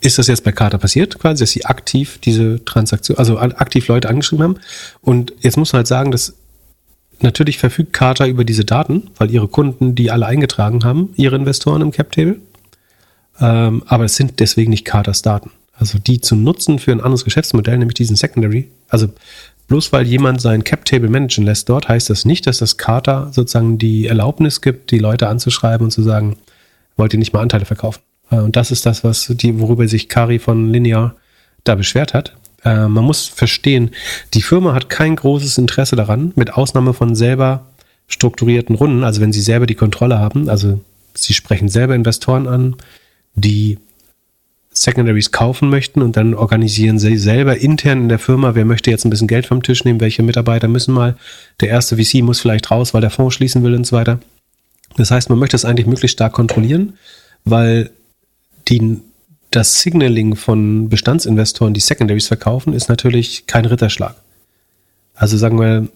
ist 0.02 0.18
das 0.18 0.28
jetzt 0.28 0.44
bei 0.44 0.52
Carter 0.52 0.78
passiert, 0.78 1.20
quasi, 1.20 1.44
dass 1.44 1.52
sie 1.52 1.66
aktiv 1.66 2.20
diese 2.24 2.64
Transaktion, 2.66 3.18
also 3.18 3.40
aktiv 3.40 3.88
Leute 3.88 4.10
angeschrieben 4.10 4.44
haben. 4.44 4.60
Und 5.02 5.34
jetzt 5.40 5.58
muss 5.58 5.74
man 5.74 5.80
halt 5.80 5.88
sagen, 5.88 6.12
dass 6.12 6.34
natürlich 7.20 7.58
verfügt 7.58 7.94
Carter 7.94 8.28
über 8.28 8.44
diese 8.44 8.66
Daten, 8.66 9.10
weil 9.18 9.32
ihre 9.32 9.48
Kunden 9.48 9.96
die 9.96 10.12
alle 10.12 10.26
eingetragen 10.26 10.84
haben, 10.84 11.14
ihre 11.16 11.36
Investoren 11.36 11.82
im 11.82 11.92
Cap 11.92 12.12
Table. 12.12 12.40
Ähm, 13.40 13.84
aber 13.86 14.06
es 14.06 14.16
sind 14.16 14.40
deswegen 14.40 14.72
nicht 14.72 14.86
Carters 14.86 15.22
Daten. 15.22 15.52
Also 15.74 16.00
die 16.00 16.22
zu 16.22 16.36
nutzen 16.36 16.80
für 16.80 16.92
ein 16.92 17.02
anderes 17.02 17.24
Geschäftsmodell, 17.24 17.78
nämlich 17.78 17.96
diesen 17.96 18.16
Secondary. 18.16 18.70
Also 18.90 19.10
bloß 19.68 19.92
weil 19.94 20.08
jemand 20.08 20.42
sein 20.42 20.64
Cap-Table 20.64 21.10
managen 21.10 21.46
lässt 21.46 21.70
dort, 21.70 21.88
heißt 21.88 22.10
das 22.10 22.26
nicht, 22.26 22.48
dass 22.48 22.58
das 22.60 22.78
Carter 22.78 23.30
sozusagen 23.32 23.78
die 23.78 24.08
Erlaubnis 24.08 24.62
gibt, 24.62 24.92
die 24.92 25.00
Leute 25.00 25.28
anzuschreiben 25.28 25.86
und 25.86 25.92
zu 25.92 26.02
sagen, 26.02 26.38
wollt 26.96 27.14
ihr 27.14 27.20
nicht 27.20 27.34
mal 27.34 27.42
Anteile 27.42 27.66
verkaufen? 27.66 28.02
Äh, 28.32 28.38
und 28.38 28.56
das 28.56 28.72
ist 28.72 28.86
das, 28.86 29.04
was 29.04 29.28
die, 29.30 29.60
worüber 29.60 29.88
sich 29.88 30.10
Kari 30.10 30.40
von 30.40 30.72
Linear 30.72 31.16
da 31.64 31.76
beschwert 31.76 32.14
hat. 32.14 32.36
Äh, 32.64 32.88
man 32.88 33.04
muss 33.04 33.28
verstehen, 33.28 33.92
die 34.34 34.42
Firma 34.42 34.74
hat 34.74 34.90
kein 34.90 35.16
großes 35.16 35.58
Interesse 35.58 35.96
daran, 35.96 36.32
mit 36.36 36.54
Ausnahme 36.54 36.94
von 36.94 37.16
selber 37.16 37.68
strukturierten 38.08 38.76
Runden, 38.76 39.04
also 39.04 39.22
wenn 39.22 39.34
sie 39.34 39.42
selber 39.42 39.66
die 39.66 39.76
Kontrolle 39.76 40.18
haben, 40.18 40.50
also 40.50 40.80
sie 41.14 41.34
sprechen 41.34 41.68
selber 41.68 41.94
Investoren 41.94 42.48
an, 42.48 42.76
die 43.38 43.78
Secondaries 44.72 45.32
kaufen 45.32 45.70
möchten 45.70 46.02
und 46.02 46.18
dann 46.18 46.34
organisieren 46.34 47.00
sie 47.00 47.18
selber 47.18 47.58
intern 47.58 48.04
in 48.04 48.10
der 48.10 48.20
Firma, 48.20 48.54
wer 48.54 48.66
möchte 48.66 48.92
jetzt 48.92 49.06
ein 49.06 49.10
bisschen 49.10 49.28
Geld 49.28 49.46
vom 49.46 49.64
Tisch 49.64 49.86
nehmen, 49.86 50.00
welche 50.00 50.24
Mitarbeiter 50.24 50.68
müssen 50.68 50.94
mal, 50.94 51.16
der 51.62 51.70
erste 51.70 51.98
VC 51.98 52.22
muss 52.22 52.40
vielleicht 52.40 52.70
raus, 52.70 52.94
weil 52.94 53.02
der 53.02 53.10
Fonds 53.10 53.36
schließen 53.36 53.64
will 53.64 53.74
und 53.74 53.88
so 53.88 53.96
weiter. 53.96 54.20
Das 54.98 55.12
heißt, 55.12 55.30
man 55.30 55.40
möchte 55.40 55.56
es 55.56 55.66
eigentlich 55.66 55.88
möglichst 55.88 56.14
stark 56.14 56.34
kontrollieren, 56.34 56.94
weil 57.44 57.92
die, 58.68 59.00
das 59.52 59.82
Signaling 59.82 60.36
von 60.36 60.90
Bestandsinvestoren, 60.90 61.74
die 61.74 61.80
Secondaries 61.80 62.28
verkaufen, 62.28 62.74
ist 62.74 62.90
natürlich 62.90 63.48
kein 63.48 63.66
Ritterschlag. 63.66 64.16
Also 65.16 65.38
sagen 65.38 65.60
wir, 65.60 65.88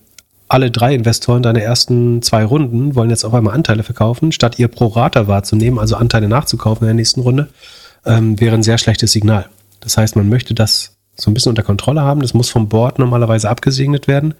alle 0.52 0.70
drei 0.70 0.94
Investoren 0.94 1.44
deiner 1.44 1.62
ersten 1.62 2.22
zwei 2.22 2.44
Runden 2.44 2.94
wollen 2.96 3.10
jetzt 3.10 3.24
auf 3.24 3.34
einmal 3.34 3.54
Anteile 3.54 3.84
verkaufen, 3.84 4.34
statt 4.34 4.60
ihr 4.60 4.68
pro 4.68 4.88
Rata 4.88 5.28
wahrzunehmen, 5.28 5.80
also 5.80 5.96
Anteile 5.96 6.28
nachzukaufen 6.28 6.84
in 6.84 6.88
der 6.88 6.96
nächsten 6.96 7.22
Runde, 7.22 7.48
ähm, 8.06 8.38
wäre 8.38 8.56
ein 8.56 8.64
sehr 8.64 8.78
schlechtes 8.78 9.14
Signal. 9.14 9.48
Das 9.80 9.96
heißt, 9.96 10.18
man 10.18 10.28
möchte 10.28 10.54
das 10.54 10.98
so 11.16 11.32
ein 11.32 11.34
bisschen 11.34 11.52
unter 11.52 11.64
Kontrolle 11.64 12.02
haben. 12.02 12.22
Das 12.22 12.34
muss 12.34 12.50
vom 12.50 12.68
Board 12.68 13.00
normalerweise 13.00 13.50
abgesegnet 13.50 14.10
werden. 14.10 14.34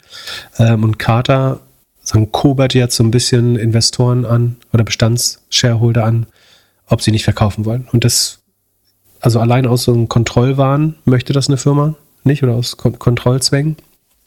Ähm, 0.60 0.84
und 0.84 1.00
Carter 1.00 1.62
sagen, 2.02 2.30
kobert 2.34 2.74
jetzt 2.74 2.98
so 2.98 3.06
ein 3.06 3.12
bisschen 3.12 3.56
Investoren 3.56 4.26
an 4.26 4.58
oder 4.74 4.84
Bestandsshareholder 4.84 6.04
an, 6.04 6.26
ob 6.88 7.02
sie 7.02 7.12
nicht 7.12 7.24
verkaufen 7.24 7.64
wollen. 7.64 7.88
Und 7.94 8.04
das, 8.04 8.40
also 9.22 9.40
allein 9.40 9.66
aus 9.66 9.84
so 9.84 9.94
einem 9.94 10.10
Kontrollwahn 10.10 10.96
möchte 11.06 11.32
das 11.32 11.48
eine 11.48 11.58
Firma 11.58 11.96
nicht 12.26 12.44
oder 12.44 12.54
aus 12.54 12.76
Kon 12.76 13.00
Kontrollzwängen. 13.00 13.78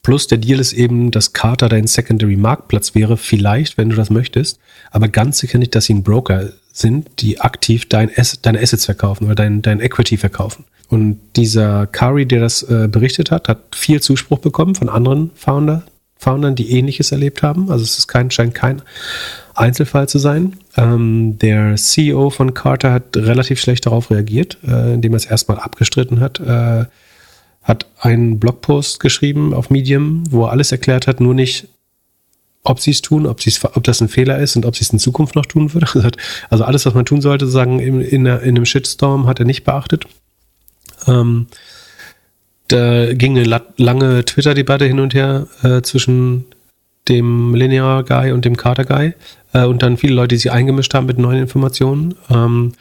Plus 0.05 0.27
der 0.27 0.37
Deal 0.39 0.61
ist 0.61 0.75
eben, 0.75 1.11
dass 1.11 1.33
Carter 1.33 1.71
dein 1.71 1.87
Secondary 1.87 2.37
Marktplatz 2.37 2.95
wäre, 2.95 3.17
vielleicht, 3.17 3.79
wenn 3.79 3.89
du 3.89 3.97
das 3.97 4.11
möchtest. 4.11 4.61
Aber 4.91 5.09
ganz 5.09 5.39
sicher 5.39 5.59
nicht, 5.59 5.75
dass 5.75 5.87
sie 5.87 5.95
ein 5.95 6.05
Broker 6.05 6.51
sind, 6.73 7.09
die 7.21 7.41
aktiv 7.41 7.89
dein 7.89 8.11
Asset, 8.15 8.41
deine 8.43 8.61
Assets 8.61 8.85
verkaufen 8.85 9.25
oder 9.25 9.35
dein, 9.35 9.63
dein 9.63 9.81
Equity 9.81 10.19
verkaufen. 10.19 10.67
Und 10.89 11.19
dieser 11.37 11.87
Kari, 11.87 12.27
der 12.27 12.41
das 12.41 12.63
äh, 12.65 12.87
berichtet 12.87 13.31
hat, 13.31 13.49
hat 13.49 13.75
viel 13.75 14.03
Zuspruch 14.03 14.41
bekommen 14.41 14.75
von 14.75 14.91
anderen 14.91 15.31
Founder, 15.35 15.85
Foundern, 16.19 16.55
die 16.55 16.71
Ähnliches 16.71 17.11
erlebt 17.11 17.43
haben. 17.43 17.71
Also 17.71 17.85
es 17.85 17.99
ist 17.99 18.07
kein, 18.07 18.31
scheint 18.31 18.55
kein 18.55 18.83
Einzelfall 19.55 20.09
zu 20.09 20.19
sein. 20.19 20.57
Ähm, 20.77 21.39
der 21.39 21.77
CEO 21.77 22.29
von 22.29 22.53
Carter 22.53 22.93
hat 22.93 23.17
relativ 23.17 23.59
schlecht 23.59 23.87
darauf 23.87 24.11
reagiert, 24.11 24.59
äh, 24.67 24.95
indem 24.95 25.15
er 25.15 25.17
es 25.17 25.27
erstmal 25.27 25.59
abgestritten 25.59 26.21
hat. 26.21 26.41
Äh, 26.41 26.85
hat 27.65 27.87
einen 27.99 28.39
Blogpost 28.39 29.01
geschrieben 29.01 29.55
auf 29.55 29.71
Medium, 29.71 30.25
wo 30.31 30.45
er 30.45 30.53
alles 30.53 30.71
erklärt 30.71 31.07
hat, 31.07 31.21
nur 31.21 31.35
nicht, 31.35 31.67
ob 32.63 32.79
sie 32.79 32.93
es 32.93 33.03
tun, 33.03 33.27
ob, 33.27 33.41
ob 33.75 33.85
das 33.85 34.01
ein 34.01 34.09
Fehler 34.09 34.39
ist 34.39 34.57
und 34.57 34.67
ob 34.67 34.77
sie 34.77 34.85
es 34.85 34.91
in 34.91 34.99
Zukunft 34.99 35.35
noch 35.35 35.47
tun 35.47 35.73
würde. 35.75 35.87
Also 36.51 36.65
alles, 36.65 36.87
was 36.87 36.95
man 36.95 37.07
tun 37.07 37.21
sollte, 37.21 37.47
sagen 37.47 37.81
in, 37.81 38.01
in, 38.01 38.27
in 38.27 38.29
einem 38.29 38.67
Shitstorm, 38.67 39.27
hat 39.27 39.41
er 39.41 39.47
nicht 39.47 39.65
beachtet. 39.65 40.07
Ähm, 41.07 41.47
da 42.69 43.13
ging 43.13 43.37
eine 43.39 43.63
lange 43.77 44.25
Twitter-Debatte 44.25 44.87
hin 44.87 45.01
und 45.01 45.15
her 45.15 45.49
äh, 45.63 45.83
zwischen 45.83 46.47
dem 47.09 47.55
Linear 47.55 48.03
Guy 48.05 48.33
und 48.33 48.45
dem 48.45 48.57
Carter 48.57 48.85
Guy 48.85 49.15
äh, 49.53 49.65
und 49.65 49.83
dann 49.83 49.97
viele 49.97 50.15
Leute, 50.15 50.29
die 50.29 50.39
sich 50.39 50.53
eingemischt 50.53 50.95
haben 50.95 51.07
mit 51.07 51.19
neuen 51.19 51.41
Informationen. 51.43 52.15
Ähm, 52.31 52.73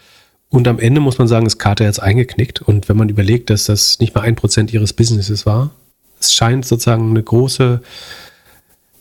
und 0.54 0.68
am 0.68 0.78
Ende 0.78 1.02
muss 1.02 1.18
man 1.18 1.28
sagen, 1.28 1.48
ist 1.48 1.58
Carter 1.58 1.86
jetzt 1.86 2.02
eingeknickt. 2.02 2.62
Und 2.62 2.88
wenn 2.88 2.96
man 2.96 3.10
überlegt, 3.10 3.50
dass 3.50 3.64
das 3.64 4.00
nicht 4.00 4.14
mal 4.14 4.22
ein 4.22 4.36
Prozent 4.36 4.72
ihres 4.72 4.94
Businesses 4.94 5.48
war, 5.48 5.72
es 6.20 6.32
scheint 6.32 6.64
sozusagen 6.64 7.10
eine 7.10 7.24
große, 7.24 7.82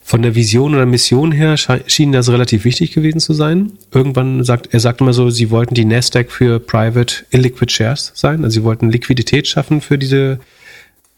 von 0.02 0.22
der 0.22 0.34
Vision 0.34 0.74
oder 0.74 0.86
Mission 0.86 1.30
her 1.30 1.56
schien 1.58 2.10
das 2.10 2.30
relativ 2.30 2.64
wichtig 2.64 2.92
gewesen 2.92 3.20
zu 3.20 3.34
sein. 3.34 3.72
Irgendwann 3.92 4.42
sagt, 4.44 4.72
er 4.72 4.80
sagt 4.80 5.02
immer 5.02 5.12
so, 5.12 5.28
sie 5.28 5.50
wollten 5.50 5.74
die 5.74 5.84
Nasdaq 5.84 6.32
für 6.32 6.58
Private 6.58 7.26
Illiquid 7.30 7.70
Shares 7.70 8.12
sein. 8.14 8.44
Also 8.44 8.60
sie 8.60 8.64
wollten 8.64 8.90
Liquidität 8.90 9.46
schaffen 9.46 9.82
für 9.82 9.98
diese 9.98 10.40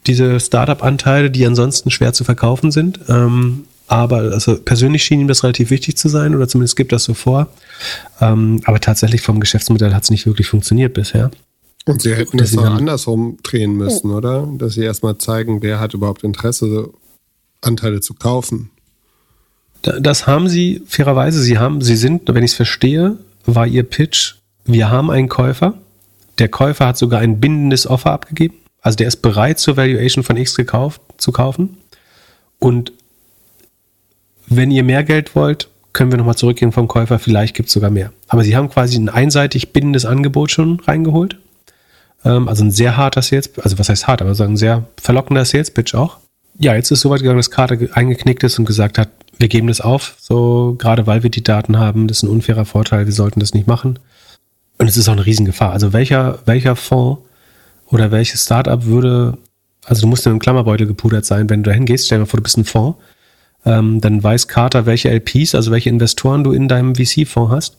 diese 0.06 0.39
Startup-Anteile, 0.40 1.31
die 1.31 1.47
ansonsten 1.47 1.90
schwer 1.90 2.12
zu 2.12 2.24
verkaufen 2.24 2.73
sind. 2.73 3.01
Ähm, 3.09 3.66
aber 3.86 4.32
also 4.32 4.56
persönlich 4.56 5.05
schien 5.05 5.20
ihm 5.20 5.28
das 5.28 5.43
relativ 5.44 5.70
wichtig 5.70 5.97
zu 5.97 6.09
sein 6.09 6.35
oder 6.35 6.48
zumindest 6.48 6.77
gibt 6.77 6.93
das 6.93 7.05
so 7.05 7.15
vor. 7.15 7.48
Ähm, 8.20 8.61
aber 8.65 8.81
tatsächlich 8.81 9.20
vom 9.20 9.40
Geschäftsmodell 9.40 9.94
hat 9.94 10.05
es 10.05 10.11
nicht 10.11 10.27
wirklich 10.27 10.48
funktioniert 10.48 10.94
bisher. 10.94 11.31
Und 11.86 12.01
sie 12.01 12.15
hätten 12.15 12.39
es 12.39 12.56
auch 12.56 12.65
andersrum 12.65 13.36
drehen 13.43 13.77
müssen, 13.77 14.11
oder? 14.11 14.48
Dass 14.56 14.74
sie 14.74 14.82
erstmal 14.85 15.19
zeigen, 15.19 15.62
wer 15.62 15.81
hat 15.81 15.93
überhaupt 15.93 16.24
Interesse, 16.24 16.90
Anteile 17.61 18.01
zu 18.01 18.15
kaufen. 18.15 18.70
Das 19.82 20.27
haben 20.27 20.48
sie 20.48 20.82
fairerweise. 20.86 21.43
Sie 21.43 21.59
haben, 21.59 21.82
sie 21.82 21.97
sind, 21.97 22.23
wenn 22.27 22.43
ich 22.43 22.52
es 22.52 22.56
verstehe, 22.56 23.19
war 23.44 23.66
ihr 23.66 23.82
Pitch: 23.82 24.36
Wir 24.65 24.90
haben 24.90 25.11
einen 25.11 25.28
Käufer. 25.28 25.74
Der 26.39 26.48
Käufer 26.48 26.86
hat 26.86 26.97
sogar 26.97 27.20
ein 27.20 27.39
bindendes 27.39 27.86
Offer 27.86 28.12
abgegeben. 28.12 28.56
Also 28.81 28.97
der 28.97 29.09
ist 29.09 29.20
bereit 29.23 29.59
zur 29.59 29.77
Valuation 29.77 30.24
von 30.24 30.39
X 30.39 30.55
gekauft, 30.55 31.02
zu 31.19 31.32
kaufen. 31.32 31.77
Und 32.59 32.93
wenn 34.56 34.70
ihr 34.70 34.82
mehr 34.82 35.05
Geld 35.05 35.35
wollt, 35.35 35.68
können 35.93 36.10
wir 36.10 36.18
nochmal 36.18 36.36
zurückgehen 36.36 36.72
vom 36.72 36.89
Käufer, 36.89 37.18
vielleicht 37.18 37.55
gibt 37.55 37.68
es 37.68 37.72
sogar 37.72 37.90
mehr. 37.90 38.12
Aber 38.28 38.44
sie 38.44 38.56
haben 38.56 38.68
quasi 38.68 38.98
ein 38.98 39.09
einseitig 39.09 39.72
bindendes 39.72 40.05
Angebot 40.05 40.51
schon 40.51 40.81
reingeholt. 40.81 41.39
Ähm, 42.24 42.48
also 42.48 42.64
ein 42.64 42.70
sehr 42.70 42.97
harter 42.97 43.22
Sales, 43.22 43.51
also 43.62 43.78
was 43.78 43.89
heißt 43.89 44.06
hart, 44.06 44.20
aber 44.20 44.39
ein 44.39 44.56
sehr 44.56 44.85
verlockender 45.01 45.44
Sales 45.44 45.70
Pitch 45.70 45.94
auch. 45.94 46.18
Ja, 46.59 46.74
jetzt 46.74 46.90
ist 46.90 47.01
so 47.01 47.10
weit 47.10 47.20
gegangen, 47.20 47.39
dass 47.39 47.51
Carter 47.51 47.76
eingeknickt 47.94 48.43
ist 48.44 48.59
und 48.59 48.64
gesagt 48.64 48.98
hat, 48.98 49.09
wir 49.39 49.48
geben 49.48 49.66
das 49.66 49.81
auf, 49.81 50.14
so 50.20 50.76
gerade 50.78 51.06
weil 51.06 51.22
wir 51.22 51.31
die 51.31 51.43
Daten 51.43 51.78
haben, 51.78 52.06
das 52.06 52.18
ist 52.18 52.22
ein 52.22 52.28
unfairer 52.28 52.64
Vorteil, 52.64 53.06
wir 53.06 53.12
sollten 53.12 53.40
das 53.40 53.55
nicht 53.55 53.66
machen. 53.66 53.98
Und 54.78 54.89
es 54.89 54.97
ist 54.97 55.09
auch 55.09 55.12
eine 55.12 55.26
Riesengefahr. 55.26 55.72
Also 55.72 55.93
welcher, 55.93 56.40
welcher 56.44 56.76
Fonds 56.76 57.22
oder 57.86 58.10
welches 58.10 58.44
Startup 58.44 58.85
würde, 58.85 59.39
also 59.85 60.02
du 60.02 60.06
musst 60.06 60.26
in 60.26 60.31
einem 60.31 60.39
Klammerbeutel 60.40 60.86
gepudert 60.86 61.24
sein, 61.24 61.51
wenn 61.51 61.62
du 61.62 61.70
dahin 61.70 61.86
gehst, 61.86 62.06
stell 62.06 62.18
dir 62.18 62.22
mal 62.22 62.26
vor, 62.26 62.39
du 62.39 62.44
bist 62.44 62.56
ein 62.56 62.64
Fonds, 62.64 62.98
ähm, 63.64 64.00
dann 64.00 64.22
weiß 64.22 64.48
Carter, 64.48 64.86
welche 64.86 65.10
LPs, 65.10 65.54
also 65.54 65.70
welche 65.70 65.90
Investoren 65.90 66.44
du 66.44 66.52
in 66.52 66.68
deinem 66.68 66.94
VC-Fonds 66.94 67.52
hast. 67.52 67.78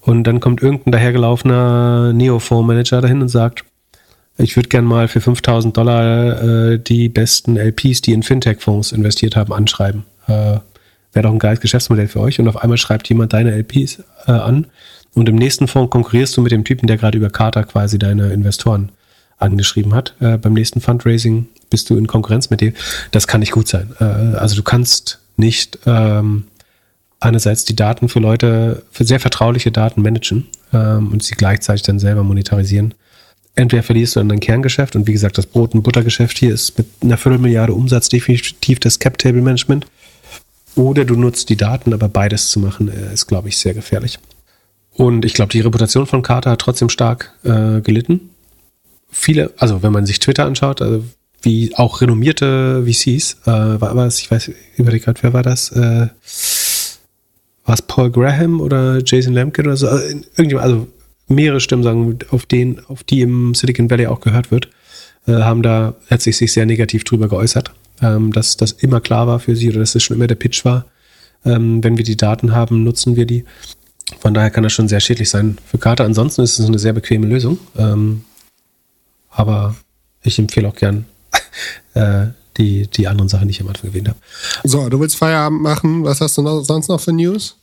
Und 0.00 0.24
dann 0.24 0.40
kommt 0.40 0.62
irgendein 0.62 0.92
dahergelaufener 0.92 2.12
Neo-Fondsmanager 2.14 3.02
dahin 3.02 3.20
und 3.20 3.28
sagt, 3.28 3.64
ich 4.38 4.56
würde 4.56 4.70
gern 4.70 4.86
mal 4.86 5.08
für 5.08 5.20
5000 5.20 5.76
Dollar 5.76 6.42
äh, 6.42 6.78
die 6.78 7.10
besten 7.10 7.56
LPs, 7.56 8.00
die 8.00 8.12
in 8.12 8.22
Fintech-Fonds 8.22 8.92
investiert 8.92 9.36
haben, 9.36 9.52
anschreiben. 9.52 10.04
Äh, 10.26 10.60
Wäre 11.12 11.24
doch 11.24 11.32
ein 11.32 11.40
geiles 11.40 11.60
Geschäftsmodell 11.60 12.08
für 12.08 12.20
euch. 12.20 12.38
Und 12.38 12.48
auf 12.48 12.56
einmal 12.56 12.78
schreibt 12.78 13.08
jemand 13.08 13.32
deine 13.32 13.50
LPs 13.50 14.02
äh, 14.26 14.32
an. 14.32 14.68
Und 15.12 15.28
im 15.28 15.34
nächsten 15.34 15.66
Fonds 15.66 15.90
konkurrierst 15.90 16.36
du 16.36 16.40
mit 16.40 16.52
dem 16.52 16.64
Typen, 16.64 16.86
der 16.86 16.96
gerade 16.96 17.18
über 17.18 17.30
Carter 17.30 17.64
quasi 17.64 17.98
deine 17.98 18.32
Investoren 18.32 18.90
angeschrieben 19.40 19.94
hat. 19.94 20.14
Äh, 20.20 20.38
beim 20.38 20.52
nächsten 20.52 20.80
Fundraising 20.80 21.48
bist 21.70 21.90
du 21.90 21.96
in 21.96 22.06
Konkurrenz 22.06 22.50
mit 22.50 22.60
dir. 22.60 22.72
Das 23.10 23.26
kann 23.26 23.40
nicht 23.40 23.52
gut 23.52 23.68
sein. 23.68 23.94
Äh, 24.00 24.04
also 24.04 24.56
du 24.56 24.62
kannst 24.62 25.20
nicht 25.36 25.78
ähm, 25.86 26.44
einerseits 27.20 27.64
die 27.64 27.76
Daten 27.76 28.08
für 28.08 28.20
Leute, 28.20 28.84
für 28.90 29.04
sehr 29.04 29.20
vertrauliche 29.20 29.72
Daten 29.72 30.02
managen 30.02 30.48
ähm, 30.72 31.12
und 31.12 31.22
sie 31.22 31.34
gleichzeitig 31.34 31.82
dann 31.82 31.98
selber 31.98 32.22
monetarisieren. 32.22 32.94
Entweder 33.54 33.82
verlierst 33.82 34.14
du 34.14 34.20
dann 34.20 34.28
dein 34.28 34.40
Kerngeschäft 34.40 34.94
und 34.96 35.06
wie 35.06 35.12
gesagt, 35.12 35.36
das 35.36 35.46
Brot- 35.46 35.74
und 35.74 35.82
Buttergeschäft 35.82 36.38
hier 36.38 36.54
ist 36.54 36.78
mit 36.78 36.86
einer 37.02 37.16
Viertelmilliarde 37.16 37.74
Umsatz 37.74 38.08
definitiv 38.08 38.78
das 38.80 38.98
Cap-Table-Management. 38.98 39.86
Oder 40.76 41.04
du 41.04 41.16
nutzt 41.16 41.48
die 41.48 41.56
Daten, 41.56 41.92
aber 41.92 42.08
beides 42.08 42.48
zu 42.48 42.60
machen, 42.60 42.88
äh, 42.88 43.12
ist, 43.12 43.26
glaube 43.26 43.48
ich, 43.48 43.58
sehr 43.58 43.74
gefährlich. 43.74 44.18
Und 44.92 45.24
ich 45.24 45.34
glaube, 45.34 45.52
die 45.52 45.60
Reputation 45.60 46.06
von 46.06 46.22
Carter 46.22 46.50
hat 46.50 46.60
trotzdem 46.60 46.88
stark 46.88 47.32
äh, 47.44 47.80
gelitten 47.80 48.30
viele, 49.20 49.52
also 49.58 49.82
wenn 49.82 49.92
man 49.92 50.06
sich 50.06 50.18
Twitter 50.18 50.46
anschaut, 50.46 50.80
also 50.80 51.04
wie 51.42 51.74
auch 51.76 52.00
renommierte 52.00 52.84
VCs, 52.86 53.36
äh, 53.44 53.80
war 53.80 53.96
was, 53.96 54.18
ich 54.18 54.30
weiß, 54.30 54.50
überlege 54.76 55.04
gerade, 55.04 55.22
wer 55.22 55.32
war 55.32 55.42
das? 55.42 55.70
Äh, 55.72 56.08
war 57.64 57.74
es 57.74 57.82
Paul 57.82 58.10
Graham 58.10 58.60
oder 58.60 59.00
Jason 59.04 59.32
Lemkin 59.32 59.66
oder 59.66 59.76
so? 59.76 59.88
Also, 59.88 60.04
irgendjemand, 60.36 60.64
also 60.64 60.88
mehrere 61.28 61.60
Stimmen 61.60 61.82
sagen, 61.82 62.18
auf 62.30 62.46
den, 62.46 62.80
auf 62.86 63.04
die 63.04 63.20
im 63.20 63.54
Silicon 63.54 63.90
Valley 63.90 64.06
auch 64.06 64.20
gehört 64.20 64.50
wird, 64.50 64.68
äh, 65.26 65.32
haben 65.32 65.62
da 65.62 65.94
letztlich 66.08 66.36
sich 66.36 66.52
sehr 66.52 66.66
negativ 66.66 67.04
drüber 67.04 67.28
geäußert, 67.28 67.72
ähm, 68.02 68.32
dass 68.32 68.56
das 68.56 68.72
immer 68.72 69.00
klar 69.00 69.26
war 69.26 69.38
für 69.38 69.54
sie 69.54 69.70
oder 69.70 69.80
dass 69.80 69.92
das 69.92 70.02
schon 70.02 70.16
immer 70.16 70.26
der 70.26 70.34
Pitch 70.34 70.64
war. 70.64 70.86
Ähm, 71.44 71.82
wenn 71.84 71.96
wir 71.96 72.04
die 72.04 72.16
Daten 72.16 72.54
haben, 72.54 72.84
nutzen 72.84 73.16
wir 73.16 73.26
die. 73.26 73.44
Von 74.18 74.34
daher 74.34 74.50
kann 74.50 74.64
das 74.64 74.72
schon 74.72 74.88
sehr 74.88 75.00
schädlich 75.00 75.30
sein 75.30 75.56
für 75.64 75.78
Karte. 75.78 76.04
Ansonsten 76.04 76.42
ist 76.42 76.58
es 76.58 76.66
eine 76.66 76.78
sehr 76.78 76.92
bequeme 76.92 77.26
Lösung. 77.26 77.58
Ähm, 77.78 78.24
aber 79.30 79.74
ich 80.22 80.38
empfehle 80.38 80.68
auch 80.68 80.74
gern 80.74 81.06
äh, 81.94 82.26
die, 82.56 82.86
die 82.88 83.08
anderen 83.08 83.28
Sachen, 83.28 83.48
die 83.48 83.52
ich 83.52 83.60
am 83.60 83.68
Anfang 83.68 83.90
erwähnt 83.90 84.08
habe. 84.08 84.18
So, 84.64 84.88
du 84.88 85.00
willst 85.00 85.16
Feierabend 85.16 85.62
machen. 85.62 86.04
Was 86.04 86.20
hast 86.20 86.36
du 86.36 86.42
noch, 86.42 86.62
sonst 86.62 86.88
noch 86.88 87.00
für 87.00 87.12
News? 87.12 87.56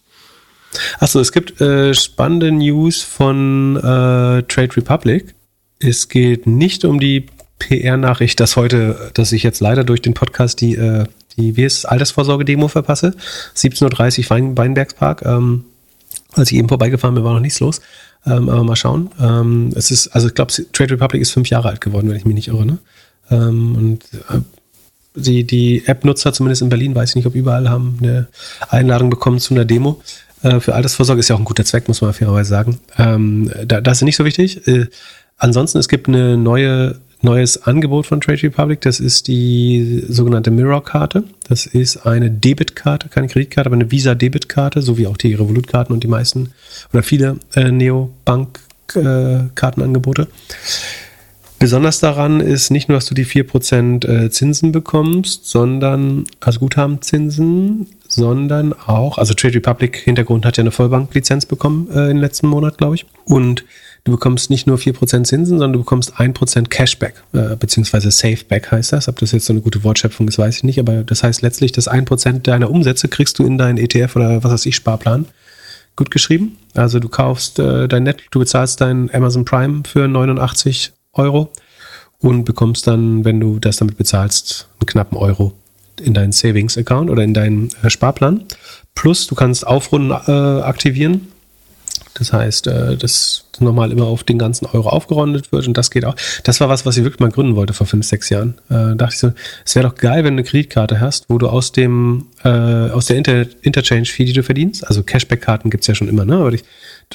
Achso, 1.00 1.20
es 1.20 1.32
gibt 1.32 1.62
äh, 1.62 1.94
spannende 1.94 2.52
News 2.52 3.02
von 3.02 3.78
äh, 3.78 4.44
Trade 4.44 4.76
Republic. 4.76 5.36
Es 5.80 6.10
geht 6.10 6.48
nicht 6.48 6.86
um 6.86 7.00
die 7.00 7.28
PR-Nachricht, 7.60 8.40
dass 8.40 8.56
heute, 8.56 9.12
dass 9.14 9.32
ich 9.32 9.44
jetzt 9.44 9.62
leider 9.62 9.84
durch 9.84 10.02
den 10.02 10.14
Podcast 10.14 10.62
die, 10.62 10.76
äh, 10.76 11.06
die 11.38 11.56
wie 11.56 11.64
ist 11.64 11.86
Altersvorsorge-Demo 11.86 12.68
verpasse. 12.68 13.16
17.30 13.56 14.32
Uhr 14.32 14.58
Weinbergspark. 14.58 15.24
Ähm, 15.24 15.66
als 16.34 16.52
ich 16.52 16.58
eben 16.58 16.68
vorbeigefahren 16.68 17.16
bin, 17.16 17.24
war 17.24 17.34
noch 17.34 17.40
nichts 17.40 17.60
los. 17.60 17.82
Ähm, 18.28 18.50
aber 18.50 18.64
mal 18.64 18.76
schauen. 18.76 19.10
Ähm, 19.20 19.72
es 19.76 19.90
ist, 19.90 20.10
also 20.10 20.28
ich 20.28 20.34
glaube, 20.34 20.52
Trade 20.74 20.92
Republic 20.92 21.22
ist 21.22 21.32
fünf 21.32 21.50
Jahre 21.50 21.70
alt 21.70 21.82
geworden, 21.82 22.10
wenn 22.10 22.18
ich 22.18 22.26
mich 22.26 22.36
nicht 22.36 22.50
irre. 22.50 22.66
Ne? 22.66 22.78
Ähm, 23.32 23.76
und 23.76 24.04
äh, 24.30 24.42
die, 25.16 25.46
die 25.46 25.88
App-Nutzer, 25.88 26.34
zumindest 26.34 26.62
in 26.62 26.70
Berlin, 26.70 26.94
weiß 26.94 27.12
ich 27.12 27.16
nicht, 27.16 27.26
ob 27.26 27.36
überall 27.36 27.70
haben 27.70 27.98
eine 28.02 28.28
Einladung 28.70 29.10
bekommen 29.10 29.40
zu 29.40 29.54
einer 29.54 29.66
Demo. 29.66 30.02
Äh, 30.44 30.60
für 30.60 30.76
Altersvorsorge 30.76 31.20
ist 31.20 31.30
ja 31.30 31.36
auch 31.36 31.40
ein 31.40 31.46
guter 31.46 31.66
Zweck, 31.66 31.88
muss 31.88 32.02
man 32.02 32.14
fairerweise 32.14 32.50
sagen. 32.50 32.80
Ähm, 32.98 33.52
da, 33.66 33.82
das 33.82 34.00
ist 34.00 34.04
nicht 34.04 34.18
so 34.18 34.26
wichtig. 34.26 34.68
Äh, 34.68 34.88
ansonsten, 35.38 35.78
es 35.78 35.88
gibt 35.88 36.08
eine 36.08 36.38
neue 36.38 37.00
neues 37.22 37.64
Angebot 37.64 38.06
von 38.06 38.22
Trade 38.22 38.44
Republic. 38.44 38.80
Das 38.82 39.00
ist 39.00 39.28
die 39.28 40.04
sogenannte 40.08 40.52
Mirror-Karte. 40.52 41.24
Das 41.48 41.66
ist 41.66 42.06
eine 42.06 42.30
Debitkarte, 42.30 43.10
keine 43.10 43.28
Kreditkarte, 43.28 43.68
aber 43.68 43.76
eine 43.76 43.90
Visa-Debitkarte, 43.92 44.82
so 44.82 44.98
wie 44.98 45.08
auch 45.08 45.18
die 45.18 45.34
Revolut-Karten 45.34 45.92
und 45.94 46.04
die 46.04 46.08
meisten 46.08 46.52
oder 46.94 47.04
viele 47.04 47.38
äh, 47.56 47.72
Neobank-Kartenangebote. 47.72 50.28
Besonders 51.60 52.00
daran 52.00 52.40
ist 52.40 52.70
nicht 52.70 52.88
nur, 52.88 52.98
dass 52.98 53.08
du 53.08 53.16
die 53.16 53.26
4% 53.26 54.08
äh, 54.08 54.30
Zinsen 54.30 54.72
bekommst, 54.72 55.48
sondern, 55.48 56.26
also 56.40 56.60
Guthabenzinsen, 56.60 57.88
sondern 58.08 58.74
auch, 58.74 59.18
also 59.18 59.34
Trade 59.34 59.56
Republic 59.56 59.98
Hintergrund 59.98 60.46
hat 60.46 60.58
ja 60.58 60.62
eine 60.62 60.70
Vollbanklizenz 60.70 61.48
bekommen 61.48 61.90
äh, 61.92 62.12
im 62.12 62.18
letzten 62.18 62.48
Monat, 62.48 62.78
glaube 62.78 62.94
ich. 62.96 63.08
Und 63.26 63.66
du 64.08 64.12
bekommst 64.12 64.50
nicht 64.50 64.68
nur 64.68 64.78
4% 64.78 65.26
Zinsen, 65.26 65.46
sondern 65.46 65.74
du 65.74 65.80
bekommst 65.80 66.16
1% 66.16 66.70
Cashback, 66.70 67.24
äh, 67.34 67.58
beziehungsweise 67.58 68.10
Safeback 68.10 68.72
heißt 68.72 68.94
das. 68.94 69.10
Ob 69.10 69.20
das 69.20 69.34
jetzt 69.34 69.46
so 69.46 69.54
eine 69.54 69.62
gute 69.62 69.84
Wortschöpfung 69.84 70.28
ist, 70.30 70.40
weiß 70.40 70.58
ich 70.58 70.64
nicht, 70.64 70.80
aber 70.80 71.04
das 71.04 71.24
heißt 71.24 71.42
letztlich, 71.42 71.74
dass 71.74 71.90
1% 71.90 72.40
deiner 72.44 72.72
Umsätze 72.72 73.10
kriegst 73.10 73.38
du 73.38 73.46
in 73.46 73.58
deinen 73.58 73.78
ETF 73.78 74.16
oder 74.16 74.44
was 74.44 74.52
weiß 74.54 74.66
ich, 74.66 74.76
Sparplan 74.78 75.26
gut 75.98 76.10
geschrieben. 76.10 76.58
Also 76.74 77.00
du 77.00 77.10
kaufst 77.10 77.60
äh, 77.60 77.90
dein 77.90 78.04
Net, 78.04 78.24
du 78.32 78.40
bezahlst 78.40 78.80
dein 78.80 79.14
Amazon 79.14 79.44
Prime 79.44 79.84
für 79.86 80.08
89 80.08 80.94
Euro 81.14 81.52
und 82.20 82.46
bekommst 82.46 82.88
dann, 82.88 83.26
wenn 83.26 83.42
du 83.42 83.60
das 83.60 83.78
damit 83.78 83.98
bezahlst, 83.98 84.70
einen 84.80 84.86
knappen 84.86 85.18
Euro 85.18 85.52
in 86.00 86.14
deinen 86.14 86.32
Savings-Account 86.32 87.10
oder 87.10 87.24
in 87.24 87.34
deinen 87.34 87.72
äh, 87.84 87.90
Sparplan. 87.90 88.46
Plus, 88.96 89.28
du 89.28 89.36
kannst 89.36 89.68
Aufrunden 89.68 90.12
äh, 90.12 90.62
aktivieren. 90.62 91.28
Das 92.18 92.34
heißt, 92.34 92.68
äh, 92.68 92.98
dass 92.98 93.44
nochmal 93.60 93.92
immer 93.92 94.06
auf 94.06 94.24
den 94.24 94.38
ganzen 94.38 94.66
Euro 94.66 94.90
aufgerundet 94.90 95.52
wird 95.52 95.68
und 95.68 95.78
das 95.78 95.92
geht 95.92 96.06
auch. 96.06 96.16
Das 96.44 96.60
war 96.60 96.70
was, 96.70 96.86
was 96.86 96.98
ich 96.98 97.04
wirklich 97.04 97.20
mal 97.20 97.32
gründen 97.32 97.56
wollte 97.56 97.74
vor 97.74 97.88
fünf, 97.88 98.06
sechs 98.06 98.30
Jahren. 98.30 98.56
Äh, 98.70 98.96
dachte 98.96 99.14
ich 99.14 99.20
so, 99.20 99.32
es 99.66 99.76
wäre 99.76 99.88
doch 99.88 99.96
geil, 99.96 100.24
wenn 100.24 100.36
du 100.36 100.42
eine 100.42 100.44
Kreditkarte 100.44 101.00
hast, 101.00 101.26
wo 101.30 101.38
du 101.38 101.48
aus 101.48 101.72
dem 101.72 102.28
äh, 102.44 102.50
aus 102.50 103.08
der 103.08 103.18
Inter 103.18 103.46
Interchange-Fee, 103.62 104.26
die 104.26 104.34
du 104.34 104.44
verdienst, 104.44 104.86
also 104.88 105.04
Cashback-Karten 105.04 105.70
gibt's 105.70 105.88
ja 105.88 105.96
schon 105.96 106.08
immer, 106.08 106.26
ne? 106.26 106.38
Aber 106.38 106.54
ich, 106.54 106.64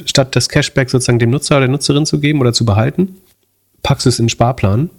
statt 0.06 0.34
das 0.36 0.48
Cashback 0.48 0.90
sozusagen 0.90 1.18
dem 1.18 1.30
Nutzer 1.30 1.56
oder 1.56 1.66
der 1.66 1.72
Nutzerin 1.72 2.06
zu 2.06 2.20
geben 2.20 2.40
oder 2.40 2.52
zu 2.52 2.64
behalten, 2.64 3.16
packst 3.82 4.06
es 4.06 4.18
in 4.18 4.26
den 4.26 4.30
Sparplan, 4.30 4.90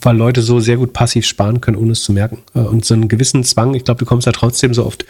weil 0.00 0.16
Leute 0.16 0.42
so 0.42 0.60
sehr 0.60 0.76
gut 0.76 0.92
passiv 0.92 1.26
sparen 1.26 1.60
können, 1.60 1.76
ohne 1.76 1.92
es 1.92 2.02
zu 2.02 2.12
merken. 2.12 2.38
Und 2.52 2.84
so 2.84 2.94
einen 2.94 3.08
gewissen 3.08 3.44
Zwang, 3.44 3.74
ich 3.74 3.84
glaube, 3.84 3.98
du 3.98 4.04
kommst 4.04 4.26
da 4.26 4.32
trotzdem 4.32 4.74
so 4.74 4.84
oft, 4.84 5.04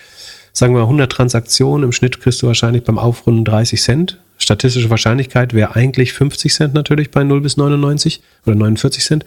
sagen 0.55 0.73
wir 0.73 0.79
mal 0.79 0.85
100 0.85 1.11
Transaktionen, 1.11 1.85
im 1.85 1.93
Schnitt 1.93 2.21
kriegst 2.21 2.41
du 2.41 2.47
wahrscheinlich 2.47 2.85
beim 2.85 2.99
Aufrunden 2.99 3.45
30 3.45 3.83
Cent. 3.83 4.19
Statistische 4.39 4.91
Wahrscheinlichkeit 4.91 5.53
wäre 5.53 5.75
eigentlich 5.75 6.13
50 6.13 6.53
Cent 6.55 6.75
natürlich 6.75 7.11
bei 7.11 7.25
0 7.25 7.41
bis 7.41 7.57
99 7.57 8.23
oder 8.47 8.55
49 8.57 9.05
Cent. 9.05 9.25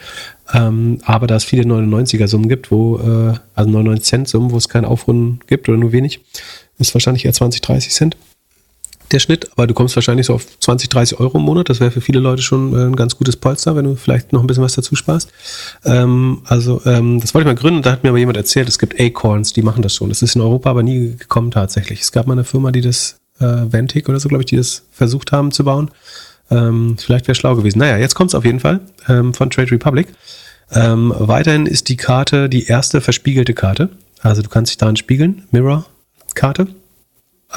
Ähm, 0.53 0.99
aber 1.03 1.27
da 1.27 1.35
es 1.35 1.43
viele 1.43 1.63
99er 1.63 2.27
Summen 2.27 2.49
gibt, 2.49 2.71
wo, 2.71 2.97
äh, 2.97 3.33
also 3.55 3.69
99 3.69 4.05
Cent 4.05 4.27
Summen, 4.27 4.51
wo 4.51 4.57
es 4.57 4.69
kein 4.69 4.85
Aufrunden 4.85 5.39
gibt 5.47 5.69
oder 5.69 5.77
nur 5.77 5.91
wenig, 5.91 6.21
ist 6.79 6.93
wahrscheinlich 6.93 7.25
eher 7.25 7.33
20, 7.33 7.61
30 7.61 7.93
Cent 7.93 8.17
der 9.11 9.19
Schnitt, 9.19 9.49
aber 9.53 9.67
du 9.67 9.73
kommst 9.73 9.95
wahrscheinlich 9.95 10.27
so 10.27 10.33
auf 10.33 10.59
20, 10.59 10.89
30 10.89 11.19
Euro 11.19 11.37
im 11.37 11.43
Monat. 11.43 11.69
Das 11.69 11.79
wäre 11.79 11.91
für 11.91 12.01
viele 12.01 12.19
Leute 12.19 12.41
schon 12.41 12.73
äh, 12.73 12.85
ein 12.85 12.95
ganz 12.95 13.15
gutes 13.15 13.37
Polster, 13.37 13.75
wenn 13.75 13.85
du 13.85 13.95
vielleicht 13.95 14.33
noch 14.33 14.41
ein 14.41 14.47
bisschen 14.47 14.63
was 14.63 14.75
dazu 14.75 14.95
sparst. 14.95 15.31
Ähm, 15.85 16.41
also 16.45 16.81
ähm, 16.85 17.19
das 17.19 17.33
wollte 17.33 17.47
ich 17.47 17.55
mal 17.55 17.59
gründen. 17.59 17.81
Da 17.81 17.91
hat 17.91 18.03
mir 18.03 18.09
aber 18.09 18.17
jemand 18.17 18.37
erzählt, 18.37 18.67
es 18.67 18.79
gibt 18.79 18.99
Acorns, 18.99 19.53
die 19.53 19.61
machen 19.61 19.81
das 19.81 19.95
schon. 19.95 20.09
Das 20.09 20.21
ist 20.21 20.35
in 20.35 20.41
Europa 20.41 20.69
aber 20.69 20.83
nie 20.83 21.15
gekommen 21.17 21.51
tatsächlich. 21.51 22.01
Es 22.01 22.11
gab 22.11 22.27
mal 22.27 22.33
eine 22.33 22.43
Firma, 22.43 22.71
die 22.71 22.81
das, 22.81 23.17
äh, 23.39 23.45
Ventic 23.45 24.09
oder 24.09 24.19
so, 24.19 24.29
glaube 24.29 24.41
ich, 24.41 24.47
die 24.47 24.57
das 24.57 24.83
versucht 24.91 25.31
haben 25.31 25.51
zu 25.51 25.63
bauen. 25.63 25.91
Ähm, 26.49 26.97
vielleicht 26.97 27.27
wäre 27.27 27.35
schlau 27.35 27.55
gewesen. 27.55 27.79
Naja, 27.79 27.97
jetzt 27.97 28.15
kommt 28.15 28.31
es 28.31 28.35
auf 28.35 28.45
jeden 28.45 28.59
Fall 28.59 28.81
ähm, 29.07 29.33
von 29.33 29.49
Trade 29.49 29.71
Republic. 29.71 30.07
Ähm, 30.71 31.13
weiterhin 31.17 31.65
ist 31.65 31.87
die 31.87 31.97
Karte 31.97 32.49
die 32.49 32.65
erste 32.65 32.99
verspiegelte 32.99 33.53
Karte. 33.53 33.89
Also 34.21 34.41
du 34.41 34.49
kannst 34.49 34.71
dich 34.71 34.77
daran 34.77 34.97
spiegeln. 34.97 35.43
Mirror-Karte 35.51 36.67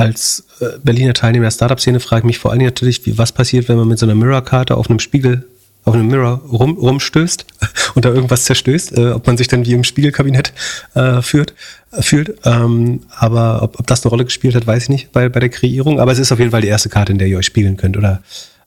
als 0.00 0.44
äh, 0.60 0.78
Berliner 0.82 1.12
Teilnehmer 1.12 1.44
der 1.44 1.50
Startup-Szene 1.50 2.00
frage 2.00 2.20
ich 2.20 2.24
mich 2.24 2.38
vor 2.38 2.52
allem 2.52 2.64
natürlich, 2.64 3.04
wie, 3.04 3.18
was 3.18 3.32
passiert, 3.32 3.68
wenn 3.68 3.76
man 3.76 3.86
mit 3.86 3.98
so 3.98 4.06
einer 4.06 4.14
Mirror-Karte 4.14 4.74
auf 4.76 4.88
einem 4.88 4.98
Spiegel, 4.98 5.46
auf 5.84 5.92
einem 5.92 6.06
Mirror 6.06 6.40
rum, 6.50 6.78
rumstößt 6.78 7.44
und 7.94 8.04
da 8.06 8.08
irgendwas 8.08 8.44
zerstößt, 8.44 8.96
äh, 8.96 9.10
ob 9.10 9.26
man 9.26 9.36
sich 9.36 9.48
dann 9.48 9.66
wie 9.66 9.74
im 9.74 9.84
Spiegelkabinett 9.84 10.54
äh, 10.94 11.20
führt, 11.20 11.52
fühlt. 12.00 12.34
Ähm, 12.46 13.00
aber 13.10 13.62
ob, 13.62 13.78
ob 13.78 13.86
das 13.86 14.02
eine 14.02 14.10
Rolle 14.10 14.24
gespielt 14.24 14.54
hat, 14.54 14.66
weiß 14.66 14.84
ich 14.84 14.88
nicht 14.88 15.12
bei, 15.12 15.28
bei 15.28 15.38
der 15.38 15.50
Kreierung. 15.50 16.00
Aber 16.00 16.12
es 16.12 16.18
ist 16.18 16.32
auf 16.32 16.38
jeden 16.38 16.50
Fall 16.50 16.62
die 16.62 16.68
erste 16.68 16.88
Karte, 16.88 17.12
in 17.12 17.18
der 17.18 17.28
ihr 17.28 17.36
euch 17.36 17.46
spiegeln 17.46 17.76
könnt 17.76 17.98
oder 17.98 18.22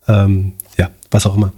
ähm, 0.07 0.53
ja, 0.77 0.91
was 1.09 1.25
auch 1.25 1.35
immer. 1.35 1.51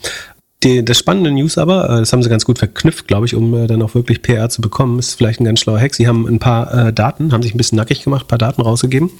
Die, 0.64 0.84
das 0.84 0.98
spannende 0.98 1.32
News 1.32 1.57
aber, 1.57 1.90
äh, 1.90 1.99
das 1.99 2.11
haben 2.14 2.23
sie 2.23 2.30
ganz 2.30 2.45
gut 2.45 2.60
verknüpft, 2.60 3.07
glaube 3.07 3.26
ich, 3.26 3.36
um 3.36 3.53
äh, 3.53 3.68
dann 3.68 3.82
auch 3.82 3.94
wirklich 3.94 4.22
PR 4.22 4.49
zu 4.49 4.61
bekommen, 4.61 4.98
ist 4.99 5.15
vielleicht 5.15 5.40
ein 5.40 5.45
ganz 5.45 5.60
schlauer 5.60 5.80
Hack. 5.80 5.94
Sie 5.94 6.07
haben 6.07 6.26
ein 6.27 6.40
paar 6.40 6.88
äh, 6.88 6.94
Daten, 6.94 7.34
haben 7.34 7.44
sich 7.44 7.53
ein 7.53 7.57
bisschen 7.57 7.77
nackig 7.77 8.03
gemacht, 8.03 8.26
ein 8.26 8.27
paar 8.30 8.38
Daten 8.38 8.61
rausgegeben. 8.61 9.11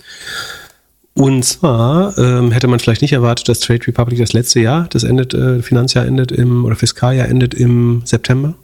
Und 1.14 1.44
zwar 1.46 2.18
ähm, 2.18 2.52
hätte 2.52 2.68
man 2.68 2.80
vielleicht 2.80 3.02
nicht 3.02 3.14
erwartet, 3.14 3.48
dass 3.48 3.62
Trade 3.62 3.88
Republic 3.88 4.20
das 4.20 4.34
letzte 4.34 4.60
Jahr, 4.60 4.88
das 4.90 5.04
endet, 5.04 5.34
äh, 5.34 5.62
Finanzjahr 5.62 6.06
endet 6.06 6.32
im, 6.32 6.66
oder 6.66 6.76
Fiskaljahr 6.76 7.30
endet 7.30 7.54
im 7.54 8.02
September, 8.04 8.56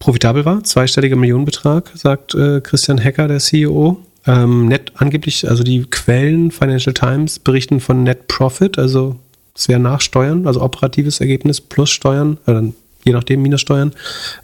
profitabel 0.00 0.44
war. 0.44 0.64
Zweistelliger 0.64 1.16
Millionenbetrag, 1.16 1.92
sagt 1.94 2.34
äh, 2.34 2.60
Christian 2.60 2.98
Hecker, 2.98 3.28
der 3.28 3.38
CEO. 3.38 3.98
Ähm, 4.26 4.66
net 4.66 4.92
angeblich, 4.96 5.48
also 5.48 5.62
die 5.62 5.84
Quellen 5.84 6.50
Financial 6.50 6.92
Times 6.92 7.38
berichten 7.38 7.78
von 7.78 8.02
Net 8.02 8.26
Profit, 8.26 8.78
also 8.78 9.16
es 9.56 9.68
wäre 9.68 9.80
nach 9.80 10.00
Steuern, 10.00 10.46
also 10.46 10.60
operatives 10.60 11.20
Ergebnis 11.20 11.60
plus 11.60 11.90
Steuern, 11.90 12.38
äh, 12.46 12.62
je 13.04 13.12
nachdem 13.12 13.42
Minussteuern, 13.42 13.92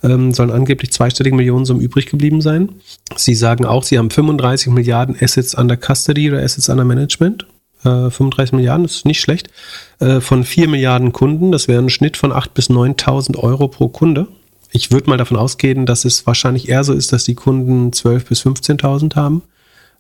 ähm, 0.02 0.32
sollen 0.32 0.50
angeblich 0.50 0.92
zweistellige 0.92 1.36
Millionensummen 1.36 1.82
übrig 1.82 2.06
geblieben 2.06 2.40
sein. 2.40 2.70
Sie 3.16 3.34
sagen 3.34 3.64
auch, 3.66 3.82
sie 3.82 3.98
haben 3.98 4.10
35 4.10 4.72
Milliarden 4.72 5.16
Assets 5.20 5.54
under 5.54 5.76
Custody 5.76 6.30
oder 6.30 6.42
Assets 6.42 6.68
under 6.68 6.84
Management. 6.84 7.46
Äh, 7.84 8.10
35 8.10 8.52
Milliarden 8.52 8.84
ist 8.84 9.04
nicht 9.04 9.20
schlecht. 9.20 9.50
Äh, 9.98 10.20
von 10.20 10.44
4 10.44 10.68
Milliarden 10.68 11.12
Kunden, 11.12 11.52
das 11.52 11.68
wäre 11.68 11.82
ein 11.82 11.90
Schnitt 11.90 12.16
von 12.16 12.32
8.000 12.32 12.48
bis 12.54 12.70
9.000 12.70 13.36
Euro 13.36 13.68
pro 13.68 13.88
Kunde. 13.88 14.28
Ich 14.70 14.90
würde 14.90 15.10
mal 15.10 15.18
davon 15.18 15.36
ausgehen, 15.36 15.84
dass 15.84 16.06
es 16.06 16.26
wahrscheinlich 16.26 16.68
eher 16.68 16.84
so 16.84 16.94
ist, 16.94 17.12
dass 17.12 17.24
die 17.24 17.34
Kunden 17.34 17.90
12.000 17.90 18.28
bis 18.28 18.42
15.000 18.42 19.16
haben 19.16 19.42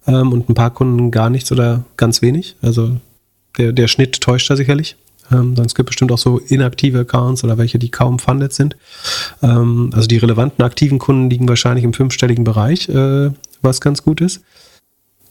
ähm, 0.06 0.32
und 0.32 0.48
ein 0.48 0.54
paar 0.54 0.70
Kunden 0.70 1.10
gar 1.10 1.28
nichts 1.28 1.52
oder 1.52 1.84
ganz 1.96 2.22
wenig. 2.22 2.56
Also 2.62 2.96
der, 3.58 3.72
der 3.72 3.88
Schnitt 3.88 4.20
täuscht 4.20 4.48
da 4.48 4.56
sicherlich. 4.56 4.96
Ähm, 5.30 5.54
es 5.64 5.74
gibt 5.74 5.88
bestimmt 5.88 6.12
auch 6.12 6.18
so 6.18 6.38
inaktive 6.38 7.00
Accounts 7.00 7.44
oder 7.44 7.58
welche, 7.58 7.78
die 7.78 7.90
kaum 7.90 8.18
funded 8.18 8.52
sind. 8.52 8.76
Ähm, 9.42 9.90
also 9.94 10.06
die 10.06 10.18
relevanten 10.18 10.64
aktiven 10.64 10.98
Kunden 10.98 11.30
liegen 11.30 11.48
wahrscheinlich 11.48 11.84
im 11.84 11.92
fünfstelligen 11.92 12.44
Bereich, 12.44 12.88
äh, 12.88 13.30
was 13.60 13.80
ganz 13.80 14.02
gut 14.02 14.20
ist. 14.20 14.42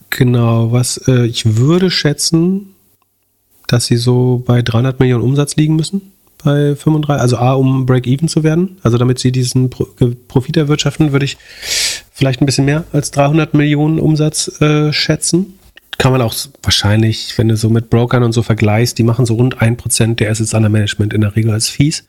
Genau, 0.10 0.72
was 0.72 0.98
äh, 1.08 1.26
ich 1.26 1.58
würde 1.58 1.90
schätzen, 1.90 2.76
dass 3.68 3.86
sie 3.86 3.98
so 3.98 4.44
bei 4.46 4.62
300 4.62 5.00
Millionen 5.00 5.24
Umsatz 5.24 5.56
liegen 5.56 5.76
müssen 5.76 6.12
bei 6.44 6.76
35, 6.76 7.22
also 7.22 7.38
A, 7.38 7.54
um 7.54 7.86
Break-Even 7.86 8.28
zu 8.28 8.44
werden, 8.44 8.78
also 8.84 8.98
damit 8.98 9.20
sie 9.20 9.32
diesen 9.32 9.70
Pro 9.70 9.88
Profit 10.28 10.58
erwirtschaften, 10.58 11.12
würde 11.12 11.26
ich 11.26 11.38
vielleicht 12.12 12.42
ein 12.42 12.46
bisschen 12.46 12.66
mehr 12.66 12.84
als 12.92 13.12
300 13.12 13.54
Millionen 13.54 14.00
Umsatz 14.00 14.62
äh, 14.62 14.92
schätzen 14.92 15.60
kann 16.02 16.12
man 16.12 16.24
auch 16.24 16.34
wahrscheinlich, 16.64 17.38
wenn 17.38 17.48
du 17.48 17.56
so 17.56 17.70
mit 17.70 17.92
Brokern 17.92 18.24
und 18.24 18.32
so 18.32 18.42
vergleichst, 18.42 18.98
die 18.98 19.04
machen 19.04 19.28
so 19.28 19.36
rund 19.36 19.62
ein 19.62 19.78
Prozent 19.78 20.20
der 20.20 20.32
Assets 20.32 20.56
under 20.56 20.68
Management 20.68 21.14
in 21.14 21.22
der 21.22 21.36
Regel 21.36 21.52
als 21.52 21.70
Fees. 21.70 22.06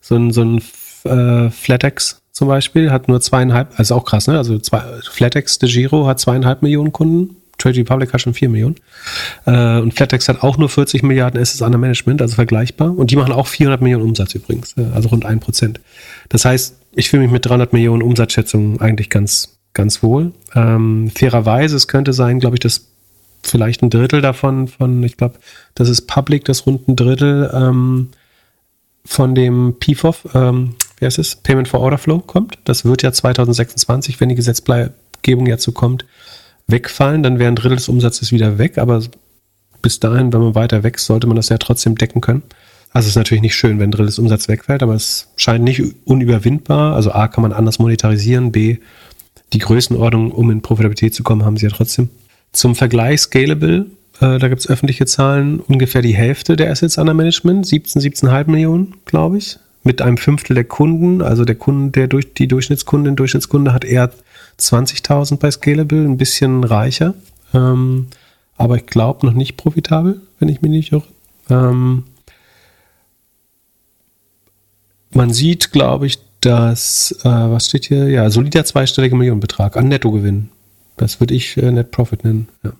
So 0.00 0.16
ein, 0.16 0.32
so 0.32 0.42
ein 0.42 0.60
äh, 1.04 1.48
Flatex 1.48 2.20
zum 2.32 2.48
Beispiel 2.48 2.90
hat 2.90 3.06
nur 3.06 3.20
zweieinhalb, 3.20 3.78
also 3.78 3.94
auch 3.94 4.04
krass, 4.04 4.26
ne? 4.26 4.36
Also 4.36 4.58
zwei, 4.58 4.82
Flatex 5.08 5.60
de 5.60 5.70
Giro 5.70 6.08
hat 6.08 6.18
zweieinhalb 6.18 6.62
Millionen 6.62 6.90
Kunden, 6.90 7.36
Trade 7.58 7.76
Republic 7.76 8.12
hat 8.12 8.20
schon 8.20 8.34
vier 8.34 8.48
Millionen. 8.48 8.74
Äh, 9.46 9.78
und 9.78 9.94
Flatex 9.94 10.28
hat 10.28 10.42
auch 10.42 10.58
nur 10.58 10.68
40 10.68 11.04
Milliarden 11.04 11.40
Assets 11.40 11.62
under 11.62 11.78
Management, 11.78 12.20
also 12.20 12.34
vergleichbar. 12.34 12.98
Und 12.98 13.12
die 13.12 13.16
machen 13.16 13.32
auch 13.32 13.46
400 13.46 13.80
Millionen 13.80 14.02
Umsatz 14.02 14.34
übrigens, 14.34 14.76
äh, 14.76 14.86
also 14.92 15.10
rund 15.10 15.24
ein 15.24 15.38
Prozent. 15.38 15.78
Das 16.28 16.44
heißt, 16.44 16.74
ich 16.90 17.08
fühle 17.08 17.22
mich 17.22 17.30
mit 17.30 17.46
300 17.46 17.72
Millionen 17.72 18.02
Umsatzschätzungen 18.02 18.80
eigentlich 18.80 19.10
ganz, 19.10 19.60
ganz 19.74 20.02
wohl. 20.02 20.32
Ähm, 20.56 21.12
fairerweise, 21.14 21.76
es 21.76 21.86
könnte 21.86 22.12
sein, 22.12 22.40
glaube 22.40 22.56
ich, 22.56 22.60
dass 22.60 22.97
vielleicht 23.42 23.82
ein 23.82 23.90
Drittel 23.90 24.20
davon, 24.20 24.68
von, 24.68 25.02
ich 25.02 25.16
glaube, 25.16 25.38
das 25.74 25.88
ist 25.88 26.02
Public, 26.02 26.44
das 26.44 26.66
rund 26.66 26.88
ein 26.88 26.96
Drittel 26.96 27.50
ähm, 27.52 28.08
von 29.04 29.34
dem 29.34 29.76
PFOF, 29.80 30.28
ähm, 30.34 30.74
wie 30.98 31.06
heißt 31.06 31.18
es, 31.18 31.36
Payment 31.36 31.68
for 31.68 31.80
Order 31.80 31.98
Flow 31.98 32.18
kommt. 32.18 32.58
Das 32.64 32.84
wird 32.84 33.02
ja 33.02 33.12
2026, 33.12 34.20
wenn 34.20 34.28
die 34.28 34.34
Gesetzgebung 34.34 35.46
jetzt 35.46 35.64
so 35.64 35.72
kommt, 35.72 36.04
wegfallen. 36.66 37.22
Dann 37.22 37.38
wäre 37.38 37.50
ein 37.50 37.56
Drittel 37.56 37.76
des 37.76 37.88
Umsatzes 37.88 38.32
wieder 38.32 38.58
weg, 38.58 38.78
aber 38.78 39.02
bis 39.80 40.00
dahin, 40.00 40.32
wenn 40.32 40.40
man 40.40 40.54
weiter 40.54 40.82
wächst, 40.82 41.06
sollte 41.06 41.26
man 41.26 41.36
das 41.36 41.48
ja 41.48 41.58
trotzdem 41.58 41.96
decken 41.96 42.20
können. 42.20 42.42
Also 42.92 43.06
es 43.06 43.10
ist 43.10 43.16
natürlich 43.16 43.42
nicht 43.42 43.54
schön, 43.54 43.78
wenn 43.78 43.88
ein 43.88 43.92
Drittel 43.92 44.06
des 44.06 44.18
Umsatzes 44.18 44.48
wegfällt, 44.48 44.82
aber 44.82 44.94
es 44.94 45.28
scheint 45.36 45.64
nicht 45.64 45.82
unüberwindbar. 46.04 46.94
Also 46.94 47.12
A 47.12 47.28
kann 47.28 47.42
man 47.42 47.52
anders 47.52 47.78
monetarisieren, 47.78 48.50
B 48.50 48.78
die 49.52 49.58
Größenordnung, 49.58 50.32
um 50.32 50.50
in 50.50 50.62
Profitabilität 50.62 51.14
zu 51.14 51.22
kommen, 51.22 51.44
haben 51.44 51.56
sie 51.56 51.66
ja 51.66 51.72
trotzdem. 51.72 52.10
Zum 52.52 52.74
Vergleich 52.74 53.20
Scalable, 53.20 53.86
äh, 54.20 54.38
da 54.38 54.48
gibt 54.48 54.60
es 54.60 54.68
öffentliche 54.68 55.06
Zahlen, 55.06 55.60
ungefähr 55.60 56.02
die 56.02 56.14
Hälfte 56.14 56.56
der 56.56 56.70
Assets 56.70 56.98
under 56.98 57.14
Management, 57.14 57.66
17, 57.66 58.02
17,5 58.02 58.50
Millionen, 58.50 58.94
glaube 59.04 59.38
ich, 59.38 59.58
mit 59.82 60.02
einem 60.02 60.16
Fünftel 60.16 60.54
der 60.54 60.64
Kunden. 60.64 61.22
Also 61.22 61.44
der 61.44 61.54
Kunde, 61.54 61.90
der 61.92 62.08
durch 62.08 62.34
die 62.34 62.48
Durchschnittskundin, 62.48 63.16
Durchschnittskunde 63.16 63.72
hat 63.72 63.84
eher 63.84 64.10
20.000 64.58 65.36
bei 65.36 65.50
Scalable, 65.50 66.04
ein 66.04 66.16
bisschen 66.16 66.64
reicher, 66.64 67.14
ähm, 67.54 68.08
aber 68.56 68.76
ich 68.76 68.86
glaube 68.86 69.24
noch 69.24 69.34
nicht 69.34 69.56
profitabel, 69.56 70.20
wenn 70.40 70.48
ich 70.48 70.62
mich 70.62 70.70
nicht 70.70 70.92
irre. 70.92 71.04
Ähm, 71.48 72.04
man 75.10 75.32
sieht, 75.32 75.72
glaube 75.72 76.06
ich, 76.06 76.18
dass, 76.40 77.12
äh, 77.22 77.28
was 77.28 77.66
steht 77.66 77.86
hier? 77.86 78.08
Ja, 78.08 78.30
solider 78.30 78.64
zweistelliger 78.64 79.16
Millionenbetrag 79.16 79.76
an 79.76 79.88
Nettogewinn. 79.88 80.48
Das 80.98 81.20
würde 81.20 81.34
ich 81.34 81.56
äh, 81.56 81.70
Net 81.70 81.90
Profit 81.90 82.24
nennen. 82.24 82.48
Ja. 82.62 82.72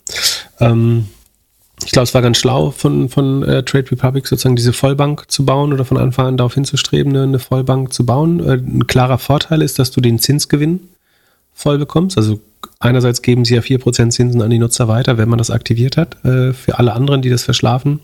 Ähm, 0.60 1.06
ich 1.84 1.92
glaube, 1.92 2.04
es 2.04 2.14
war 2.14 2.22
ganz 2.22 2.38
schlau 2.38 2.70
von, 2.70 3.08
von 3.08 3.42
äh, 3.44 3.62
Trade 3.62 3.90
Republic 3.92 4.26
sozusagen 4.26 4.56
diese 4.56 4.72
Vollbank 4.72 5.30
zu 5.30 5.44
bauen 5.44 5.72
oder 5.72 5.84
von 5.84 5.96
Anfang 5.96 6.26
an 6.26 6.36
darauf 6.36 6.54
hinzustreben, 6.54 7.14
eine, 7.14 7.22
eine 7.22 7.38
Vollbank 7.38 7.92
zu 7.92 8.04
bauen. 8.04 8.40
Äh, 8.40 8.54
ein 8.54 8.86
klarer 8.86 9.18
Vorteil 9.18 9.62
ist, 9.62 9.78
dass 9.78 9.90
du 9.90 10.00
den 10.00 10.18
Zinsgewinn 10.18 10.80
voll 11.54 11.78
bekommst. 11.78 12.16
Also 12.16 12.40
einerseits 12.80 13.22
geben 13.22 13.44
sie 13.44 13.54
ja 13.54 13.60
4% 13.60 14.10
Zinsen 14.10 14.42
an 14.42 14.50
die 14.50 14.58
Nutzer 14.58 14.88
weiter, 14.88 15.18
wenn 15.18 15.28
man 15.28 15.38
das 15.38 15.50
aktiviert 15.50 15.96
hat. 15.96 16.24
Äh, 16.24 16.52
für 16.52 16.78
alle 16.78 16.92
anderen, 16.92 17.22
die 17.22 17.30
das 17.30 17.44
verschlafen, 17.44 18.00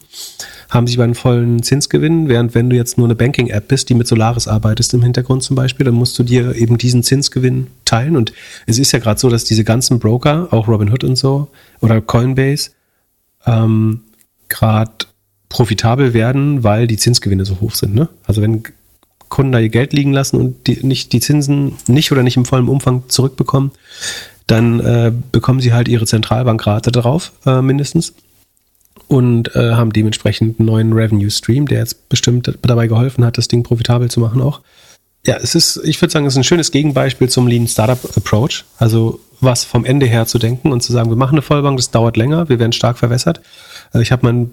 haben 0.75 0.87
sie 0.87 1.01
einen 1.01 1.15
vollen 1.15 1.63
Zinsgewinn. 1.63 2.29
Während 2.29 2.55
wenn 2.55 2.69
du 2.69 2.77
jetzt 2.77 2.99
nur 2.99 3.07
eine 3.07 3.15
Banking-App 3.15 3.69
bist, 3.69 3.89
die 3.89 3.95
mit 3.95 4.07
Solaris 4.07 4.49
arbeitest 4.49 4.93
im 4.95 5.03
Hintergrund 5.03 5.43
zum 5.43 5.57
Beispiel, 5.57 5.85
dann 5.85 5.95
musst 5.95 6.19
du 6.19 6.23
dir 6.23 6.55
eben 6.57 6.77
diesen 6.79 7.03
Zinsgewinn 7.03 7.69
teilen. 7.85 8.17
Und 8.17 8.33
es 8.67 8.79
ist 8.79 8.93
ja 8.93 8.99
gerade 8.99 9.21
so, 9.21 9.31
dass 9.31 9.45
diese 9.45 9.65
ganzen 9.65 9.99
Broker, 10.01 10.49
auch 10.51 10.69
Robinhood 10.69 11.05
und 11.05 11.17
so 11.17 11.49
oder 11.81 12.01
Coinbase, 12.01 12.71
ähm, 13.47 14.01
gerade 14.49 14.93
profitabel 15.49 16.13
werden, 16.15 16.65
weil 16.65 16.87
die 16.87 16.97
Zinsgewinne 16.97 17.45
so 17.45 17.61
hoch 17.61 17.75
sind. 17.75 17.95
Ne? 17.95 18.09
Also 18.27 18.43
wenn 18.43 18.65
Kunden 19.29 19.53
da 19.53 19.61
ihr 19.61 19.69
Geld 19.69 19.93
liegen 19.93 20.13
lassen 20.13 20.37
und 20.37 20.67
die, 20.67 20.85
nicht 20.85 21.13
die 21.13 21.21
Zinsen 21.21 21.75
nicht 21.87 22.11
oder 22.13 22.23
nicht 22.23 22.37
im 22.37 22.45
vollen 22.45 22.69
Umfang 22.69 23.05
zurückbekommen, 23.09 23.71
dann 24.47 24.81
äh, 24.81 25.13
bekommen 25.33 25.61
sie 25.61 25.73
halt 25.73 25.89
ihre 25.89 26.07
Zentralbankrate 26.07 26.93
drauf, 26.93 27.33
äh, 27.47 27.63
mindestens. 27.63 28.15
Und 29.09 29.55
äh, 29.55 29.73
haben 29.73 29.93
dementsprechend 29.93 30.59
einen 30.59 30.67
neuen 30.67 30.93
Revenue 30.93 31.31
Stream, 31.31 31.67
der 31.67 31.79
jetzt 31.79 32.09
bestimmt 32.09 32.59
dabei 32.63 32.87
geholfen 32.87 33.25
hat, 33.25 33.39
das 33.39 33.49
Ding 33.49 33.63
profitabel 33.63 34.11
zu 34.11 34.21
machen 34.21 34.41
auch. 34.41 34.61
Ja, 35.27 35.37
es 35.37 35.55
ist, 35.55 35.81
ich 35.85 36.01
würde 36.01 36.13
sagen, 36.13 36.27
es 36.27 36.35
ist 36.35 36.39
ein 36.39 36.45
schönes 36.45 36.71
Gegenbeispiel 36.71 37.29
zum 37.29 37.47
Lean 37.47 37.67
Startup 37.67 37.99
Approach. 38.17 38.65
Also 38.79 39.21
was 39.41 39.65
vom 39.65 39.85
Ende 39.85 40.07
her 40.07 40.27
zu 40.27 40.39
denken 40.39 40.73
und 40.73 40.83
zu 40.83 40.93
sagen, 40.93 41.11
wir 41.11 41.17
machen 41.17 41.35
eine 41.35 41.43
Vollbank, 41.43 41.77
das 41.77 41.91
dauert 41.91 42.17
länger, 42.17 42.49
wir 42.49 42.59
werden 42.59 42.73
stark 42.73 42.99
verwässert. 42.99 43.41
Also 43.93 44.03
ich 44.03 44.13
habe 44.13 44.27
mein 44.27 44.51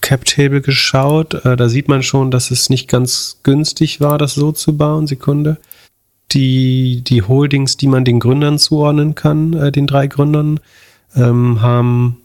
Cap 0.00 0.24
Table 0.24 0.60
geschaut, 0.60 1.44
äh, 1.44 1.56
da 1.56 1.68
sieht 1.68 1.88
man 1.88 2.02
schon, 2.02 2.30
dass 2.30 2.50
es 2.50 2.70
nicht 2.70 2.88
ganz 2.88 3.38
günstig 3.42 4.00
war, 4.00 4.18
das 4.18 4.34
so 4.34 4.52
zu 4.52 4.76
bauen. 4.76 5.06
Sekunde 5.06 5.58
die, 6.32 7.02
die 7.02 7.22
Holdings, 7.22 7.76
die 7.76 7.86
man 7.86 8.04
den 8.04 8.20
Gründern 8.20 8.58
zuordnen 8.58 9.14
kann, 9.14 9.52
äh, 9.54 9.72
den 9.72 9.86
drei 9.86 10.06
Gründern, 10.06 10.60
ähm, 11.14 11.60
haben 11.60 12.21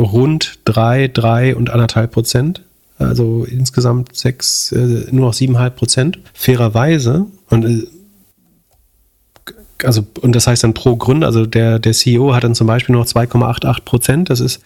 rund 0.00 0.58
drei, 0.64 1.08
drei 1.08 1.54
und 1.54 1.70
anderthalb 1.70 2.12
Prozent. 2.12 2.62
Also 2.98 3.44
insgesamt 3.44 4.14
sechs, 4.14 4.72
äh, 4.72 5.06
nur 5.10 5.26
noch 5.26 5.34
siebeneinhalb 5.34 5.76
Prozent. 5.76 6.18
Fairerweise, 6.34 7.26
und 7.48 7.64
äh, 7.64 7.86
also, 9.82 10.06
und 10.20 10.36
das 10.36 10.46
heißt 10.46 10.62
dann 10.62 10.74
pro 10.74 10.96
Gründer, 10.96 11.26
also 11.26 11.46
der, 11.46 11.78
der 11.78 11.94
CEO 11.94 12.34
hat 12.34 12.44
dann 12.44 12.54
zum 12.54 12.66
Beispiel 12.66 12.94
noch 12.94 13.06
2,88 13.06 13.84
Prozent. 13.84 14.30
Das 14.30 14.40
ist 14.40 14.60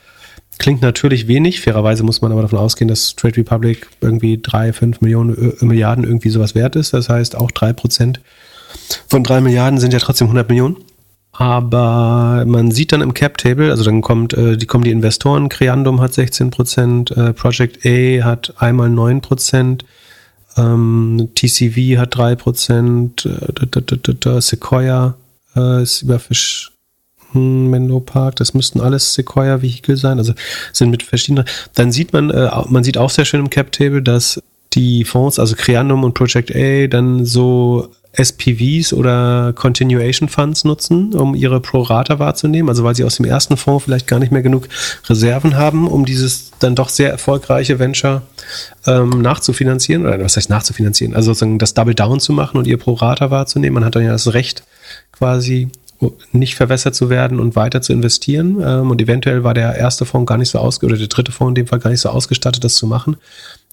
Klingt 0.58 0.82
natürlich 0.82 1.26
wenig. 1.26 1.60
Fairerweise 1.60 2.04
muss 2.04 2.20
man 2.20 2.30
aber 2.30 2.42
davon 2.42 2.58
ausgehen, 2.58 2.88
dass 2.88 3.16
Trade 3.16 3.38
Republic 3.38 3.88
irgendwie 4.00 4.38
drei, 4.40 4.72
fünf 4.72 5.00
Millionen, 5.00 5.56
äh, 5.60 5.64
Milliarden 5.64 6.04
irgendwie 6.04 6.30
sowas 6.30 6.54
wert 6.54 6.76
ist. 6.76 6.92
Das 6.92 7.08
heißt, 7.08 7.36
auch 7.36 7.50
drei 7.50 7.72
Prozent 7.72 8.20
von 9.08 9.24
drei 9.24 9.40
Milliarden 9.40 9.78
sind 9.80 9.92
ja 9.92 9.98
trotzdem 9.98 10.28
100 10.28 10.48
Millionen. 10.48 10.76
Aber 11.36 12.44
man 12.46 12.70
sieht 12.70 12.92
dann 12.92 13.00
im 13.00 13.12
Cap 13.12 13.38
Table, 13.38 13.70
also 13.70 13.82
dann 13.82 14.02
kommt, 14.02 14.34
äh, 14.34 14.56
die 14.56 14.66
kommen 14.66 14.84
die 14.84 14.92
Investoren. 14.92 15.48
Creandum 15.48 16.00
hat 16.00 16.14
16 16.14 16.50
Prozent, 16.50 17.10
äh, 17.10 17.32
Project 17.32 17.84
A 17.84 18.24
hat 18.24 18.54
einmal 18.58 18.88
9 18.88 19.20
Prozent, 19.20 19.84
ähm, 20.56 21.30
TCV 21.34 21.98
hat 21.98 22.16
3 22.16 22.36
Prozent, 22.36 23.26
äh, 23.26 24.40
Sequoia 24.40 25.14
äh, 25.56 25.82
ist 25.82 26.02
über 26.02 26.20
Fisch 26.20 26.70
hm, 27.32 27.68
Menlo 27.68 27.98
Park, 27.98 28.36
das 28.36 28.54
müssten 28.54 28.80
alles 28.80 29.14
Sequoia-Vehikel 29.14 29.96
sein, 29.96 30.18
also 30.18 30.34
sind 30.72 30.90
mit 30.90 31.02
verschiedenen. 31.02 31.46
Dann 31.74 31.90
sieht 31.90 32.12
man, 32.12 32.30
äh, 32.30 32.48
man 32.68 32.84
sieht 32.84 32.96
auch 32.96 33.10
sehr 33.10 33.24
schön 33.24 33.40
im 33.40 33.50
Cap-Table, 33.50 34.02
dass 34.02 34.40
die 34.72 35.04
Fonds, 35.04 35.40
also 35.40 35.56
Creandum 35.56 36.04
und 36.04 36.14
Project 36.14 36.54
A, 36.54 36.86
dann 36.86 37.24
so 37.24 37.90
SPVs 38.16 38.92
oder 38.92 39.52
Continuation 39.54 40.28
Funds 40.28 40.64
nutzen, 40.64 41.14
um 41.14 41.34
ihre 41.34 41.60
Pro-Rata 41.60 42.18
wahrzunehmen, 42.18 42.68
also 42.68 42.84
weil 42.84 42.94
sie 42.94 43.04
aus 43.04 43.16
dem 43.16 43.26
ersten 43.26 43.56
Fonds 43.56 43.84
vielleicht 43.84 44.06
gar 44.06 44.18
nicht 44.18 44.32
mehr 44.32 44.42
genug 44.42 44.68
Reserven 45.08 45.56
haben, 45.56 45.88
um 45.88 46.04
dieses 46.04 46.52
dann 46.60 46.74
doch 46.74 46.88
sehr 46.88 47.10
erfolgreiche 47.10 47.78
Venture 47.78 48.22
ähm, 48.86 49.20
nachzufinanzieren, 49.20 50.06
oder 50.06 50.20
was 50.20 50.36
heißt 50.36 50.50
nachzufinanzieren, 50.50 51.14
also 51.14 51.32
sozusagen 51.32 51.58
das 51.58 51.74
Double 51.74 51.94
Down 51.94 52.20
zu 52.20 52.32
machen 52.32 52.58
und 52.58 52.66
ihr 52.66 52.78
Pro-Rata 52.78 53.30
wahrzunehmen. 53.30 53.74
Man 53.74 53.84
hat 53.84 53.96
dann 53.96 54.04
ja 54.04 54.12
das 54.12 54.32
Recht, 54.32 54.62
quasi 55.12 55.68
nicht 56.32 56.54
verwässert 56.54 56.94
zu 56.94 57.08
werden 57.08 57.40
und 57.40 57.56
weiter 57.56 57.80
zu 57.80 57.92
investieren. 57.92 58.60
Ähm, 58.62 58.90
und 58.90 59.00
eventuell 59.00 59.44
war 59.44 59.54
der 59.54 59.76
erste 59.76 60.04
Fonds 60.04 60.28
gar 60.28 60.38
nicht 60.38 60.50
so 60.50 60.58
ausgestattet, 60.58 60.92
oder 60.92 60.98
der 60.98 61.08
dritte 61.08 61.32
Fonds 61.32 61.50
in 61.50 61.54
dem 61.54 61.66
Fall 61.66 61.78
gar 61.78 61.90
nicht 61.90 62.00
so 62.00 62.08
ausgestattet, 62.08 62.64
das 62.64 62.74
zu 62.74 62.86
machen. 62.86 63.16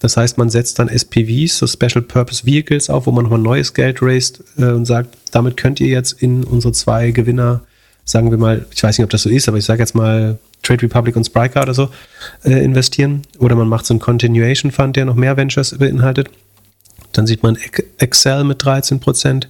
Das 0.00 0.16
heißt, 0.16 0.38
man 0.38 0.50
setzt 0.50 0.78
dann 0.78 0.88
SPVs, 0.88 1.58
so 1.58 1.66
Special 1.66 2.02
Purpose 2.02 2.46
Vehicles 2.46 2.90
auf, 2.90 3.06
wo 3.06 3.12
man 3.12 3.24
nochmal 3.24 3.40
neues 3.40 3.74
Geld 3.74 3.98
raised 4.02 4.42
äh, 4.58 4.66
und 4.66 4.86
sagt, 4.86 5.16
damit 5.30 5.56
könnt 5.56 5.80
ihr 5.80 5.88
jetzt 5.88 6.22
in 6.22 6.44
unsere 6.44 6.72
zwei 6.72 7.10
Gewinner, 7.10 7.62
sagen 8.04 8.30
wir 8.30 8.38
mal, 8.38 8.66
ich 8.72 8.82
weiß 8.82 8.98
nicht, 8.98 9.04
ob 9.04 9.10
das 9.10 9.22
so 9.22 9.30
ist, 9.30 9.48
aber 9.48 9.58
ich 9.58 9.64
sage 9.64 9.80
jetzt 9.80 9.94
mal 9.94 10.38
Trade 10.62 10.82
Republic 10.82 11.16
und 11.16 11.24
Spryker 11.24 11.62
oder 11.62 11.74
so, 11.74 11.90
äh, 12.44 12.64
investieren. 12.64 13.22
Oder 13.38 13.56
man 13.56 13.68
macht 13.68 13.86
so 13.86 13.94
einen 13.94 14.00
Continuation 14.00 14.70
Fund, 14.70 14.96
der 14.96 15.04
noch 15.04 15.16
mehr 15.16 15.36
Ventures 15.36 15.76
beinhaltet. 15.76 16.30
Dann 17.12 17.26
sieht 17.26 17.42
man 17.42 17.58
Excel 17.98 18.44
mit 18.44 18.64
13 18.64 19.00
Prozent. 19.00 19.48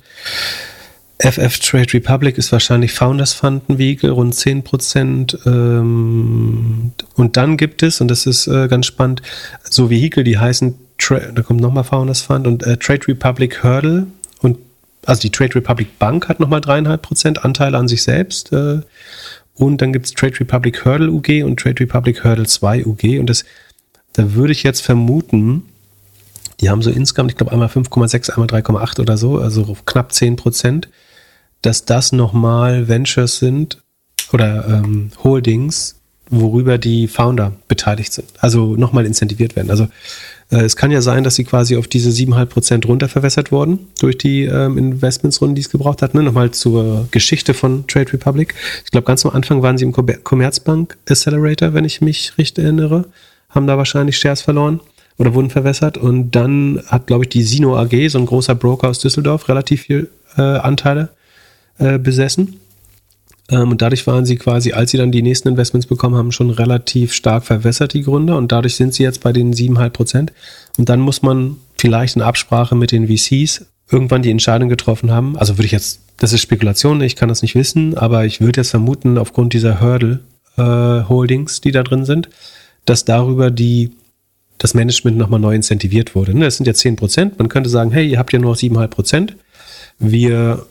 FF 1.23 1.61
Trade 1.61 1.93
Republic 1.95 2.37
ist 2.37 2.51
wahrscheinlich 2.51 2.93
Founders 2.93 3.33
Fund 3.33 3.69
ein 3.69 3.79
Vehikel, 3.79 4.11
rund 4.11 4.35
10 4.35 4.65
Prozent. 4.65 5.39
Ähm, 5.47 6.93
und 7.15 7.37
dann 7.37 7.57
gibt 7.57 7.85
es, 7.85 8.01
und 8.01 8.09
das 8.09 8.27
ist 8.27 8.49
äh, 8.49 8.67
ganz 8.67 8.87
spannend, 8.87 9.23
so 9.63 9.89
Vehikel, 9.89 10.25
die 10.25 10.39
heißen, 10.39 10.75
da 11.35 11.43
kommt 11.43 11.61
nochmal 11.61 11.85
Founders 11.85 12.23
Fund 12.23 12.47
und 12.47 12.65
äh, 12.65 12.77
Trade 12.77 13.07
Republic 13.07 13.63
Hurdle. 13.63 14.09
Und 14.41 14.59
also 15.07 15.21
die 15.21 15.31
Trade 15.31 15.55
Republic 15.55 15.97
Bank 16.01 16.29
hat 16.29 16.41
nochmal 16.41 16.61
dreieinhalb 16.61 17.03
Prozent 17.03 17.45
Anteile 17.45 17.79
an 17.79 17.87
sich 17.87 18.03
selbst. 18.03 18.53
Äh, 18.53 18.81
und 19.55 19.81
dann 19.81 19.93
gibt 19.93 20.07
es 20.07 20.13
Trade 20.13 20.41
Republic 20.41 20.85
Hurdle 20.85 21.11
UG 21.13 21.45
und 21.45 21.61
Trade 21.61 21.79
Republic 21.81 22.25
Hurdle 22.25 22.47
2 22.47 22.85
UG. 22.85 23.21
Und 23.21 23.31
das, 23.31 23.45
da 24.15 24.35
würde 24.35 24.53
ich 24.53 24.65
jetzt 24.65 24.81
vermuten, 24.81 25.63
die 26.61 26.69
haben 26.69 26.83
so 26.83 26.91
insgesamt, 26.91 27.31
ich 27.31 27.37
glaube, 27.37 27.53
einmal 27.53 27.69
5,6, 27.69 28.31
einmal 28.31 28.49
3,8 28.49 29.01
oder 29.01 29.17
so, 29.17 29.39
also 29.39 29.77
knapp 29.87 30.13
10 30.13 30.35
Prozent 30.35 30.89
dass 31.63 31.85
das 31.85 32.13
nochmal 32.13 32.89
Ventures 32.89 33.39
sind 33.39 33.79
oder 34.33 34.67
ähm, 34.69 35.11
Holdings, 35.23 35.97
worüber 36.33 36.79
die 36.79 37.09
Founder 37.09 37.53
beteiligt 37.69 38.13
sind. 38.13 38.29
Also 38.39 38.75
nochmal 38.77 39.05
incentiviert 39.05 39.55
werden. 39.55 39.71
Also 39.71 39.89
äh, 40.51 40.63
es 40.63 40.77
kann 40.77 40.91
ja 40.91 41.03
sein, 41.03 41.25
dass 41.25 41.35
sie 41.35 41.45
quasi 41.45 41.77
auf 41.77 41.89
diese 41.89 42.11
7,5 42.11 42.47
Prozent 42.47 42.89
runterverwässert 42.89 43.53
wurden 43.53 43.81
durch 44.01 44.17
die 44.17 44.45
ähm, 44.45 44.79
Investmentsrunden, 44.79 45.55
die 45.55 45.61
es 45.61 45.71
gebraucht 45.71 46.01
hat. 46.03 46.15
Ne? 46.15 46.23
Nochmal 46.23 46.51
zur 46.51 47.07
Geschichte 47.11 47.53
von 47.55 47.87
Trade 47.87 48.15
Republic. 48.15 48.55
Ich 48.85 48.91
glaube, 48.91 49.07
ganz 49.07 49.27
am 49.27 49.33
Anfang 49.33 49.63
waren 49.63 49.77
sie 49.77 49.85
im 49.85 49.93
Commerzbank 49.93 50.97
Accelerator, 51.09 51.75
wenn 51.75 51.85
ich 51.85 52.01
mich 52.01 52.39
richtig 52.39 52.65
erinnere. 52.65 53.07
Haben 53.51 53.67
da 53.67 53.77
wahrscheinlich 53.77 54.17
Shares 54.17 54.41
verloren 54.41 54.81
oder 55.19 55.35
wurden 55.35 55.51
verwässert. 55.51 55.99
Und 55.99 56.31
dann 56.31 56.83
hat, 56.87 57.07
glaube 57.07 57.25
ich, 57.25 57.29
die 57.29 57.43
Sino 57.43 57.77
AG, 57.77 58.09
so 58.09 58.19
ein 58.19 58.27
großer 58.27 58.55
Broker 58.55 58.89
aus 58.89 59.01
Düsseldorf, 59.01 59.51
relativ 59.51 59.83
viel 59.83 60.09
äh, 60.39 60.41
Anteile 60.41 61.11
äh, 61.83 61.99
besessen. 61.99 62.61
Ähm, 63.51 63.71
und 63.71 63.83
dadurch 63.83 64.07
waren 64.07 64.25
sie 64.25 64.37
quasi, 64.37 64.73
als 64.73 64.91
sie 64.91 64.99
dann 64.99 65.13
die 65.13 65.23
nächsten 65.23 65.49
Investments 65.49 65.87
bekommen 65.87 66.17
haben, 66.17 66.33
schon 66.33 66.51
relativ 66.51 67.13
stark 67.13 67.45
verwässert, 67.45 67.95
die 67.95 68.03
Gründer. 68.03 68.37
Und 68.37 68.53
dadurch 68.53 68.77
sind 68.77 68.95
sie 68.95 69.03
jetzt 69.03 69.21
bei 69.23 69.33
den 69.33 69.53
7,5 69.53 69.91
Prozent. 69.91 70.33
Und 70.79 70.89
dann 70.89 71.01
muss 71.01 71.23
man 71.23 71.57
vielleicht 71.77 72.17
in 72.17 72.23
Absprache 72.23 72.75
mit 72.75 72.93
den 72.93 73.09
VCs 73.09 73.67
irgendwann 73.91 74.23
die 74.23 74.31
Entscheidung 74.31 74.69
getroffen 74.69 75.11
haben. 75.11 75.37
Also 75.37 75.59
würde 75.59 75.67
ich 75.67 75.73
jetzt, 75.73 76.01
das 76.19 76.33
ist 76.33 76.41
Spekulation, 76.41 77.01
ich 77.03 77.17
kann 77.17 77.29
das 77.29 77.43
nicht 77.43 77.55
wissen, 77.55 77.97
aber 77.97 78.25
ich 78.25 78.41
würde 78.41 78.61
jetzt 78.61 78.71
vermuten, 78.71 79.19
aufgrund 79.19 79.53
dieser 79.53 79.81
Hurdle-Holdings, 79.81 81.59
äh, 81.59 81.61
die 81.63 81.73
da 81.73 81.83
drin 81.83 82.05
sind, 82.05 82.31
dass 82.85 83.05
darüber 83.05 83.51
die 83.51 83.91
das 84.59 84.75
Management 84.75 85.19
nochmal 85.19 85.41
neu 85.41 85.55
incentiviert 85.55 86.15
wurde. 86.15 86.35
Ne, 86.35 86.45
das 86.45 86.57
sind 86.57 86.67
ja 86.67 86.75
10 86.75 86.97
Prozent. 86.97 87.39
Man 87.39 87.49
könnte 87.49 87.69
sagen, 87.69 87.91
hey, 87.91 88.09
ihr 88.09 88.19
habt 88.19 88.33
ja 88.33 88.39
nur 88.39 88.53
noch 88.53 88.59
7,5 88.59 88.87
Prozent. 88.89 89.37
Wir 89.99 90.65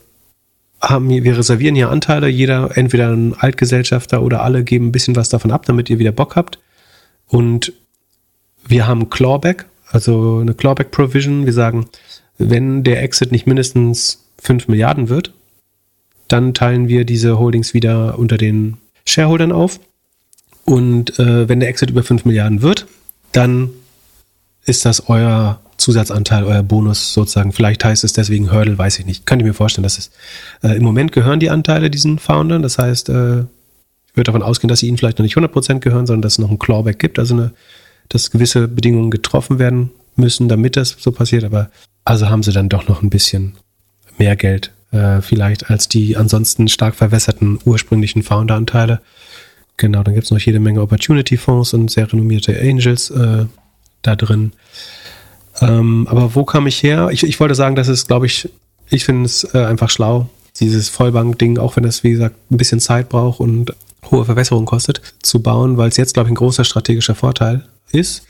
haben, 0.82 1.10
wir 1.10 1.38
reservieren 1.38 1.76
hier 1.76 1.90
Anteile, 1.90 2.28
jeder, 2.28 2.76
entweder 2.76 3.12
ein 3.12 3.34
Altgesellschafter 3.34 4.22
oder 4.24 4.42
alle 4.42 4.64
geben 4.64 4.88
ein 4.88 4.92
bisschen 4.92 5.16
was 5.16 5.30
davon 5.30 5.52
ab, 5.52 5.66
damit 5.66 5.90
ihr 5.90 6.00
wieder 6.00 6.12
Bock 6.12 6.36
habt. 6.36 6.60
Und 7.28 7.74
wir 8.66 8.88
haben 8.88 9.10
Clawback, 9.10 9.66
also 9.92 10.40
eine 10.40 10.54
Clawback 10.54 10.92
Provision. 10.92 11.46
Wir 11.46 11.54
sagen, 11.54 11.88
wenn 12.38 12.84
der 12.84 13.04
Exit 13.04 13.32
nicht 13.32 13.48
mindestens 13.48 14.26
5 14.42 14.68
Milliarden 14.68 15.10
wird, 15.10 15.34
dann 16.28 16.54
teilen 16.54 16.88
wir 16.88 17.06
diese 17.06 17.38
Holdings 17.38 17.74
wieder 17.74 18.18
unter 18.18 18.38
den 18.38 18.78
Shareholdern 19.06 19.52
auf. 19.52 19.80
Und 20.66 21.20
äh, 21.20 21.50
wenn 21.50 21.60
der 21.60 21.70
Exit 21.70 21.90
über 21.90 22.04
5 22.04 22.26
Milliarden 22.26 22.62
wird, 22.62 22.88
dann 23.32 23.70
ist 24.66 24.86
das 24.86 25.10
euer 25.10 25.60
Zusatzanteil, 25.78 26.44
euer 26.44 26.64
Bonus 26.64 27.14
sozusagen. 27.14 27.52
Vielleicht 27.52 27.84
heißt 27.84 28.04
es 28.04 28.14
deswegen 28.14 28.52
Hurdle, 28.52 28.78
weiß 28.78 29.00
ich 29.00 29.06
nicht. 29.06 29.26
Könnt 29.26 29.42
ihr 29.42 29.48
mir 29.48 29.54
vorstellen, 29.54 29.84
dass 29.84 29.98
es 29.98 30.12
äh, 30.64 30.76
im 30.76 30.84
Moment 30.84 31.12
gehören 31.12 31.40
die 31.40 31.50
Anteile 31.50 31.90
diesen 31.90 32.20
Foundern. 32.20 32.62
Das 32.62 32.78
heißt, 32.78 33.10
äh, 33.10 33.40
ich 33.42 34.18
würde 34.18 34.26
davon 34.26 34.44
ausgehen, 34.44 34.70
dass 34.70 34.80
sie 34.80 34.88
ihnen 34.88 34.98
vielleicht 34.98 35.20
noch 35.20 35.24
nicht 35.24 35.38
100% 35.38 35.80
gehören, 35.80 36.06
sondern 36.06 36.22
dass 36.22 36.34
es 36.34 36.40
noch 36.40 36.52
ein 36.52 36.60
Clawback 36.60 37.00
gibt, 37.00 37.18
also 37.18 37.34
eine, 37.34 37.52
dass 38.10 38.32
gewisse 38.32 38.68
Bedingungen 38.68 39.10
getroffen 39.10 39.58
werden 39.58 39.92
müssen, 40.16 40.50
damit 40.50 40.76
das 40.76 40.96
so 41.00 41.12
passiert. 41.12 41.44
Aber 41.44 41.70
also 42.04 42.30
haben 42.30 42.44
sie 42.44 42.52
dann 42.52 42.70
doch 42.70 42.88
noch 42.88 43.02
ein 43.02 43.10
bisschen 43.10 43.54
mehr 44.18 44.36
Geld 44.36 44.72
äh, 44.92 45.22
vielleicht 45.22 45.70
als 45.70 45.88
die 45.88 46.18
ansonsten 46.18 46.68
stark 46.68 46.96
verwässerten 46.96 47.60
ursprünglichen 47.66 48.24
Founder-Anteile. 48.24 49.02
Genau, 49.78 50.04
dann 50.04 50.14
gibt 50.14 50.26
es 50.26 50.32
noch 50.32 50.40
jede 50.40 50.60
Menge 50.60 50.82
Opportunity-Fonds 50.82 51.74
und 51.74 51.90
sehr 51.90 52.12
renommierte 52.12 52.60
Angels 52.60 53.10
äh, 53.10 53.46
da 54.02 54.16
drin. 54.16 54.52
Ähm, 55.62 56.08
aber 56.10 56.36
wo 56.36 56.44
kam 56.44 56.68
ich 56.68 56.82
her? 56.84 57.10
Ich, 57.12 57.24
ich 57.24 57.40
wollte 57.40 57.56
sagen, 57.56 57.76
das 57.76 57.88
ist, 57.88 58.08
glaube 58.08 58.26
ich, 58.26 58.50
ich 58.90 59.06
finde 59.06 59.26
es 59.26 59.44
äh, 59.54 59.64
einfach 59.66 59.90
schlau, 59.90 60.30
dieses 60.60 60.90
Vollbank-Ding, 60.90 61.58
auch 61.58 61.76
wenn 61.76 61.84
das, 61.84 62.04
wie 62.04 62.12
gesagt, 62.12 62.36
ein 62.52 62.58
bisschen 62.58 62.80
Zeit 62.80 63.10
braucht 63.10 63.40
und 63.40 63.74
hohe 64.10 64.26
Verwässerung 64.26 64.66
kostet, 64.66 65.02
zu 65.22 65.42
bauen, 65.42 65.78
weil 65.78 65.90
es 65.90 65.98
jetzt, 65.98 66.14
glaube 66.14 66.28
ich, 66.28 66.32
ein 66.32 66.36
großer 66.36 66.64
strategischer 66.64 67.16
Vorteil 67.16 67.64
ist. 67.92 68.24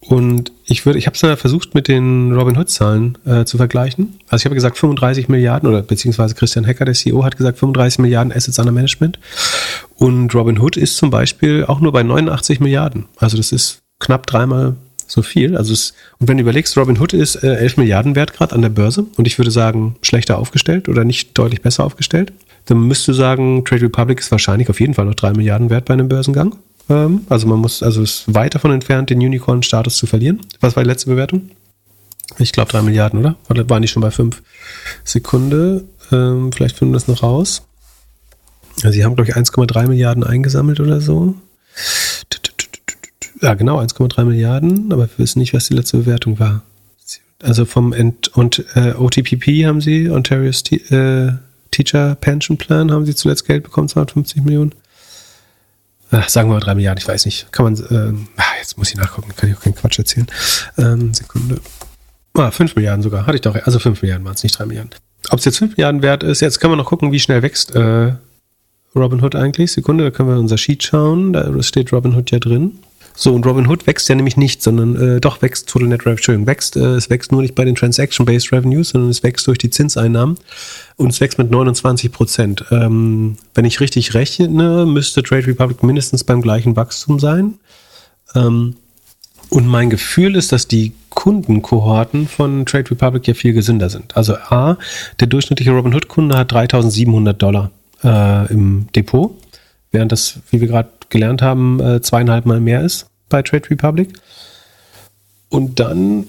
Und 0.00 0.50
ich 0.64 0.86
würde, 0.86 0.98
ich 0.98 1.06
habe 1.06 1.14
es 1.14 1.22
mal 1.22 1.36
versucht 1.36 1.74
mit 1.74 1.86
den 1.86 2.32
Robin 2.32 2.56
Hood-Zahlen 2.56 3.18
äh, 3.26 3.44
zu 3.44 3.58
vergleichen. 3.58 4.18
Also 4.28 4.42
ich 4.42 4.44
habe 4.46 4.54
gesagt 4.54 4.78
35 4.78 5.28
Milliarden 5.28 5.68
oder 5.68 5.82
beziehungsweise 5.82 6.34
Christian 6.34 6.64
Hecker, 6.64 6.86
der 6.86 6.94
CEO, 6.94 7.22
hat 7.22 7.36
gesagt 7.36 7.58
35 7.58 7.98
Milliarden 7.98 8.32
Assets 8.32 8.58
under 8.58 8.72
Management. 8.72 9.18
Und 9.96 10.34
Robin 10.34 10.58
Hood 10.58 10.78
ist 10.78 10.96
zum 10.96 11.10
Beispiel 11.10 11.66
auch 11.66 11.80
nur 11.80 11.92
bei 11.92 12.02
89 12.02 12.60
Milliarden. 12.60 13.06
Also 13.18 13.36
das 13.36 13.52
ist 13.52 13.80
knapp 13.98 14.26
dreimal 14.26 14.76
so 15.10 15.22
viel. 15.22 15.56
Also 15.56 15.72
es, 15.72 15.94
und 16.18 16.28
wenn 16.28 16.36
du 16.36 16.42
überlegst, 16.42 16.76
Robin 16.76 16.98
Hood 16.98 17.12
ist 17.12 17.36
äh, 17.36 17.56
11 17.56 17.76
Milliarden 17.78 18.14
wert 18.14 18.32
gerade 18.32 18.54
an 18.54 18.62
der 18.62 18.68
Börse 18.68 19.06
und 19.16 19.26
ich 19.26 19.38
würde 19.38 19.50
sagen, 19.50 19.96
schlechter 20.02 20.38
aufgestellt 20.38 20.88
oder 20.88 21.04
nicht 21.04 21.36
deutlich 21.36 21.62
besser 21.62 21.84
aufgestellt, 21.84 22.32
dann 22.66 22.86
müsstest 22.86 23.08
du 23.08 23.12
sagen, 23.14 23.64
Trade 23.64 23.82
Republic 23.82 24.20
ist 24.20 24.30
wahrscheinlich 24.30 24.70
auf 24.70 24.80
jeden 24.80 24.94
Fall 24.94 25.06
noch 25.06 25.14
3 25.14 25.32
Milliarden 25.32 25.70
wert 25.70 25.86
bei 25.86 25.94
einem 25.94 26.08
Börsengang. 26.08 26.56
Ähm, 26.88 27.22
also 27.28 27.46
man 27.46 27.58
muss, 27.58 27.82
also 27.82 28.02
ist 28.02 28.32
weit 28.32 28.54
davon 28.54 28.70
entfernt, 28.70 29.10
den 29.10 29.18
Unicorn-Status 29.18 29.96
zu 29.96 30.06
verlieren. 30.06 30.40
Was 30.60 30.76
war 30.76 30.84
die 30.84 30.88
letzte 30.88 31.10
Bewertung? 31.10 31.50
Ich 32.38 32.52
glaube 32.52 32.70
3 32.70 32.82
Milliarden, 32.82 33.18
oder? 33.18 33.36
Waren 33.68 33.82
die 33.82 33.88
schon 33.88 34.02
bei 34.02 34.10
5 34.12 34.40
Sekunde? 35.04 35.84
Ähm, 36.12 36.52
vielleicht 36.52 36.78
finden 36.78 36.94
wir 36.94 36.98
das 36.98 37.08
noch 37.08 37.22
raus. 37.22 37.62
Also 38.76 38.92
sie 38.92 39.04
haben, 39.04 39.16
glaube 39.16 39.30
ich, 39.30 39.36
1,3 39.36 39.88
Milliarden 39.88 40.24
eingesammelt 40.24 40.80
oder 40.80 41.00
so. 41.00 41.34
Ja, 43.40 43.54
genau, 43.54 43.78
1,3 43.80 44.24
Milliarden, 44.24 44.92
aber 44.92 45.08
wir 45.08 45.18
wissen 45.18 45.38
nicht, 45.38 45.54
was 45.54 45.68
die 45.68 45.74
letzte 45.74 45.98
Bewertung 45.98 46.38
war. 46.38 46.62
Also 47.42 47.64
vom 47.64 47.94
Ent 47.94 48.28
und 48.28 48.64
äh, 48.74 48.92
OTPP 48.92 49.64
haben 49.64 49.80
sie, 49.80 50.10
Ontario's 50.10 50.62
T 50.62 50.76
äh, 50.76 51.32
Teacher 51.70 52.16
Pension 52.16 52.58
Plan, 52.58 52.90
haben 52.90 53.06
sie 53.06 53.14
zuletzt 53.14 53.46
Geld 53.46 53.62
bekommen, 53.62 53.88
250 53.88 54.42
Millionen. 54.42 54.74
Ach, 56.10 56.28
sagen 56.28 56.50
wir 56.50 56.54
mal 56.54 56.60
3 56.60 56.74
Milliarden, 56.74 57.00
ich 57.00 57.08
weiß 57.08 57.24
nicht. 57.24 57.50
Kann 57.52 57.64
man, 57.64 58.26
ach, 58.36 58.52
jetzt 58.58 58.76
muss 58.76 58.90
ich 58.90 58.96
nachgucken, 58.96 59.32
kann 59.36 59.48
ich 59.48 59.56
auch 59.56 59.60
keinen 59.60 59.76
Quatsch 59.76 59.98
erzählen. 59.98 60.26
Ähm, 60.76 61.14
Sekunde. 61.14 61.60
Ah, 62.34 62.50
5 62.50 62.76
Milliarden 62.76 63.02
sogar, 63.02 63.26
hatte 63.26 63.36
ich 63.36 63.40
doch, 63.40 63.54
also 63.54 63.78
5 63.78 64.02
Milliarden 64.02 64.24
waren 64.26 64.34
es, 64.34 64.42
nicht 64.42 64.58
3 64.58 64.66
Milliarden. 64.66 64.90
Ob 65.30 65.38
es 65.38 65.44
jetzt 65.44 65.58
5 65.58 65.76
Milliarden 65.76 66.02
wert 66.02 66.22
ist, 66.22 66.40
jetzt 66.40 66.60
können 66.60 66.72
wir 66.72 66.76
noch 66.76 66.86
gucken, 66.86 67.12
wie 67.12 67.20
schnell 67.20 67.42
wächst 67.42 67.74
äh, 67.74 68.12
Robinhood 68.94 69.34
eigentlich. 69.34 69.72
Sekunde, 69.72 70.04
da 70.04 70.10
können 70.10 70.28
wir 70.28 70.38
unser 70.38 70.58
Sheet 70.58 70.82
schauen, 70.82 71.32
da 71.32 71.62
steht 71.62 71.92
Robinhood 71.92 72.30
ja 72.32 72.38
drin. 72.38 72.78
So, 73.22 73.34
und 73.34 73.44
Robinhood 73.44 73.86
wächst 73.86 74.08
ja 74.08 74.14
nämlich 74.14 74.38
nicht, 74.38 74.62
sondern 74.62 74.96
äh, 74.96 75.20
doch 75.20 75.42
wächst 75.42 75.68
Total 75.68 75.88
Net 75.88 76.00
Revenue, 76.00 76.16
Entschuldigung, 76.16 76.46
wächst, 76.46 76.74
äh, 76.76 76.94
es 76.94 77.10
wächst 77.10 77.30
nur 77.32 77.42
nicht 77.42 77.54
bei 77.54 77.66
den 77.66 77.74
Transaction-Based 77.74 78.50
Revenues, 78.50 78.88
sondern 78.88 79.10
es 79.10 79.22
wächst 79.22 79.46
durch 79.46 79.58
die 79.58 79.68
Zinseinnahmen 79.68 80.38
und 80.96 81.10
es 81.10 81.20
wächst 81.20 81.36
mit 81.36 81.50
29 81.50 82.12
Prozent. 82.12 82.64
Ähm, 82.70 83.36
wenn 83.54 83.66
ich 83.66 83.78
richtig 83.80 84.14
rechne, 84.14 84.86
müsste 84.86 85.22
Trade 85.22 85.48
Republic 85.48 85.82
mindestens 85.82 86.24
beim 86.24 86.40
gleichen 86.40 86.76
Wachstum 86.76 87.20
sein. 87.20 87.58
Ähm, 88.34 88.76
und 89.50 89.66
mein 89.66 89.90
Gefühl 89.90 90.34
ist, 90.34 90.50
dass 90.52 90.66
die 90.66 90.94
Kundenkohorten 91.10 92.26
von 92.26 92.64
Trade 92.64 92.90
Republic 92.90 93.26
ja 93.28 93.34
viel 93.34 93.52
gesünder 93.52 93.90
sind. 93.90 94.16
Also 94.16 94.36
A, 94.36 94.78
der 95.20 95.26
durchschnittliche 95.26 95.72
Robinhood-Kunde 95.72 96.38
hat 96.38 96.52
3700 96.52 97.42
Dollar 97.42 97.70
äh, 98.02 98.50
im 98.50 98.86
Depot, 98.96 99.36
während 99.92 100.10
das, 100.10 100.38
wie 100.50 100.62
wir 100.62 100.68
gerade 100.68 100.88
gelernt 101.10 101.42
haben, 101.42 101.80
äh, 101.80 102.00
zweieinhalb 102.00 102.46
Mal 102.46 102.60
mehr 102.60 102.82
ist 102.82 103.09
bei 103.30 103.40
Trade 103.40 103.70
Republic. 103.70 104.10
Und 105.48 105.80
dann 105.80 106.26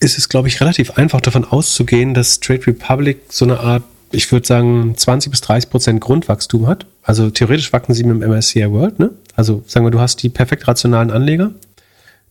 ist 0.00 0.18
es, 0.18 0.28
glaube 0.28 0.48
ich, 0.48 0.60
relativ 0.60 0.92
einfach 0.92 1.20
davon 1.20 1.44
auszugehen, 1.44 2.14
dass 2.14 2.40
Trade 2.40 2.66
Republic 2.66 3.20
so 3.28 3.44
eine 3.44 3.60
Art, 3.60 3.82
ich 4.10 4.32
würde 4.32 4.46
sagen, 4.46 4.94
20 4.96 5.30
bis 5.30 5.40
30 5.42 5.70
Prozent 5.70 6.00
Grundwachstum 6.00 6.66
hat. 6.66 6.86
Also 7.02 7.30
theoretisch 7.30 7.72
wachsen 7.72 7.94
sie 7.94 8.04
mit 8.04 8.20
dem 8.22 8.30
MSCI 8.30 8.70
World. 8.70 8.98
Ne? 8.98 9.10
Also 9.36 9.62
sagen 9.66 9.86
wir, 9.86 9.90
du 9.90 10.00
hast 10.00 10.22
die 10.22 10.28
perfekt 10.28 10.66
rationalen 10.66 11.10
Anleger, 11.10 11.52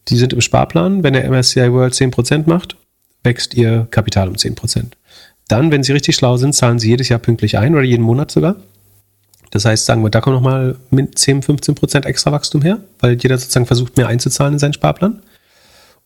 die 0.08 0.18
sind 0.18 0.34
im 0.34 0.42
Sparplan. 0.42 1.04
Wenn 1.04 1.14
der 1.14 1.30
MSCI 1.30 1.72
World 1.72 1.94
10 1.94 2.12
Prozent 2.12 2.48
macht, 2.48 2.76
wächst 3.24 3.54
ihr 3.54 3.88
Kapital 3.92 4.28
um 4.28 4.38
10 4.38 4.56
Prozent. 4.56 4.98
Dann, 5.48 5.72
wenn 5.72 5.84
sie 5.84 5.92
richtig 5.92 6.16
schlau 6.16 6.38
sind, 6.38 6.54
zahlen 6.54 6.80
sie 6.80 6.90
jedes 6.90 7.10
Jahr 7.10 7.20
pünktlich 7.20 7.58
ein 7.58 7.74
oder 7.74 7.84
jeden 7.84 8.04
Monat 8.04 8.32
sogar. 8.32 8.56
Das 9.52 9.66
heißt, 9.66 9.86
sagen 9.86 10.02
wir, 10.02 10.10
da 10.10 10.22
kommt 10.22 10.36
nochmal 10.36 10.78
10, 10.92 11.44
15 11.44 11.76
Prozent 11.76 12.06
extra 12.06 12.32
Wachstum 12.32 12.62
her, 12.62 12.80
weil 13.00 13.18
jeder 13.22 13.38
sozusagen 13.38 13.66
versucht, 13.66 13.98
mehr 13.98 14.08
einzuzahlen 14.08 14.54
in 14.54 14.60
seinen 14.60 14.74
Sparplan. 14.74 15.22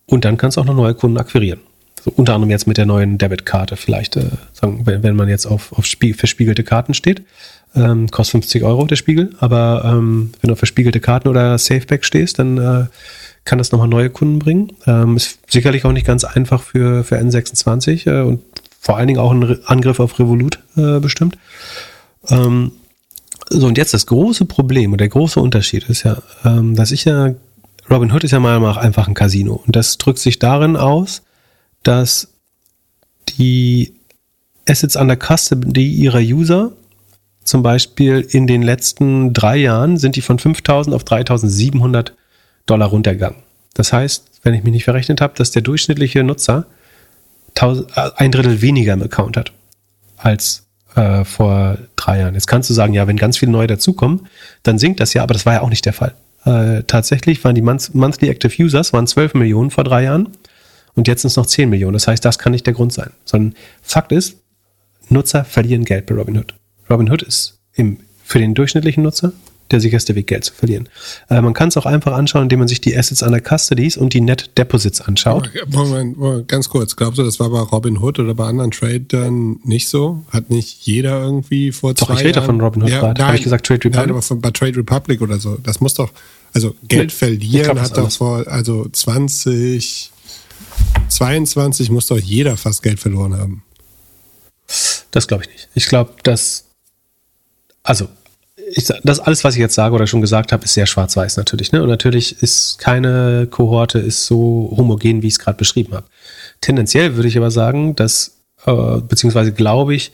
Und 0.08 0.26
dann 0.26 0.38
kannst 0.38 0.58
du 0.58 0.62
auch 0.62 0.66
noch 0.66 0.76
neue 0.76 0.96
Kunden 0.96 1.18
akquirieren. 1.18 1.60
So, 2.04 2.12
unter 2.16 2.34
anderem 2.34 2.52
jetzt 2.52 2.68
mit 2.68 2.78
der 2.78 2.86
neuen 2.86 3.18
Debitkarte 3.18 3.78
vielleicht, 3.78 4.16
äh, 4.18 4.26
sagen, 4.54 4.82
wenn, 4.86 5.04
wenn 5.04 5.16
man 5.16 5.30
jetzt 5.30 5.46
auf, 5.46 5.72
auf 5.74 5.86
verspiegelte 5.86 6.64
Karten 6.64 6.94
steht. 6.94 7.24
Ähm, 7.76 8.10
kostet 8.10 8.44
50 8.44 8.64
Euro 8.64 8.86
der 8.86 8.96
Spiegel, 8.96 9.36
aber 9.40 9.84
ähm, 9.86 10.32
wenn 10.40 10.48
du 10.48 10.54
auf 10.54 10.60
verspiegelte 10.60 11.00
Karten 11.00 11.28
oder 11.28 11.58
Safeback 11.58 12.06
stehst, 12.06 12.40
dann 12.40 12.58
äh, 12.58 12.86
kann 13.44 13.58
das 13.58 13.72
nochmal 13.72 13.88
neue 13.88 14.10
Kunden 14.10 14.40
bringen. 14.40 14.72
Ähm, 14.88 15.18
ist 15.18 15.40
sicherlich 15.48 15.84
auch 15.86 15.92
nicht 15.92 16.08
ganz 16.08 16.24
einfach 16.24 16.64
für, 16.64 17.04
für 17.04 17.18
N26 17.18 18.08
äh, 18.08 18.22
und 18.22 18.42
vor 18.80 18.98
allen 18.98 19.08
Dingen 19.08 19.20
auch 19.20 19.32
ein 19.32 19.60
Angriff 19.66 20.00
auf 20.00 20.20
Revolut 20.20 20.60
äh, 20.78 21.00
bestimmt. 21.00 21.38
Ähm, 22.30 22.72
so, 23.50 23.68
und 23.68 23.78
jetzt 23.78 23.94
das 23.94 24.06
große 24.06 24.46
Problem 24.46 24.92
und 24.92 25.00
der 25.00 25.10
große 25.10 25.40
Unterschied 25.40 25.88
ist 25.90 26.04
ja, 26.04 26.22
ähm, 26.44 26.76
dass 26.76 26.92
ich 26.92 27.06
ja, 27.06 27.34
Robin 27.90 28.12
Hood 28.12 28.24
ist 28.24 28.32
ja 28.32 28.40
mal 28.40 28.78
einfach 28.78 29.08
ein 29.08 29.14
Casino. 29.14 29.62
Und 29.66 29.76
das 29.76 29.98
drückt 29.98 30.20
sich 30.20 30.40
darin 30.40 30.76
aus, 30.76 31.22
dass 31.84 32.30
die 33.38 33.94
Assets 34.68 34.96
under 34.96 35.16
Custody 35.16 35.92
ihrer 35.92 36.20
User 36.20 36.72
zum 37.44 37.62
Beispiel 37.62 38.28
in 38.28 38.48
den 38.48 38.64
letzten 38.64 39.32
drei 39.34 39.58
Jahren 39.58 39.98
sind 39.98 40.16
die 40.16 40.22
von 40.22 40.40
5000 40.40 40.96
auf 40.96 41.04
3700 41.04 42.14
Dollar 42.66 42.88
runtergegangen. 42.88 43.44
Das 43.76 43.94
heißt, 43.94 44.40
wenn 44.42 44.56
ich 44.56 44.64
mich 44.64 44.74
nicht 44.74 44.84
verrechnet 44.84 45.22
habe, 45.22 45.36
dass 45.38 45.52
der 45.52 45.62
durchschnittliche 45.62 46.24
Nutzer 46.24 46.66
äh, 47.62 47.76
ein 48.16 48.32
Drittel 48.32 48.62
weniger 48.62 48.94
im 48.94 49.04
Account 49.04 49.38
hat 49.38 49.52
als 50.18 50.65
äh, 50.96 51.24
vor 51.26 51.78
drei 51.96 52.20
Jahren. 52.20 52.34
Jetzt 52.34 52.48
kannst 52.48 52.70
du 52.70 52.74
sagen, 52.74 52.94
ja, 52.94 53.08
wenn 53.08 53.18
ganz 53.18 53.38
viele 53.38 53.52
neue 53.52 53.68
dazukommen, 53.68 54.28
dann 54.64 54.78
sinkt 54.80 55.00
das 55.00 55.14
ja, 55.14 55.24
aber 55.24 55.34
das 55.34 55.46
war 55.46 55.54
ja 55.54 55.62
auch 55.62 55.70
nicht 55.70 55.86
der 55.86 55.94
Fall. 55.94 56.14
Äh, 56.46 56.84
tatsächlich 56.84 57.44
waren 57.44 57.56
die 57.56 57.62
Monthly 57.62 58.30
Active 58.30 58.64
Users 58.64 58.94
waren 58.94 59.08
12 59.08 59.34
Millionen 59.34 59.72
vor 59.72 59.84
drei 59.84 60.04
Jahren 60.04 60.30
und 60.94 61.08
jetzt 61.08 61.22
sind 61.24 61.30
es 61.30 61.36
noch 61.38 61.46
10 61.46 61.70
Millionen. 61.70 61.94
Das 61.94 62.08
heißt, 62.08 62.24
das 62.24 62.40
kann 62.40 62.52
nicht 62.52 62.66
der 62.66 62.74
Grund 62.74 62.94
sein. 62.94 63.12
Sondern 63.26 63.56
Fakt 63.82 64.12
ist, 64.12 64.38
Nutzer 65.10 65.44
verlieren 65.44 65.86
Geld 65.86 66.06
bei 66.06 66.16
Robinhood. 66.16 66.54
Robinhood 66.90 67.24
ist 67.24 67.60
im, 67.74 67.98
für 68.24 68.40
den 68.40 68.54
durchschnittlichen 68.54 69.04
Nutzer 69.04 69.34
der 69.72 69.80
sicherste 69.80 70.16
Weg, 70.16 70.28
Geld 70.28 70.46
zu 70.46 70.54
verlieren. 70.54 70.90
Äh, 71.30 71.42
man 71.42 71.54
kann 71.54 71.70
es 71.70 71.78
auch 71.78 71.86
einfach 71.86 72.14
anschauen, 72.14 72.44
indem 72.44 72.60
man 72.60 72.68
sich 72.68 72.82
die 72.82 72.96
Assets 72.96 73.24
under 73.24 73.40
Custodies 73.40 73.98
und 73.98 74.14
die 74.14 74.22
Net 74.22 74.52
Deposits 74.58 75.02
anschaut. 75.02 75.50
Moment, 75.68 76.18
Moment, 76.18 76.48
ganz 76.48 76.70
kurz, 76.70 76.96
glaubst 76.96 77.18
du, 77.18 77.24
das 77.24 77.40
war 77.40 77.50
bei 77.50 77.60
Robinhood 77.60 78.20
oder 78.20 78.36
bei 78.36 78.46
anderen 78.46 78.72
Tradern 78.72 79.60
nicht 79.64 79.88
so? 79.88 80.24
Hat 80.30 80.50
nicht 80.50 80.86
jeder 80.86 81.22
irgendwie 81.22 81.72
vor 81.72 81.94
doch, 81.94 82.08
zwei 82.08 82.16
ich 82.16 82.24
rede 82.26 82.42
von 82.42 82.62
Robinhood 82.62 82.90
ja, 82.90 83.00
gerade. 83.00 83.26
Habe 83.26 83.38
ich 83.38 83.44
gesagt 83.44 83.66
Trade 83.66 83.86
Republic? 83.86 84.02
Nein, 84.02 84.10
aber 84.12 84.22
von, 84.22 84.40
bei 84.40 84.52
Trade 84.52 84.78
Republic 84.78 85.22
oder 85.22 85.40
so. 85.40 85.58
Das 85.64 85.80
muss 85.82 85.96
doch, 85.96 86.12
also 86.54 86.76
Geld 86.88 87.10
nee, 87.10 87.16
verlieren 87.16 87.72
glaub, 87.74 87.80
hat 87.80 87.98
doch 87.98 88.12
vor, 88.12 88.48
also 88.48 88.88
20, 88.88 90.12
22 91.10 91.90
muss 91.90 92.06
doch 92.08 92.20
jeder 92.20 92.56
fast 92.56 92.84
Geld 92.84 93.00
verloren 93.00 93.36
haben. 93.36 93.64
Das 95.12 95.28
glaube 95.28 95.44
ich 95.44 95.50
nicht. 95.50 95.70
Ich 95.74 95.88
glaube, 95.88 96.14
dass, 96.24 96.66
also 97.84 98.08
ich, 98.78 98.92
das 99.04 99.20
alles, 99.22 99.44
was 99.44 99.56
ich 99.56 99.62
jetzt 99.62 99.76
sage 99.76 99.96
oder 99.96 100.06
schon 100.06 100.22
gesagt 100.22 100.52
habe, 100.52 100.66
ist 100.66 100.74
sehr 100.74 100.86
schwarz-weiß 100.86 101.38
natürlich. 101.38 101.72
Ne? 101.72 101.82
Und 101.82 101.88
natürlich 101.90 102.42
ist 102.44 102.78
keine 102.78 103.48
Kohorte 103.50 104.00
ist 104.00 104.26
so 104.26 104.74
homogen, 104.76 105.22
wie 105.22 105.28
ich 105.28 105.34
es 105.36 105.40
gerade 105.40 105.58
beschrieben 105.58 105.94
habe. 105.94 106.06
Tendenziell 106.60 107.16
würde 107.16 107.30
ich 107.30 107.38
aber 107.38 107.52
sagen, 107.52 107.96
dass, 107.96 108.38
äh, 108.66 108.98
beziehungsweise 109.08 109.54
glaube 109.54 109.96
ich, 109.96 110.12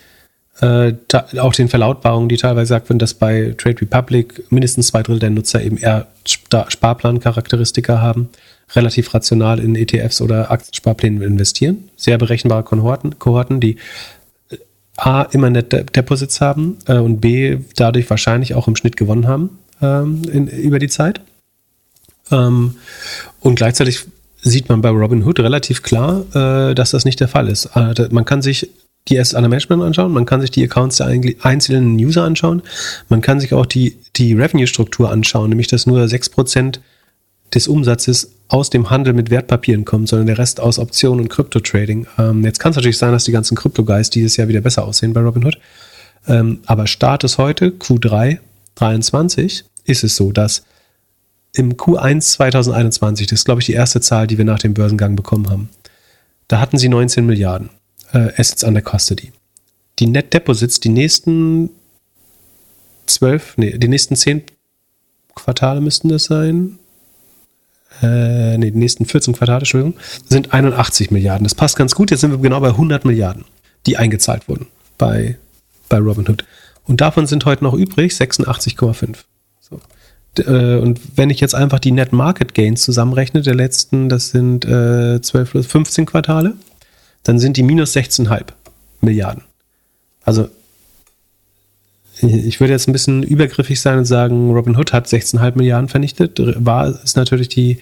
äh, 0.60 0.94
auch 1.40 1.54
den 1.54 1.70
Verlautbarungen, 1.70 2.30
die 2.30 2.38
teilweise 2.38 2.66
gesagt 2.66 2.90
werden, 2.90 3.00
dass 3.00 3.16
bei 3.16 3.56
Trade 3.58 3.82
Republic 3.82 4.44
mindestens 4.52 4.88
zwei 4.88 5.02
Drittel 5.02 5.20
der 5.20 5.30
Nutzer 5.32 5.64
eben 5.64 5.78
eher 5.78 6.08
Sparplan-Charakteristika 6.24 8.00
haben, 8.00 8.30
relativ 8.76 9.12
rational 9.14 9.60
in 9.60 9.76
ETFs 9.76 10.22
oder 10.22 10.52
Aktiensparplänen 10.52 11.24
investieren. 11.24 11.90
Sehr 11.96 12.20
berechenbare 12.20 12.64
Kohorten, 12.64 13.18
Kohorten 13.18 13.60
die 13.60 13.78
A, 14.98 15.24
immer 15.24 15.50
Net 15.50 15.96
Deposits 15.96 16.42
haben 16.42 16.78
äh, 16.86 16.98
und 16.98 17.22
B, 17.22 17.60
dadurch 17.76 18.10
wahrscheinlich 18.10 18.54
auch 18.56 18.68
im 18.68 18.76
Schnitt 18.76 18.98
gewonnen 18.98 19.28
haben 19.28 19.60
ähm, 19.82 20.22
in, 20.32 20.48
über 20.48 20.80
die 20.80 20.90
Zeit. 20.90 21.22
Ähm, 22.30 22.76
und 23.40 23.56
gleichzeitig 23.56 24.06
sieht 24.42 24.70
man 24.70 24.82
bei 24.82 24.90
Robinhood 24.90 25.40
relativ 25.40 25.84
klar, 25.84 26.26
äh, 26.34 26.76
dass 26.76 26.92
das 26.92 27.06
nicht 27.06 27.20
der 27.20 27.28
Fall 27.28 27.48
ist. 27.48 27.70
Äh, 27.76 28.08
man 28.12 28.26
kann 28.26 28.42
sich 28.42 28.70
die 29.08 29.20
Assets 29.20 29.34
under 29.34 29.50
Management 29.50 29.82
anschauen, 29.82 30.12
man 30.12 30.26
kann 30.26 30.42
sich 30.42 30.52
die 30.52 30.64
Accounts 30.64 30.98
der 30.98 31.08
einzelnen 31.42 31.96
User 31.96 32.24
anschauen, 32.24 32.62
man 33.10 33.22
kann 33.22 33.40
sich 33.40 33.54
auch 33.54 33.66
die, 33.66 33.98
die 34.16 34.34
Revenue-Struktur 34.34 35.10
anschauen, 35.10 35.50
nämlich 35.50 35.68
dass 35.68 35.88
nur 35.88 36.04
6% 36.04 36.80
des 37.54 37.68
Umsatzes 37.68 38.32
aus 38.48 38.70
dem 38.70 38.90
Handel 38.90 39.14
mit 39.14 39.30
Wertpapieren 39.30 39.86
kommt, 39.86 40.10
sondern 40.10 40.28
der 40.28 40.38
Rest 40.38 40.60
aus 40.60 40.80
Optionen 40.80 41.22
und 41.22 41.30
Krypto-Trading. 41.30 42.08
Ähm, 42.18 42.44
jetzt 42.44 42.60
kann 42.60 42.72
es 42.72 42.76
natürlich 42.76 42.98
sein, 42.98 43.12
dass 43.12 43.26
die 43.26 43.32
ganzen 43.32 43.56
Krypto-Guys 43.56 44.10
dieses 44.10 44.38
Jahr 44.38 44.48
wieder 44.48 44.62
besser 44.62 44.86
aussehen 44.86 45.14
bei 45.14 45.22
Robinhood. 45.22 45.58
Ähm, 46.28 46.60
aber 46.66 46.88
Status 46.88 47.38
heute, 47.38 47.70
Q3 47.70 48.40
23, 48.76 49.66
ist 49.86 50.04
es 50.04 50.16
so, 50.16 50.32
dass 50.32 50.64
im 51.54 51.74
Q1 51.74 52.22
2021, 52.22 53.28
das 53.28 53.40
ist 53.40 53.46
glaube 53.46 53.62
ich 53.62 53.66
die 53.66 53.74
erste 53.74 54.02
Zahl, 54.02 54.28
die 54.28 54.38
wir 54.38 54.46
nach 54.46 54.60
dem 54.60 54.74
Börsengang 54.74 55.16
bekommen 55.16 55.50
haben, 55.50 55.70
da 56.48 56.60
hatten 56.60 56.78
sie 56.78 56.90
19 56.90 57.26
Milliarden 57.26 57.70
äh, 58.14 58.30
Assets 58.38 58.64
under 58.64 58.82
Custody. 58.82 59.32
Die 60.00 60.08
Net 60.08 60.34
Deposits, 60.34 60.80
die 60.80 60.90
nächsten 60.90 61.70
zwölf, 63.06 63.58
nee, 63.58 63.78
die 63.78 63.88
nächsten 63.88 64.16
zehn 64.16 64.44
Quartale 65.36 65.82
müssten 65.82 66.10
das 66.10 66.26
sein. 66.26 66.78
Äh, 68.02 68.58
nee, 68.58 68.72
die 68.72 68.78
nächsten 68.78 69.06
14 69.06 69.34
Quartale, 69.34 69.60
Entschuldigung, 69.60 69.96
sind 70.28 70.54
81 70.54 71.12
Milliarden. 71.12 71.44
Das 71.44 71.56
passt 71.56 71.76
ganz 71.76 71.96
gut. 71.96 72.12
Jetzt 72.12 72.22
sind 72.22 72.32
wir 72.32 72.38
genau 72.38 72.60
bei 72.60 72.70
100 72.70 73.06
Milliarden, 73.06 73.46
die 73.86 73.98
eingezahlt 73.98 74.48
wurden 74.48 74.68
bei, 74.98 75.38
bei 75.90 75.98
Robinhood. 75.98 76.46
Und 76.86 77.02
davon 77.02 77.28
sind 77.28 77.46
heute 77.46 77.64
noch 77.64 77.74
übrig 77.74 78.14
86,5. 78.14 79.18
So. 79.60 79.80
Äh, 80.38 80.78
und 80.78 81.00
wenn 81.16 81.30
ich 81.30 81.40
jetzt 81.40 81.56
einfach 81.56 81.80
die 81.80 81.92
Net 81.92 82.14
Market 82.14 82.54
Gains 82.54 82.82
zusammenrechne, 82.82 83.42
der 83.42 83.56
letzten, 83.56 84.10
das 84.10 84.30
sind 84.30 84.66
äh, 84.66 85.22
12, 85.22 85.68
15 85.68 86.06
Quartale, 86.06 86.56
dann 87.24 87.40
sind 87.40 87.58
die 87.58 87.64
minus 87.64 87.96
16,5 87.96 88.46
Milliarden. 89.02 89.44
Also 90.24 90.50
ich 92.22 92.60
würde 92.60 92.74
jetzt 92.74 92.88
ein 92.88 92.94
bisschen 92.94 93.24
übergriffig 93.24 93.80
sein 93.80 94.00
und 94.00 94.06
sagen, 94.06 94.52
Robin 94.52 94.78
Hood 94.78 94.94
hat 94.94 95.08
16,5 95.08 95.58
Milliarden 95.58 95.90
vernichtet. 95.90 96.40
War 96.64 96.88
ist 97.04 97.18
natürlich 97.18 97.50
die, 97.50 97.80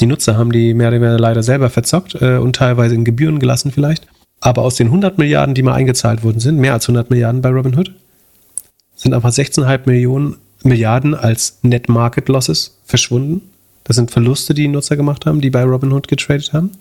die 0.00 0.06
Nutzer 0.06 0.36
haben 0.36 0.52
die 0.52 0.74
mehr 0.74 0.88
oder 0.88 1.00
weniger 1.00 1.18
leider 1.18 1.42
selber 1.42 1.70
verzockt 1.70 2.16
äh, 2.20 2.36
und 2.36 2.56
teilweise 2.56 2.94
in 2.94 3.04
Gebühren 3.04 3.38
gelassen 3.38 3.72
vielleicht. 3.72 4.06
Aber 4.40 4.62
aus 4.62 4.76
den 4.76 4.88
100 4.88 5.18
Milliarden, 5.18 5.54
die 5.54 5.62
mal 5.62 5.74
eingezahlt 5.74 6.22
worden 6.22 6.40
sind, 6.40 6.58
mehr 6.58 6.72
als 6.72 6.84
100 6.84 7.10
Milliarden 7.10 7.42
bei 7.42 7.50
Robin 7.50 7.76
Hood, 7.76 7.92
sind 8.94 9.14
einfach 9.14 9.30
16,5 9.30 9.80
Millionen 9.86 10.36
Milliarden 10.64 11.14
als 11.14 11.58
Net 11.62 11.88
Market 11.88 12.28
Losses 12.28 12.78
verschwunden. 12.84 13.42
Das 13.84 13.96
sind 13.96 14.10
Verluste, 14.10 14.54
die 14.54 14.62
die 14.62 14.68
Nutzer 14.68 14.96
gemacht 14.96 15.24
haben, 15.24 15.40
die 15.40 15.50
bei 15.50 15.62
Robinhood 15.64 16.08
getradet 16.08 16.52
haben. 16.52 16.72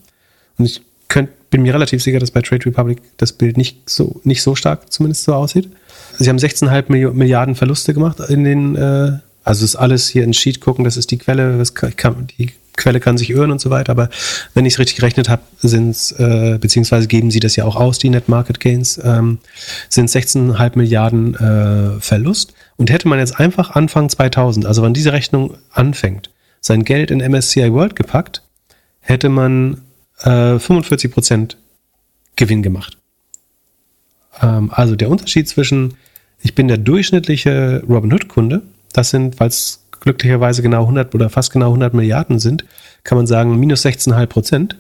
Und 0.57 0.65
ich 0.65 0.81
könnt, 1.07 1.29
bin 1.49 1.61
mir 1.61 1.73
relativ 1.73 2.03
sicher, 2.03 2.19
dass 2.19 2.31
bei 2.31 2.41
Trade 2.41 2.65
Republic 2.65 3.01
das 3.17 3.33
Bild 3.33 3.57
nicht 3.57 3.89
so, 3.89 4.19
nicht 4.23 4.41
so 4.41 4.55
stark 4.55 4.91
zumindest 4.91 5.23
so 5.23 5.33
aussieht. 5.33 5.69
Sie 6.17 6.29
haben 6.29 6.37
16,5 6.37 7.13
Milliarden 7.13 7.55
Verluste 7.55 7.93
gemacht 7.93 8.19
in 8.27 8.43
den, 8.43 8.75
äh, 8.75 9.19
also 9.43 9.63
ist 9.63 9.75
alles 9.75 10.07
hier 10.07 10.23
in 10.23 10.33
Sheet 10.33 10.59
gucken, 10.59 10.83
das 10.83 10.97
ist 10.97 11.11
die 11.11 11.17
Quelle, 11.17 11.63
kann, 11.95 12.27
die 12.37 12.51
Quelle 12.75 12.99
kann 12.99 13.17
sich 13.17 13.29
irren 13.29 13.51
und 13.51 13.59
so 13.59 13.69
weiter, 13.69 13.91
aber 13.91 14.09
wenn 14.53 14.65
ich 14.65 14.73
es 14.73 14.79
richtig 14.79 14.97
gerechnet 14.97 15.29
habe, 15.29 15.41
sind 15.59 15.89
es, 15.89 16.11
äh, 16.13 16.57
beziehungsweise 16.59 17.07
geben 17.07 17.31
sie 17.31 17.39
das 17.39 17.55
ja 17.55 17.65
auch 17.65 17.75
aus, 17.75 17.97
die 17.97 18.09
Net 18.09 18.29
Market 18.29 18.59
Gains, 18.59 18.99
ähm, 19.03 19.39
sind 19.89 20.09
16,5 20.09 20.77
Milliarden 20.77 21.35
äh, 21.35 21.99
Verlust. 21.99 22.53
Und 22.77 22.91
hätte 22.91 23.07
man 23.07 23.19
jetzt 23.19 23.39
einfach 23.39 23.71
Anfang 23.71 24.09
2000, 24.09 24.65
also 24.65 24.83
wann 24.83 24.93
diese 24.93 25.11
Rechnung 25.11 25.55
anfängt, 25.71 26.29
sein 26.61 26.83
Geld 26.83 27.09
in 27.09 27.19
MSCI 27.19 27.73
World 27.73 27.95
gepackt, 27.95 28.43
hätte 28.99 29.29
man 29.29 29.81
äh, 30.21 30.59
45 30.59 31.11
Prozent 31.11 31.57
Gewinn 32.35 32.63
gemacht. 32.63 32.97
Ähm, 34.41 34.71
also 34.71 34.95
der 34.95 35.09
Unterschied 35.09 35.47
zwischen, 35.47 35.95
ich 36.41 36.55
bin 36.55 36.67
der 36.67 36.77
durchschnittliche 36.77 37.83
Robinhood-Kunde, 37.87 38.61
das 38.93 39.09
sind, 39.09 39.39
weil 39.39 39.49
es 39.49 39.83
glücklicherweise 39.99 40.61
genau 40.61 40.81
100 40.81 41.13
oder 41.15 41.29
fast 41.29 41.51
genau 41.51 41.67
100 41.67 41.93
Milliarden 41.93 42.39
sind, 42.39 42.65
kann 43.03 43.17
man 43.17 43.27
sagen, 43.27 43.59
minus 43.59 43.85
16,5 43.85 44.25
Prozent. 44.27 44.77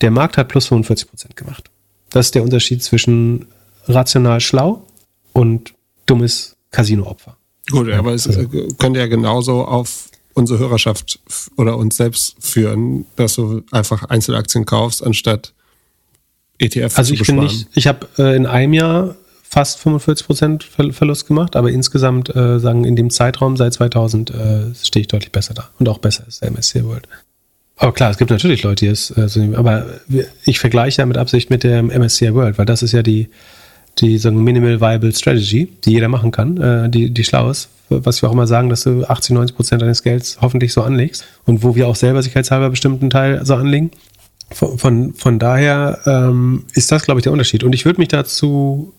Der 0.00 0.10
Markt 0.10 0.36
hat 0.36 0.48
plus 0.48 0.66
45 0.66 1.08
Prozent 1.08 1.36
gemacht. 1.36 1.70
Das 2.10 2.26
ist 2.26 2.34
der 2.34 2.42
Unterschied 2.42 2.82
zwischen 2.82 3.46
rational 3.86 4.40
schlau 4.40 4.84
und 5.32 5.74
dummes 6.06 6.56
Casino-Opfer. 6.70 7.36
Gut, 7.70 7.90
aber 7.90 8.14
es 8.14 8.26
also, 8.26 8.48
könnte 8.78 8.98
ja 8.98 9.06
genauso 9.06 9.64
auf 9.64 10.09
unsere 10.34 10.58
Hörerschaft 10.58 11.18
oder 11.56 11.76
uns 11.76 11.96
selbst 11.96 12.36
führen, 12.40 13.06
dass 13.16 13.34
du 13.34 13.62
einfach 13.70 14.04
Einzelaktien 14.04 14.64
kaufst, 14.64 15.04
anstatt 15.04 15.52
ETF 16.58 16.98
also 16.98 17.14
ich 17.14 17.22
bin 17.26 17.36
nicht, 17.36 17.68
ich 17.74 17.86
habe 17.86 18.06
äh, 18.18 18.36
in 18.36 18.46
einem 18.46 18.74
Jahr 18.74 19.16
fast 19.42 19.80
45 19.80 20.26
Prozent 20.26 20.64
Verlust 20.64 21.26
gemacht, 21.26 21.56
aber 21.56 21.70
insgesamt 21.70 22.34
äh, 22.34 22.60
sagen 22.60 22.84
in 22.84 22.96
dem 22.96 23.10
Zeitraum 23.10 23.56
seit 23.56 23.72
2000 23.74 24.30
äh, 24.30 24.74
stehe 24.80 25.00
ich 25.02 25.08
deutlich 25.08 25.32
besser 25.32 25.54
da 25.54 25.70
und 25.78 25.88
auch 25.88 25.98
besser 25.98 26.24
als 26.26 26.40
der 26.40 26.48
MSC 26.48 26.84
World. 26.84 27.08
Aber 27.76 27.92
klar, 27.92 28.10
es 28.10 28.18
gibt 28.18 28.30
natürlich 28.30 28.62
Leute, 28.62 28.84
die 28.84 28.90
es 28.90 29.10
äh, 29.16 29.26
so 29.28 29.40
nehmen, 29.40 29.56
aber 29.56 29.86
ich 30.44 30.60
vergleiche 30.60 31.00
ja 31.00 31.06
mit 31.06 31.16
Absicht 31.16 31.48
mit 31.48 31.64
dem 31.64 31.86
MSCI 31.86 32.34
World, 32.34 32.58
weil 32.58 32.66
das 32.66 32.82
ist 32.82 32.92
ja 32.92 33.02
die 33.02 33.30
die 34.00 34.18
sagen 34.18 34.42
Minimal 34.42 34.80
Viable 34.80 35.12
Strategy, 35.12 35.68
die 35.84 35.92
jeder 35.92 36.08
machen 36.08 36.30
kann, 36.30 36.56
äh, 36.56 36.88
die, 36.88 37.10
die 37.10 37.24
schlau 37.24 37.50
ist, 37.50 37.68
was 37.88 38.22
wir 38.22 38.28
auch 38.28 38.32
immer 38.32 38.46
sagen, 38.46 38.68
dass 38.68 38.82
du 38.82 39.04
80, 39.04 39.34
90 39.34 39.56
Prozent 39.56 39.82
deines 39.82 40.02
Gelds 40.02 40.38
hoffentlich 40.40 40.72
so 40.72 40.82
anlegst 40.82 41.24
und 41.44 41.62
wo 41.62 41.74
wir 41.74 41.88
auch 41.88 41.96
selber 41.96 42.22
sicherheitshalber 42.22 42.70
bestimmten 42.70 43.10
Teil 43.10 43.44
so 43.44 43.54
anlegen. 43.54 43.90
Von, 44.52 44.78
von, 44.78 45.14
von 45.14 45.38
daher 45.38 46.00
ähm, 46.06 46.64
ist 46.74 46.90
das, 46.90 47.04
glaube 47.04 47.20
ich, 47.20 47.24
der 47.24 47.32
Unterschied. 47.32 47.62
Und 47.62 47.72
ich 47.72 47.84
würde 47.84 48.00
mich 48.00 48.08
dazu 48.08 48.92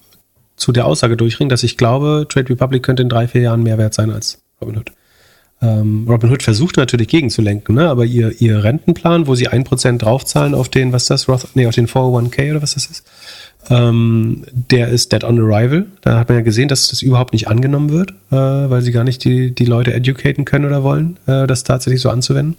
zu 0.56 0.72
der 0.72 0.86
Aussage 0.86 1.18
durchringen, 1.18 1.50
dass 1.50 1.64
ich 1.64 1.78
glaube, 1.78 2.26
Trade 2.30 2.50
Republic 2.50 2.84
könnte 2.84 3.04
in 3.04 3.10
drei, 3.10 3.28
vier 3.28 3.42
Jahren 3.42 3.64
mehr 3.64 3.78
wert 3.78 3.94
sein 3.94 4.12
als 4.12 4.40
Robinhood. 4.62 4.92
Ähm, 5.62 6.06
Robinhood 6.08 6.42
versucht 6.42 6.78
natürlich 6.78 7.08
gegenzulenken, 7.08 7.76
ne? 7.76 7.90
aber 7.90 8.06
ihr, 8.06 8.42
ihr 8.42 8.64
Rentenplan, 8.64 9.28
wo 9.28 9.36
sie 9.36 9.48
ein 9.48 9.64
Prozent 9.64 10.02
draufzahlen 10.02 10.56
auf 10.56 10.70
den, 10.70 10.92
was 10.92 11.06
das, 11.06 11.28
Roth, 11.28 11.50
nee, 11.54 11.68
auf 11.68 11.76
den 11.76 11.88
401k 11.88 12.52
oder 12.52 12.62
was 12.64 12.74
das 12.74 12.88
ist, 12.88 13.06
ähm, 13.70 14.44
der 14.52 14.90
ist 14.90 15.12
dead 15.12 15.24
on 15.24 15.40
arrival. 15.40 15.86
Da 16.02 16.20
hat 16.20 16.30
man 16.30 16.40
ja 16.40 16.44
gesehen, 16.44 16.68
dass 16.68 16.88
das 16.88 17.02
überhaupt 17.02 17.34
nicht 17.34 17.48
angenommen 17.48 17.92
wird, 17.92 18.12
äh, 18.32 18.36
weil 18.36 18.82
sie 18.82 18.92
gar 18.92 19.04
nicht 19.04 19.24
die, 19.24 19.54
die 19.54 19.66
Leute 19.66 19.94
educaten 19.94 20.46
können 20.46 20.66
oder 20.66 20.84
wollen, 20.84 21.18
äh, 21.28 21.48
das 21.48 21.64
tatsächlich 21.64 22.02
so 22.02 22.10
anzuwenden. 22.10 22.56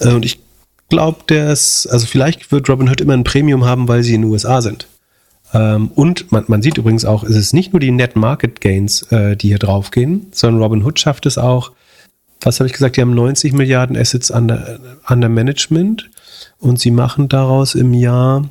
Äh, 0.00 0.12
und 0.14 0.24
ich 0.24 0.40
glaube, 0.88 1.20
der 1.28 1.50
ist, 1.52 1.86
also 1.86 2.06
vielleicht 2.06 2.52
wird 2.52 2.68
Robinhood 2.68 3.00
immer 3.00 3.14
ein 3.14 3.24
Premium 3.24 3.64
haben, 3.64 3.88
weil 3.88 4.02
sie 4.02 4.14
in 4.14 4.22
den 4.22 4.30
USA 4.30 4.62
sind. 4.62 4.88
Ähm, 5.54 5.88
und 5.88 6.32
man, 6.32 6.44
man 6.48 6.62
sieht 6.62 6.78
übrigens 6.78 7.04
auch, 7.04 7.24
es 7.24 7.36
ist 7.36 7.52
nicht 7.52 7.72
nur 7.72 7.80
die 7.80 7.90
Net 7.90 8.16
Market 8.16 8.60
Gains, 8.60 9.02
äh, 9.12 9.36
die 9.36 9.48
hier 9.48 9.58
draufgehen, 9.58 10.28
sondern 10.32 10.62
Robinhood 10.62 10.98
schafft 10.98 11.26
es 11.26 11.38
auch, 11.38 11.72
was 12.40 12.58
habe 12.58 12.66
ich 12.66 12.72
gesagt, 12.72 12.96
die 12.96 13.02
haben 13.02 13.14
90 13.14 13.52
Milliarden 13.52 13.96
Assets 13.96 14.30
under, 14.30 14.80
under 15.08 15.28
Management 15.28 16.10
und 16.58 16.80
sie 16.80 16.90
machen 16.90 17.28
daraus 17.28 17.74
im 17.74 17.94
Jahr 17.94 18.48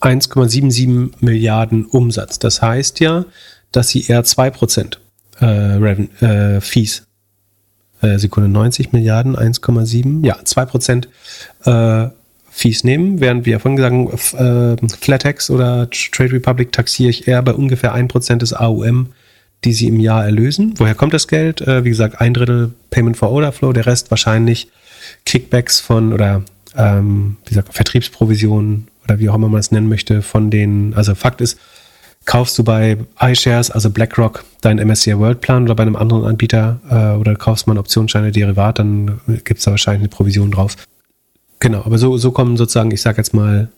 1,77 0.00 1.12
Milliarden 1.20 1.84
Umsatz. 1.86 2.38
Das 2.38 2.62
heißt 2.62 3.00
ja, 3.00 3.24
dass 3.72 3.88
sie 3.88 4.06
eher 4.06 4.24
2% 4.24 4.96
äh, 5.40 5.44
Reven 5.44 6.10
äh, 6.20 6.60
Fees, 6.60 7.06
äh, 8.00 8.18
Sekunde 8.18 8.48
90 8.48 8.92
Milliarden, 8.92 9.36
1,7, 9.36 10.24
ja, 10.24 10.36
2% 10.36 11.06
äh, 11.64 12.10
Fees 12.50 12.82
nehmen, 12.82 13.20
während 13.20 13.46
wir 13.46 13.60
vorhin 13.60 13.76
gesagt 13.76 13.94
haben, 14.38 14.84
äh, 14.84 14.88
Flatex 15.00 15.50
oder 15.50 15.88
Trade 15.90 16.32
Republic 16.32 16.72
taxiere 16.72 17.10
ich 17.10 17.28
eher 17.28 17.42
bei 17.42 17.52
ungefähr 17.52 17.94
1% 17.94 18.36
des 18.36 18.52
AUM, 18.52 19.10
die 19.64 19.72
sie 19.72 19.86
im 19.88 20.00
Jahr 20.00 20.24
erlösen. 20.24 20.74
Woher 20.76 20.94
kommt 20.94 21.14
das 21.14 21.28
Geld? 21.28 21.60
Äh, 21.60 21.84
wie 21.84 21.90
gesagt, 21.90 22.20
ein 22.20 22.34
Drittel 22.34 22.72
Payment 22.90 23.16
for 23.16 23.30
Order 23.30 23.52
Flow, 23.52 23.72
der 23.72 23.86
Rest 23.86 24.10
wahrscheinlich 24.10 24.68
Kickbacks 25.24 25.80
von 25.80 26.12
oder 26.12 26.42
ähm, 26.76 27.36
wie 27.44 27.50
gesagt, 27.50 27.74
Vertriebsprovisionen 27.74 28.88
oder 29.08 29.18
wie 29.18 29.28
auch 29.28 29.34
immer 29.34 29.48
man 29.48 29.60
es 29.60 29.70
nennen 29.70 29.88
möchte, 29.88 30.22
von 30.22 30.50
den, 30.50 30.94
also 30.94 31.14
Fakt 31.14 31.40
ist, 31.40 31.58
kaufst 32.24 32.58
du 32.58 32.64
bei 32.64 32.98
iShares, 33.20 33.70
also 33.70 33.90
BlackRock, 33.90 34.44
deinen 34.60 34.86
MSCI 34.86 35.18
World 35.18 35.40
Plan 35.40 35.64
oder 35.64 35.74
bei 35.74 35.82
einem 35.82 35.96
anderen 35.96 36.24
Anbieter 36.24 36.80
äh, 36.90 37.18
oder 37.18 37.34
kaufst 37.36 37.66
mal 37.66 37.74
ein 37.74 37.78
Optionsscheine 37.78 38.32
Derivat, 38.32 38.78
dann 38.78 39.20
gibt 39.44 39.58
es 39.58 39.64
da 39.64 39.70
wahrscheinlich 39.70 40.02
eine 40.02 40.08
Provision 40.08 40.50
drauf. 40.50 40.76
Genau, 41.60 41.84
aber 41.84 41.98
so, 41.98 42.18
so 42.18 42.30
kommen 42.30 42.56
sozusagen, 42.56 42.90
ich 42.90 43.00
sage 43.00 43.16
jetzt 43.16 43.34
mal, 43.34 43.68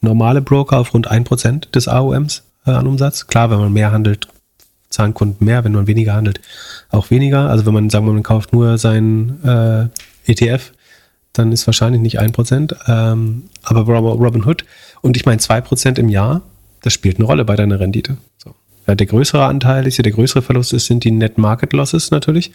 normale 0.00 0.40
Broker 0.40 0.78
auf 0.78 0.94
rund 0.94 1.10
1% 1.10 1.70
des 1.72 1.88
AOMs 1.88 2.42
äh, 2.66 2.70
an 2.70 2.86
Umsatz. 2.86 3.26
Klar, 3.26 3.50
wenn 3.50 3.58
man 3.58 3.72
mehr 3.72 3.92
handelt, 3.92 4.28
zahlen 4.88 5.14
Kunden 5.14 5.44
mehr, 5.44 5.62
wenn 5.64 5.72
man 5.72 5.86
weniger 5.86 6.14
handelt, 6.14 6.40
auch 6.88 7.10
weniger. 7.10 7.50
Also 7.50 7.66
wenn 7.66 7.74
man, 7.74 7.90
sagen 7.90 8.06
wir, 8.06 8.12
man 8.12 8.22
kauft 8.22 8.52
nur 8.52 8.78
seinen 8.78 9.44
äh, 9.44 9.88
ETF, 10.30 10.72
dann 11.32 11.52
ist 11.52 11.66
wahrscheinlich 11.66 12.00
nicht 12.00 12.18
ein 12.18 12.32
Prozent. 12.32 12.74
Ähm, 12.86 13.44
aber 13.62 13.82
Robin 13.82 14.44
Hood 14.44 14.64
und 15.00 15.16
ich 15.16 15.26
meine 15.26 15.38
zwei 15.38 15.60
Prozent 15.60 15.98
im 15.98 16.08
Jahr, 16.08 16.42
das 16.82 16.92
spielt 16.92 17.16
eine 17.16 17.26
Rolle 17.26 17.44
bei 17.44 17.56
deiner 17.56 17.80
Rendite. 17.80 18.16
So. 18.38 18.54
Ja, 18.86 18.94
der 18.94 19.06
größere 19.06 19.44
Anteil 19.44 19.86
ist 19.86 19.98
ja, 19.98 20.02
der 20.02 20.12
größere 20.12 20.42
Verlust 20.42 20.72
ist, 20.72 20.86
sind 20.86 21.04
die 21.04 21.10
Net 21.10 21.38
Market 21.38 21.72
Losses 21.72 22.10
natürlich. 22.10 22.52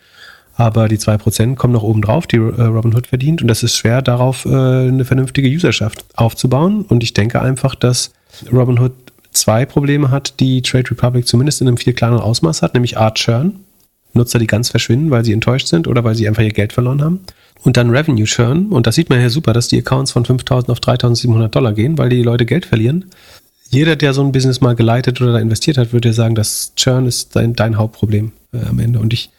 Aber 0.57 0.87
die 0.87 0.97
zwei 0.97 1.17
Prozent 1.17 1.57
kommen 1.57 1.73
noch 1.73 1.83
oben 1.83 2.01
drauf, 2.01 2.27
die 2.27 2.37
äh, 2.37 2.61
Robinhood 2.61 3.07
verdient. 3.07 3.41
Und 3.41 3.49
das 3.49 3.61
ist 3.61 3.75
schwer, 3.75 4.01
darauf 4.01 4.45
äh, 4.45 4.49
eine 4.49 5.03
vernünftige 5.03 5.49
Userschaft 5.49 6.05
aufzubauen. 6.15 6.83
Und 6.87 7.03
ich 7.03 7.13
denke 7.13 7.41
einfach, 7.41 7.75
dass 7.75 8.11
Robinhood 8.51 8.93
zwei 9.31 9.65
Probleme 9.65 10.11
hat, 10.11 10.39
die 10.39 10.61
Trade 10.61 10.91
Republic 10.91 11.27
zumindest 11.27 11.61
in 11.61 11.67
einem 11.67 11.77
viel 11.77 11.93
kleineren 11.93 12.23
Ausmaß 12.23 12.61
hat, 12.61 12.73
nämlich 12.73 12.97
Art 12.97 13.17
Churn. 13.17 13.59
Nutzer, 14.13 14.39
die 14.39 14.47
ganz 14.47 14.69
verschwinden, 14.69 15.11
weil 15.11 15.25
sie 15.25 15.33
enttäuscht 15.33 15.67
sind 15.67 15.89
oder 15.89 16.05
weil 16.05 16.15
sie 16.15 16.27
einfach 16.27 16.41
ihr 16.41 16.53
Geld 16.53 16.71
verloren 16.71 17.03
haben. 17.03 17.19
Und 17.63 17.77
dann 17.77 17.89
Revenue 17.89 18.25
Churn. 18.25 18.67
Und 18.67 18.87
das 18.87 18.95
sieht 18.95 19.09
man 19.09 19.19
ja 19.19 19.29
super, 19.29 19.53
dass 19.53 19.67
die 19.67 19.79
Accounts 19.79 20.11
von 20.11 20.25
5.000 20.25 20.69
auf 20.69 20.79
3.700 20.79 21.47
Dollar 21.47 21.73
gehen, 21.73 21.97
weil 21.97 22.09
die 22.09 22.21
Leute 22.21 22.45
Geld 22.45 22.65
verlieren. 22.65 23.05
Jeder, 23.69 23.95
der 23.95 24.13
so 24.13 24.23
ein 24.23 24.31
Business 24.31 24.61
mal 24.61 24.75
geleitet 24.75 25.19
oder 25.21 25.39
investiert 25.39 25.77
hat, 25.77 25.91
würde 25.91 26.09
ja 26.09 26.13
sagen, 26.13 26.35
dass 26.35 26.73
Churn 26.75 27.07
ist 27.07 27.35
dein, 27.35 27.53
dein 27.53 27.77
Hauptproblem 27.77 28.31
äh, 28.53 28.65
am 28.69 28.79
Ende. 28.79 28.99
Und 28.99 29.13
ich, 29.13 29.31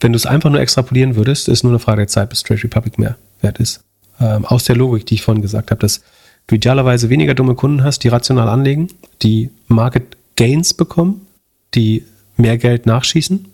wenn 0.00 0.12
du 0.12 0.16
es 0.16 0.26
einfach 0.26 0.50
nur 0.50 0.60
extrapolieren 0.60 1.14
würdest, 1.14 1.48
ist 1.48 1.62
nur 1.62 1.72
eine 1.72 1.78
Frage 1.78 2.02
der 2.02 2.08
Zeit, 2.08 2.30
bis 2.30 2.42
Trade 2.42 2.64
Republic 2.64 2.98
mehr 2.98 3.16
wert 3.40 3.58
ist. 3.58 3.82
Ähm, 4.20 4.44
aus 4.44 4.64
der 4.64 4.76
Logik, 4.76 5.06
die 5.06 5.14
ich 5.14 5.22
vorhin 5.22 5.42
gesagt 5.42 5.70
habe, 5.70 5.80
dass 5.80 6.02
du 6.48 6.56
idealerweise 6.56 7.08
weniger 7.08 7.34
dumme 7.34 7.54
Kunden 7.54 7.84
hast, 7.84 8.02
die 8.02 8.08
rational 8.08 8.48
anlegen, 8.48 8.88
die 9.22 9.50
Market 9.68 10.16
Gains 10.36 10.74
bekommen, 10.74 11.26
die 11.74 12.04
mehr 12.36 12.58
Geld 12.58 12.86
nachschießen 12.86 13.46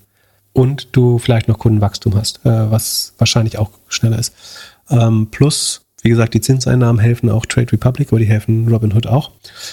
und 0.57 0.89
du 0.93 1.19
vielleicht 1.19 1.49
noch 1.49 1.59
Kundenwachstum 1.59 2.15
hast, 2.15 2.39
äh, 2.47 2.71
was 2.71 3.13
wahrscheinlich 3.19 3.59
auch 3.59 3.71
schneller 3.89 4.19
ist. 4.19 4.35
Ähm, 4.89 5.29
plus, 5.31 5.83
wie 6.01 6.09
gesagt, 6.09 6.33
die 6.33 6.41
Zinseinnahmen 6.41 6.99
helfen 6.99 7.29
auch 7.29 7.45
Trade 7.45 7.71
Republic, 7.73 8.09
aber 8.09 8.19
die 8.19 8.27
helfen 8.27 8.67
Robinhood 8.67 9.07
auch. 9.07 9.33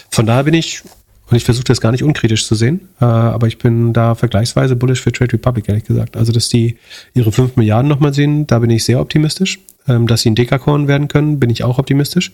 Von 0.10 0.26
daher 0.26 0.44
bin 0.44 0.54
ich, 0.54 0.84
und 1.30 1.38
ich 1.38 1.46
versuche 1.46 1.64
das 1.64 1.80
gar 1.80 1.94
nicht 1.94 2.04
unkritisch 2.04 2.46
zu 2.46 2.56
sehen, 2.56 2.90
äh, 3.00 3.06
aber 3.06 3.48
ich 3.48 3.60
bin 3.60 3.94
da 3.94 4.14
vergleichsweise 4.14 4.76
bullish 4.76 5.00
für 5.00 5.14
Trade 5.14 5.32
Republic, 5.32 5.70
ehrlich 5.70 5.86
gesagt. 5.86 6.18
Also, 6.18 6.34
dass 6.34 6.50
die 6.50 6.78
ihre 7.14 7.32
5 7.32 7.56
Milliarden 7.56 7.88
nochmal 7.88 8.14
sehen, 8.14 8.46
da 8.46 8.60
bin 8.60 8.70
ich 8.70 8.84
sehr 8.84 9.00
optimistisch. 9.00 9.60
Ähm, 9.88 10.08
dass 10.08 10.22
sie 10.22 10.32
ein 10.32 10.36
Dekakorn 10.36 10.90
werden 10.90 11.08
können, 11.08 11.40
bin 11.40 11.50
ich 11.50 11.64
auch 11.64 11.80
optimistisch. 11.80 12.34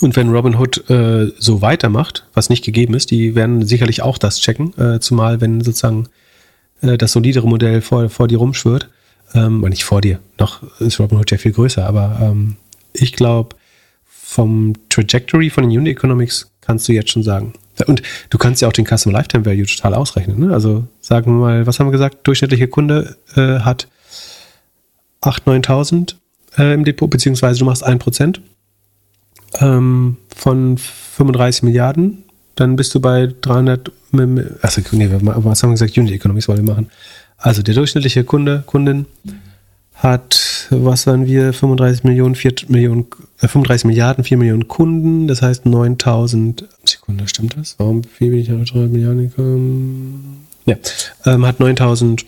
Und 0.00 0.16
wenn 0.16 0.30
Robinhood 0.30 0.90
äh, 0.90 1.32
so 1.38 1.62
weitermacht, 1.62 2.26
was 2.34 2.50
nicht 2.50 2.64
gegeben 2.64 2.94
ist, 2.94 3.12
die 3.12 3.36
werden 3.36 3.64
sicherlich 3.66 4.02
auch 4.02 4.18
das 4.18 4.40
checken, 4.40 4.76
äh, 4.78 4.98
zumal 4.98 5.40
wenn 5.40 5.60
sozusagen 5.60 6.08
äh, 6.82 6.98
das 6.98 7.12
solidere 7.12 7.48
Modell 7.48 7.80
vor, 7.80 8.08
vor 8.08 8.28
dir 8.28 8.38
rumschwirrt. 8.38 8.88
Ähm, 9.34 9.60
nicht 9.60 9.84
vor 9.84 10.00
dir, 10.00 10.18
noch 10.38 10.62
ist 10.80 10.98
Robinhood 10.98 11.30
ja 11.30 11.38
viel 11.38 11.52
größer, 11.52 11.86
aber 11.86 12.18
ähm, 12.20 12.56
ich 12.92 13.12
glaube, 13.12 13.54
vom 14.04 14.74
Trajectory 14.88 15.50
von 15.50 15.68
den 15.68 15.78
Unit 15.78 15.92
Economics 15.96 16.50
kannst 16.60 16.88
du 16.88 16.92
jetzt 16.92 17.10
schon 17.10 17.22
sagen. 17.22 17.52
Und 17.86 18.02
du 18.28 18.38
kannst 18.38 18.60
ja 18.60 18.68
auch 18.68 18.72
den 18.72 18.86
Customer 18.86 19.16
Lifetime 19.16 19.46
Value 19.46 19.66
total 19.66 19.94
ausrechnen. 19.94 20.38
Ne? 20.38 20.52
Also 20.52 20.84
sagen 21.00 21.32
wir 21.32 21.40
mal, 21.40 21.66
was 21.66 21.80
haben 21.80 21.86
wir 21.86 21.92
gesagt? 21.92 22.26
Durchschnittliche 22.26 22.68
Kunde 22.68 23.16
äh, 23.34 23.60
hat 23.60 23.88
8.000, 25.22 25.64
9.000 25.66 26.14
äh, 26.58 26.74
im 26.74 26.84
Depot, 26.84 27.08
beziehungsweise 27.08 27.58
du 27.58 27.64
machst 27.64 27.86
1% 27.86 28.40
ähm, 29.60 30.16
von 30.34 30.78
35 30.78 31.62
Milliarden, 31.62 32.24
dann 32.54 32.76
bist 32.76 32.94
du 32.94 33.00
bei 33.00 33.32
300, 33.40 33.90
also 34.62 34.82
nee, 34.92 35.08
was 35.10 35.62
haben 35.62 35.70
wir 35.70 35.74
gesagt, 35.74 35.96
Unit 35.96 36.12
Economics 36.12 36.48
wollen 36.48 36.66
wir 36.66 36.74
machen. 36.74 36.90
Also 37.38 37.62
der 37.62 37.74
durchschnittliche 37.74 38.24
Kunde, 38.24 38.62
Kundin 38.66 39.06
hat, 39.94 40.66
was 40.70 41.06
waren 41.06 41.26
wir, 41.26 41.52
35 41.52 42.04
Millionen, 42.04 42.34
4 42.34 42.52
Millionen, 42.68 43.06
äh, 43.40 43.48
35 43.48 43.84
Milliarden, 43.86 44.24
4 44.24 44.36
Millionen 44.38 44.68
Kunden, 44.68 45.28
das 45.28 45.42
heißt 45.42 45.66
9000, 45.66 46.64
Sekunde, 46.84 47.28
stimmt 47.28 47.56
das? 47.56 47.76
Warum, 47.78 48.02
wie 48.18 48.30
bin 48.30 48.38
ich 48.38 48.52
auf 48.52 48.64
3 48.64 48.78
Milliarden? 48.88 50.46
Ja, 50.66 50.76
ähm, 51.26 51.46
hat 51.46 51.60
9000 51.60 52.24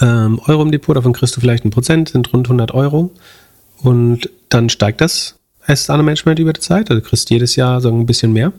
ähm, 0.00 0.40
Euro 0.46 0.62
im 0.62 0.70
Depot, 0.70 0.96
davon 0.96 1.12
kriegst 1.12 1.36
du 1.36 1.40
vielleicht 1.40 1.64
ein 1.64 1.70
Prozent, 1.70 2.10
sind 2.10 2.32
rund 2.32 2.46
100 2.46 2.72
Euro 2.72 3.10
und 3.82 4.30
dann 4.48 4.68
steigt 4.68 5.00
das 5.00 5.36
Asset 5.66 5.90
Under 5.90 6.04
Management 6.04 6.38
über 6.38 6.52
die 6.52 6.60
Zeit. 6.60 6.90
Also 6.90 7.00
du 7.00 7.08
kriegst 7.08 7.30
jedes 7.30 7.56
Jahr 7.56 7.80
so 7.80 7.88
ein 7.88 8.06
bisschen 8.06 8.32
mehr. 8.32 8.52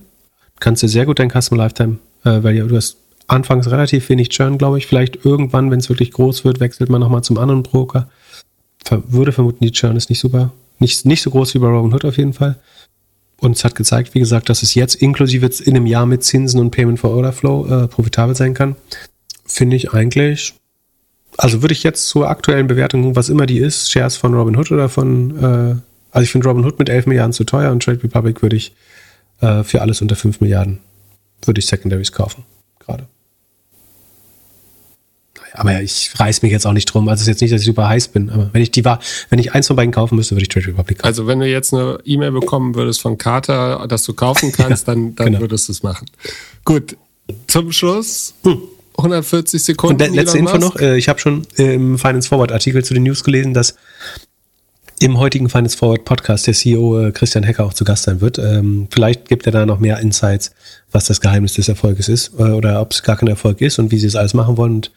Du 0.57 0.61
kannst 0.61 0.81
dir 0.81 0.89
sehr 0.89 1.05
gut 1.05 1.19
dein 1.19 1.29
Customer 1.29 1.63
Lifetime, 1.63 1.97
äh, 2.23 2.41
weil 2.41 2.55
ja, 2.55 2.65
du 2.65 2.75
hast 2.75 2.97
anfangs 3.27 3.69
relativ 3.69 4.09
wenig 4.09 4.29
Churn, 4.29 4.57
glaube 4.57 4.79
ich. 4.79 4.87
Vielleicht 4.87 5.23
irgendwann, 5.23 5.69
wenn 5.69 5.79
es 5.79 5.89
wirklich 5.89 6.11
groß 6.11 6.45
wird, 6.45 6.59
wechselt 6.59 6.89
man 6.89 6.99
nochmal 6.99 7.23
zum 7.23 7.37
anderen 7.37 7.61
Broker. 7.63 8.09
Ver 8.83 9.03
würde 9.07 9.31
vermuten, 9.31 9.63
die 9.63 9.71
Churn 9.71 9.95
ist 9.95 10.09
nicht 10.09 10.19
super, 10.19 10.51
nicht, 10.79 11.05
nicht 11.05 11.21
so 11.21 11.29
groß 11.29 11.53
wie 11.53 11.59
bei 11.59 11.67
Robinhood 11.67 12.05
auf 12.05 12.17
jeden 12.17 12.33
Fall. 12.33 12.57
Und 13.39 13.55
es 13.55 13.63
hat 13.63 13.75
gezeigt, 13.75 14.15
wie 14.15 14.19
gesagt, 14.19 14.49
dass 14.49 14.63
es 14.63 14.73
jetzt 14.73 14.95
inklusive 14.95 15.47
in 15.63 15.75
einem 15.75 15.85
Jahr 15.85 16.07
mit 16.07 16.23
Zinsen 16.23 16.59
und 16.59 16.71
Payment 16.71 16.99
for 16.99 17.11
Order 17.11 17.33
Flow 17.33 17.67
äh, 17.67 17.87
profitabel 17.87 18.35
sein 18.35 18.55
kann. 18.55 18.75
Finde 19.45 19.75
ich 19.75 19.93
eigentlich, 19.93 20.55
also 21.37 21.61
würde 21.61 21.73
ich 21.73 21.83
jetzt 21.83 22.07
zur 22.07 22.29
aktuellen 22.29 22.65
Bewertung, 22.65 23.15
was 23.15 23.29
immer 23.29 23.45
die 23.45 23.59
ist, 23.59 23.91
Shares 23.91 24.15
von 24.15 24.33
Robinhood 24.33 24.71
oder 24.71 24.89
von 24.89 25.37
äh, 25.37 25.75
also 26.11 26.23
ich 26.23 26.31
finde 26.31 26.47
Robin 26.47 26.65
Hood 26.65 26.79
mit 26.79 26.89
11 26.89 27.05
Milliarden 27.05 27.33
zu 27.33 27.43
teuer 27.43 27.71
und 27.71 27.83
Trade 27.83 28.03
Republic 28.03 28.41
würde 28.41 28.55
ich 28.55 28.73
äh, 29.41 29.63
für 29.63 29.81
alles 29.81 30.01
unter 30.01 30.15
5 30.15 30.41
Milliarden 30.41 30.79
würde 31.45 31.59
ich 31.59 31.67
Secondaries 31.67 32.11
kaufen. 32.11 32.43
Gerade. 32.79 33.07
Aber 35.53 35.81
ich 35.81 36.11
reiß 36.15 36.43
mich 36.43 36.51
jetzt 36.51 36.67
auch 36.67 36.73
nicht 36.73 36.85
drum. 36.85 37.07
Also 37.09 37.21
es 37.21 37.21
ist 37.21 37.27
jetzt 37.27 37.41
nicht, 37.41 37.53
dass 37.53 37.61
ich 37.61 37.67
super 37.67 37.89
heiß 37.89 38.09
bin. 38.09 38.29
Aber 38.29 38.49
wenn 38.53 38.61
ich 38.61 38.69
die 38.69 38.85
war, 38.85 38.99
wenn 39.29 39.39
ich 39.39 39.53
eins 39.53 39.67
von 39.67 39.75
beiden 39.75 39.91
kaufen 39.91 40.15
müsste, 40.15 40.35
würde 40.35 40.43
ich 40.43 40.49
Trade 40.49 40.67
Republic 40.67 40.99
kaufen. 40.99 41.07
Also 41.07 41.25
wenn 41.25 41.39
du 41.39 41.47
jetzt 41.47 41.73
eine 41.73 41.99
E-Mail 42.05 42.31
bekommen 42.31 42.75
würdest 42.75 43.01
von 43.01 43.17
Carter, 43.17 43.87
dass 43.87 44.03
du 44.03 44.13
kaufen 44.13 44.51
kannst, 44.55 44.87
ja, 44.87 44.93
dann, 44.93 45.15
dann 45.15 45.27
genau. 45.27 45.39
würdest 45.41 45.67
du 45.67 45.71
es 45.71 45.81
machen. 45.81 46.05
Gut. 46.63 46.95
Zum 47.47 47.71
Schluss. 47.71 48.35
Hm. 48.43 48.61
140 48.97 49.63
Sekunden. 49.63 50.01
Und 50.01 50.15
letzte 50.15 50.37
Info 50.37 50.57
noch, 50.57 50.75
äh, 50.77 50.97
ich 50.97 51.07
habe 51.09 51.19
schon 51.19 51.45
im 51.55 51.99
Finance 51.99 52.27
Forward 52.29 52.51
Artikel 52.51 52.83
zu 52.83 52.93
den 52.93 53.03
News 53.03 53.23
gelesen, 53.23 53.53
dass 53.53 53.75
im 54.99 55.19
heutigen 55.19 55.49
Finance 55.49 55.77
Forward 55.77 56.05
Podcast 56.05 56.47
der 56.47 56.53
CEO 56.53 57.07
äh, 57.07 57.11
Christian 57.11 57.43
Hecker 57.43 57.65
auch 57.65 57.73
zu 57.73 57.83
Gast 57.83 58.03
sein 58.03 58.21
wird. 58.21 58.39
Ähm, 58.39 58.87
vielleicht 58.89 59.27
gibt 59.27 59.45
er 59.45 59.51
da 59.51 59.65
noch 59.65 59.79
mehr 59.79 59.99
Insights, 59.99 60.51
was 60.91 61.05
das 61.05 61.21
Geheimnis 61.21 61.53
des 61.53 61.67
Erfolges 61.67 62.09
ist 62.09 62.33
äh, 62.39 62.43
oder 62.43 62.81
ob 62.81 62.91
es 62.91 63.03
gar 63.03 63.15
kein 63.15 63.29
Erfolg 63.29 63.61
ist 63.61 63.77
und 63.77 63.91
wie 63.91 63.99
sie 63.99 64.07
es 64.07 64.15
alles 64.15 64.33
machen 64.33 64.57
wollen. 64.57 64.73
Und 64.75 64.91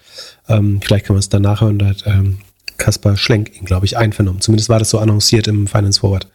ähm, 0.49 0.81
vielleicht 0.83 1.07
kann 1.07 1.15
man 1.15 1.21
es 1.21 1.29
dann 1.29 1.43
nachhören. 1.43 1.79
Da 1.79 1.87
hat 1.87 2.05
ähm, 2.07 2.39
Kaspar 2.79 3.17
Schlenk 3.17 3.55
ihn, 3.59 3.67
glaube 3.67 3.85
ich, 3.85 3.99
einvernommen. 3.99 4.41
Zumindest 4.41 4.71
war 4.71 4.79
das 4.79 4.89
so 4.89 4.99
annonciert 4.99 5.47
im 5.49 5.67
Finance 5.67 6.01
Forward 6.01 6.29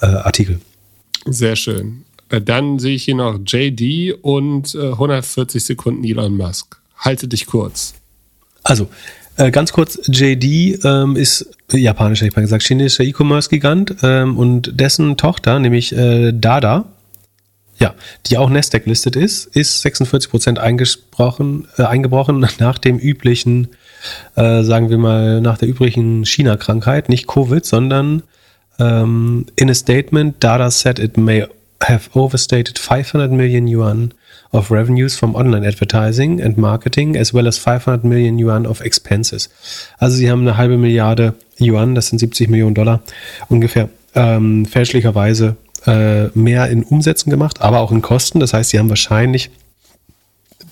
äh, 0.00 0.06
Artikel. 0.06 0.60
Sehr 1.24 1.56
schön. 1.56 2.04
Dann 2.28 2.78
sehe 2.78 2.94
ich 2.94 3.04
hier 3.04 3.16
noch 3.16 3.38
JD 3.44 4.18
und 4.22 4.74
140 4.74 5.56
äh, 5.56 5.64
Sekunden 5.64 6.04
Elon 6.04 6.36
Musk. 6.36 6.80
Halte 6.98 7.28
dich 7.28 7.46
kurz. 7.46 7.94
Also, 8.64 8.88
ganz 9.36 9.72
kurz, 9.72 10.00
JD 10.08 10.84
ähm, 10.84 11.14
ist 11.14 11.55
japanisch, 11.72 12.20
hätte 12.20 12.28
ich 12.28 12.36
mal 12.36 12.42
gesagt, 12.42 12.62
chinesischer 12.62 13.04
E-Commerce-Gigant 13.04 13.96
ähm, 14.02 14.38
und 14.38 14.78
dessen 14.80 15.16
Tochter, 15.16 15.58
nämlich 15.58 15.96
äh, 15.96 16.32
Dada, 16.32 16.84
ja, 17.78 17.94
die 18.26 18.38
auch 18.38 18.48
Nasdaq 18.48 18.86
listet 18.86 19.16
ist, 19.16 19.46
ist 19.54 19.82
46 19.82 20.30
Prozent 20.30 20.58
eingebrochen, 20.58 21.68
äh, 21.76 21.82
eingebrochen 21.82 22.46
nach 22.58 22.78
dem 22.78 22.98
üblichen, 22.98 23.68
äh, 24.36 24.62
sagen 24.62 24.90
wir 24.90 24.98
mal, 24.98 25.40
nach 25.40 25.58
der 25.58 25.68
üblichen 25.68 26.24
China-Krankheit, 26.24 27.08
nicht 27.08 27.26
Covid, 27.26 27.64
sondern 27.64 28.22
ähm, 28.78 29.46
in 29.56 29.70
a 29.70 29.74
statement, 29.74 30.36
Dada 30.42 30.70
said 30.70 30.98
it 30.98 31.16
may 31.16 31.46
have 31.82 32.10
overstated 32.14 32.78
500 32.78 33.30
million 33.30 33.66
yuan 33.66 34.12
of 34.52 34.70
revenues 34.70 35.16
from 35.16 35.34
online 35.34 35.66
advertising 35.66 36.40
and 36.40 36.56
marketing 36.56 37.16
as 37.16 37.34
well 37.34 37.46
as 37.46 37.58
500 37.58 38.04
million 38.04 38.38
yuan 38.38 38.66
of 38.66 38.80
expenses. 38.80 39.50
Also 39.98 40.16
sie 40.16 40.30
haben 40.30 40.42
eine 40.42 40.56
halbe 40.56 40.78
Milliarde 40.78 41.34
Yuan, 41.58 41.94
das 41.94 42.08
sind 42.08 42.18
70 42.18 42.48
Millionen 42.48 42.74
Dollar 42.74 43.02
ungefähr, 43.48 43.88
ähm, 44.14 44.66
fälschlicherweise 44.66 45.56
äh, 45.86 46.28
mehr 46.38 46.68
in 46.68 46.82
Umsätzen 46.82 47.30
gemacht, 47.30 47.60
aber 47.60 47.80
auch 47.80 47.92
in 47.92 48.02
Kosten. 48.02 48.40
Das 48.40 48.52
heißt, 48.52 48.70
sie 48.70 48.78
haben 48.78 48.88
wahrscheinlich 48.88 49.50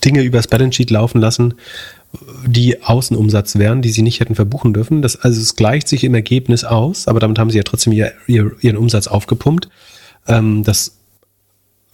Dinge 0.03 0.21
übers 0.21 0.47
Balance 0.47 0.75
Sheet 0.75 0.91
laufen 0.91 1.19
lassen, 1.19 1.55
die 2.45 2.83
Außenumsatz 2.83 3.57
wären, 3.57 3.81
die 3.81 3.89
sie 3.89 4.01
nicht 4.01 4.19
hätten 4.19 4.35
verbuchen 4.35 4.73
dürfen. 4.73 5.01
Das, 5.01 5.15
also 5.15 5.41
es 5.41 5.55
gleicht 5.55 5.87
sich 5.87 6.03
im 6.03 6.13
Ergebnis 6.13 6.63
aus, 6.63 7.07
aber 7.07 7.19
damit 7.19 7.39
haben 7.39 7.49
sie 7.49 7.57
ja 7.57 7.63
trotzdem 7.63 7.93
ihr, 7.93 8.13
ihr, 8.27 8.51
ihren 8.61 8.77
Umsatz 8.77 9.07
aufgepumpt. 9.07 9.69
Ähm, 10.27 10.63
das 10.63 10.97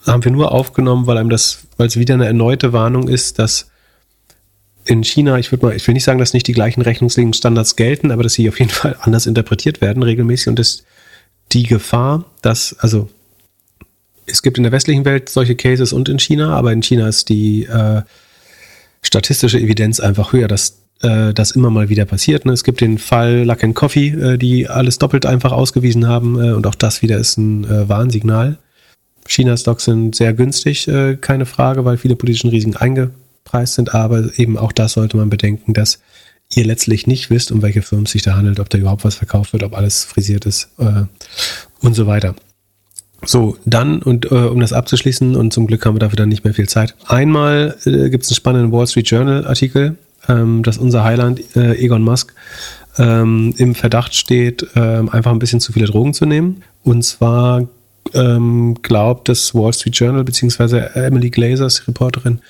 haben 0.05 0.23
wir 0.23 0.31
nur 0.31 0.51
aufgenommen, 0.51 1.07
weil 1.07 1.17
einem 1.17 1.29
das, 1.29 1.59
weil 1.77 1.87
es 1.87 1.97
wieder 1.97 2.15
eine 2.15 2.25
erneute 2.25 2.73
Warnung 2.73 3.07
ist, 3.07 3.39
dass 3.39 3.70
in 4.85 5.03
China, 5.03 5.37
ich 5.37 5.51
würde 5.51 5.65
mal, 5.65 5.75
ich 5.75 5.85
will 5.87 5.93
nicht 5.93 6.03
sagen, 6.03 6.19
dass 6.19 6.33
nicht 6.33 6.47
die 6.47 6.53
gleichen 6.53 6.81
Rechnungslegungsstandards 6.81 7.75
gelten, 7.75 8.11
aber 8.11 8.23
dass 8.23 8.33
sie 8.33 8.49
auf 8.49 8.59
jeden 8.59 8.71
Fall 8.71 8.95
anders 8.99 9.25
interpretiert 9.25 9.81
werden 9.81 10.03
regelmäßig 10.03 10.47
und 10.47 10.59
dass 10.59 10.83
die 11.51 11.63
Gefahr, 11.63 12.25
dass, 12.41 12.75
also 12.79 13.09
es 14.25 14.41
gibt 14.41 14.57
in 14.57 14.63
der 14.63 14.71
westlichen 14.71 15.05
Welt 15.05 15.29
solche 15.29 15.55
Cases 15.55 15.91
und 15.93 16.07
in 16.09 16.19
China, 16.19 16.55
aber 16.55 16.71
in 16.71 16.81
China 16.81 17.07
ist 17.07 17.29
die 17.29 17.65
äh, 17.65 18.01
statistische 19.01 19.59
Evidenz 19.59 19.99
einfach 19.99 20.33
höher, 20.33 20.47
dass 20.47 20.81
äh, 21.01 21.33
das 21.33 21.51
immer 21.51 21.69
mal 21.69 21.89
wieder 21.89 22.05
passiert. 22.05 22.45
Ne? 22.45 22.53
Es 22.53 22.63
gibt 22.63 22.81
den 22.81 22.97
Fall 22.97 23.43
Luck 23.43 23.63
and 23.63 23.75
Coffee, 23.75 24.09
äh, 24.09 24.37
die 24.37 24.67
alles 24.67 24.99
doppelt 24.99 25.25
einfach 25.25 25.51
ausgewiesen 25.51 26.07
haben 26.07 26.39
äh, 26.39 26.51
und 26.51 26.67
auch 26.67 26.75
das 26.75 27.01
wieder 27.01 27.17
ist 27.17 27.37
ein 27.37 27.67
Warnsignal. 27.89 28.57
China-Stocks 29.27 29.85
sind 29.85 30.15
sehr 30.15 30.33
günstig, 30.33 30.89
keine 31.21 31.45
Frage, 31.45 31.85
weil 31.85 31.97
viele 31.97 32.15
politischen 32.15 32.49
Risiken 32.49 32.75
eingepreist 33.41 33.75
sind, 33.75 33.93
aber 33.93 34.37
eben 34.37 34.57
auch 34.57 34.71
das 34.71 34.93
sollte 34.93 35.17
man 35.17 35.29
bedenken, 35.29 35.73
dass 35.73 35.99
ihr 36.53 36.65
letztlich 36.65 37.07
nicht 37.07 37.29
wisst, 37.29 37.51
um 37.51 37.61
welche 37.61 37.81
Firmen 37.81 38.05
sich 38.05 38.23
da 38.23 38.35
handelt, 38.35 38.59
ob 38.59 38.69
da 38.69 38.77
überhaupt 38.77 39.05
was 39.05 39.15
verkauft 39.15 39.53
wird, 39.53 39.63
ob 39.63 39.75
alles 39.75 40.03
frisiert 40.03 40.45
ist 40.45 40.69
äh, 40.79 41.03
und 41.81 41.93
so 41.93 42.07
weiter. 42.07 42.35
So, 43.23 43.57
dann, 43.65 44.01
und 44.01 44.31
äh, 44.31 44.35
um 44.35 44.59
das 44.59 44.73
abzuschließen, 44.73 45.35
und 45.35 45.53
zum 45.53 45.67
Glück 45.67 45.85
haben 45.85 45.95
wir 45.95 45.99
dafür 45.99 46.17
dann 46.17 46.29
nicht 46.29 46.43
mehr 46.43 46.53
viel 46.53 46.67
Zeit. 46.67 46.95
Einmal 47.05 47.77
äh, 47.85 48.09
gibt 48.09 48.23
es 48.23 48.31
einen 48.31 48.35
spannenden 48.35 48.71
Wall 48.71 48.87
Street 48.87 49.09
Journal 49.09 49.45
Artikel, 49.45 49.95
ähm, 50.27 50.63
dass 50.63 50.77
unser 50.77 51.03
Highland 51.03 51.55
äh, 51.55 51.75
Egon 51.77 52.01
Musk 52.01 52.33
ähm, 52.97 53.53
im 53.57 53.75
Verdacht 53.75 54.15
steht, 54.15 54.65
ähm, 54.75 55.07
einfach 55.09 55.31
ein 55.31 55.39
bisschen 55.39 55.61
zu 55.61 55.71
viele 55.71 55.85
Drogen 55.85 56.13
zu 56.13 56.25
nehmen. 56.25 56.63
Und 56.83 57.03
zwar 57.03 57.67
ähm, 58.13 58.75
glaubt 58.81 59.29
das 59.29 59.53
Wall 59.53 59.71
Street 59.71 59.95
Journal, 59.95 60.23
beziehungsweise 60.23 60.95
Emily 60.95 61.29
Glazers, 61.29 61.87
Reporterin, 61.87 62.41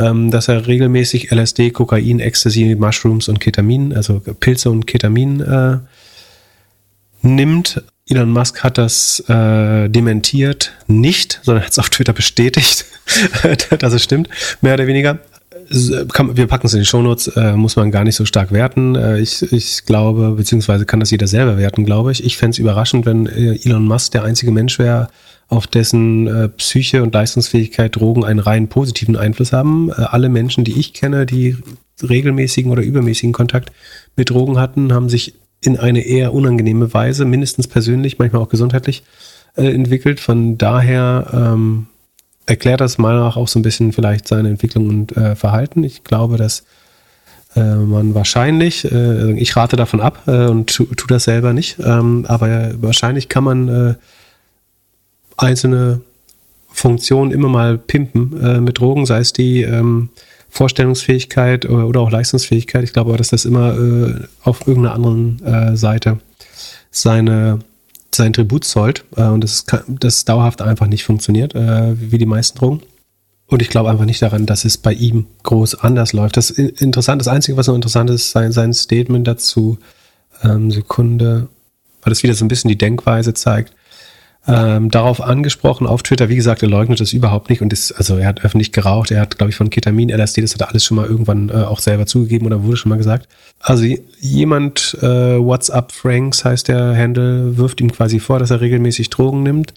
ähm, 0.00 0.30
dass 0.30 0.48
er 0.48 0.66
regelmäßig 0.66 1.30
LSD, 1.30 1.70
Kokain, 1.70 2.20
Ecstasy, 2.20 2.76
Mushrooms 2.78 3.28
und 3.28 3.40
Ketamin, 3.40 3.94
also 3.94 4.20
Pilze 4.20 4.70
und 4.70 4.86
Ketamin 4.86 5.40
äh, 5.40 5.78
nimmt. 7.22 7.82
Elon 8.08 8.30
Musk 8.30 8.64
hat 8.64 8.78
das 8.78 9.20
äh, 9.28 9.88
dementiert 9.88 10.72
nicht, 10.88 11.40
sondern 11.42 11.64
hat 11.64 11.72
es 11.72 11.78
auf 11.78 11.90
Twitter 11.90 12.12
bestätigt, 12.12 12.84
dass 13.78 13.92
es 13.92 14.02
stimmt, 14.02 14.28
mehr 14.60 14.74
oder 14.74 14.86
weniger. 14.86 15.18
Kann, 16.12 16.36
wir 16.36 16.48
packen 16.48 16.66
es 16.66 16.74
in 16.74 16.80
die 16.80 16.86
Shownotes, 16.86 17.28
äh, 17.36 17.52
muss 17.52 17.76
man 17.76 17.92
gar 17.92 18.02
nicht 18.02 18.16
so 18.16 18.24
stark 18.24 18.50
werten. 18.50 18.96
Äh, 18.96 19.20
ich, 19.20 19.52
ich 19.52 19.84
glaube, 19.84 20.32
beziehungsweise 20.32 20.84
kann 20.84 20.98
das 20.98 21.12
jeder 21.12 21.28
selber 21.28 21.58
werten, 21.58 21.84
glaube 21.84 22.10
ich. 22.10 22.24
Ich 22.24 22.36
fände 22.36 22.54
es 22.54 22.58
überraschend, 22.58 23.06
wenn 23.06 23.26
äh, 23.26 23.60
Elon 23.62 23.84
Musk 23.84 24.10
der 24.12 24.24
einzige 24.24 24.50
Mensch 24.50 24.80
wäre, 24.80 25.08
auf 25.50 25.66
dessen 25.66 26.28
äh, 26.28 26.48
Psyche 26.48 27.02
und 27.02 27.12
Leistungsfähigkeit 27.12 27.96
Drogen 27.96 28.24
einen 28.24 28.38
rein 28.38 28.68
positiven 28.68 29.16
Einfluss 29.16 29.52
haben. 29.52 29.90
Äh, 29.90 30.02
alle 30.02 30.28
Menschen, 30.28 30.64
die 30.64 30.78
ich 30.78 30.94
kenne, 30.94 31.26
die 31.26 31.56
regelmäßigen 32.02 32.70
oder 32.70 32.82
übermäßigen 32.82 33.32
Kontakt 33.32 33.72
mit 34.16 34.30
Drogen 34.30 34.58
hatten, 34.58 34.92
haben 34.92 35.08
sich 35.08 35.34
in 35.60 35.76
eine 35.76 36.06
eher 36.06 36.32
unangenehme 36.32 36.94
Weise, 36.94 37.24
mindestens 37.24 37.66
persönlich, 37.66 38.18
manchmal 38.18 38.40
auch 38.42 38.48
gesundheitlich, 38.48 39.02
äh, 39.56 39.66
entwickelt. 39.66 40.20
Von 40.20 40.56
daher 40.56 41.26
ähm, 41.34 41.86
erklärt 42.46 42.80
das 42.80 42.96
meiner 42.96 43.20
nach 43.20 43.36
auch 43.36 43.48
so 43.48 43.58
ein 43.58 43.62
bisschen 43.62 43.92
vielleicht 43.92 44.28
seine 44.28 44.48
Entwicklung 44.48 44.88
und 44.88 45.16
äh, 45.16 45.34
Verhalten. 45.34 45.82
Ich 45.82 46.04
glaube, 46.04 46.36
dass 46.36 46.64
äh, 47.56 47.74
man 47.74 48.14
wahrscheinlich, 48.14 48.90
äh, 48.90 49.32
ich 49.32 49.56
rate 49.56 49.74
davon 49.74 50.00
ab 50.00 50.22
äh, 50.28 50.46
und 50.46 50.74
tu, 50.74 50.84
tu 50.84 51.08
das 51.08 51.24
selber 51.24 51.52
nicht, 51.52 51.78
ähm, 51.84 52.24
aber 52.28 52.70
wahrscheinlich 52.80 53.28
kann 53.28 53.44
man 53.44 53.96
einzelne 55.42 56.00
Funktionen 56.68 57.32
immer 57.32 57.48
mal 57.48 57.78
pimpen 57.78 58.40
äh, 58.40 58.60
mit 58.60 58.78
Drogen, 58.78 59.06
sei 59.06 59.18
es 59.18 59.32
die 59.32 59.62
ähm, 59.62 60.10
Vorstellungsfähigkeit 60.48 61.68
oder, 61.68 61.86
oder, 61.86 62.00
auch 62.00 62.10
Leistungsfähigkeit. 62.10 62.84
Ich 62.84 62.92
glaube 62.92 63.10
aber, 63.10 63.18
dass 63.18 63.28
das 63.28 63.44
immer 63.44 63.76
äh, 63.76 64.24
auf 64.42 64.66
irgendeiner 64.66 64.94
anderen 64.94 65.44
äh, 65.44 65.76
Seite 65.76 66.20
seine, 66.90 67.60
sein 68.14 68.32
Tribut 68.32 68.64
zollt 68.64 69.04
äh, 69.16 69.24
und 69.24 69.44
das, 69.44 69.66
kann, 69.66 69.82
das 69.88 70.24
dauerhaft 70.24 70.62
einfach 70.62 70.86
nicht 70.86 71.04
funktioniert, 71.04 71.54
äh, 71.54 71.94
wie 71.98 72.18
die 72.18 72.26
meisten 72.26 72.58
Drogen. 72.58 72.82
Und 73.46 73.62
ich 73.62 73.68
glaube 73.68 73.90
einfach 73.90 74.04
nicht 74.04 74.22
daran, 74.22 74.46
dass 74.46 74.64
es 74.64 74.78
bei 74.78 74.92
ihm 74.92 75.26
groß 75.42 75.74
anders 75.76 76.12
läuft. 76.12 76.36
Das 76.36 76.50
interessant, 76.50 77.20
das 77.20 77.26
Einzige, 77.26 77.56
was 77.56 77.66
noch 77.66 77.74
interessant 77.74 78.08
ist, 78.10 78.30
sein, 78.30 78.52
sein 78.52 78.72
Statement 78.72 79.26
dazu, 79.26 79.78
ähm, 80.44 80.70
Sekunde, 80.70 81.48
weil 82.02 82.10
das 82.12 82.22
wieder 82.22 82.34
so 82.34 82.44
ein 82.44 82.48
bisschen 82.48 82.68
die 82.68 82.78
Denkweise 82.78 83.34
zeigt 83.34 83.72
ähm, 84.46 84.90
darauf 84.90 85.20
angesprochen 85.20 85.86
auf 85.86 86.02
Twitter. 86.02 86.28
Wie 86.28 86.36
gesagt, 86.36 86.62
er 86.62 86.68
leugnet 86.68 87.00
das 87.00 87.12
überhaupt 87.12 87.50
nicht 87.50 87.60
und 87.60 87.72
ist, 87.72 87.92
also 87.92 88.16
er 88.16 88.26
hat 88.26 88.42
öffentlich 88.42 88.72
geraucht. 88.72 89.10
Er 89.10 89.20
hat, 89.20 89.36
glaube 89.36 89.50
ich, 89.50 89.56
von 89.56 89.68
Ketamin, 89.68 90.08
LSD, 90.08 90.40
das 90.40 90.54
hat 90.54 90.62
er 90.62 90.70
alles 90.70 90.84
schon 90.84 90.96
mal 90.96 91.06
irgendwann 91.06 91.50
äh, 91.50 91.54
auch 91.54 91.78
selber 91.78 92.06
zugegeben 92.06 92.46
oder 92.46 92.62
wurde 92.62 92.78
schon 92.78 92.88
mal 92.88 92.96
gesagt. 92.96 93.28
Also 93.60 93.84
jemand, 94.18 94.96
äh, 95.02 95.38
WhatsApp 95.38 95.92
Franks 95.92 96.44
heißt 96.44 96.68
der 96.68 96.96
Handle, 96.96 97.58
wirft 97.58 97.80
ihm 97.80 97.92
quasi 97.92 98.18
vor, 98.18 98.38
dass 98.38 98.50
er 98.50 98.62
regelmäßig 98.62 99.10
Drogen 99.10 99.42
nimmt. 99.42 99.74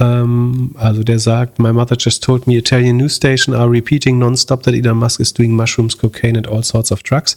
Ähm, 0.00 0.70
also 0.78 1.02
der 1.02 1.18
sagt, 1.18 1.58
my 1.58 1.72
mother 1.72 1.96
just 1.98 2.24
told 2.24 2.46
me 2.46 2.56
Italian 2.56 2.96
news 2.96 3.16
station 3.16 3.54
are 3.54 3.70
repeating 3.70 4.18
non-stop 4.18 4.62
that 4.62 4.74
Elon 4.74 4.96
Musk 4.96 5.20
is 5.20 5.34
doing 5.34 5.54
mushrooms, 5.54 5.98
cocaine 5.98 6.38
and 6.38 6.48
all 6.48 6.62
sorts 6.62 6.90
of 6.90 7.02
drugs. 7.02 7.36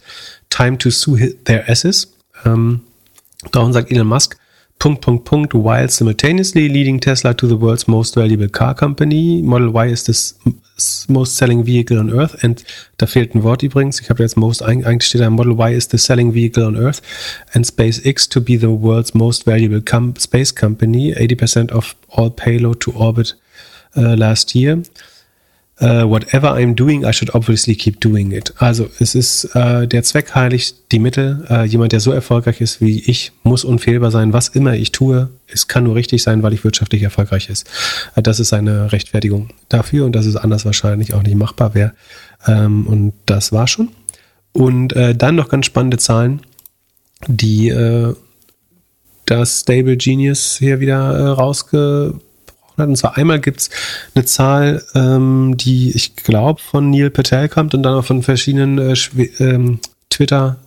Time 0.49 0.77
to 0.77 0.90
sue 0.90 1.36
their 1.44 1.69
asses. 1.69 2.14
Ähm, 2.45 2.82
Darum 3.52 3.73
sagt 3.73 3.91
Elon 3.91 4.07
Musk, 4.07 4.38
Punkt, 4.86 5.02
Punkt, 5.02 5.26
Punkt, 5.26 5.53
while 5.56 5.88
simultaneously 5.88 6.70
leading 6.70 6.99
Tesla 6.99 7.34
to 7.34 7.48
the 7.48 7.57
world's 7.57 7.88
most 7.88 8.14
valuable 8.14 8.48
car 8.48 8.76
company. 8.76 9.41
Model 9.41 9.72
Y 9.72 9.88
is 9.88 10.03
the 10.03 10.53
most 11.12 11.38
selling 11.38 11.64
vehicle 11.64 11.98
on 11.98 12.12
Earth. 12.12 12.44
And 12.44 12.64
da 12.99 13.07
fehlt 13.07 13.34
ein 13.34 13.41
Wort 13.41 13.64
übrigens. 13.64 13.99
Ich 13.99 14.12
habe 14.12 14.22
jetzt 14.22 14.38
most, 14.38 14.62
eigentlich 14.62 15.10
steht 15.10 15.22
da, 15.22 15.30
Model 15.32 15.57
Y 15.57 15.74
is 15.74 15.88
the 15.88 15.98
selling 15.98 16.36
vehicle 16.36 16.64
on 16.64 16.76
Earth. 16.76 17.02
And 17.53 17.66
SpaceX 17.66 18.30
to 18.30 18.40
be 18.40 18.60
the 18.60 18.70
world's 18.70 19.16
most 19.16 19.48
valuable 19.48 19.82
com 19.82 20.14
space 20.18 20.53
company. 20.53 21.16
80% 21.16 21.72
of 21.72 21.95
all 22.10 22.30
payload 22.30 22.80
to 22.82 22.91
orbit 22.91 23.36
uh, 23.98 24.16
last 24.16 24.53
year 24.53 24.84
uh, 25.81 26.03
whatever 26.07 26.52
I'm 26.52 26.76
doing, 26.76 27.03
I 27.06 27.11
should 27.11 27.34
obviously 27.35 27.76
keep 27.76 27.99
doing 27.99 28.31
it. 28.31 28.53
Also 28.57 28.89
es 28.99 29.15
ist 29.15 29.45
äh, 29.56 29.88
der 29.88 30.03
Zweck 30.03 30.34
heiligt 30.34 30.91
die 30.91 30.99
Mittel. 30.99 31.45
Äh, 31.49 31.65
jemand, 31.65 31.91
der 31.91 31.99
so 31.99 32.11
erfolgreich 32.11 32.61
ist 32.61 32.81
wie 32.81 32.99
ich, 32.99 33.31
muss 33.43 33.64
unfehlbar 33.64 34.11
sein. 34.11 34.34
Was 34.34 34.49
immer 34.49 34.73
ich 34.76 34.91
tue, 34.91 35.30
es 35.47 35.68
kann 35.68 35.84
nur 35.84 35.95
richtig 35.95 36.23
sein, 36.23 36.43
weil 36.43 36.53
ich 36.53 36.64
wirtschaftlich 36.64 37.03
erfolgreich 37.03 37.49
ist. 37.49 37.68
Das 38.15 38.39
ist 38.39 38.53
eine 38.53 38.91
Rechtfertigung 38.91 39.49
dafür 39.69 40.06
und 40.06 40.14
dass 40.14 40.26
es 40.26 40.35
anders 40.35 40.65
wahrscheinlich 40.65 41.14
auch 41.14 41.23
nicht 41.23 41.35
machbar 41.35 41.73
wäre. 41.76 41.93
Ähm, 42.47 42.88
und 42.88 43.14
das 43.26 43.52
war 43.52 43.68
schon. 43.68 43.89
Und 44.53 44.95
dann 44.95 45.35
noch 45.35 45.49
ganz 45.49 45.65
spannende 45.65 45.97
Zahlen, 45.97 46.39
die 47.27 47.73
das 49.26 49.60
Stable 49.60 49.97
Genius 49.97 50.56
hier 50.57 50.80
wieder 50.80 51.31
rausge 51.31 52.22
hat. 52.77 52.88
Und 52.88 52.95
zwar 52.95 53.18
einmal 53.18 53.39
gibt 53.39 53.61
es 53.61 53.69
eine 54.14 54.26
Zahl, 54.26 54.84
ähm, 54.95 55.56
die 55.57 55.91
ich 55.95 56.15
glaube 56.15 56.61
von 56.61 56.89
Neil 56.89 57.10
Patel 57.10 57.49
kommt 57.49 57.73
und 57.73 57.84
dann 57.84 57.95
auch 57.95 58.06
von 58.06 58.23
verschiedenen 58.23 58.77
äh, 58.80 58.95
ähm, 59.39 59.80
Twitter 60.10 60.57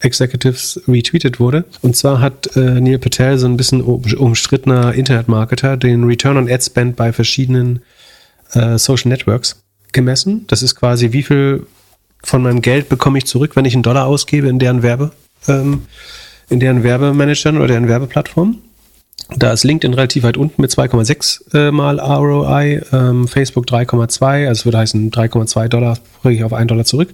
Executives 0.00 0.80
retweetet 0.86 1.40
wurde. 1.40 1.64
Und 1.82 1.96
zwar 1.96 2.20
hat 2.20 2.56
äh, 2.56 2.80
Neil 2.80 2.98
Patel, 2.98 3.38
so 3.38 3.46
ein 3.46 3.56
bisschen 3.56 3.80
umstrittener 3.80 4.94
Internetmarketer, 4.94 5.76
den 5.76 6.04
Return 6.04 6.36
on 6.36 6.50
Ad 6.50 6.62
Spend 6.62 6.96
bei 6.96 7.12
verschiedenen 7.12 7.80
äh, 8.52 8.78
Social 8.78 9.08
Networks 9.08 9.62
gemessen. 9.92 10.44
Das 10.46 10.62
ist 10.62 10.76
quasi, 10.76 11.12
wie 11.12 11.22
viel 11.22 11.66
von 12.22 12.42
meinem 12.42 12.62
Geld 12.62 12.88
bekomme 12.88 13.18
ich 13.18 13.26
zurück, 13.26 13.56
wenn 13.56 13.64
ich 13.64 13.74
einen 13.74 13.82
Dollar 13.82 14.06
ausgebe 14.06 14.48
in 14.48 14.58
deren 14.58 14.82
Werbe, 14.82 15.12
ähm, 15.46 15.82
in 16.48 16.60
deren 16.60 16.82
Werbemanagern 16.82 17.56
oder 17.56 17.68
deren 17.68 17.88
Werbeplattformen. 17.88 18.62
Da 19.36 19.52
ist 19.52 19.64
LinkedIn 19.64 19.94
relativ 19.94 20.22
weit 20.22 20.38
unten 20.38 20.62
mit 20.62 20.70
2,6 20.70 21.54
äh, 21.54 21.70
mal 21.70 22.00
ROI, 22.00 22.80
ähm, 22.92 23.28
Facebook 23.28 23.66
3,2, 23.66 24.48
also 24.48 24.64
würde 24.64 24.78
heißen 24.78 25.10
3,2 25.10 25.68
Dollar 25.68 25.98
bringe 26.22 26.36
ich 26.36 26.44
auf 26.44 26.54
1 26.54 26.68
Dollar 26.68 26.84
zurück. 26.84 27.10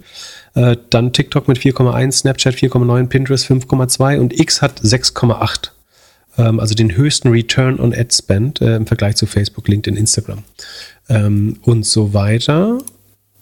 Äh, 0.53 0.77
dann 0.89 1.11
TikTok 1.11 1.49
mit 1.49 1.57
4,1, 1.57 2.11
Snapchat 2.13 2.55
4,9, 2.55 3.07
Pinterest 3.07 3.45
5,2 3.45 4.19
und 4.19 4.39
X 4.39 4.61
hat 4.61 4.79
6,8. 4.79 5.71
Ähm, 6.37 6.59
also 6.61 6.73
den 6.73 6.95
höchsten 6.95 7.29
Return 7.29 7.79
on 7.79 7.93
Ad 7.93 8.13
Spend 8.13 8.61
äh, 8.61 8.77
im 8.77 8.87
Vergleich 8.87 9.17
zu 9.17 9.25
Facebook, 9.25 9.67
LinkedIn, 9.67 9.97
Instagram 9.97 10.43
ähm, 11.09 11.57
und 11.63 11.85
so 11.85 12.13
weiter. 12.13 12.77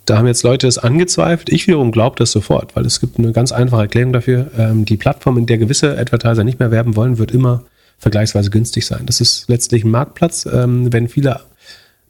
Da 0.05 0.17
haben 0.17 0.27
jetzt 0.27 0.43
Leute 0.43 0.67
es 0.67 0.79
angezweifelt. 0.79 1.49
Ich 1.49 1.67
wiederum 1.67 1.91
glaube 1.91 2.15
das 2.17 2.31
sofort, 2.31 2.75
weil 2.75 2.85
es 2.85 2.99
gibt 2.99 3.19
eine 3.19 3.31
ganz 3.31 3.51
einfache 3.51 3.83
Erklärung 3.83 4.13
dafür. 4.13 4.51
Ähm, 4.57 4.83
die 4.85 4.97
Plattform, 4.97 5.37
in 5.37 5.45
der 5.45 5.59
gewisse 5.59 5.97
Advertiser 5.97 6.43
nicht 6.43 6.59
mehr 6.59 6.71
werben 6.71 6.95
wollen, 6.95 7.19
wird 7.19 7.31
immer 7.31 7.63
vergleichsweise 8.03 8.51
günstig 8.51 8.85
sein. 8.85 9.05
Das 9.05 9.21
ist 9.21 9.49
letztlich 9.49 9.83
ein 9.83 9.91
Marktplatz. 9.91 10.45
Ähm, 10.45 10.93
wenn 10.93 11.07
viele 11.07 11.39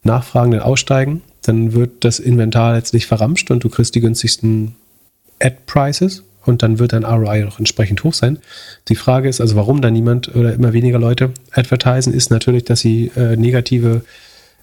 Nachfragende 0.02 0.64
aussteigen, 0.64 1.22
dann 1.42 1.72
wird 1.72 2.04
das 2.04 2.18
Inventar 2.18 2.74
letztlich 2.74 3.06
verramscht 3.06 3.50
und 3.50 3.64
du 3.64 3.70
kriegst 3.70 3.94
die 3.94 4.00
günstigsten 4.00 4.74
Ad-Prices 5.40 6.24
und 6.44 6.62
dann 6.62 6.78
wird 6.78 6.92
dein 6.92 7.04
ROI 7.04 7.46
auch 7.46 7.58
entsprechend 7.58 8.04
hoch 8.04 8.12
sein. 8.12 8.38
Die 8.88 8.96
Frage 8.96 9.28
ist 9.28 9.40
also, 9.40 9.56
warum 9.56 9.80
da 9.80 9.90
niemand 9.90 10.34
oder 10.34 10.52
immer 10.52 10.72
weniger 10.72 10.98
Leute 10.98 11.32
advertisen, 11.52 12.12
ist 12.12 12.30
natürlich, 12.30 12.64
dass 12.64 12.80
sie 12.80 13.10
äh, 13.16 13.36
negative 13.36 14.02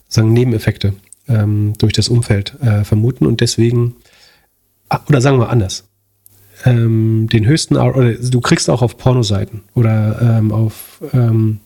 sagen, 0.08 0.34
Nebeneffekte 0.34 0.94
ähm, 1.28 1.74
durch 1.80 1.94
das 1.94 2.10
Umfeld 2.10 2.56
äh, 2.62 2.84
vermuten 2.84 3.26
und 3.26 3.42
deswegen, 3.42 3.96
ah, 4.90 5.00
oder 5.08 5.22
sagen 5.22 5.40
wir 5.40 5.50
anders, 5.50 5.86
ähm, 6.66 7.28
den 7.32 7.46
höchsten, 7.46 7.78
oder 7.78 8.14
du 8.14 8.42
kriegst 8.42 8.70
auch 8.70 8.82
auf 8.82 8.98
Pornoseiten 8.98 9.62
oder 9.76 10.38
ähm, 10.40 10.52
auf, 10.52 11.02
ähm, 11.14 11.60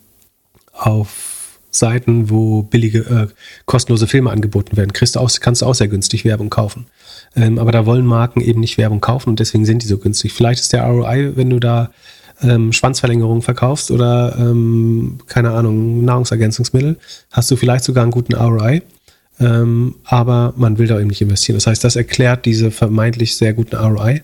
auf 0.72 1.36
Seiten, 1.70 2.30
wo 2.30 2.62
billige, 2.62 3.00
äh, 3.00 3.26
kostenlose 3.66 4.06
Filme 4.06 4.30
angeboten 4.30 4.76
werden. 4.76 4.92
Kriegst 4.92 5.16
du 5.16 5.20
auch, 5.20 5.30
kannst 5.40 5.62
du 5.62 5.66
auch 5.66 5.74
sehr 5.74 5.88
günstig 5.88 6.24
Werbung 6.24 6.50
kaufen. 6.50 6.86
Ähm, 7.34 7.58
aber 7.58 7.72
da 7.72 7.86
wollen 7.86 8.06
Marken 8.06 8.40
eben 8.40 8.60
nicht 8.60 8.78
Werbung 8.78 9.00
kaufen 9.00 9.30
und 9.30 9.40
deswegen 9.40 9.66
sind 9.66 9.82
die 9.82 9.86
so 9.86 9.98
günstig. 9.98 10.32
Vielleicht 10.32 10.60
ist 10.60 10.72
der 10.72 10.84
ROI, 10.84 11.32
wenn 11.36 11.50
du 11.50 11.60
da 11.60 11.90
ähm, 12.42 12.72
Schwanzverlängerung 12.72 13.42
verkaufst 13.42 13.90
oder 13.90 14.36
ähm, 14.38 15.18
keine 15.26 15.50
Ahnung, 15.52 16.04
Nahrungsergänzungsmittel, 16.04 16.98
hast 17.30 17.50
du 17.50 17.56
vielleicht 17.56 17.84
sogar 17.84 18.02
einen 18.02 18.12
guten 18.12 18.34
ROI. 18.34 18.82
Ähm, 19.38 19.96
aber 20.04 20.54
man 20.56 20.78
will 20.78 20.86
da 20.86 20.98
eben 20.98 21.08
nicht 21.08 21.20
investieren. 21.20 21.56
Das 21.58 21.66
heißt, 21.66 21.84
das 21.84 21.96
erklärt 21.96 22.46
diese 22.46 22.70
vermeintlich 22.70 23.36
sehr 23.36 23.52
guten 23.52 23.76
ROI 23.76 24.22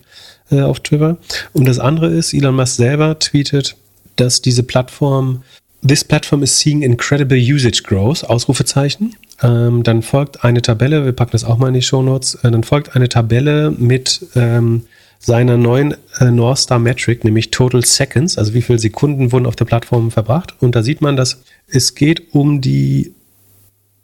äh, 0.53 0.63
auf 0.63 0.81
Twitter. 0.81 1.17
Und 1.53 1.67
das 1.67 1.79
andere 1.79 2.09
ist, 2.09 2.33
Elon 2.35 2.55
Musk 2.55 2.77
selber 2.77 3.19
tweetet, 3.19 3.77
dass 4.17 4.43
diese 4.43 4.63
Plattform 4.63 5.43
This 5.85 6.05
platform 6.05 6.45
is 6.45 6.57
seeing 6.57 6.83
incredible 6.83 7.37
usage 7.37 7.83
growth, 7.83 8.23
Ausrufezeichen. 8.23 9.17
Ähm, 9.43 9.83
dann 9.83 10.03
folgt 10.03 10.45
eine 10.45 10.63
Tabelle, 10.63 11.05
wir 11.05 11.13
packen 11.13 11.33
das 11.33 11.43
auch 11.43 11.59
mal 11.59 11.69
in 11.69 11.75
die 11.75 11.83
Show 11.83 12.03
Notes, 12.03 12.37
äh, 12.37 12.53
dann 12.53 12.63
folgt 12.63 12.95
eine 12.95 13.09
Tabelle 13.09 13.73
mit 13.73 14.25
ähm, 14.37 14.85
seiner 15.19 15.57
neuen 15.57 15.97
äh, 16.21 16.31
North 16.31 16.59
Star 16.59 16.79
Metric, 16.79 17.25
nämlich 17.25 17.51
Total 17.51 17.85
Seconds, 17.85 18.39
also 18.39 18.55
wie 18.55 18.63
viele 18.63 18.79
Sekunden 18.79 19.33
wurden 19.33 19.47
auf 19.47 19.57
der 19.57 19.65
Plattform 19.65 20.13
verbracht. 20.13 20.55
Und 20.61 20.77
da 20.77 20.85
sieht 20.85 21.01
man, 21.01 21.17
dass 21.17 21.43
es 21.67 21.97
geht 21.97 22.33
um 22.33 22.61
die 22.61 23.13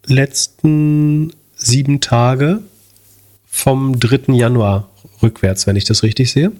letzten 0.04 1.32
sieben 1.54 2.00
Tage 2.00 2.60
vom 3.46 4.00
3. 4.00 4.34
Januar 4.34 4.88
rückwärts, 5.22 5.66
wenn 5.66 5.76
ich 5.76 5.84
das 5.84 6.02
richtig 6.02 6.30
sehe. 6.30 6.52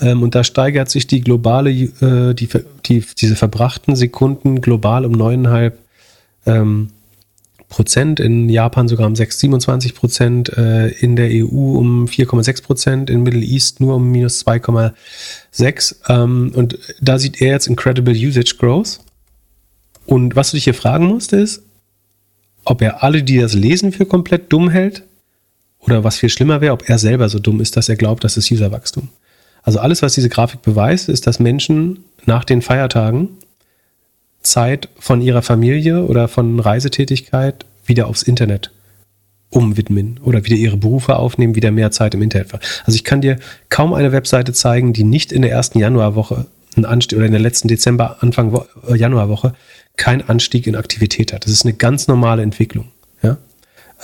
Ähm, 0.00 0.22
und 0.22 0.34
da 0.34 0.44
steigert 0.44 0.90
sich 0.90 1.06
die 1.06 1.20
globale, 1.20 1.70
äh, 1.70 2.34
die, 2.34 2.48
die, 2.86 3.04
diese 3.18 3.36
verbrachten 3.36 3.96
Sekunden 3.96 4.60
global 4.60 5.04
um 5.04 5.12
neuneinhalb 5.12 5.78
ähm, 6.46 6.90
Prozent, 7.68 8.20
in 8.20 8.48
Japan 8.48 8.86
sogar 8.86 9.06
um 9.06 9.16
6, 9.16 9.40
27 9.40 9.94
Prozent, 9.94 10.48
äh, 10.56 10.88
in 10.88 11.16
der 11.16 11.28
EU 11.30 11.76
um 11.76 12.06
4,6 12.06 12.62
Prozent, 12.62 13.10
in 13.10 13.22
Middle 13.22 13.42
East 13.42 13.80
nur 13.80 13.96
um 13.96 14.10
minus 14.10 14.46
2,6. 14.46 15.96
Ähm, 16.08 16.52
und 16.54 16.78
da 17.00 17.18
sieht 17.18 17.40
er 17.40 17.48
jetzt 17.48 17.66
Incredible 17.66 18.14
Usage 18.14 18.56
Growth. 18.58 19.00
Und 20.06 20.36
was 20.36 20.50
du 20.50 20.56
dich 20.56 20.64
hier 20.64 20.74
fragen 20.74 21.06
musst, 21.06 21.32
ist, 21.32 21.62
ob 22.64 22.80
er 22.80 23.02
alle, 23.02 23.22
die 23.22 23.38
das 23.38 23.54
lesen, 23.54 23.92
für 23.92 24.06
komplett 24.06 24.52
dumm 24.52 24.70
hält 24.70 25.02
oder 25.84 26.04
was 26.04 26.18
viel 26.18 26.28
schlimmer 26.28 26.60
wäre, 26.60 26.72
ob 26.72 26.88
er 26.88 26.98
selber 26.98 27.28
so 27.28 27.38
dumm 27.38 27.60
ist, 27.60 27.76
dass 27.76 27.88
er 27.88 27.96
glaubt, 27.96 28.24
das 28.24 28.36
ist 28.36 28.50
Userwachstum. 28.50 29.08
Also 29.62 29.78
alles, 29.78 30.02
was 30.02 30.14
diese 30.14 30.28
Grafik 30.28 30.62
beweist, 30.62 31.08
ist, 31.08 31.26
dass 31.26 31.40
Menschen 31.40 32.04
nach 32.26 32.44
den 32.44 32.62
Feiertagen 32.62 33.28
Zeit 34.42 34.88
von 34.98 35.20
ihrer 35.20 35.42
Familie 35.42 36.04
oder 36.04 36.28
von 36.28 36.60
Reisetätigkeit 36.60 37.64
wieder 37.86 38.06
aufs 38.06 38.22
Internet 38.22 38.70
umwidmen 39.50 40.20
oder 40.22 40.44
wieder 40.44 40.56
ihre 40.56 40.76
Berufe 40.76 41.16
aufnehmen, 41.16 41.54
wieder 41.54 41.70
mehr 41.70 41.90
Zeit 41.90 42.14
im 42.14 42.22
Internet. 42.22 42.52
Also 42.84 42.96
ich 42.96 43.04
kann 43.04 43.20
dir 43.20 43.38
kaum 43.68 43.94
eine 43.94 44.12
Webseite 44.12 44.52
zeigen, 44.52 44.92
die 44.92 45.04
nicht 45.04 45.32
in 45.32 45.42
der 45.42 45.52
ersten 45.52 45.78
Januarwoche 45.78 46.46
einen 46.76 46.86
Anstieg 46.86 47.16
oder 47.16 47.26
in 47.26 47.32
der 47.32 47.40
letzten 47.40 47.68
Dezember, 47.68 48.18
Anfang 48.20 48.60
äh, 48.88 48.96
Januarwoche 48.96 49.54
keinen 49.96 50.28
Anstieg 50.28 50.66
in 50.66 50.74
Aktivität 50.74 51.32
hat. 51.32 51.44
Das 51.44 51.52
ist 51.52 51.64
eine 51.64 51.74
ganz 51.74 52.08
normale 52.08 52.42
Entwicklung. 52.42 52.88
Ja? 53.22 53.38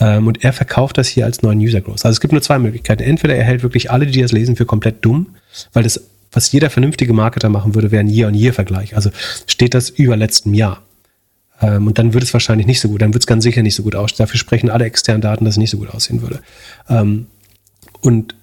Ähm, 0.01 0.27
und 0.27 0.43
er 0.43 0.52
verkauft 0.52 0.98
das 0.98 1.09
hier 1.09 1.24
als 1.27 1.43
neuen 1.43 1.59
User 1.59 1.81
Growth. 1.81 2.05
Also 2.05 2.10
es 2.10 2.20
gibt 2.20 2.32
nur 2.32 2.43
zwei 2.43 2.59
Möglichkeiten. 2.59 3.02
Entweder 3.02 3.36
er 3.36 3.44
hält 3.44 3.62
wirklich 3.62 3.90
alle, 3.90 4.06
die 4.06 4.20
das 4.20 4.32
lesen, 4.32 4.56
für 4.56 4.66
komplett 4.66 5.05
dumm, 5.05 5.36
weil 5.72 5.82
das, 5.82 6.01
was 6.32 6.51
jeder 6.51 6.70
vernünftige 6.70 7.12
Marketer 7.12 7.48
machen 7.48 7.74
würde, 7.74 7.90
wäre 7.90 8.01
ein 8.01 8.09
Year-on-Year-Vergleich. 8.09 8.97
Also 8.97 9.10
steht 9.47 9.74
das 9.74 9.90
über 9.90 10.16
letztem 10.16 10.55
Jahr. 10.55 10.82
Ähm, 11.60 11.86
und 11.86 11.98
dann 11.98 12.14
wird 12.14 12.24
es 12.24 12.32
wahrscheinlich 12.32 12.66
nicht 12.66 12.81
so 12.81 12.89
gut. 12.89 13.02
Dann 13.02 13.12
wird 13.12 13.22
es 13.22 13.27
ganz 13.27 13.44
sicher 13.44 13.62
nicht 13.62 13.74
so 13.74 13.82
gut 13.82 13.94
aussehen. 13.94 14.18
Dafür 14.18 14.39
sprechen 14.39 14.70
alle 14.70 14.86
externen 14.86 15.20
Daten, 15.20 15.44
dass 15.44 15.55
es 15.55 15.59
nicht 15.59 15.70
so 15.70 15.78
gut 15.78 15.90
aussehen 15.90 16.22
würde. 16.22 16.40
Ähm, 16.89 17.27
und 18.01 18.35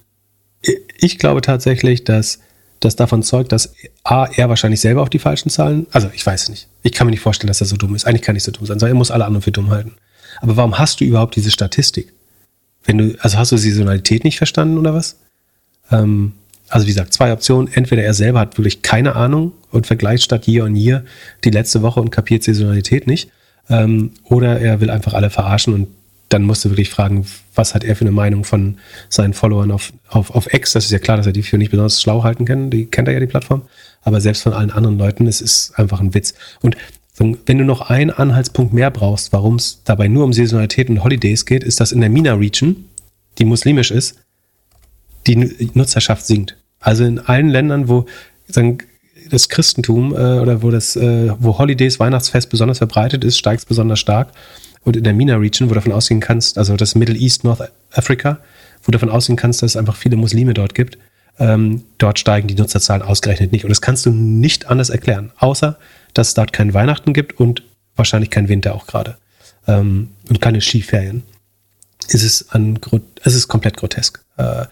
ich 1.00 1.18
glaube 1.18 1.42
tatsächlich, 1.42 2.04
dass 2.04 2.40
das 2.80 2.96
davon 2.96 3.24
zeugt, 3.24 3.52
dass 3.52 3.74
A, 4.04 4.26
er 4.26 4.50
wahrscheinlich 4.50 4.80
selber 4.80 5.02
auf 5.02 5.10
die 5.10 5.20
falschen 5.20 5.50
Zahlen, 5.50 5.88
also 5.92 6.10
ich 6.14 6.26
weiß 6.26 6.44
es 6.44 6.50
nicht. 6.50 6.68
Ich 6.84 6.92
kann 6.92 7.08
mir 7.08 7.12
nicht 7.12 7.22
vorstellen, 7.22 7.48
dass 7.48 7.62
er 7.62 7.68
so 7.68 7.76
dumm 7.76 7.96
ist. 7.96 8.06
Eigentlich 8.06 8.22
kann 8.22 8.36
nicht 8.36 8.44
so 8.44 8.52
dumm 8.52 8.66
sein, 8.66 8.78
sondern 8.78 8.96
er 8.96 9.00
muss 9.00 9.12
alle 9.12 9.26
anderen 9.26 9.42
für 9.42 9.52
dumm 9.52 9.72
halten. 9.72 9.94
Aber 10.42 10.58
warum 10.58 10.78
hast 10.78 11.00
du 11.00 11.06
überhaupt 11.06 11.36
diese 11.36 11.52
Statistik? 11.52 12.14
Wenn 12.86 12.98
du, 12.98 13.16
also 13.20 13.38
hast 13.38 13.52
du 13.52 13.58
Saisonalität 13.58 14.24
nicht 14.24 14.38
verstanden 14.38 14.78
oder 14.78 14.94
was? 14.94 15.18
Ähm, 15.92 16.34
also 16.70 16.86
wie 16.86 16.92
gesagt, 16.92 17.14
zwei 17.14 17.32
Optionen. 17.32 17.72
Entweder 17.74 18.04
er 18.04 18.14
selber 18.14 18.40
hat 18.40 18.58
wirklich 18.58 18.82
keine 18.82 19.16
Ahnung 19.16 19.54
und 19.72 19.88
vergleicht 19.88 20.24
statt 20.24 20.48
Year 20.48 20.66
on 20.66 20.76
Year 20.76 21.04
die 21.44 21.50
letzte 21.50 21.82
Woche 21.82 22.00
und 22.00 22.12
kapiert 22.12 22.44
Saisonalität 22.44 23.08
nicht. 23.08 23.30
Ähm, 23.70 24.12
oder 24.24 24.60
er 24.60 24.80
will 24.80 24.90
einfach 24.90 25.14
alle 25.14 25.30
verarschen 25.30 25.74
und 25.74 25.88
dann 26.30 26.44
musst 26.44 26.66
du 26.66 26.70
wirklich 26.70 26.90
fragen, 26.90 27.26
was 27.56 27.74
hat 27.74 27.86
er 27.86 27.96
für 27.96 28.02
eine 28.02 28.12
Meinung 28.12 28.44
von 28.44 28.78
seinen 29.08 29.34
Followern 29.34 29.72
auf, 29.72 29.94
auf, 30.10 30.32
auf 30.32 30.54
X. 30.54 30.74
Das 30.74 30.86
ist 30.86 30.92
ja 30.92 31.00
klar, 31.00 31.16
dass 31.16 31.26
er 31.26 31.32
die 31.32 31.44
für 31.44 31.58
nicht 31.58 31.72
besonders 31.72 32.02
schlau 32.02 32.24
halten 32.24 32.44
kann. 32.44 32.70
Die 32.70 32.86
kennt 32.86 33.08
er 33.08 33.14
ja 33.14 33.20
die 33.22 33.28
Plattform. 33.28 33.62
Aber 34.02 34.20
selbst 34.20 34.44
von 34.44 34.54
allen 34.54 34.72
anderen 34.72 34.98
Leuten, 34.98 35.26
es 35.28 35.40
ist 35.40 35.78
einfach 35.80 36.02
ein 36.02 36.14
Witz. 36.14 36.34
Und 36.62 36.76
wenn 37.18 37.58
du 37.58 37.64
noch 37.64 37.82
einen 37.82 38.12
Anhaltspunkt 38.12 38.74
mehr 38.74 38.92
brauchst, 38.92 39.34
warum 39.34 39.56
es 39.56 39.82
dabei 39.84 40.08
nur 40.08 40.24
um 40.24 40.34
Saisonalität 40.34 40.90
und 40.90 41.04
Holidays 41.04 41.46
geht, 41.46 41.64
ist, 41.64 41.80
dass 41.80 41.92
in 41.92 42.02
der 42.02 42.10
MENA-Region, 42.10 42.86
die 43.40 43.46
muslimisch 43.46 43.92
ist, 43.92 44.20
die 45.26 45.72
Nutzerschaft 45.74 46.26
sinkt. 46.26 46.58
Also 46.80 47.04
in 47.04 47.20
allen 47.20 47.50
Ländern, 47.50 47.90
wo 47.90 48.06
das 49.30 49.50
Christentum 49.50 50.14
äh, 50.14 50.40
oder 50.40 50.62
wo 50.62 50.70
das, 50.70 50.96
äh, 50.96 51.34
wo 51.40 51.58
Holidays, 51.58 52.00
Weihnachtsfest 52.00 52.50
besonders 52.50 52.78
verbreitet 52.78 53.24
ist, 53.24 53.38
steigt 53.38 53.60
es 53.60 53.66
besonders 53.66 54.00
stark. 54.00 54.30
Und 54.84 54.96
in 54.96 55.04
der 55.04 55.14
MENA-Region, 55.14 55.70
wo 55.70 55.74
du 55.74 55.80
davon 55.80 55.92
ausgehen 55.92 56.22
kannst, 56.22 56.58
also 56.58 56.78
das 56.78 56.96
Middle 56.96 57.18
East, 57.18 57.44
North 57.44 57.72
Africa, 57.92 58.40
wo 58.84 58.86
du 58.86 58.92
davon 58.94 59.10
ausgehen 59.10 59.36
kannst, 59.36 59.62
dass 59.64 59.72
es 59.72 59.78
einfach 59.78 59.96
viele 59.96 60.16
Muslime 60.16 60.54
dort 60.54 60.76
gibt, 60.76 60.98
ähm, 61.40 61.84
dort 61.98 62.20
steigen 62.20 62.48
die 62.48 62.56
Nutzerzahlen 62.56 63.02
ausgerechnet 63.02 63.52
nicht. 63.52 63.66
Und 63.66 63.70
das 63.70 63.82
kannst 63.82 64.06
du 64.06 64.12
nicht 64.12 64.68
anders 64.68 64.90
erklären, 64.90 65.32
außer 65.38 65.78
dass 66.18 66.30
es 66.30 66.34
dort 66.34 66.54
kein 66.54 66.74
Weihnachten 66.74 67.14
gibt 67.14 67.40
und 67.40 67.64
wahrscheinlich 67.96 68.30
kein 68.30 68.50
Winter 68.50 68.76
auch 68.76 68.88
gerade. 68.88 69.18
Ähm, 69.68 70.12
und 70.30 70.42
keine 70.42 70.62
Skiferien. 70.62 71.24
Es 72.10 72.24
ist, 72.24 72.56
an, 72.56 72.80
es 73.24 73.36
ist 73.36 73.48
komplett 73.48 73.78
grotesk. 73.78 74.24
Äh, 74.38 74.66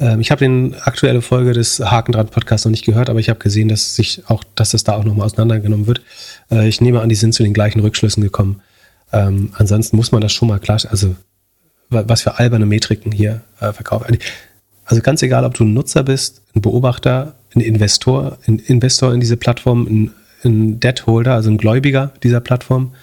äh, 0.00 0.20
ich 0.20 0.30
habe 0.30 0.46
die 0.46 0.74
aktuelle 0.82 1.22
Folge 1.22 1.52
des 1.52 1.80
Haken 1.80 2.12
dran 2.12 2.28
Podcasts 2.28 2.64
noch 2.64 2.70
nicht 2.70 2.84
gehört, 2.84 3.08
aber 3.08 3.20
ich 3.20 3.28
habe 3.28 3.38
gesehen, 3.38 3.68
dass 3.68 3.94
sich 3.94 4.22
auch, 4.26 4.42
dass 4.54 4.70
das 4.70 4.84
da 4.84 4.94
auch 4.94 5.04
nochmal 5.04 5.26
auseinandergenommen 5.26 5.86
wird. 5.86 6.02
Äh, 6.50 6.68
ich 6.68 6.80
nehme 6.80 7.00
an, 7.00 7.08
die 7.08 7.14
sind 7.14 7.34
zu 7.34 7.42
den 7.42 7.54
gleichen 7.54 7.80
Rückschlüssen 7.80 8.22
gekommen. 8.22 8.62
Ähm, 9.12 9.52
ansonsten 9.54 9.96
muss 9.96 10.12
man 10.12 10.22
das 10.22 10.32
schon 10.32 10.48
mal 10.48 10.58
klar, 10.58 10.80
also 10.88 11.14
was 11.90 12.22
für 12.22 12.38
alberne 12.38 12.64
Metriken 12.64 13.12
hier 13.12 13.42
äh, 13.60 13.72
verkaufen. 13.72 14.16
Also 14.86 15.02
ganz 15.02 15.22
egal, 15.22 15.44
ob 15.44 15.54
du 15.54 15.64
ein 15.64 15.74
Nutzer 15.74 16.02
bist, 16.02 16.40
ein 16.54 16.62
Beobachter, 16.62 17.34
ein 17.54 17.60
Investor, 17.60 18.38
ein 18.46 18.58
Investor 18.58 19.12
in 19.12 19.20
diese 19.20 19.36
Plattform, 19.36 19.86
ein 19.86 20.10
ein 20.44 20.80
Debt-Holder, 20.80 21.34
also 21.34 21.50
ein 21.50 21.58
Gläubiger 21.58 22.12
dieser 22.22 22.40
Plattform, 22.40 22.94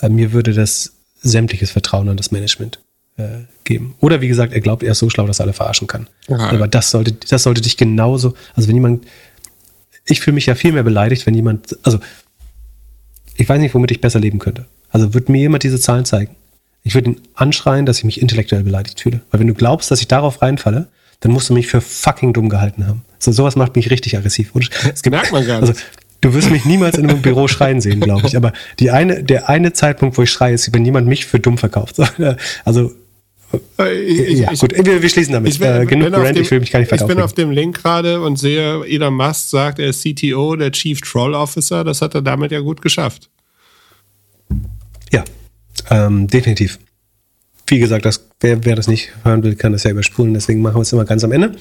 äh, 0.00 0.08
mir 0.08 0.32
würde 0.32 0.52
das 0.52 0.92
sämtliches 1.22 1.70
Vertrauen 1.70 2.08
an 2.08 2.16
das 2.16 2.32
Management 2.32 2.80
äh, 3.16 3.44
geben. 3.64 3.94
Oder 4.00 4.20
wie 4.20 4.28
gesagt, 4.28 4.52
er 4.52 4.60
glaubt, 4.60 4.82
er 4.82 4.92
ist 4.92 4.98
so 4.98 5.10
schlau, 5.10 5.26
dass 5.26 5.40
er 5.40 5.44
alle 5.44 5.52
verarschen 5.52 5.86
kann. 5.86 6.08
Aha. 6.28 6.50
Aber 6.50 6.68
das 6.68 6.90
sollte, 6.90 7.12
das 7.12 7.42
sollte 7.44 7.60
dich 7.60 7.76
genauso, 7.76 8.34
also 8.54 8.68
wenn 8.68 8.76
jemand, 8.76 9.06
ich 10.04 10.20
fühle 10.20 10.34
mich 10.34 10.46
ja 10.46 10.54
viel 10.54 10.72
mehr 10.72 10.82
beleidigt, 10.82 11.26
wenn 11.26 11.34
jemand, 11.34 11.78
also 11.84 12.00
ich 13.36 13.48
weiß 13.48 13.60
nicht, 13.60 13.74
womit 13.74 13.90
ich 13.90 14.00
besser 14.00 14.20
leben 14.20 14.38
könnte. 14.38 14.66
Also 14.90 15.14
wird 15.14 15.28
mir 15.28 15.38
jemand 15.38 15.62
diese 15.62 15.80
Zahlen 15.80 16.04
zeigen. 16.04 16.36
Ich 16.84 16.94
würde 16.94 17.10
ihn 17.10 17.20
anschreien, 17.34 17.86
dass 17.86 17.98
ich 17.98 18.04
mich 18.04 18.20
intellektuell 18.20 18.64
beleidigt 18.64 19.00
fühle. 19.00 19.20
Weil 19.30 19.40
wenn 19.40 19.46
du 19.46 19.54
glaubst, 19.54 19.90
dass 19.90 20.00
ich 20.00 20.08
darauf 20.08 20.42
reinfalle, 20.42 20.88
dann 21.20 21.32
musst 21.32 21.48
du 21.48 21.54
mich 21.54 21.68
für 21.68 21.80
fucking 21.80 22.32
dumm 22.32 22.48
gehalten 22.48 22.86
haben. 22.86 23.04
So 23.20 23.30
sowas 23.30 23.54
macht 23.54 23.76
mich 23.76 23.90
richtig 23.90 24.16
aggressiv. 24.16 24.54
Und 24.54 24.68
es 24.92 25.02
gibt, 25.02 25.14
merkt 25.14 25.30
man 25.30 25.46
gar 25.46 25.60
nicht. 25.60 25.70
Also, 25.70 25.80
Du 26.22 26.32
wirst 26.34 26.50
mich 26.50 26.64
niemals 26.64 26.96
in 26.96 27.10
einem 27.10 27.20
Büro 27.20 27.48
schreien 27.48 27.80
sehen, 27.80 28.00
glaube 28.00 28.26
ich. 28.26 28.36
Aber 28.36 28.52
die 28.78 28.90
eine, 28.90 29.24
der 29.24 29.48
eine 29.48 29.72
Zeitpunkt, 29.72 30.16
wo 30.16 30.22
ich 30.22 30.30
schreie, 30.30 30.54
ist, 30.54 30.72
wenn 30.72 30.84
jemand 30.84 31.08
mich 31.08 31.26
für 31.26 31.38
dumm 31.38 31.58
verkauft. 31.58 31.96
Also 32.64 32.92
äh, 33.78 34.00
ich, 34.00 34.38
ja, 34.38 34.52
gut, 34.54 34.72
wir, 34.74 35.02
wir, 35.02 35.08
schließen 35.08 35.32
damit. 35.32 35.52
Ich, 35.52 35.58
bin, 35.58 35.68
äh, 35.68 35.84
genug 35.84 36.10
Brand, 36.10 36.36
dem, 36.36 36.42
ich 36.42 36.50
will 36.50 36.60
mich 36.60 36.70
gar 36.70 36.80
nicht 36.80 36.90
Ich 36.90 37.04
bin 37.04 37.20
auf 37.20 37.34
dem 37.34 37.50
Link 37.50 37.82
gerade 37.82 38.20
und 38.20 38.38
sehe, 38.38 38.82
Elon 38.86 39.14
Musk 39.14 39.50
sagt, 39.50 39.78
er 39.78 39.88
ist 39.88 40.02
CTO, 40.02 40.56
der 40.56 40.72
Chief 40.72 41.00
Troll 41.00 41.34
Officer. 41.34 41.84
Das 41.84 42.00
hat 42.00 42.14
er 42.14 42.22
damit 42.22 42.52
ja 42.52 42.60
gut 42.60 42.80
geschafft. 42.80 43.28
Ja, 45.12 45.24
ähm, 45.90 46.28
definitiv. 46.28 46.78
Wie 47.66 47.78
gesagt, 47.78 48.04
das, 48.04 48.24
wer, 48.40 48.64
wer 48.64 48.76
das 48.76 48.86
nicht 48.86 49.12
hören 49.24 49.42
will, 49.42 49.54
kann 49.54 49.72
das 49.72 49.82
ja 49.82 49.90
überspulen. 49.90 50.34
Deswegen 50.34 50.62
machen 50.62 50.76
wir 50.76 50.82
es 50.82 50.92
immer 50.92 51.04
ganz 51.04 51.24
am 51.24 51.32
Ende. 51.32 51.54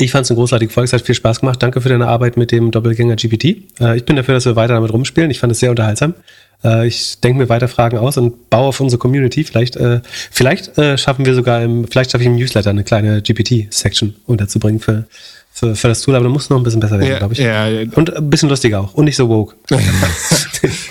Ich 0.00 0.12
fand 0.12 0.24
es 0.24 0.30
eine 0.30 0.36
großartige 0.38 0.72
Folge, 0.72 0.86
es 0.86 0.92
hat 0.92 1.02
viel 1.02 1.14
Spaß 1.14 1.40
gemacht. 1.40 1.62
Danke 1.62 1.80
für 1.80 1.88
deine 1.88 2.06
Arbeit 2.06 2.36
mit 2.36 2.52
dem 2.52 2.70
Doppelgänger 2.70 3.16
GPT. 3.16 3.44
Äh, 3.80 3.96
ich 3.96 4.04
bin 4.04 4.14
dafür, 4.16 4.34
dass 4.34 4.44
wir 4.44 4.54
weiter 4.56 4.74
damit 4.74 4.92
rumspielen. 4.92 5.30
Ich 5.30 5.40
fand 5.40 5.50
es 5.52 5.58
sehr 5.60 5.70
unterhaltsam. 5.70 6.14
Äh, 6.62 6.86
ich 6.86 7.18
denke 7.20 7.38
mir 7.38 7.48
weiter 7.48 7.66
Fragen 7.68 7.98
aus 7.98 8.16
und 8.16 8.48
baue 8.48 8.68
auf 8.68 8.80
unsere 8.80 8.98
Community. 8.98 9.42
Vielleicht, 9.42 9.76
äh, 9.76 10.00
vielleicht 10.30 10.72
schaffen 11.00 11.26
wir 11.26 11.34
sogar 11.34 11.62
im, 11.62 11.86
vielleicht 11.88 12.12
schaffe 12.12 12.22
ich 12.22 12.28
im 12.28 12.36
Newsletter 12.36 12.70
eine 12.70 12.84
kleine 12.84 13.22
GPT-Section 13.22 14.14
unterzubringen 14.26 14.78
für, 14.80 15.06
für, 15.52 15.74
für 15.74 15.88
das 15.88 16.02
Tool, 16.02 16.14
aber 16.14 16.24
du 16.26 16.30
musst 16.30 16.48
noch 16.50 16.58
ein 16.58 16.62
bisschen 16.62 16.80
besser 16.80 17.00
werden, 17.00 17.10
Ja, 17.10 17.18
glaube 17.18 17.34
ich. 17.34 17.40
ja. 17.40 17.66
Und 17.96 18.16
ein 18.16 18.30
bisschen 18.30 18.48
lustiger 18.48 18.80
auch. 18.80 18.94
Und 18.94 19.06
nicht 19.06 19.16
so 19.16 19.28
woke. 19.28 19.56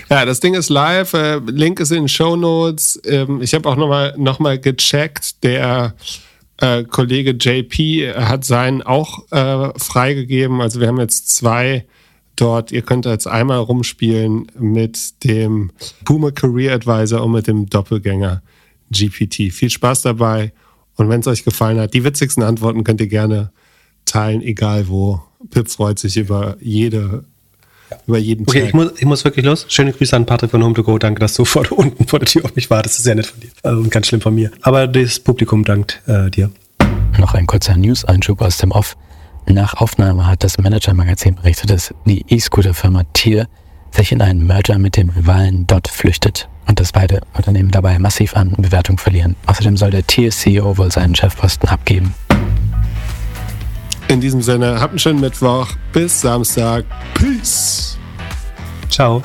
Ja, 0.10 0.24
das 0.24 0.40
Ding 0.40 0.54
ist 0.54 0.70
live. 0.70 1.14
Link 1.48 1.82
ist 1.82 1.92
in 1.92 2.04
den 2.04 2.08
Show 2.08 2.38
Notes. 2.38 3.02
Ähm, 3.06 3.42
ich 3.42 3.54
habe 3.54 3.68
auch 3.68 3.76
nochmal 3.76 4.14
noch 4.18 4.40
mal 4.40 4.58
gecheckt. 4.58 5.44
Der 5.44 5.94
äh, 6.60 6.84
Kollege 6.84 7.32
JP 7.32 8.16
hat 8.16 8.46
seinen 8.46 8.82
auch 8.82 9.32
äh, 9.32 9.78
freigegeben. 9.78 10.62
Also 10.62 10.80
wir 10.80 10.88
haben 10.88 11.00
jetzt 11.00 11.36
zwei 11.36 11.86
dort. 12.36 12.72
Ihr 12.72 12.82
könnt 12.82 13.06
jetzt 13.06 13.28
einmal 13.28 13.60
rumspielen 13.60 14.48
mit 14.58 15.24
dem 15.24 15.72
Puma 16.06 16.32
Career 16.32 16.74
Advisor 16.74 17.24
und 17.24 17.32
mit 17.32 17.48
dem 17.48 17.68
Doppelgänger 17.68 18.42
GPT. 18.92 19.52
Viel 19.52 19.70
Spaß 19.70 20.04
dabei. 20.04 20.54
Und 20.96 21.10
wenn 21.10 21.20
es 21.20 21.28
euch 21.28 21.44
gefallen 21.44 21.80
hat, 21.80 21.94
die 21.94 22.04
witzigsten 22.04 22.44
Antworten 22.44 22.84
könnt 22.84 23.02
ihr 23.02 23.08
gerne 23.08 23.52
teilen, 24.06 24.42
egal 24.42 24.88
wo. 24.88 25.22
Pip 25.52 25.70
freut 25.70 26.00
sich 26.00 26.18
über 26.18 26.58
jede, 26.60 27.24
über 28.06 28.18
jeden 28.18 28.44
Okay, 28.48 28.60
Tag. 28.62 28.68
ich 28.70 28.74
muss, 28.74 28.92
ich 28.98 29.06
muss 29.06 29.24
wirklich 29.24 29.46
los. 29.46 29.66
Schöne 29.70 29.94
Grüße 29.94 30.16
an 30.16 30.26
Patrick 30.26 30.52
von 30.52 30.64
Home 30.64 30.74
to 30.74 30.84
Go. 30.84 30.98
Danke, 30.98 31.20
dass 31.20 31.34
du 31.36 31.46
vor, 31.46 31.66
unten 31.72 32.06
vor 32.08 32.20
der 32.20 32.28
Tür 32.28 32.46
auf 32.46 32.56
mich 32.56 32.70
wartest. 32.70 32.96
Das 32.96 33.00
ist 33.00 33.04
sehr 33.06 33.16
nett 33.16 33.26
von 33.28 33.40
dir. 33.40 33.50
Äh, 33.64 33.70
Und 33.70 33.92
ganz 33.92 34.08
schlimm 34.08 34.22
von 34.22 34.34
mir. 34.36 34.52
Aber 34.62 34.88
das 34.88 35.20
Publikum 35.20 35.64
dankt 35.64 36.02
äh, 36.08 36.30
dir. 36.30 36.50
Noch 37.20 37.34
ein 37.34 37.48
kurzer 37.48 37.76
News-Einschub 37.78 38.42
aus 38.42 38.58
dem 38.58 38.72
Off. 38.72 38.96
Nach 39.50 39.76
Aufnahme 39.76 40.28
hat 40.28 40.44
das 40.44 40.58
Manager-Magazin 40.58 41.36
berichtet, 41.36 41.70
dass 41.70 41.94
die 42.06 42.26
E-Scooter-Firma 42.28 43.04
Tier 43.14 43.48
sich 43.92 44.12
in 44.12 44.22
einen 44.22 44.46
Merger 44.46 44.78
mit 44.78 44.98
dem 44.98 45.10
Rivalen 45.10 45.66
Dot 45.66 45.88
flüchtet 45.88 46.50
und 46.68 46.80
dass 46.82 46.92
beide 46.92 47.22
Unternehmen 47.34 47.72
dabei 47.72 47.98
massiv 47.98 48.36
an 48.36 48.52
Bewertung 48.58 48.98
verlieren. 48.98 49.38
Außerdem 49.46 49.78
soll 49.78 49.92
der 49.92 50.06
Tier-CEO 50.06 50.78
wohl 50.78 50.92
seinen 50.92 51.16
Chefposten 51.16 51.70
abgeben. 51.70 52.14
In 54.10 54.22
diesem 54.22 54.42
Sinne, 54.42 54.80
habt 54.80 54.92
einen 54.92 55.00
schönen 55.00 55.20
Mittwoch. 55.20 55.68
Bis 55.92 56.22
Samstag. 56.22 56.86
Peace. 57.14 57.98
Ciao. 58.90 59.22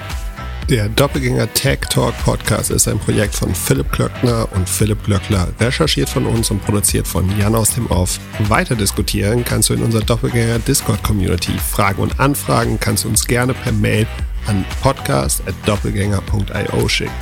Der 0.68 0.88
Doppelgänger 0.88 1.52
Tech 1.54 1.78
Talk 1.88 2.18
Podcast 2.24 2.72
ist 2.72 2.88
ein 2.88 2.98
Projekt 2.98 3.34
von 3.34 3.54
Philipp 3.54 3.92
Klöckner 3.92 4.48
und 4.52 4.68
Philipp 4.68 5.04
Glöckler, 5.04 5.48
recherchiert 5.60 6.08
von 6.08 6.26
uns 6.26 6.50
und 6.50 6.64
produziert 6.64 7.06
von 7.06 7.30
Jan 7.38 7.54
aus 7.54 7.74
dem 7.74 7.86
Off. 7.88 8.18
Weiter 8.48 8.74
diskutieren 8.74 9.44
kannst 9.44 9.68
du 9.68 9.74
in 9.74 9.82
unserer 9.82 10.02
Doppelgänger 10.02 10.58
Discord 10.60 11.02
Community. 11.04 11.52
Fragen 11.58 12.02
und 12.02 12.18
Anfragen 12.18 12.80
kannst 12.80 13.04
du 13.04 13.08
uns 13.08 13.24
gerne 13.26 13.54
per 13.54 13.72
Mail 13.72 14.06
an 14.46 14.64
podcast.doppelgänger.io 14.82 16.88
schicken. 16.88 17.12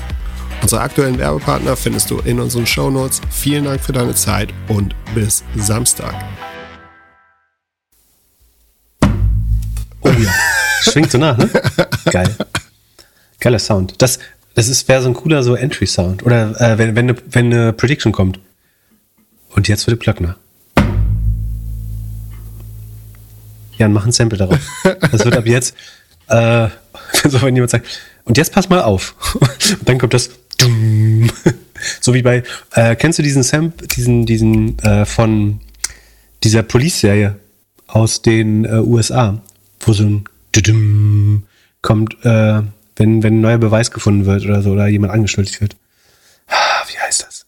Unsere 0.63 0.81
aktuellen 0.81 1.19
Werbepartner 1.19 1.77
findest 1.77 2.11
du 2.11 2.21
in 2.21 2.41
unseren 2.41 2.67
Shownotes. 2.67 3.21
Vielen 3.31 3.65
Dank 3.65 3.81
für 3.81 3.93
deine 3.93 4.15
Zeit 4.15 4.55
und 4.69 4.95
bis 5.15 5.45
Samstag. 5.57 6.15
Oh 10.03 10.09
ja. 10.19 10.35
Schwingt 10.83 11.11
so 11.11 11.19
nach, 11.19 11.37
ne? 11.37 11.49
Geil. 12.07 12.35
Geiler 13.39 13.59
Sound. 13.59 13.95
Das, 13.99 14.19
das 14.55 14.69
ist, 14.69 14.89
wäre 14.89 15.03
so 15.03 15.09
ein 15.09 15.15
cooler 15.15 15.43
so 15.43 15.55
Entry-Sound. 15.55 16.25
Oder 16.25 16.61
äh, 16.61 16.79
wenn, 16.79 16.97
wenn, 16.97 17.11
eine, 17.11 17.17
wenn 17.31 17.47
eine 17.47 17.73
Prediction 17.73 18.13
kommt. 18.13 18.39
Und 19.55 19.69
jetzt 19.69 19.87
wird 19.87 19.99
Plöckner. 20.01 20.37
Jan, 23.77 23.93
mach 23.93 24.05
ein 24.05 24.13
Sample 24.13 24.39
darauf. 24.39 24.59
Das 25.11 25.25
wird 25.25 25.37
ab 25.37 25.47
jetzt, 25.47 25.75
äh, 26.29 26.69
so 27.29 27.41
wenn 27.43 27.55
jemand 27.55 27.71
sagt, 27.71 27.87
und 28.25 28.37
jetzt 28.37 28.53
pass 28.53 28.69
mal 28.69 28.83
auf. 28.83 29.15
Und 29.35 29.89
dann 29.89 29.99
kommt 29.99 30.15
das. 30.15 30.31
So 32.03 32.13
wie 32.13 32.21
bei, 32.21 32.43
äh, 32.75 32.95
kennst 32.95 33.19
du 33.19 33.23
diesen 33.23 33.43
Sample, 33.43 33.89
diesen, 33.89 34.27
diesen 34.27 34.79
äh, 34.81 35.07
von 35.07 35.61
dieser 36.45 36.63
Police-Serie 36.63 37.37
aus 37.87 38.21
den 38.21 38.67
äh, 38.67 38.81
USA, 38.81 39.41
wo 39.81 39.93
so 39.93 40.05
ein 40.05 40.25
Düdüm 40.55 41.45
kommt, 41.83 42.15
äh, 42.25 42.63
wenn, 42.97 43.23
wenn 43.23 43.39
ein 43.39 43.41
neuer 43.41 43.59
Beweis 43.59 43.91
gefunden 43.91 44.27
wird 44.27 44.45
oder 44.45 44.63
so, 44.63 44.71
oder 44.73 44.87
jemand 44.89 45.13
angeschuldigt 45.13 45.61
wird. 45.61 45.77
Ah, 46.49 46.85
Wie 46.89 46.99
heißt 46.99 47.23
das? 47.27 47.40